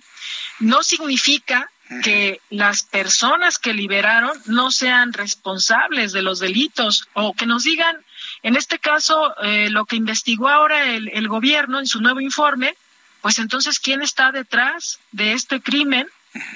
no 0.59 0.83
significa 0.83 1.69
que 2.03 2.39
las 2.49 2.83
personas 2.83 3.59
que 3.59 3.73
liberaron 3.73 4.31
no 4.45 4.71
sean 4.71 5.11
responsables 5.11 6.13
de 6.13 6.21
los 6.21 6.39
delitos 6.39 7.09
o 7.13 7.33
que 7.33 7.45
nos 7.45 7.63
digan, 7.63 7.97
en 8.43 8.55
este 8.55 8.79
caso, 8.79 9.35
eh, 9.43 9.69
lo 9.69 9.85
que 9.85 9.97
investigó 9.97 10.47
ahora 10.47 10.85
el, 10.85 11.09
el 11.09 11.27
gobierno 11.27 11.79
en 11.79 11.87
su 11.87 11.99
nuevo 11.99 12.21
informe, 12.21 12.75
pues 13.21 13.39
entonces, 13.39 13.79
¿quién 13.79 14.01
está 14.01 14.31
detrás 14.31 14.99
de 15.11 15.33
este 15.33 15.61
crimen? 15.61 16.07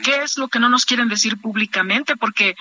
¿Qué 0.04 0.24
es 0.24 0.38
lo 0.38 0.48
que 0.48 0.60
no 0.60 0.70
nos 0.70 0.86
quieren 0.86 1.10
decir 1.10 1.38
públicamente? 1.40 2.16
Porque, 2.16 2.56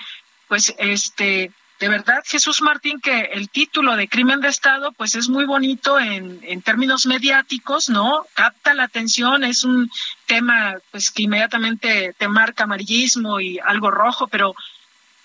pues, 0.47 0.73
este, 0.77 1.51
de 1.79 1.89
verdad, 1.89 2.23
Jesús 2.25 2.61
Martín, 2.61 3.01
que 3.01 3.19
el 3.33 3.49
título 3.49 3.97
de 3.97 4.07
crimen 4.07 4.39
de 4.39 4.47
Estado, 4.47 4.93
pues 4.93 5.15
es 5.15 5.27
muy 5.27 5.45
bonito 5.45 5.99
en, 5.99 6.39
en 6.43 6.61
términos 6.61 7.05
mediáticos, 7.05 7.89
¿no? 7.89 8.25
Capta 8.33 8.73
la 8.73 8.83
atención, 8.83 9.43
es 9.43 9.65
un 9.65 9.91
tema, 10.25 10.75
pues 10.91 11.11
que 11.11 11.23
inmediatamente 11.23 12.15
te 12.17 12.27
marca 12.29 12.63
amarillismo 12.63 13.41
y 13.41 13.59
algo 13.59 13.91
rojo, 13.91 14.27
pero 14.27 14.55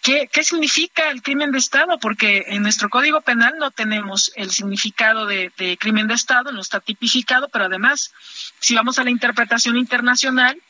¿qué, 0.02 0.28
qué 0.32 0.42
significa 0.42 1.10
el 1.10 1.22
crimen 1.22 1.52
de 1.52 1.58
Estado? 1.58 1.98
Porque 2.00 2.44
en 2.48 2.62
nuestro 2.62 2.88
Código 2.88 3.20
Penal 3.20 3.54
no 3.58 3.70
tenemos 3.70 4.32
el 4.34 4.50
significado 4.50 5.26
de, 5.26 5.52
de 5.56 5.76
crimen 5.78 6.08
de 6.08 6.14
Estado, 6.14 6.50
no 6.50 6.60
está 6.60 6.80
tipificado, 6.80 7.48
pero 7.48 7.66
además, 7.66 8.12
si 8.58 8.74
vamos 8.74 8.98
a 8.98 9.04
la 9.04 9.10
interpretación 9.10 9.76
internacional, 9.76 10.60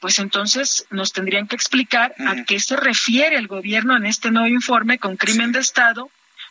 pues 0.00 0.18
entonces 0.18 0.86
nos 0.90 1.12
tendrían 1.12 1.46
que 1.46 1.56
explicar 1.56 2.14
a 2.26 2.44
qué 2.44 2.58
se 2.58 2.76
refiere 2.76 3.36
el 3.36 3.46
gobierno 3.46 3.96
en 3.96 4.06
este 4.06 4.30
nuevo 4.30 4.48
informe 4.48 4.98
con 4.98 5.16
crimen 5.16 5.52
de 5.52 5.60
Estado 5.60 6.10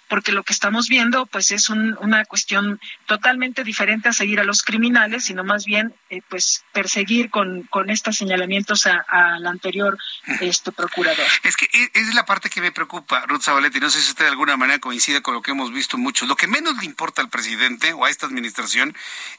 porque 0.09 0.31
lo 0.31 0.43
que 0.43 0.53
estamos 0.53 0.89
viendo 0.89 1.25
pues 1.27 1.51
es 1.51 1.69
una 1.69 2.25
cuestión 2.25 2.79
totalmente 3.05 3.63
diferente 3.63 4.09
a 4.09 4.13
seguir 4.13 4.39
a 4.39 4.43
los 4.43 4.63
criminales, 4.63 5.25
sino 5.25 5.43
más 5.43 5.65
bien 5.65 5.93
eh, 6.09 6.21
pues 6.27 6.65
perseguir 6.73 7.29
con, 7.29 7.63
con 7.63 7.89
estos 7.89 8.17
señalamientos 8.17 8.85
al 8.85 9.45
anterior 9.45 9.97
este 10.41 10.71
procurador. 10.71 11.25
Es 11.43 11.55
que 11.55 11.65
e, 11.71 11.91
es 11.93 12.13
la 12.15 12.25
parte 12.25 12.49
que 12.49 12.59
me 12.59 12.71
preocupa, 12.71 13.25
Ruth 13.27 13.43
Zabaletti, 13.43 13.79
no 13.79 13.89
sé 13.89 14.01
si 14.01 14.09
usted 14.09 14.25
de 14.25 14.31
alguna 14.31 14.57
manera 14.57 14.79
coincide 14.79 15.21
con 15.21 15.35
lo 15.35 15.41
que 15.41 15.51
hemos 15.51 15.71
visto 15.71 15.97
mucho. 15.97 16.25
Lo 16.25 16.35
que 16.35 16.47
menos 16.47 16.77
le 16.77 16.85
importa 16.85 17.21
al 17.21 17.29
presidente 17.29 17.93
o 17.93 18.05
a 18.05 18.09
esta 18.09 18.25
administración 18.25 18.95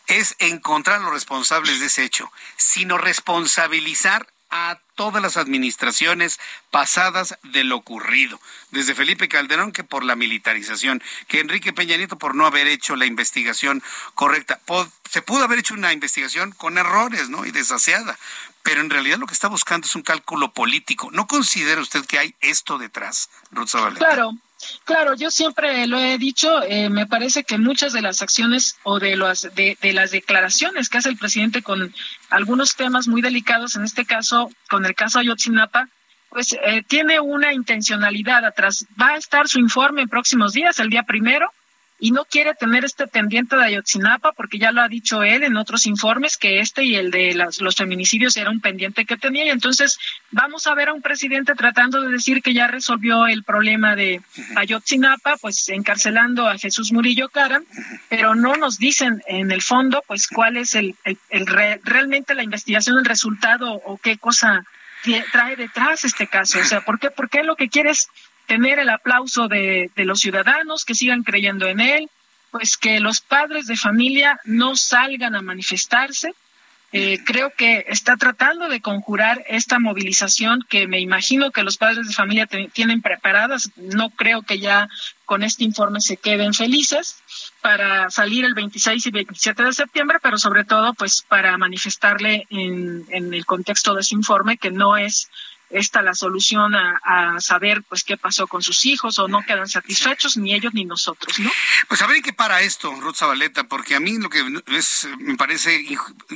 es 0.06 0.36
encontrar 0.38 1.00
los 1.00 1.12
responsables 1.12 1.80
de 1.80 1.86
ese 1.86 2.04
hecho, 2.04 2.30
sino 2.56 2.96
responsabilizar 2.96 4.28
a 4.50 4.78
todas 4.94 5.22
las 5.22 5.36
administraciones 5.36 6.38
pasadas 6.70 7.38
de 7.42 7.64
lo 7.64 7.76
ocurrido, 7.76 8.40
desde 8.70 8.94
Felipe 8.94 9.28
Calderón 9.28 9.72
que 9.72 9.84
por 9.84 10.04
la 10.04 10.16
militarización, 10.16 11.02
que 11.28 11.40
Enrique 11.40 11.72
Peña 11.72 11.96
Nieto 11.96 12.18
por 12.18 12.34
no 12.34 12.46
haber 12.46 12.66
hecho 12.66 12.96
la 12.96 13.06
investigación 13.06 13.82
correcta. 14.14 14.60
Se 15.08 15.22
pudo 15.22 15.44
haber 15.44 15.58
hecho 15.58 15.74
una 15.74 15.92
investigación 15.92 16.52
con 16.52 16.78
errores, 16.78 17.28
¿no? 17.28 17.46
Y 17.46 17.50
desaseada, 17.50 18.18
pero 18.62 18.80
en 18.80 18.90
realidad 18.90 19.18
lo 19.18 19.26
que 19.26 19.34
está 19.34 19.48
buscando 19.48 19.86
es 19.86 19.96
un 19.96 20.02
cálculo 20.02 20.52
político. 20.52 21.10
¿No 21.12 21.26
considera 21.26 21.80
usted 21.80 22.04
que 22.04 22.18
hay 22.18 22.34
esto 22.40 22.78
detrás, 22.78 23.30
Ruth 23.50 23.70
Claro, 23.96 24.32
Claro, 24.84 25.14
yo 25.14 25.30
siempre 25.30 25.86
lo 25.86 25.98
he 25.98 26.18
dicho, 26.18 26.62
eh, 26.62 26.90
me 26.90 27.06
parece 27.06 27.44
que 27.44 27.58
muchas 27.58 27.92
de 27.92 28.02
las 28.02 28.22
acciones 28.22 28.76
o 28.82 28.98
de, 28.98 29.16
las 29.16 29.48
de, 29.54 29.76
las 29.92 30.10
declaraciones 30.10 30.88
que 30.88 30.98
hace 30.98 31.08
el 31.08 31.16
presidente 31.16 31.62
con 31.62 31.94
algunos 32.28 32.76
temas 32.76 33.08
muy 33.08 33.22
delicados, 33.22 33.76
en 33.76 33.84
este 33.84 34.04
caso 34.04 34.50
con 34.68 34.84
el 34.84 34.94
caso 34.94 35.18
Ayotzinapa, 35.18 35.88
pues 36.28 36.52
eh, 36.52 36.82
tiene 36.86 37.20
una 37.20 37.52
intencionalidad 37.52 38.44
atrás. 38.44 38.86
Va 39.00 39.10
a 39.10 39.16
estar 39.16 39.48
su 39.48 39.58
informe 39.58 40.02
en 40.02 40.08
próximos 40.08 40.52
días, 40.52 40.78
el 40.78 40.90
día 40.90 41.02
primero, 41.02 41.52
y 42.00 42.12
no 42.12 42.24
quiere 42.24 42.54
tener 42.54 42.84
este 42.84 43.06
pendiente 43.06 43.56
de 43.56 43.64
Ayotzinapa 43.64 44.32
porque 44.32 44.58
ya 44.58 44.72
lo 44.72 44.80
ha 44.80 44.88
dicho 44.88 45.22
él 45.22 45.42
en 45.42 45.58
otros 45.58 45.86
informes 45.86 46.38
que 46.38 46.60
este 46.60 46.82
y 46.82 46.96
el 46.96 47.10
de 47.10 47.34
los 47.34 47.76
feminicidios 47.76 48.38
era 48.38 48.50
un 48.50 48.60
pendiente 48.60 49.04
que 49.04 49.18
tenía. 49.18 49.44
Y 49.44 49.50
entonces 49.50 49.98
vamos 50.30 50.66
a 50.66 50.74
ver 50.74 50.88
a 50.88 50.94
un 50.94 51.02
presidente 51.02 51.54
tratando 51.54 52.00
de 52.00 52.10
decir 52.10 52.42
que 52.42 52.54
ya 52.54 52.66
resolvió 52.66 53.26
el 53.26 53.44
problema 53.44 53.96
de 53.96 54.22
Ayotzinapa 54.56 55.36
pues 55.36 55.68
encarcelando 55.68 56.48
a 56.48 56.56
Jesús 56.56 56.90
Murillo 56.90 57.28
Cara 57.28 57.60
pero 58.08 58.34
no 58.34 58.56
nos 58.56 58.78
dicen 58.78 59.22
en 59.26 59.52
el 59.52 59.60
fondo 59.60 60.02
pues 60.06 60.26
cuál 60.26 60.56
es 60.56 60.74
el, 60.74 60.96
el, 61.04 61.46
realmente 61.46 62.34
la 62.34 62.42
investigación 62.42 62.96
el 62.98 63.04
resultado 63.04 63.74
o 63.74 63.98
qué 63.98 64.16
cosa 64.16 64.64
trae 65.32 65.56
detrás 65.56 66.04
este 66.04 66.26
caso. 66.26 66.58
O 66.60 66.64
sea 66.64 66.80
por 66.80 66.98
qué 66.98 67.10
por 67.10 67.28
qué 67.28 67.42
lo 67.42 67.56
que 67.56 67.68
quieres 67.68 68.08
tener 68.50 68.80
el 68.80 68.88
aplauso 68.88 69.46
de, 69.46 69.92
de 69.94 70.04
los 70.04 70.18
ciudadanos, 70.18 70.84
que 70.84 70.96
sigan 70.96 71.22
creyendo 71.22 71.68
en 71.68 71.78
él, 71.78 72.10
pues 72.50 72.76
que 72.76 72.98
los 72.98 73.20
padres 73.20 73.68
de 73.68 73.76
familia 73.76 74.40
no 74.44 74.74
salgan 74.74 75.36
a 75.36 75.40
manifestarse, 75.40 76.34
eh, 76.92 77.20
creo 77.24 77.52
que 77.56 77.84
está 77.88 78.16
tratando 78.16 78.68
de 78.68 78.80
conjurar 78.80 79.44
esta 79.46 79.78
movilización 79.78 80.66
que 80.68 80.88
me 80.88 80.98
imagino 80.98 81.52
que 81.52 81.62
los 81.62 81.76
padres 81.76 82.08
de 82.08 82.12
familia 82.12 82.48
tienen 82.72 83.00
preparadas. 83.00 83.70
No 83.76 84.10
creo 84.10 84.42
que 84.42 84.58
ya 84.58 84.88
con 85.24 85.44
este 85.44 85.62
informe 85.62 86.00
se 86.00 86.16
queden 86.16 86.52
felices 86.52 87.22
para 87.60 88.10
salir 88.10 88.44
el 88.44 88.54
26 88.54 89.06
y 89.06 89.10
27 89.12 89.62
de 89.62 89.72
septiembre, 89.72 90.18
pero 90.20 90.38
sobre 90.38 90.64
todo 90.64 90.92
pues 90.94 91.22
para 91.22 91.56
manifestarle 91.56 92.48
en, 92.50 93.04
en 93.10 93.32
el 93.32 93.46
contexto 93.46 93.94
de 93.94 94.00
ese 94.00 94.16
informe 94.16 94.58
que 94.58 94.72
no 94.72 94.96
es 94.96 95.30
esta 95.70 96.02
la 96.02 96.14
solución 96.14 96.74
a, 96.74 97.40
saber 97.40 97.82
pues 97.88 98.04
qué 98.04 98.16
pasó 98.16 98.46
con 98.46 98.62
sus 98.62 98.84
hijos 98.86 99.18
o 99.18 99.28
no 99.28 99.42
quedan 99.42 99.68
satisfechos 99.68 100.36
ni 100.36 100.54
ellos 100.54 100.74
ni 100.74 100.84
nosotros, 100.84 101.38
¿no? 101.38 101.50
Pues 101.88 102.02
a 102.02 102.06
ver 102.06 102.22
qué 102.22 102.32
para 102.32 102.60
esto, 102.60 102.92
Ruth 103.00 103.16
Zabaleta, 103.16 103.64
porque 103.64 103.94
a 103.94 104.00
mí 104.00 104.18
lo 104.18 104.28
que 104.28 104.44
es, 104.68 105.08
me 105.18 105.36
parece 105.36 105.84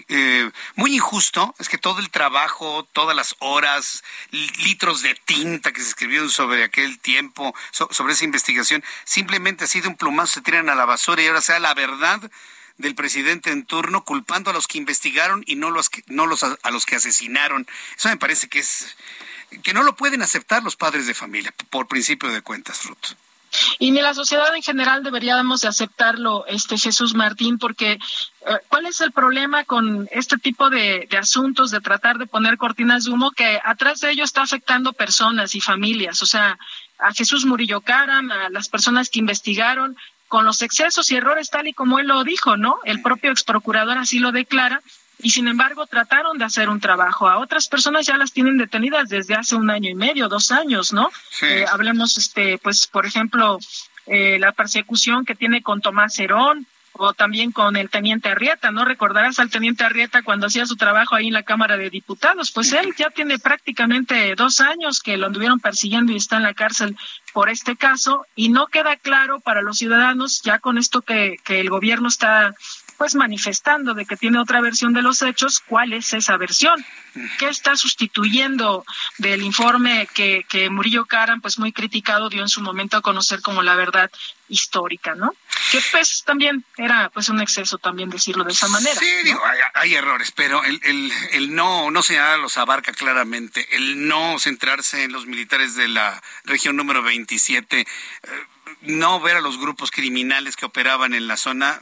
eh, 0.09 0.51
muy 0.77 0.94
injusto 0.94 1.55
es 1.59 1.69
que 1.69 1.78
todo 1.78 2.01
el 2.01 2.11
trabajo, 2.11 2.89
todas 2.93 3.15
las 3.15 3.36
horas, 3.40 4.02
litros 4.31 5.02
de 5.02 5.15
tinta 5.15 5.73
que 5.73 5.82
se 5.82 5.89
escribieron 5.89 6.31
sobre 6.31 6.65
aquel 6.65 6.98
tiempo, 6.98 7.55
sobre 7.73 8.12
esa 8.12 8.24
investigación, 8.24 8.82
simplemente 9.05 9.65
así 9.65 9.81
de 9.81 9.89
un 9.89 9.97
plumazo 9.97 10.35
se 10.35 10.43
tiran 10.43 10.69
a 10.69 10.74
la 10.74 10.85
basura 10.85 11.23
y 11.23 11.27
ahora 11.27 11.40
sea 11.40 11.59
la 11.59 11.74
verdad 11.74 12.20
del 12.77 12.94
presidente 12.94 13.51
en 13.51 13.65
turno 13.65 14.05
culpando 14.05 14.51
a 14.51 14.52
los 14.52 14.66
que 14.66 14.78
investigaron 14.78 15.44
y 15.47 15.56
no 15.56 15.70
los 15.70 15.89
que, 15.89 16.02
no 16.09 16.27
los 16.27 16.43
a, 16.43 16.70
los 16.70 16.86
que 16.86 16.97
asesinaron. 16.97 17.66
Eso 17.97 18.09
me 18.09 18.16
parece 18.16 18.48
que 18.48 18.59
es 18.59 18.97
que 19.62 19.74
no 19.74 19.82
lo 19.82 19.97
pueden 19.97 20.22
aceptar 20.22 20.62
los 20.62 20.76
padres 20.76 21.06
de 21.06 21.14
familia 21.14 21.55
por 21.70 21.89
principio 21.89 22.31
de 22.31 22.43
cuentas, 22.43 22.85
Ruth. 22.85 23.16
Y 23.78 23.93
ni 23.93 24.01
la 24.01 24.14
sociedad 24.14 24.55
en 24.55 24.62
general 24.62 25.02
deberíamos 25.02 25.60
de 25.60 25.68
aceptarlo, 25.68 26.44
este 26.47 26.76
Jesús 26.76 27.14
Martín, 27.14 27.59
porque 27.59 27.93
eh, 27.93 27.98
¿cuál 28.68 28.86
es 28.86 29.01
el 29.01 29.12
problema 29.12 29.64
con 29.64 30.09
este 30.10 30.39
tipo 30.39 30.70
de, 30.70 31.06
de, 31.09 31.16
asuntos, 31.16 31.70
de 31.70 31.81
tratar 31.81 32.18
de 32.18 32.26
poner 32.26 32.56
cortinas 32.56 33.05
de 33.05 33.12
humo 33.12 33.31
que 33.31 33.60
atrás 33.64 34.01
de 34.01 34.10
ello 34.10 34.24
está 34.24 34.43
afectando 34.43 34.93
personas 34.93 35.55
y 35.55 35.60
familias? 35.60 36.20
O 36.22 36.26
sea, 36.26 36.59
a 36.98 37.12
Jesús 37.12 37.44
Murillo 37.44 37.81
Caram, 37.81 38.31
a 38.32 38.51
las 38.51 38.68
personas 38.68 39.09
que 39.09 39.20
investigaron 39.20 39.97
con 40.28 40.44
los 40.44 40.62
excesos 40.62 41.10
y 41.10 41.16
errores 41.16 41.51
tal 41.51 41.68
y 41.68 41.74
como 41.74 41.98
él 41.98 42.09
lo 42.09 42.24
dijo, 42.24 42.56
¿no? 42.56 42.78
El 42.85 43.02
propio 43.02 43.31
ex 43.31 43.44
procurador 43.44 43.98
así 43.98 44.18
lo 44.18 44.32
declara 44.32 44.82
y 45.18 45.30
sin 45.30 45.48
embargo 45.48 45.86
trataron 45.86 46.38
de 46.38 46.44
hacer 46.44 46.68
un 46.68 46.80
trabajo. 46.80 47.28
A 47.28 47.38
otras 47.38 47.68
personas 47.68 48.06
ya 48.06 48.16
las 48.16 48.32
tienen 48.32 48.58
detenidas 48.58 49.08
desde 49.08 49.34
hace 49.34 49.56
un 49.56 49.70
año 49.70 49.90
y 49.90 49.94
medio, 49.94 50.28
dos 50.28 50.50
años, 50.50 50.92
¿no? 50.92 51.10
Eh, 51.42 51.64
hablemos, 51.70 52.18
este, 52.18 52.58
pues, 52.58 52.86
por 52.86 53.06
ejemplo, 53.06 53.58
eh, 54.06 54.38
la 54.38 54.52
persecución 54.52 55.24
que 55.24 55.34
tiene 55.34 55.62
con 55.62 55.80
Tomás 55.80 56.18
Herón 56.18 56.66
o 56.96 57.12
también 57.12 57.50
con 57.50 57.76
el 57.76 57.90
teniente 57.90 58.28
Arrieta, 58.28 58.70
¿no? 58.70 58.84
Recordarás 58.84 59.40
al 59.40 59.50
teniente 59.50 59.82
Arrieta 59.82 60.22
cuando 60.22 60.46
hacía 60.46 60.64
su 60.64 60.76
trabajo 60.76 61.16
ahí 61.16 61.26
en 61.26 61.32
la 61.32 61.42
Cámara 61.42 61.76
de 61.76 61.90
Diputados. 61.90 62.52
Pues 62.52 62.72
él 62.72 62.94
ya 62.96 63.10
tiene 63.10 63.38
prácticamente 63.38 64.34
dos 64.36 64.60
años 64.60 65.00
que 65.00 65.16
lo 65.16 65.26
anduvieron 65.26 65.58
persiguiendo 65.58 66.12
y 66.12 66.16
está 66.16 66.36
en 66.36 66.44
la 66.44 66.54
cárcel 66.54 66.96
por 67.32 67.48
este 67.48 67.74
caso 67.74 68.26
y 68.36 68.48
no 68.48 68.68
queda 68.68 68.96
claro 68.96 69.40
para 69.40 69.60
los 69.60 69.78
ciudadanos 69.78 70.42
ya 70.42 70.60
con 70.60 70.78
esto 70.78 71.02
que, 71.02 71.36
que 71.44 71.60
el 71.60 71.68
gobierno 71.68 72.06
está 72.06 72.54
pues 72.96 73.14
manifestando 73.14 73.94
de 73.94 74.06
que 74.06 74.16
tiene 74.16 74.38
otra 74.38 74.60
versión 74.60 74.92
de 74.92 75.02
los 75.02 75.22
hechos, 75.22 75.60
¿cuál 75.60 75.92
es 75.92 76.12
esa 76.12 76.36
versión? 76.36 76.84
¿Qué 77.38 77.48
está 77.48 77.76
sustituyendo 77.76 78.84
del 79.18 79.42
informe 79.42 80.08
que, 80.14 80.44
que 80.48 80.70
Murillo 80.70 81.06
Caram, 81.06 81.40
pues 81.40 81.58
muy 81.58 81.72
criticado, 81.72 82.28
dio 82.28 82.42
en 82.42 82.48
su 82.48 82.60
momento 82.60 82.96
a 82.96 83.02
conocer 83.02 83.40
como 83.40 83.62
la 83.62 83.76
verdad 83.76 84.10
histórica, 84.48 85.14
¿no? 85.14 85.32
Que 85.70 85.80
pues 85.90 86.22
también 86.24 86.64
era 86.76 87.10
pues 87.10 87.28
un 87.28 87.40
exceso 87.40 87.78
también 87.78 88.10
decirlo 88.10 88.44
de 88.44 88.52
esa 88.52 88.68
manera. 88.68 88.98
Sí, 88.98 89.06
digo, 89.24 89.40
hay, 89.74 89.94
errores, 89.94 90.32
pero 90.32 90.62
el, 90.64 90.80
el, 90.84 91.12
el 91.32 91.54
no, 91.54 91.90
no 91.90 92.02
se 92.02 92.18
los 92.38 92.58
abarca 92.58 92.92
claramente. 92.92 93.66
El 93.74 94.06
no 94.06 94.38
centrarse 94.38 95.04
en 95.04 95.12
los 95.12 95.26
militares 95.26 95.74
de 95.74 95.88
la 95.88 96.22
región 96.44 96.76
número 96.76 97.02
27, 97.02 97.80
eh, 97.80 97.86
no 98.82 99.20
ver 99.20 99.36
a 99.36 99.40
los 99.40 99.58
grupos 99.58 99.90
criminales 99.90 100.56
que 100.56 100.66
operaban 100.66 101.14
en 101.14 101.26
la 101.26 101.36
zona, 101.36 101.80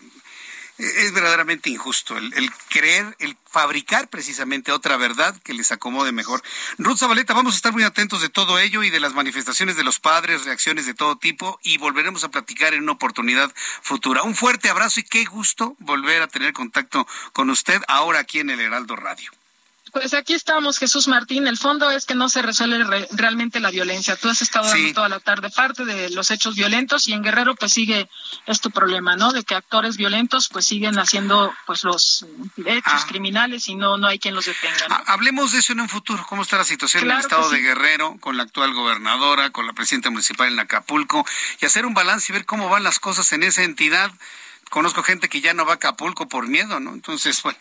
es 0.82 1.12
verdaderamente 1.12 1.70
injusto 1.70 2.16
el, 2.16 2.50
creer, 2.68 3.16
el 3.18 3.36
fabricar 3.46 4.08
precisamente 4.08 4.72
otra 4.72 4.96
verdad 4.96 5.40
que 5.42 5.54
les 5.54 5.70
acomode 5.72 6.12
mejor. 6.12 6.42
Ruth 6.78 6.98
Zabaleta, 6.98 7.34
vamos 7.34 7.54
a 7.54 7.56
estar 7.56 7.72
muy 7.72 7.84
atentos 7.84 8.20
de 8.20 8.28
todo 8.28 8.58
ello 8.58 8.82
y 8.82 8.90
de 8.90 9.00
las 9.00 9.14
manifestaciones 9.14 9.76
de 9.76 9.84
los 9.84 10.00
padres, 10.00 10.44
reacciones 10.44 10.86
de 10.86 10.94
todo 10.94 11.16
tipo 11.16 11.60
y 11.62 11.78
volveremos 11.78 12.24
a 12.24 12.30
platicar 12.30 12.74
en 12.74 12.82
una 12.82 12.92
oportunidad 12.92 13.52
futura. 13.82 14.22
Un 14.22 14.34
fuerte 14.34 14.70
abrazo 14.70 15.00
y 15.00 15.04
qué 15.04 15.24
gusto 15.24 15.76
volver 15.78 16.22
a 16.22 16.28
tener 16.28 16.52
contacto 16.52 17.06
con 17.32 17.50
usted 17.50 17.80
ahora 17.88 18.20
aquí 18.20 18.40
en 18.40 18.50
el 18.50 18.60
Heraldo 18.60 18.96
Radio. 18.96 19.30
Pues 19.92 20.14
aquí 20.14 20.32
estamos, 20.32 20.78
Jesús 20.78 21.06
Martín. 21.06 21.46
El 21.46 21.58
fondo 21.58 21.90
es 21.90 22.06
que 22.06 22.14
no 22.14 22.30
se 22.30 22.40
resuelve 22.40 23.06
realmente 23.10 23.60
la 23.60 23.70
violencia. 23.70 24.16
Tú 24.16 24.30
has 24.30 24.40
estado 24.40 24.66
dando 24.66 24.94
toda 24.94 25.10
la 25.10 25.20
tarde 25.20 25.50
parte 25.50 25.84
de 25.84 26.08
los 26.08 26.30
hechos 26.30 26.56
violentos 26.56 27.08
y 27.08 27.12
en 27.12 27.22
Guerrero 27.22 27.54
pues 27.54 27.74
sigue 27.74 28.08
este 28.46 28.70
problema, 28.70 29.16
¿no? 29.16 29.32
De 29.32 29.44
que 29.44 29.54
actores 29.54 29.98
violentos 29.98 30.48
pues 30.48 30.66
siguen 30.66 30.98
haciendo 30.98 31.52
pues 31.66 31.84
los 31.84 32.24
hechos 32.64 32.82
ah. 32.86 33.06
criminales 33.06 33.68
y 33.68 33.74
no 33.74 33.98
no 33.98 34.06
hay 34.06 34.18
quien 34.18 34.34
los 34.34 34.46
detenga. 34.46 34.86
Ah, 34.88 35.04
hablemos 35.08 35.52
de 35.52 35.58
eso 35.58 35.74
en 35.74 35.80
un 35.80 35.90
futuro. 35.90 36.24
¿Cómo 36.26 36.40
está 36.40 36.56
la 36.56 36.64
situación 36.64 37.04
en 37.04 37.10
el 37.10 37.18
estado 37.18 37.50
de 37.50 37.60
Guerrero 37.60 38.16
con 38.18 38.38
la 38.38 38.44
actual 38.44 38.72
gobernadora, 38.72 39.50
con 39.50 39.66
la 39.66 39.74
presidenta 39.74 40.08
municipal 40.08 40.50
en 40.50 40.58
Acapulco 40.58 41.26
y 41.60 41.66
hacer 41.66 41.84
un 41.84 41.92
balance 41.92 42.32
y 42.32 42.34
ver 42.34 42.46
cómo 42.46 42.70
van 42.70 42.82
las 42.82 42.98
cosas 42.98 43.30
en 43.34 43.42
esa 43.42 43.62
entidad? 43.62 44.10
Conozco 44.72 45.02
gente 45.02 45.28
que 45.28 45.42
ya 45.42 45.52
no 45.52 45.66
va 45.66 45.72
a 45.72 45.74
Acapulco 45.74 46.28
por 46.28 46.48
miedo, 46.48 46.80
¿no? 46.80 46.94
Entonces, 46.94 47.42
bueno, 47.42 47.58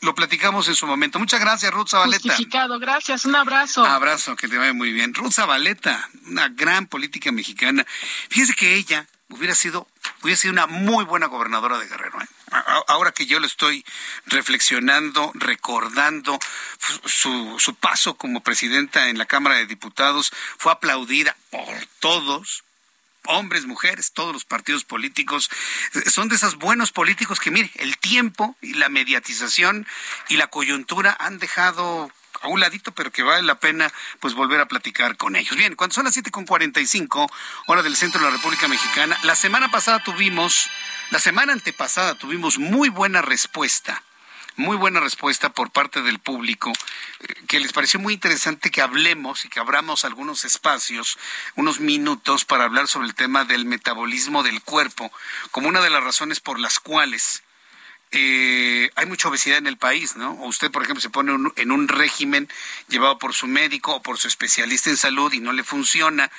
lo 0.00 0.14
platicamos 0.16 0.66
en 0.66 0.74
su 0.74 0.88
momento. 0.88 1.20
Muchas 1.20 1.38
gracias, 1.38 1.72
Ruth 1.72 1.90
Zabaleta. 1.90 2.30
Justificado, 2.30 2.80
gracias, 2.80 3.24
un 3.26 3.36
abrazo. 3.36 3.84
Abrazo, 3.84 4.34
que 4.34 4.48
te 4.48 4.58
vaya 4.58 4.72
muy 4.72 4.92
bien. 4.92 5.14
Ruth 5.14 5.34
Zabaleta, 5.34 6.10
una 6.26 6.48
gran 6.48 6.88
política 6.88 7.30
mexicana. 7.30 7.86
Fíjese 8.28 8.54
que 8.54 8.74
ella 8.74 9.06
hubiera 9.28 9.54
sido, 9.54 9.86
hubiera 10.22 10.36
sido 10.36 10.52
una 10.52 10.66
muy 10.66 11.04
buena 11.04 11.26
gobernadora 11.26 11.78
de 11.78 11.86
Guerrero, 11.86 12.20
¿eh? 12.20 12.26
Ahora 12.88 13.12
que 13.12 13.26
yo 13.26 13.38
lo 13.38 13.46
estoy 13.46 13.84
reflexionando, 14.26 15.30
recordando, 15.34 16.40
su, 17.04 17.54
su 17.60 17.74
paso 17.76 18.16
como 18.16 18.42
presidenta 18.42 19.10
en 19.10 19.18
la 19.18 19.26
Cámara 19.26 19.56
de 19.56 19.66
Diputados 19.66 20.32
fue 20.56 20.72
aplaudida 20.72 21.36
por 21.50 21.86
todos, 22.00 22.64
hombres, 23.26 23.66
mujeres, 23.66 24.12
todos 24.12 24.32
los 24.32 24.44
partidos 24.44 24.84
políticos, 24.84 25.50
eh, 25.94 26.10
son 26.10 26.28
de 26.28 26.36
esos 26.36 26.56
buenos 26.56 26.92
políticos 26.92 27.40
que, 27.40 27.50
mire, 27.50 27.70
el 27.76 27.98
tiempo 27.98 28.56
y 28.60 28.74
la 28.74 28.88
mediatización 28.88 29.86
y 30.28 30.36
la 30.36 30.48
coyuntura 30.48 31.16
han 31.18 31.38
dejado 31.38 32.10
a 32.40 32.48
un 32.48 32.60
ladito, 32.60 32.92
pero 32.92 33.10
que 33.10 33.22
vale 33.22 33.42
la 33.42 33.58
pena 33.58 33.92
pues 34.20 34.34
volver 34.34 34.60
a 34.60 34.66
platicar 34.66 35.16
con 35.16 35.36
ellos. 35.36 35.56
Bien, 35.56 35.74
cuando 35.74 35.94
son 35.94 36.04
las 36.04 36.14
siete 36.14 36.30
con 36.30 36.46
cinco, 36.86 37.30
hora 37.66 37.82
del 37.82 37.96
centro 37.96 38.20
de 38.20 38.26
la 38.26 38.36
República 38.36 38.68
Mexicana, 38.68 39.18
la 39.24 39.34
semana 39.34 39.70
pasada 39.70 40.02
tuvimos, 40.02 40.68
la 41.10 41.18
semana 41.18 41.52
antepasada 41.52 42.14
tuvimos 42.14 42.58
muy 42.58 42.88
buena 42.88 43.22
respuesta 43.22 44.02
muy 44.58 44.76
buena 44.76 44.98
respuesta 44.98 45.50
por 45.50 45.70
parte 45.70 46.02
del 46.02 46.18
público, 46.18 46.72
eh, 47.20 47.34
que 47.46 47.60
les 47.60 47.72
pareció 47.72 48.00
muy 48.00 48.14
interesante 48.14 48.70
que 48.70 48.82
hablemos 48.82 49.44
y 49.44 49.48
que 49.48 49.60
abramos 49.60 50.04
algunos 50.04 50.44
espacios, 50.44 51.16
unos 51.54 51.78
minutos 51.78 52.44
para 52.44 52.64
hablar 52.64 52.88
sobre 52.88 53.06
el 53.06 53.14
tema 53.14 53.44
del 53.44 53.64
metabolismo 53.64 54.42
del 54.42 54.60
cuerpo, 54.62 55.12
como 55.52 55.68
una 55.68 55.80
de 55.80 55.90
las 55.90 56.02
razones 56.02 56.40
por 56.40 56.58
las 56.58 56.80
cuales 56.80 57.44
eh, 58.10 58.90
hay 58.96 59.06
mucha 59.06 59.28
obesidad 59.28 59.58
en 59.58 59.68
el 59.68 59.76
país, 59.76 60.16
¿no? 60.16 60.32
O 60.32 60.48
usted, 60.48 60.72
por 60.72 60.82
ejemplo, 60.82 61.02
se 61.02 61.10
pone 61.10 61.32
en 61.56 61.70
un 61.70 61.88
régimen 61.88 62.48
llevado 62.88 63.18
por 63.18 63.34
su 63.34 63.46
médico 63.46 63.94
o 63.94 64.02
por 64.02 64.18
su 64.18 64.26
especialista 64.26 64.90
en 64.90 64.96
salud 64.96 65.32
y 65.32 65.40
no 65.40 65.52
le 65.52 65.62
funciona. 65.62 66.30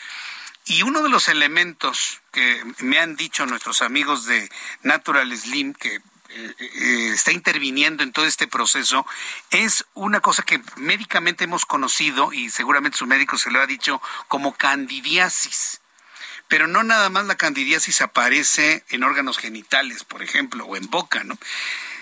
Y 0.65 0.81
uno 0.83 1.01
de 1.03 1.09
los 1.09 1.29
elementos 1.29 2.21
que 2.33 2.63
me 2.79 2.99
han 2.99 3.15
dicho 3.15 3.45
nuestros 3.45 3.81
amigos 3.81 4.25
de 4.25 4.49
Natural 4.83 5.35
Slim, 5.35 5.73
que 5.73 6.01
está 7.13 7.31
interviniendo 7.31 8.03
en 8.03 8.11
todo 8.11 8.25
este 8.25 8.47
proceso 8.47 9.05
es 9.49 9.85
una 9.93 10.19
cosa 10.19 10.43
que 10.43 10.61
médicamente 10.75 11.45
hemos 11.45 11.65
conocido 11.65 12.33
y 12.33 12.49
seguramente 12.49 12.97
su 12.97 13.07
médico 13.07 13.37
se 13.37 13.51
lo 13.51 13.61
ha 13.61 13.67
dicho 13.67 14.01
como 14.27 14.53
candidiasis. 14.53 15.81
Pero 16.47 16.67
no 16.67 16.83
nada 16.83 17.09
más 17.09 17.25
la 17.25 17.35
candidiasis 17.35 18.01
aparece 18.01 18.83
en 18.89 19.03
órganos 19.03 19.37
genitales, 19.37 20.03
por 20.03 20.23
ejemplo, 20.23 20.65
o 20.65 20.75
en 20.75 20.89
boca, 20.89 21.23
¿no? 21.23 21.37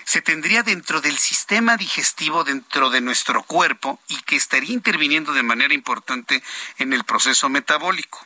se 0.07 0.21
tendría 0.21 0.63
dentro 0.63 1.01
del 1.01 1.17
sistema 1.17 1.75
digestivo, 1.75 2.45
dentro 2.45 2.89
de 2.89 3.01
nuestro 3.01 3.43
cuerpo, 3.43 3.99
y 4.07 4.15
que 4.21 4.37
estaría 4.37 4.71
interviniendo 4.71 5.33
de 5.33 5.43
manera 5.43 5.73
importante 5.73 6.41
en 6.77 6.93
el 6.93 7.03
proceso 7.03 7.49
metabólico. 7.49 8.25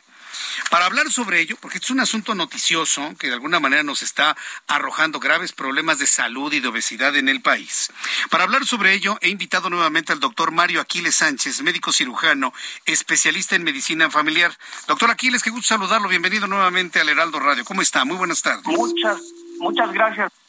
Para 0.70 0.86
hablar 0.86 1.10
sobre 1.10 1.40
ello, 1.40 1.56
porque 1.60 1.78
es 1.78 1.90
un 1.90 2.00
asunto 2.00 2.34
noticioso 2.34 3.14
que 3.18 3.28
de 3.28 3.34
alguna 3.34 3.60
manera 3.60 3.82
nos 3.82 4.02
está 4.02 4.36
arrojando 4.66 5.20
graves 5.20 5.52
problemas 5.52 5.98
de 5.98 6.06
salud 6.06 6.52
y 6.52 6.60
de 6.60 6.68
obesidad 6.68 7.16
en 7.16 7.28
el 7.28 7.42
país. 7.42 7.90
Para 8.30 8.44
hablar 8.44 8.64
sobre 8.66 8.94
ello, 8.94 9.18
he 9.20 9.28
invitado 9.28 9.70
nuevamente 9.70 10.12
al 10.12 10.20
doctor 10.20 10.52
Mario 10.52 10.80
Aquiles 10.80 11.16
Sánchez, 11.16 11.62
médico 11.62 11.92
cirujano, 11.92 12.52
especialista 12.86 13.56
en 13.56 13.64
medicina 13.64 14.10
familiar. 14.10 14.56
Doctor 14.86 15.10
Aquiles, 15.10 15.42
qué 15.42 15.50
gusto 15.50 15.68
saludarlo. 15.68 16.08
Bienvenido 16.08 16.46
nuevamente 16.46 17.00
al 17.00 17.08
Heraldo 17.08 17.40
Radio. 17.40 17.64
¿Cómo 17.64 17.82
está? 17.82 18.04
Muy 18.04 18.16
buenas 18.16 18.42
tardes. 18.42 18.64
Muchas, 18.66 19.20
muchas 19.58 19.92
gracias 19.92 20.41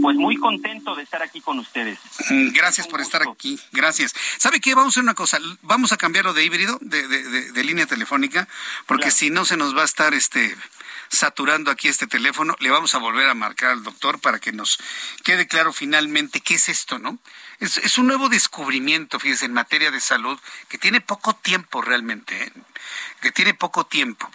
pues 0.00 0.16
muy 0.16 0.36
contento 0.36 0.94
de 0.94 1.02
estar 1.02 1.22
aquí 1.22 1.40
con 1.40 1.58
ustedes. 1.58 1.98
Mm, 2.30 2.50
gracias 2.50 2.86
por 2.86 3.00
estar 3.00 3.22
aquí, 3.22 3.58
gracias. 3.72 4.14
¿Sabe 4.38 4.60
qué? 4.60 4.74
Vamos 4.74 4.92
a 4.92 4.94
hacer 4.94 5.02
una 5.02 5.14
cosa, 5.14 5.38
vamos 5.62 5.92
a 5.92 5.96
cambiarlo 5.96 6.32
de 6.32 6.44
híbrido, 6.44 6.78
de, 6.80 7.64
línea 7.64 7.86
telefónica, 7.86 8.48
porque 8.86 9.10
si 9.10 9.30
no 9.30 9.44
se 9.44 9.56
nos 9.56 9.76
va 9.76 9.82
a 9.82 9.84
estar 9.84 10.14
este 10.14 10.56
saturando 11.10 11.70
aquí 11.70 11.88
este 11.88 12.06
teléfono, 12.06 12.54
le 12.60 12.70
vamos 12.70 12.94
a 12.94 12.98
volver 12.98 13.28
a 13.28 13.34
marcar 13.34 13.70
al 13.70 13.82
doctor 13.82 14.20
para 14.20 14.38
que 14.38 14.52
nos 14.52 14.78
quede 15.24 15.48
claro 15.48 15.72
finalmente 15.72 16.40
qué 16.40 16.54
es 16.54 16.68
esto, 16.68 16.98
¿no? 16.98 17.18
Es, 17.60 17.78
es 17.78 17.96
un 17.96 18.06
nuevo 18.06 18.28
descubrimiento, 18.28 19.18
fíjese, 19.18 19.46
en 19.46 19.54
materia 19.54 19.90
de 19.90 20.00
salud, 20.00 20.38
que 20.68 20.76
tiene 20.76 21.00
poco 21.00 21.34
tiempo 21.34 21.80
realmente, 21.80 22.44
¿eh? 22.44 22.52
que 23.22 23.32
tiene 23.32 23.54
poco 23.54 23.86
tiempo. 23.86 24.30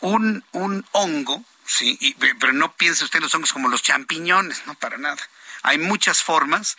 Un, 0.00 0.42
un 0.52 0.86
hongo 0.92 1.44
Sí, 1.72 2.16
pero 2.40 2.52
no 2.52 2.72
piense 2.72 3.04
usted 3.04 3.18
en 3.18 3.22
los 3.22 3.34
hongos 3.36 3.52
como 3.52 3.68
los 3.68 3.80
champiñones, 3.80 4.66
no 4.66 4.74
para 4.74 4.98
nada. 4.98 5.22
Hay 5.62 5.78
muchas 5.78 6.20
formas 6.20 6.76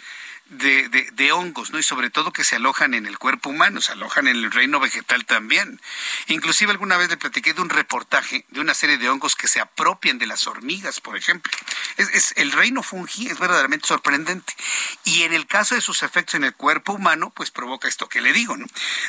de, 0.47 0.89
de, 0.89 1.31
hongos, 1.31 1.72
¿no? 1.72 1.80
Y 1.80 1.84
sobre 1.84 2.09
todo 2.09 2.34
que 2.34 2.43
se 2.43 2.57
alojan 2.57 2.93
en 2.93 3.05
el 3.05 3.18
cuerpo 3.18 3.51
humano, 3.51 3.80
se 3.80 3.93
alojan 3.93 4.27
en 4.27 4.35
el 4.35 4.51
reino 4.51 4.81
vegetal 4.81 5.26
también. 5.26 5.80
Inclusive 6.27 6.72
alguna 6.73 6.97
vez 6.97 7.09
le 7.09 7.15
platiqué 7.15 7.53
de 7.53 7.61
un 7.61 7.69
reportaje 7.69 8.43
de 8.49 8.59
una 8.59 8.73
serie 8.73 8.97
de 8.97 9.07
hongos 9.07 9.38
que 9.38 9.47
se 9.47 9.61
apropian 9.61 10.18
de 10.18 10.27
las 10.27 10.45
hormigas, 10.45 10.99
por 10.99 11.15
ejemplo. 11.15 11.53
Es, 11.95 12.09
es, 12.09 12.34
el 12.35 12.51
reino 12.51 12.84
fungi 12.84 13.27
es 13.27 13.39
verdaderamente 13.39 13.88
sorprendente. 13.88 14.53
Y 15.05 15.23
en 15.23 15.34
el 15.34 15.47
caso 15.47 15.76
de 15.76 15.80
sus 15.80 16.03
efectos 16.03 16.35
en 16.35 16.43
el 16.43 16.53
cuerpo 16.53 16.91
humano, 16.91 17.31
pues 17.34 17.49
provoca 17.49 17.88
esto 17.88 18.09
que 18.09 18.19
le 18.19 18.34
digo, 18.34 18.57
¿no? 18.57 18.65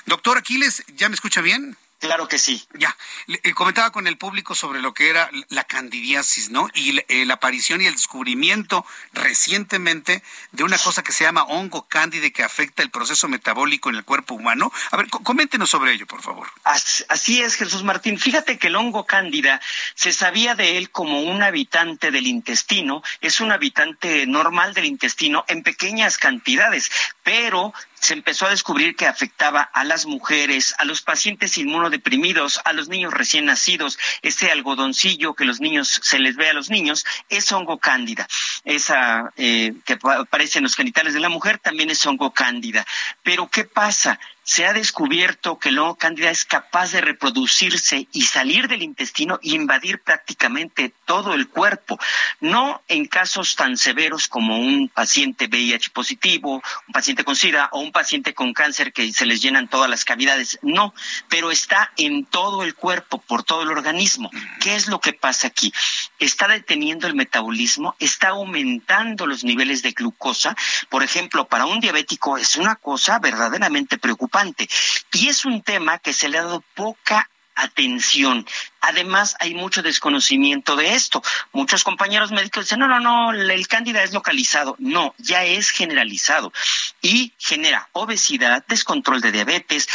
Doctor 0.06 0.38
Aquiles, 0.38 0.84
¿ya 0.94 1.08
me 1.08 1.16
escucha 1.16 1.40
bien? 1.40 1.76
Claro 2.02 2.26
que 2.26 2.40
sí. 2.40 2.66
Ya, 2.74 2.96
eh, 3.28 3.54
comentaba 3.54 3.92
con 3.92 4.08
el 4.08 4.18
público 4.18 4.56
sobre 4.56 4.80
lo 4.80 4.92
que 4.92 5.08
era 5.08 5.30
la 5.50 5.62
candidiasis, 5.62 6.50
¿no? 6.50 6.68
Y 6.74 6.98
eh, 7.06 7.24
la 7.24 7.34
aparición 7.34 7.80
y 7.80 7.86
el 7.86 7.92
descubrimiento 7.92 8.84
recientemente 9.12 10.24
de 10.50 10.64
una 10.64 10.78
cosa 10.78 11.04
que 11.04 11.12
se 11.12 11.22
llama 11.22 11.44
hongo 11.44 11.86
cándide 11.86 12.32
que 12.32 12.42
afecta 12.42 12.82
el 12.82 12.90
proceso 12.90 13.28
metabólico 13.28 13.88
en 13.88 13.94
el 13.94 14.04
cuerpo 14.04 14.34
humano. 14.34 14.72
A 14.90 14.96
ver, 14.96 15.10
coméntenos 15.10 15.70
sobre 15.70 15.92
ello, 15.92 16.08
por 16.08 16.22
favor. 16.22 16.48
Así 16.64 17.40
es, 17.40 17.54
Jesús 17.54 17.84
Martín. 17.84 18.18
Fíjate 18.18 18.58
que 18.58 18.66
el 18.66 18.74
hongo 18.74 19.06
cándida 19.06 19.60
se 19.94 20.12
sabía 20.12 20.56
de 20.56 20.78
él 20.78 20.90
como 20.90 21.22
un 21.22 21.40
habitante 21.44 22.10
del 22.10 22.26
intestino, 22.26 23.04
es 23.20 23.40
un 23.40 23.52
habitante 23.52 24.26
normal 24.26 24.74
del 24.74 24.86
intestino 24.86 25.44
en 25.46 25.62
pequeñas 25.62 26.18
cantidades, 26.18 26.90
pero 27.22 27.72
se 28.02 28.14
empezó 28.14 28.46
a 28.46 28.50
descubrir 28.50 28.96
que 28.96 29.06
afectaba 29.06 29.60
a 29.62 29.84
las 29.84 30.06
mujeres, 30.06 30.74
a 30.78 30.84
los 30.84 31.02
pacientes 31.02 31.56
inmunodeprimidos, 31.56 32.60
a 32.64 32.72
los 32.72 32.88
niños 32.88 33.14
recién 33.14 33.44
nacidos. 33.44 33.96
Ese 34.22 34.50
algodoncillo 34.50 35.34
que 35.34 35.44
los 35.44 35.60
niños 35.60 36.00
se 36.02 36.18
les 36.18 36.34
ve 36.34 36.50
a 36.50 36.52
los 36.52 36.68
niños 36.68 37.06
es 37.28 37.52
hongo 37.52 37.78
cándida. 37.78 38.26
Esa 38.64 39.32
eh, 39.36 39.74
que 39.84 39.98
aparece 40.02 40.58
en 40.58 40.64
los 40.64 40.74
genitales 40.74 41.14
de 41.14 41.20
la 41.20 41.28
mujer 41.28 41.58
también 41.58 41.90
es 41.90 42.04
hongo 42.04 42.32
cándida. 42.32 42.84
Pero 43.22 43.48
¿qué 43.48 43.64
pasa? 43.64 44.18
Se 44.44 44.66
ha 44.66 44.72
descubierto 44.72 45.58
que 45.58 45.68
el 45.68 45.78
hongo 45.78 45.94
cándida 45.94 46.30
es 46.30 46.44
capaz 46.44 46.92
de 46.92 47.00
reproducirse 47.00 48.08
y 48.12 48.22
salir 48.22 48.66
del 48.66 48.82
intestino 48.82 49.38
e 49.42 49.50
invadir 49.50 50.00
prácticamente 50.00 50.92
todo 51.04 51.34
el 51.34 51.48
cuerpo. 51.48 51.98
No 52.40 52.82
en 52.88 53.06
casos 53.06 53.54
tan 53.54 53.76
severos 53.76 54.26
como 54.26 54.58
un 54.58 54.88
paciente 54.88 55.46
VIH 55.46 55.90
positivo, 55.90 56.62
un 56.88 56.92
paciente 56.92 57.24
con 57.24 57.36
SIDA 57.36 57.68
o 57.72 57.80
un 57.80 57.92
paciente 57.92 58.34
con 58.34 58.52
cáncer 58.52 58.92
que 58.92 59.12
se 59.12 59.26
les 59.26 59.40
llenan 59.40 59.68
todas 59.68 59.88
las 59.88 60.04
cavidades. 60.04 60.58
No, 60.62 60.92
pero 61.28 61.50
está 61.50 61.92
en 61.96 62.24
todo 62.24 62.64
el 62.64 62.74
cuerpo, 62.74 63.18
por 63.18 63.44
todo 63.44 63.62
el 63.62 63.70
organismo. 63.70 64.30
¿Qué 64.60 64.74
es 64.74 64.88
lo 64.88 65.00
que 65.00 65.12
pasa 65.12 65.46
aquí? 65.46 65.72
Está 66.18 66.48
deteniendo 66.48 67.06
el 67.06 67.14
metabolismo, 67.14 67.94
está 68.00 68.28
aumentando 68.28 69.26
los 69.26 69.44
niveles 69.44 69.82
de 69.82 69.92
glucosa. 69.92 70.56
Por 70.88 71.04
ejemplo, 71.04 71.46
para 71.46 71.66
un 71.66 71.80
diabético 71.80 72.38
es 72.38 72.56
una 72.56 72.76
cosa 72.76 73.18
verdaderamente 73.20 73.98
preocupante 73.98 74.31
y 75.12 75.28
es 75.28 75.44
un 75.44 75.62
tema 75.62 75.98
que 75.98 76.12
se 76.12 76.28
le 76.28 76.38
ha 76.38 76.42
dado 76.42 76.64
poca 76.74 77.28
atención. 77.54 78.46
Además, 78.80 79.36
hay 79.40 79.54
mucho 79.54 79.82
desconocimiento 79.82 80.76
de 80.76 80.94
esto. 80.94 81.22
Muchos 81.52 81.84
compañeros 81.84 82.32
médicos 82.32 82.64
dicen, 82.64 82.80
no, 82.80 82.88
no, 82.88 83.00
no, 83.00 83.32
el 83.32 83.68
cándida 83.68 84.02
es 84.02 84.12
localizado. 84.12 84.76
No, 84.78 85.14
ya 85.18 85.44
es 85.44 85.70
generalizado 85.70 86.52
y 87.00 87.32
genera 87.38 87.88
obesidad, 87.92 88.64
descontrol 88.66 89.20
de 89.20 89.32
diabetes, 89.32 89.88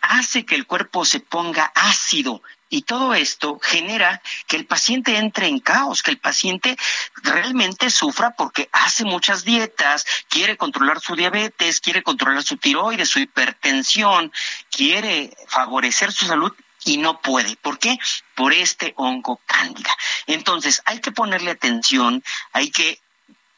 hace 0.00 0.44
que 0.44 0.54
el 0.54 0.66
cuerpo 0.66 1.04
se 1.04 1.20
ponga 1.20 1.72
ácido 1.74 2.42
y 2.72 2.82
todo 2.82 3.12
esto 3.12 3.60
genera 3.62 4.22
que 4.46 4.56
el 4.56 4.64
paciente 4.64 5.18
entre 5.18 5.46
en 5.46 5.60
caos, 5.60 6.02
que 6.02 6.10
el 6.10 6.16
paciente 6.16 6.78
realmente 7.22 7.90
sufra 7.90 8.30
porque 8.30 8.70
hace 8.72 9.04
muchas 9.04 9.44
dietas, 9.44 10.06
quiere 10.30 10.56
controlar 10.56 10.98
su 10.98 11.14
diabetes, 11.14 11.82
quiere 11.82 12.02
controlar 12.02 12.42
su 12.42 12.56
tiroides, 12.56 13.10
su 13.10 13.18
hipertensión, 13.18 14.32
quiere 14.70 15.36
favorecer 15.48 16.12
su 16.12 16.24
salud 16.24 16.50
y 16.86 16.96
no 16.96 17.20
puede. 17.20 17.56
¿Por 17.56 17.78
qué? 17.78 17.98
Por 18.34 18.54
este 18.54 18.94
hongo 18.96 19.38
cándida. 19.44 19.94
Entonces, 20.26 20.80
hay 20.86 21.00
que 21.00 21.12
ponerle 21.12 21.50
atención, 21.50 22.24
hay 22.54 22.70
que 22.70 23.01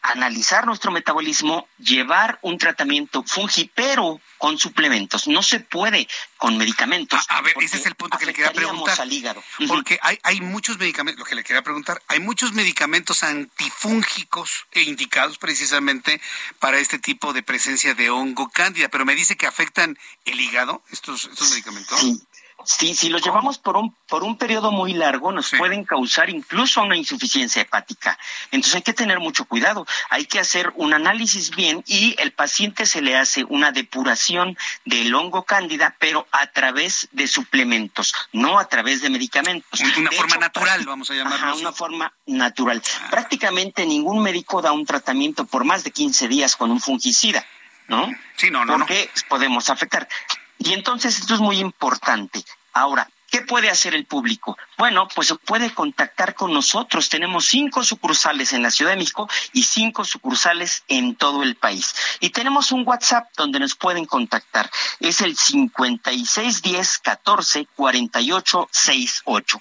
analizar 0.04 0.66
nuestro 0.66 0.92
metabolismo, 0.92 1.66
llevar 1.78 2.38
un 2.42 2.58
tratamiento 2.58 3.22
fungipero 3.22 4.20
con 4.36 4.58
suplementos. 4.58 5.26
No 5.26 5.42
se 5.42 5.60
puede 5.60 6.06
con 6.36 6.58
medicamentos. 6.58 7.24
A, 7.30 7.40
ver, 7.40 7.54
ese 7.60 7.78
es 7.78 7.86
el 7.86 7.94
punto 7.94 8.18
que 8.18 8.26
le 8.26 8.34
quería 8.34 8.52
preguntar. 8.52 9.00
Al 9.00 9.10
hígado. 9.10 9.42
Porque 9.66 9.98
hay, 10.02 10.18
hay 10.22 10.42
muchos 10.42 10.78
medicamentos, 10.78 11.18
lo 11.18 11.24
que 11.24 11.34
le 11.34 11.42
quería 11.42 11.62
preguntar, 11.62 12.02
hay 12.08 12.20
muchos 12.20 12.52
medicamentos 12.52 13.22
antifúngicos 13.22 14.66
e 14.72 14.82
indicados 14.82 15.38
precisamente 15.38 16.20
para 16.58 16.78
este 16.78 16.98
tipo 16.98 17.32
de 17.32 17.42
presencia 17.42 17.94
de 17.94 18.10
hongo 18.10 18.50
cándida, 18.50 18.88
pero 18.88 19.06
me 19.06 19.14
dice 19.14 19.36
que 19.36 19.46
afectan 19.46 19.98
el 20.26 20.38
hígado, 20.38 20.82
estos, 20.92 21.24
estos 21.24 21.50
medicamentos. 21.50 21.98
Sí. 21.98 22.22
Sí, 22.66 22.94
si 22.94 23.08
los 23.08 23.22
llevamos 23.22 23.58
por 23.58 23.76
un, 23.76 23.94
por 24.08 24.24
un 24.24 24.36
periodo 24.36 24.70
muy 24.70 24.92
largo, 24.92 25.32
nos 25.32 25.50
pueden 25.50 25.84
causar 25.84 26.30
incluso 26.30 26.82
una 26.82 26.96
insuficiencia 26.96 27.62
hepática. 27.62 28.18
Entonces 28.50 28.76
hay 28.76 28.82
que 28.82 28.92
tener 28.92 29.20
mucho 29.20 29.44
cuidado. 29.44 29.86
Hay 30.10 30.26
que 30.26 30.38
hacer 30.38 30.72
un 30.76 30.94
análisis 30.94 31.50
bien 31.50 31.82
y 31.86 32.14
el 32.18 32.32
paciente 32.32 32.86
se 32.86 33.02
le 33.02 33.16
hace 33.16 33.44
una 33.44 33.72
depuración 33.72 34.56
del 34.84 35.14
hongo 35.14 35.44
cándida, 35.44 35.96
pero 35.98 36.26
a 36.32 36.46
través 36.48 37.08
de 37.12 37.26
suplementos, 37.26 38.14
no 38.32 38.58
a 38.58 38.68
través 38.68 39.02
de 39.02 39.10
medicamentos. 39.10 39.80
Una 39.96 40.10
forma 40.10 40.36
natural, 40.36 40.84
vamos 40.84 41.10
a 41.10 41.14
llamarlo. 41.14 41.36
Ajá, 41.36 41.54
una 41.54 41.72
forma 41.72 42.12
natural. 42.26 42.82
Ah. 42.84 43.08
Prácticamente 43.10 43.86
ningún 43.86 44.22
médico 44.22 44.62
da 44.62 44.72
un 44.72 44.86
tratamiento 44.86 45.44
por 45.44 45.64
más 45.64 45.84
de 45.84 45.90
15 45.90 46.28
días 46.28 46.56
con 46.56 46.70
un 46.70 46.80
fungicida. 46.80 47.44
¿no? 47.88 48.10
Sí, 48.36 48.50
no, 48.50 48.64
no. 48.64 48.78
Porque 48.78 49.10
podemos 49.28 49.68
afectar. 49.70 50.08
Y 50.64 50.72
entonces 50.72 51.18
esto 51.18 51.34
es 51.34 51.40
muy 51.40 51.58
importante. 51.58 52.44
Ahora, 52.72 53.08
¿Qué 53.34 53.40
puede 53.40 53.68
hacer 53.68 53.96
el 53.96 54.04
público? 54.04 54.56
Bueno, 54.78 55.08
pues 55.12 55.34
puede 55.44 55.74
contactar 55.74 56.36
con 56.36 56.52
nosotros. 56.52 57.08
Tenemos 57.08 57.46
cinco 57.46 57.82
sucursales 57.82 58.52
en 58.52 58.62
la 58.62 58.70
Ciudad 58.70 58.92
de 58.92 58.98
México 58.98 59.28
y 59.52 59.64
cinco 59.64 60.04
sucursales 60.04 60.84
en 60.86 61.16
todo 61.16 61.42
el 61.42 61.56
país. 61.56 61.96
Y 62.20 62.30
tenemos 62.30 62.70
un 62.70 62.86
WhatsApp 62.86 63.26
donde 63.36 63.58
nos 63.58 63.74
pueden 63.74 64.04
contactar. 64.04 64.70
Es 65.00 65.20
el 65.20 65.36
5610 65.36 66.98
14 66.98 67.66
48 67.74 68.68
68. 68.70 69.60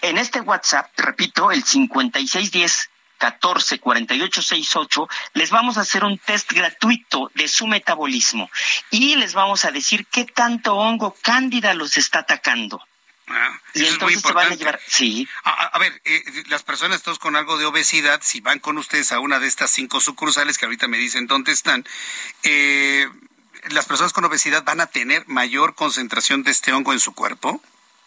En 0.00 0.16
este 0.16 0.40
WhatsApp, 0.40 0.90
repito, 0.96 1.50
el 1.50 1.64
5610 1.64 2.88
14 3.18 3.78
48 3.78 4.42
68, 4.42 5.08
les 5.34 5.50
vamos 5.50 5.78
a 5.78 5.82
hacer 5.82 6.04
un 6.04 6.18
test 6.18 6.52
gratuito 6.52 7.30
de 7.34 7.48
su 7.48 7.66
metabolismo 7.66 8.50
y 8.90 9.16
les 9.16 9.34
vamos 9.34 9.64
a 9.64 9.70
decir 9.70 10.06
qué 10.06 10.24
tanto 10.24 10.76
hongo 10.76 11.16
cándida 11.22 11.74
los 11.74 11.96
está 11.96 12.20
atacando. 12.20 12.82
Ah, 13.28 13.60
y 13.74 13.84
entonces 13.84 14.22
se 14.22 14.32
van 14.32 14.52
a 14.52 14.54
llevar, 14.54 14.80
sí. 14.86 15.28
A, 15.42 15.76
ver, 15.80 16.00
eh, 16.04 16.22
las 16.48 16.62
personas 16.62 17.02
todos 17.02 17.18
con 17.18 17.34
algo 17.34 17.58
de 17.58 17.64
obesidad, 17.64 18.20
si 18.22 18.40
van 18.40 18.60
con 18.60 18.78
ustedes 18.78 19.10
a 19.10 19.18
una 19.18 19.40
de 19.40 19.48
estas 19.48 19.70
cinco 19.70 20.00
sucursales 20.00 20.58
que 20.58 20.64
ahorita 20.64 20.86
me 20.86 20.96
dicen 20.96 21.26
dónde 21.26 21.50
están, 21.50 21.84
eh, 22.44 23.08
las 23.70 23.86
personas 23.86 24.12
con 24.12 24.24
obesidad 24.24 24.62
van 24.62 24.80
a 24.80 24.86
tener 24.86 25.26
mayor 25.26 25.74
concentración 25.74 26.44
de 26.44 26.52
este 26.52 26.72
hongo 26.72 26.92
en 26.92 27.00
su 27.00 27.14
cuerpo. 27.14 27.60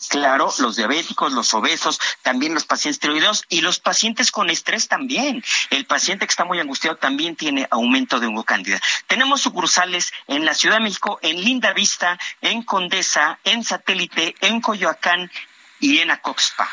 Claro, 0.08 0.54
los 0.60 0.78
diabéticos, 0.78 1.34
los 1.34 1.54
obesos, 1.54 2.00
también 2.22 2.54
los 2.54 2.66
pacientes 2.66 3.00
tiroideos 3.00 3.44
y 3.50 3.62
los 3.62 3.80
pacientes 3.80 4.32
con 4.32 4.50
estrés 4.50 4.88
también. 4.88 5.44
El 5.70 5.86
paciente 5.86 6.26
que 6.26 6.32
está 6.32 6.46
muy 6.46 6.60
angustiado 6.60 6.98
también 6.98 7.36
tiene 7.36 7.68
aumento 7.70 8.20
de 8.20 8.28
hongo 8.28 8.44
cándida. 8.44 8.80
Tenemos 9.08 9.42
sucursales 9.42 10.14
en 10.28 10.46
la 10.46 10.54
Ciudad 10.54 10.78
de 10.78 10.84
México, 10.84 11.20
en 11.22 11.44
Linda 11.44 11.74
Vista, 11.74 12.18
en 12.42 12.64
Condesa, 12.64 13.40
en 13.44 13.64
Satélite, 13.64 14.36
en 14.42 14.62
Coyoacán 14.62 15.30
y 15.80 16.00
en 16.00 16.12
Acoxpa. 16.12 16.70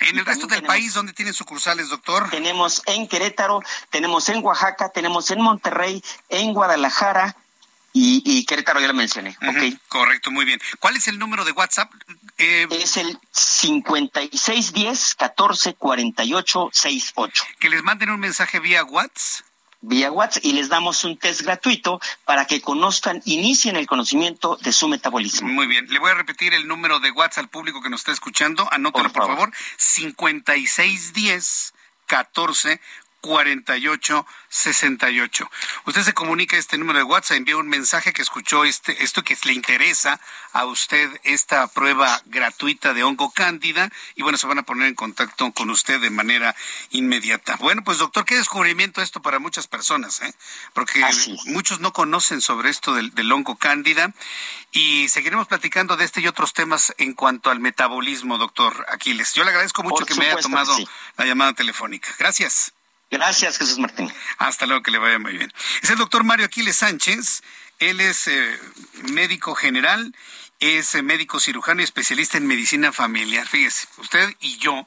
En 0.00 0.18
el 0.18 0.24
resto 0.24 0.46
del 0.46 0.62
país, 0.62 0.94
¿dónde 0.94 1.12
tienen 1.12 1.34
sucursales, 1.34 1.90
doctor? 1.90 2.30
Tenemos 2.30 2.82
en 2.86 3.06
Querétaro, 3.06 3.62
tenemos 3.90 4.28
en 4.30 4.42
Oaxaca, 4.42 4.90
tenemos 4.90 5.30
en 5.30 5.42
Monterrey, 5.42 6.02
en 6.30 6.54
Guadalajara, 6.54 7.36
y, 7.92 8.22
y, 8.24 8.44
Querétaro 8.44 8.80
ya 8.80 8.86
lo 8.86 8.94
mencioné. 8.94 9.36
Correcto, 9.88 10.30
muy 10.30 10.44
bien. 10.44 10.60
¿Cuál 10.78 10.96
es 10.96 11.08
el 11.08 11.18
número 11.18 11.44
de 11.44 11.52
WhatsApp? 11.52 11.92
Eh, 12.38 12.68
es 12.70 12.96
el 12.96 13.18
5610 13.32 15.14
14 15.16 15.74
48 15.74 16.70
68. 16.72 17.44
Que 17.58 17.68
les 17.68 17.82
manden 17.82 18.10
un 18.10 18.20
mensaje 18.20 18.60
vía 18.60 18.84
WhatsApp. 18.84 19.46
Vía 19.82 20.12
WhatsApp 20.12 20.44
y 20.44 20.52
les 20.52 20.68
damos 20.68 21.04
un 21.04 21.18
test 21.18 21.40
gratuito 21.40 22.00
para 22.24 22.44
que 22.44 22.60
conozcan, 22.60 23.22
inicien 23.24 23.76
el 23.76 23.86
conocimiento 23.86 24.58
de 24.62 24.72
su 24.72 24.88
metabolismo. 24.88 25.48
Muy 25.48 25.66
bien. 25.66 25.86
Le 25.88 25.98
voy 25.98 26.10
a 26.10 26.14
repetir 26.14 26.52
el 26.52 26.68
número 26.68 27.00
de 27.00 27.10
WhatsApp 27.10 27.44
al 27.44 27.48
público 27.48 27.82
que 27.82 27.88
nos 27.88 28.02
está 28.02 28.12
escuchando. 28.12 28.68
Anótalo, 28.70 29.10
por, 29.10 29.22
por 29.22 29.36
favor. 29.36 29.52
5610 29.78 31.74
14 32.06 32.80
48 33.20 34.26
68. 34.48 35.50
Usted 35.86 36.02
se 36.02 36.12
comunica 36.12 36.56
a 36.56 36.58
este 36.58 36.76
número 36.76 36.98
de 36.98 37.04
WhatsApp, 37.04 37.36
envía 37.36 37.56
un 37.56 37.68
mensaje 37.68 38.12
que 38.12 38.22
escuchó 38.22 38.64
este, 38.64 39.02
esto 39.04 39.22
que 39.22 39.36
le 39.44 39.52
interesa 39.52 40.20
a 40.52 40.64
usted 40.64 41.08
esta 41.22 41.66
prueba 41.68 42.20
gratuita 42.26 42.92
de 42.92 43.04
hongo 43.04 43.30
cándida 43.30 43.90
y 44.16 44.22
bueno, 44.22 44.38
se 44.38 44.46
van 44.46 44.58
a 44.58 44.64
poner 44.64 44.88
en 44.88 44.94
contacto 44.94 45.52
con 45.52 45.70
usted 45.70 46.00
de 46.00 46.10
manera 46.10 46.54
inmediata. 46.90 47.56
Bueno, 47.56 47.82
pues 47.84 47.98
doctor, 47.98 48.24
qué 48.24 48.36
descubrimiento 48.36 49.00
esto 49.02 49.22
para 49.22 49.38
muchas 49.38 49.68
personas, 49.68 50.20
¿eh? 50.22 50.34
Porque 50.72 51.00
muchos 51.46 51.80
no 51.80 51.92
conocen 51.92 52.40
sobre 52.40 52.70
esto 52.70 52.94
del, 52.94 53.30
hongo 53.30 53.56
cándida 53.56 54.12
y 54.72 55.08
seguiremos 55.08 55.46
platicando 55.46 55.96
de 55.96 56.04
este 56.04 56.20
y 56.20 56.26
otros 56.26 56.52
temas 56.52 56.92
en 56.98 57.14
cuanto 57.14 57.50
al 57.50 57.60
metabolismo, 57.60 58.38
doctor 58.38 58.86
Aquiles. 58.88 59.34
Yo 59.34 59.44
le 59.44 59.50
agradezco 59.50 59.84
mucho 59.84 60.04
que 60.04 60.14
me 60.14 60.26
haya 60.26 60.40
tomado 60.40 60.76
la 61.16 61.24
llamada 61.24 61.52
telefónica. 61.52 62.08
Gracias. 62.18 62.72
Gracias, 63.10 63.58
Jesús 63.58 63.78
Martín. 63.78 64.12
Hasta 64.38 64.66
luego, 64.66 64.82
que 64.82 64.90
le 64.90 64.98
vaya 64.98 65.18
muy 65.18 65.32
bien. 65.32 65.52
Es 65.82 65.90
el 65.90 65.98
doctor 65.98 66.24
Mario 66.24 66.46
Aquiles 66.46 66.76
Sánchez. 66.76 67.42
Él 67.78 68.00
es 68.00 68.26
eh, 68.28 68.60
médico 69.10 69.54
general 69.54 70.14
es 70.60 71.02
médico 71.02 71.40
cirujano 71.40 71.80
y 71.80 71.84
especialista 71.84 72.36
en 72.36 72.46
medicina 72.46 72.92
familiar. 72.92 73.48
Fíjese, 73.48 73.88
usted 73.96 74.36
y 74.40 74.58
yo 74.58 74.86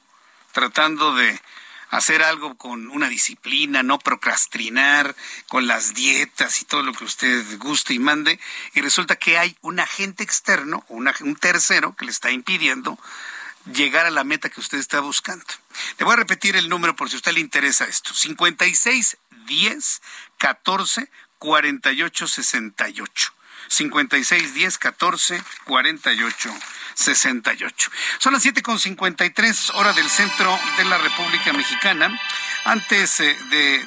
tratando 0.51 1.15
de 1.15 1.41
hacer 1.89 2.21
algo 2.21 2.55
con 2.57 2.89
una 2.91 3.09
disciplina, 3.09 3.81
no 3.81 3.97
procrastinar 3.97 5.15
con 5.47 5.65
las 5.65 5.95
dietas 5.95 6.61
y 6.61 6.65
todo 6.65 6.83
lo 6.83 6.93
que 6.93 7.03
usted 7.03 7.43
guste 7.57 7.93
y 7.95 7.99
mande, 7.99 8.39
y 8.75 8.81
resulta 8.81 9.15
que 9.15 9.37
hay 9.37 9.57
un 9.61 9.79
agente 9.79 10.23
externo, 10.23 10.85
un 10.89 11.35
tercero 11.35 11.95
que 11.95 12.05
le 12.05 12.11
está 12.11 12.31
impidiendo 12.31 12.99
llegar 13.65 14.05
a 14.05 14.11
la 14.11 14.23
meta 14.23 14.49
que 14.49 14.59
usted 14.59 14.77
está 14.77 14.99
buscando. 14.99 15.45
Le 15.97 16.05
voy 16.05 16.13
a 16.13 16.17
repetir 16.17 16.55
el 16.55 16.69
número 16.69 16.95
por 16.95 17.09
si 17.09 17.15
a 17.15 17.17
usted 17.17 17.33
le 17.33 17.39
interesa 17.39 17.85
esto. 17.85 18.13
56 18.13 19.17
10 19.45 20.01
14 20.37 21.09
48 21.39 22.27
68. 22.27 23.33
56 23.67 24.53
10 24.53 24.77
14 24.77 25.43
48 25.65 26.53
68. 26.95 27.91
Son 28.19 28.33
las 28.33 28.45
7.53 28.45 29.71
hora 29.75 29.93
del 29.93 30.09
centro 30.09 30.57
de 30.77 30.85
la 30.85 30.97
República 30.97 31.53
Mexicana. 31.53 32.19
Antes 32.65 33.19
eh, 33.19 33.37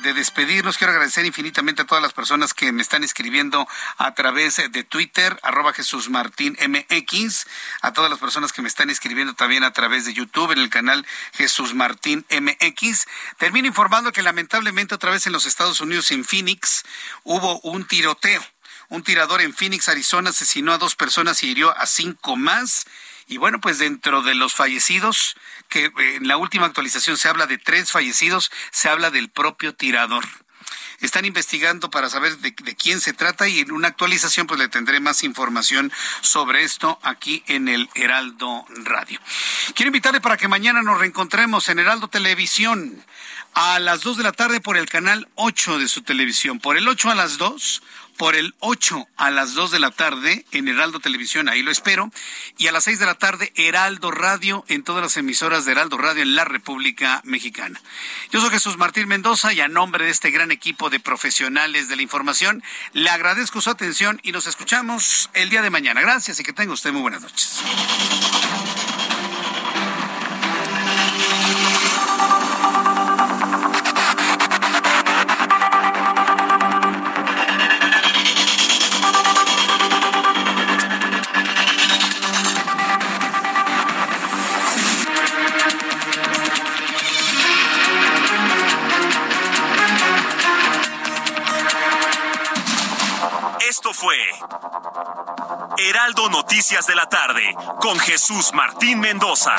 de, 0.02 0.12
despedirnos, 0.14 0.76
quiero 0.76 0.92
agradecer 0.92 1.24
infinitamente 1.24 1.82
a 1.82 1.86
todas 1.86 2.02
las 2.02 2.12
personas 2.12 2.52
que 2.52 2.72
me 2.72 2.82
están 2.82 3.04
escribiendo 3.04 3.66
a 3.96 4.14
través 4.14 4.56
de 4.70 4.84
Twitter, 4.84 5.38
arroba 5.42 5.72
Jesús 5.72 6.10
Martín 6.10 6.56
MX, 6.60 7.46
a 7.80 7.92
todas 7.92 8.10
las 8.10 8.18
personas 8.18 8.52
que 8.52 8.62
me 8.62 8.68
están 8.68 8.90
escribiendo 8.90 9.34
también 9.34 9.64
a 9.64 9.72
través 9.72 10.04
de 10.04 10.12
YouTube 10.12 10.52
en 10.52 10.58
el 10.58 10.68
canal 10.68 11.06
Jesús 11.32 11.74
Martín 11.74 12.26
MX. 12.30 13.06
Termino 13.38 13.66
informando 13.66 14.12
que 14.12 14.22
lamentablemente 14.22 14.94
otra 14.94 15.10
vez 15.10 15.26
en 15.26 15.32
los 15.32 15.46
Estados 15.46 15.80
Unidos, 15.80 16.10
en 16.10 16.24
Phoenix, 16.24 16.84
hubo 17.24 17.60
un 17.60 17.86
tiroteo 17.86 18.44
un 18.88 19.02
tirador 19.02 19.40
en 19.40 19.54
Phoenix, 19.54 19.88
Arizona, 19.88 20.30
asesinó 20.30 20.72
a 20.72 20.78
dos 20.78 20.94
personas 20.94 21.42
y 21.42 21.50
hirió 21.50 21.76
a 21.76 21.86
cinco 21.86 22.36
más. 22.36 22.86
Y 23.26 23.38
bueno, 23.38 23.60
pues 23.60 23.78
dentro 23.78 24.22
de 24.22 24.34
los 24.34 24.54
fallecidos, 24.54 25.36
que 25.68 25.86
eh, 25.86 25.92
en 26.16 26.28
la 26.28 26.36
última 26.36 26.66
actualización 26.66 27.16
se 27.16 27.28
habla 27.28 27.46
de 27.46 27.58
tres 27.58 27.90
fallecidos, 27.90 28.50
se 28.70 28.88
habla 28.88 29.10
del 29.10 29.28
propio 29.28 29.74
tirador. 29.74 30.24
Están 31.00 31.26
investigando 31.26 31.90
para 31.90 32.08
saber 32.08 32.38
de, 32.38 32.54
quién 32.54 33.00
se 33.00 33.12
trata 33.12 33.48
y 33.48 33.60
en 33.60 33.72
una 33.72 33.88
actualización 33.88 34.46
pues 34.46 34.58
le 34.58 34.68
tendré 34.68 34.98
más 34.98 35.24
información 35.24 35.92
sobre 36.22 36.62
esto 36.62 36.98
aquí 37.02 37.42
en 37.46 37.68
el 37.68 37.90
Heraldo 37.94 38.64
Radio. 38.68 39.20
Quiero 39.74 39.88
invitarle 39.88 40.20
para 40.20 40.38
que 40.38 40.48
mañana 40.48 40.82
nos 40.82 40.98
reencontremos 40.98 41.68
en 41.68 41.80
Heraldo 41.80 42.08
Televisión 42.08 43.04
a 43.52 43.78
las 43.78 44.02
2 44.02 44.18
de 44.18 44.22
la 44.22 44.32
tarde 44.32 44.60
por 44.60 44.76
el 44.76 44.88
canal 44.88 45.28
8 45.34 45.78
de 45.78 45.88
su 45.88 46.02
televisión. 46.02 46.60
Por 46.60 46.78
el 46.78 46.88
8 46.88 47.10
a 47.10 47.14
las 47.14 47.36
2 47.36 47.82
por 48.16 48.34
el 48.34 48.54
8 48.60 49.06
a 49.16 49.30
las 49.30 49.54
2 49.54 49.70
de 49.70 49.78
la 49.78 49.90
tarde 49.90 50.44
en 50.52 50.68
Heraldo 50.68 51.00
Televisión, 51.00 51.48
ahí 51.48 51.62
lo 51.62 51.70
espero, 51.70 52.10
y 52.58 52.66
a 52.66 52.72
las 52.72 52.84
6 52.84 52.98
de 52.98 53.06
la 53.06 53.14
tarde 53.14 53.52
Heraldo 53.56 54.10
Radio 54.10 54.64
en 54.68 54.82
todas 54.82 55.02
las 55.02 55.16
emisoras 55.16 55.64
de 55.64 55.72
Heraldo 55.72 55.98
Radio 55.98 56.22
en 56.22 56.34
la 56.34 56.44
República 56.44 57.20
Mexicana. 57.24 57.80
Yo 58.30 58.40
soy 58.40 58.50
Jesús 58.50 58.76
Martín 58.76 59.08
Mendoza 59.08 59.52
y 59.52 59.60
a 59.60 59.68
nombre 59.68 60.04
de 60.04 60.10
este 60.10 60.30
gran 60.30 60.50
equipo 60.50 60.90
de 60.90 61.00
profesionales 61.00 61.88
de 61.88 61.96
la 61.96 62.02
información, 62.02 62.62
le 62.92 63.10
agradezco 63.10 63.60
su 63.60 63.70
atención 63.70 64.20
y 64.22 64.32
nos 64.32 64.46
escuchamos 64.46 65.30
el 65.34 65.50
día 65.50 65.62
de 65.62 65.70
mañana. 65.70 66.00
Gracias 66.00 66.40
y 66.40 66.42
que 66.42 66.52
tenga 66.52 66.72
usted 66.72 66.92
muy 66.92 67.02
buenas 67.02 67.22
noches. 67.22 67.60
Fue 94.06 95.88
Heraldo 95.88 96.28
Noticias 96.28 96.86
de 96.86 96.94
la 96.94 97.06
tarde 97.06 97.42
con 97.80 97.98
Jesús 97.98 98.52
Martín 98.54 99.00
Mendoza. 99.00 99.56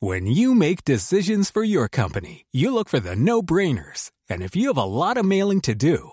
When 0.00 0.26
you 0.26 0.54
make 0.54 0.84
decisions 0.84 1.50
for 1.50 1.62
your 1.62 1.88
company, 1.88 2.46
you 2.52 2.72
look 2.72 2.88
for 2.88 3.00
the 3.00 3.14
no-brainers. 3.14 4.10
And 4.30 4.42
if 4.42 4.56
you 4.56 4.68
have 4.68 4.78
a 4.78 4.84
lot 4.84 5.18
of 5.18 5.26
mailing 5.26 5.60
to 5.62 5.74
do, 5.74 6.12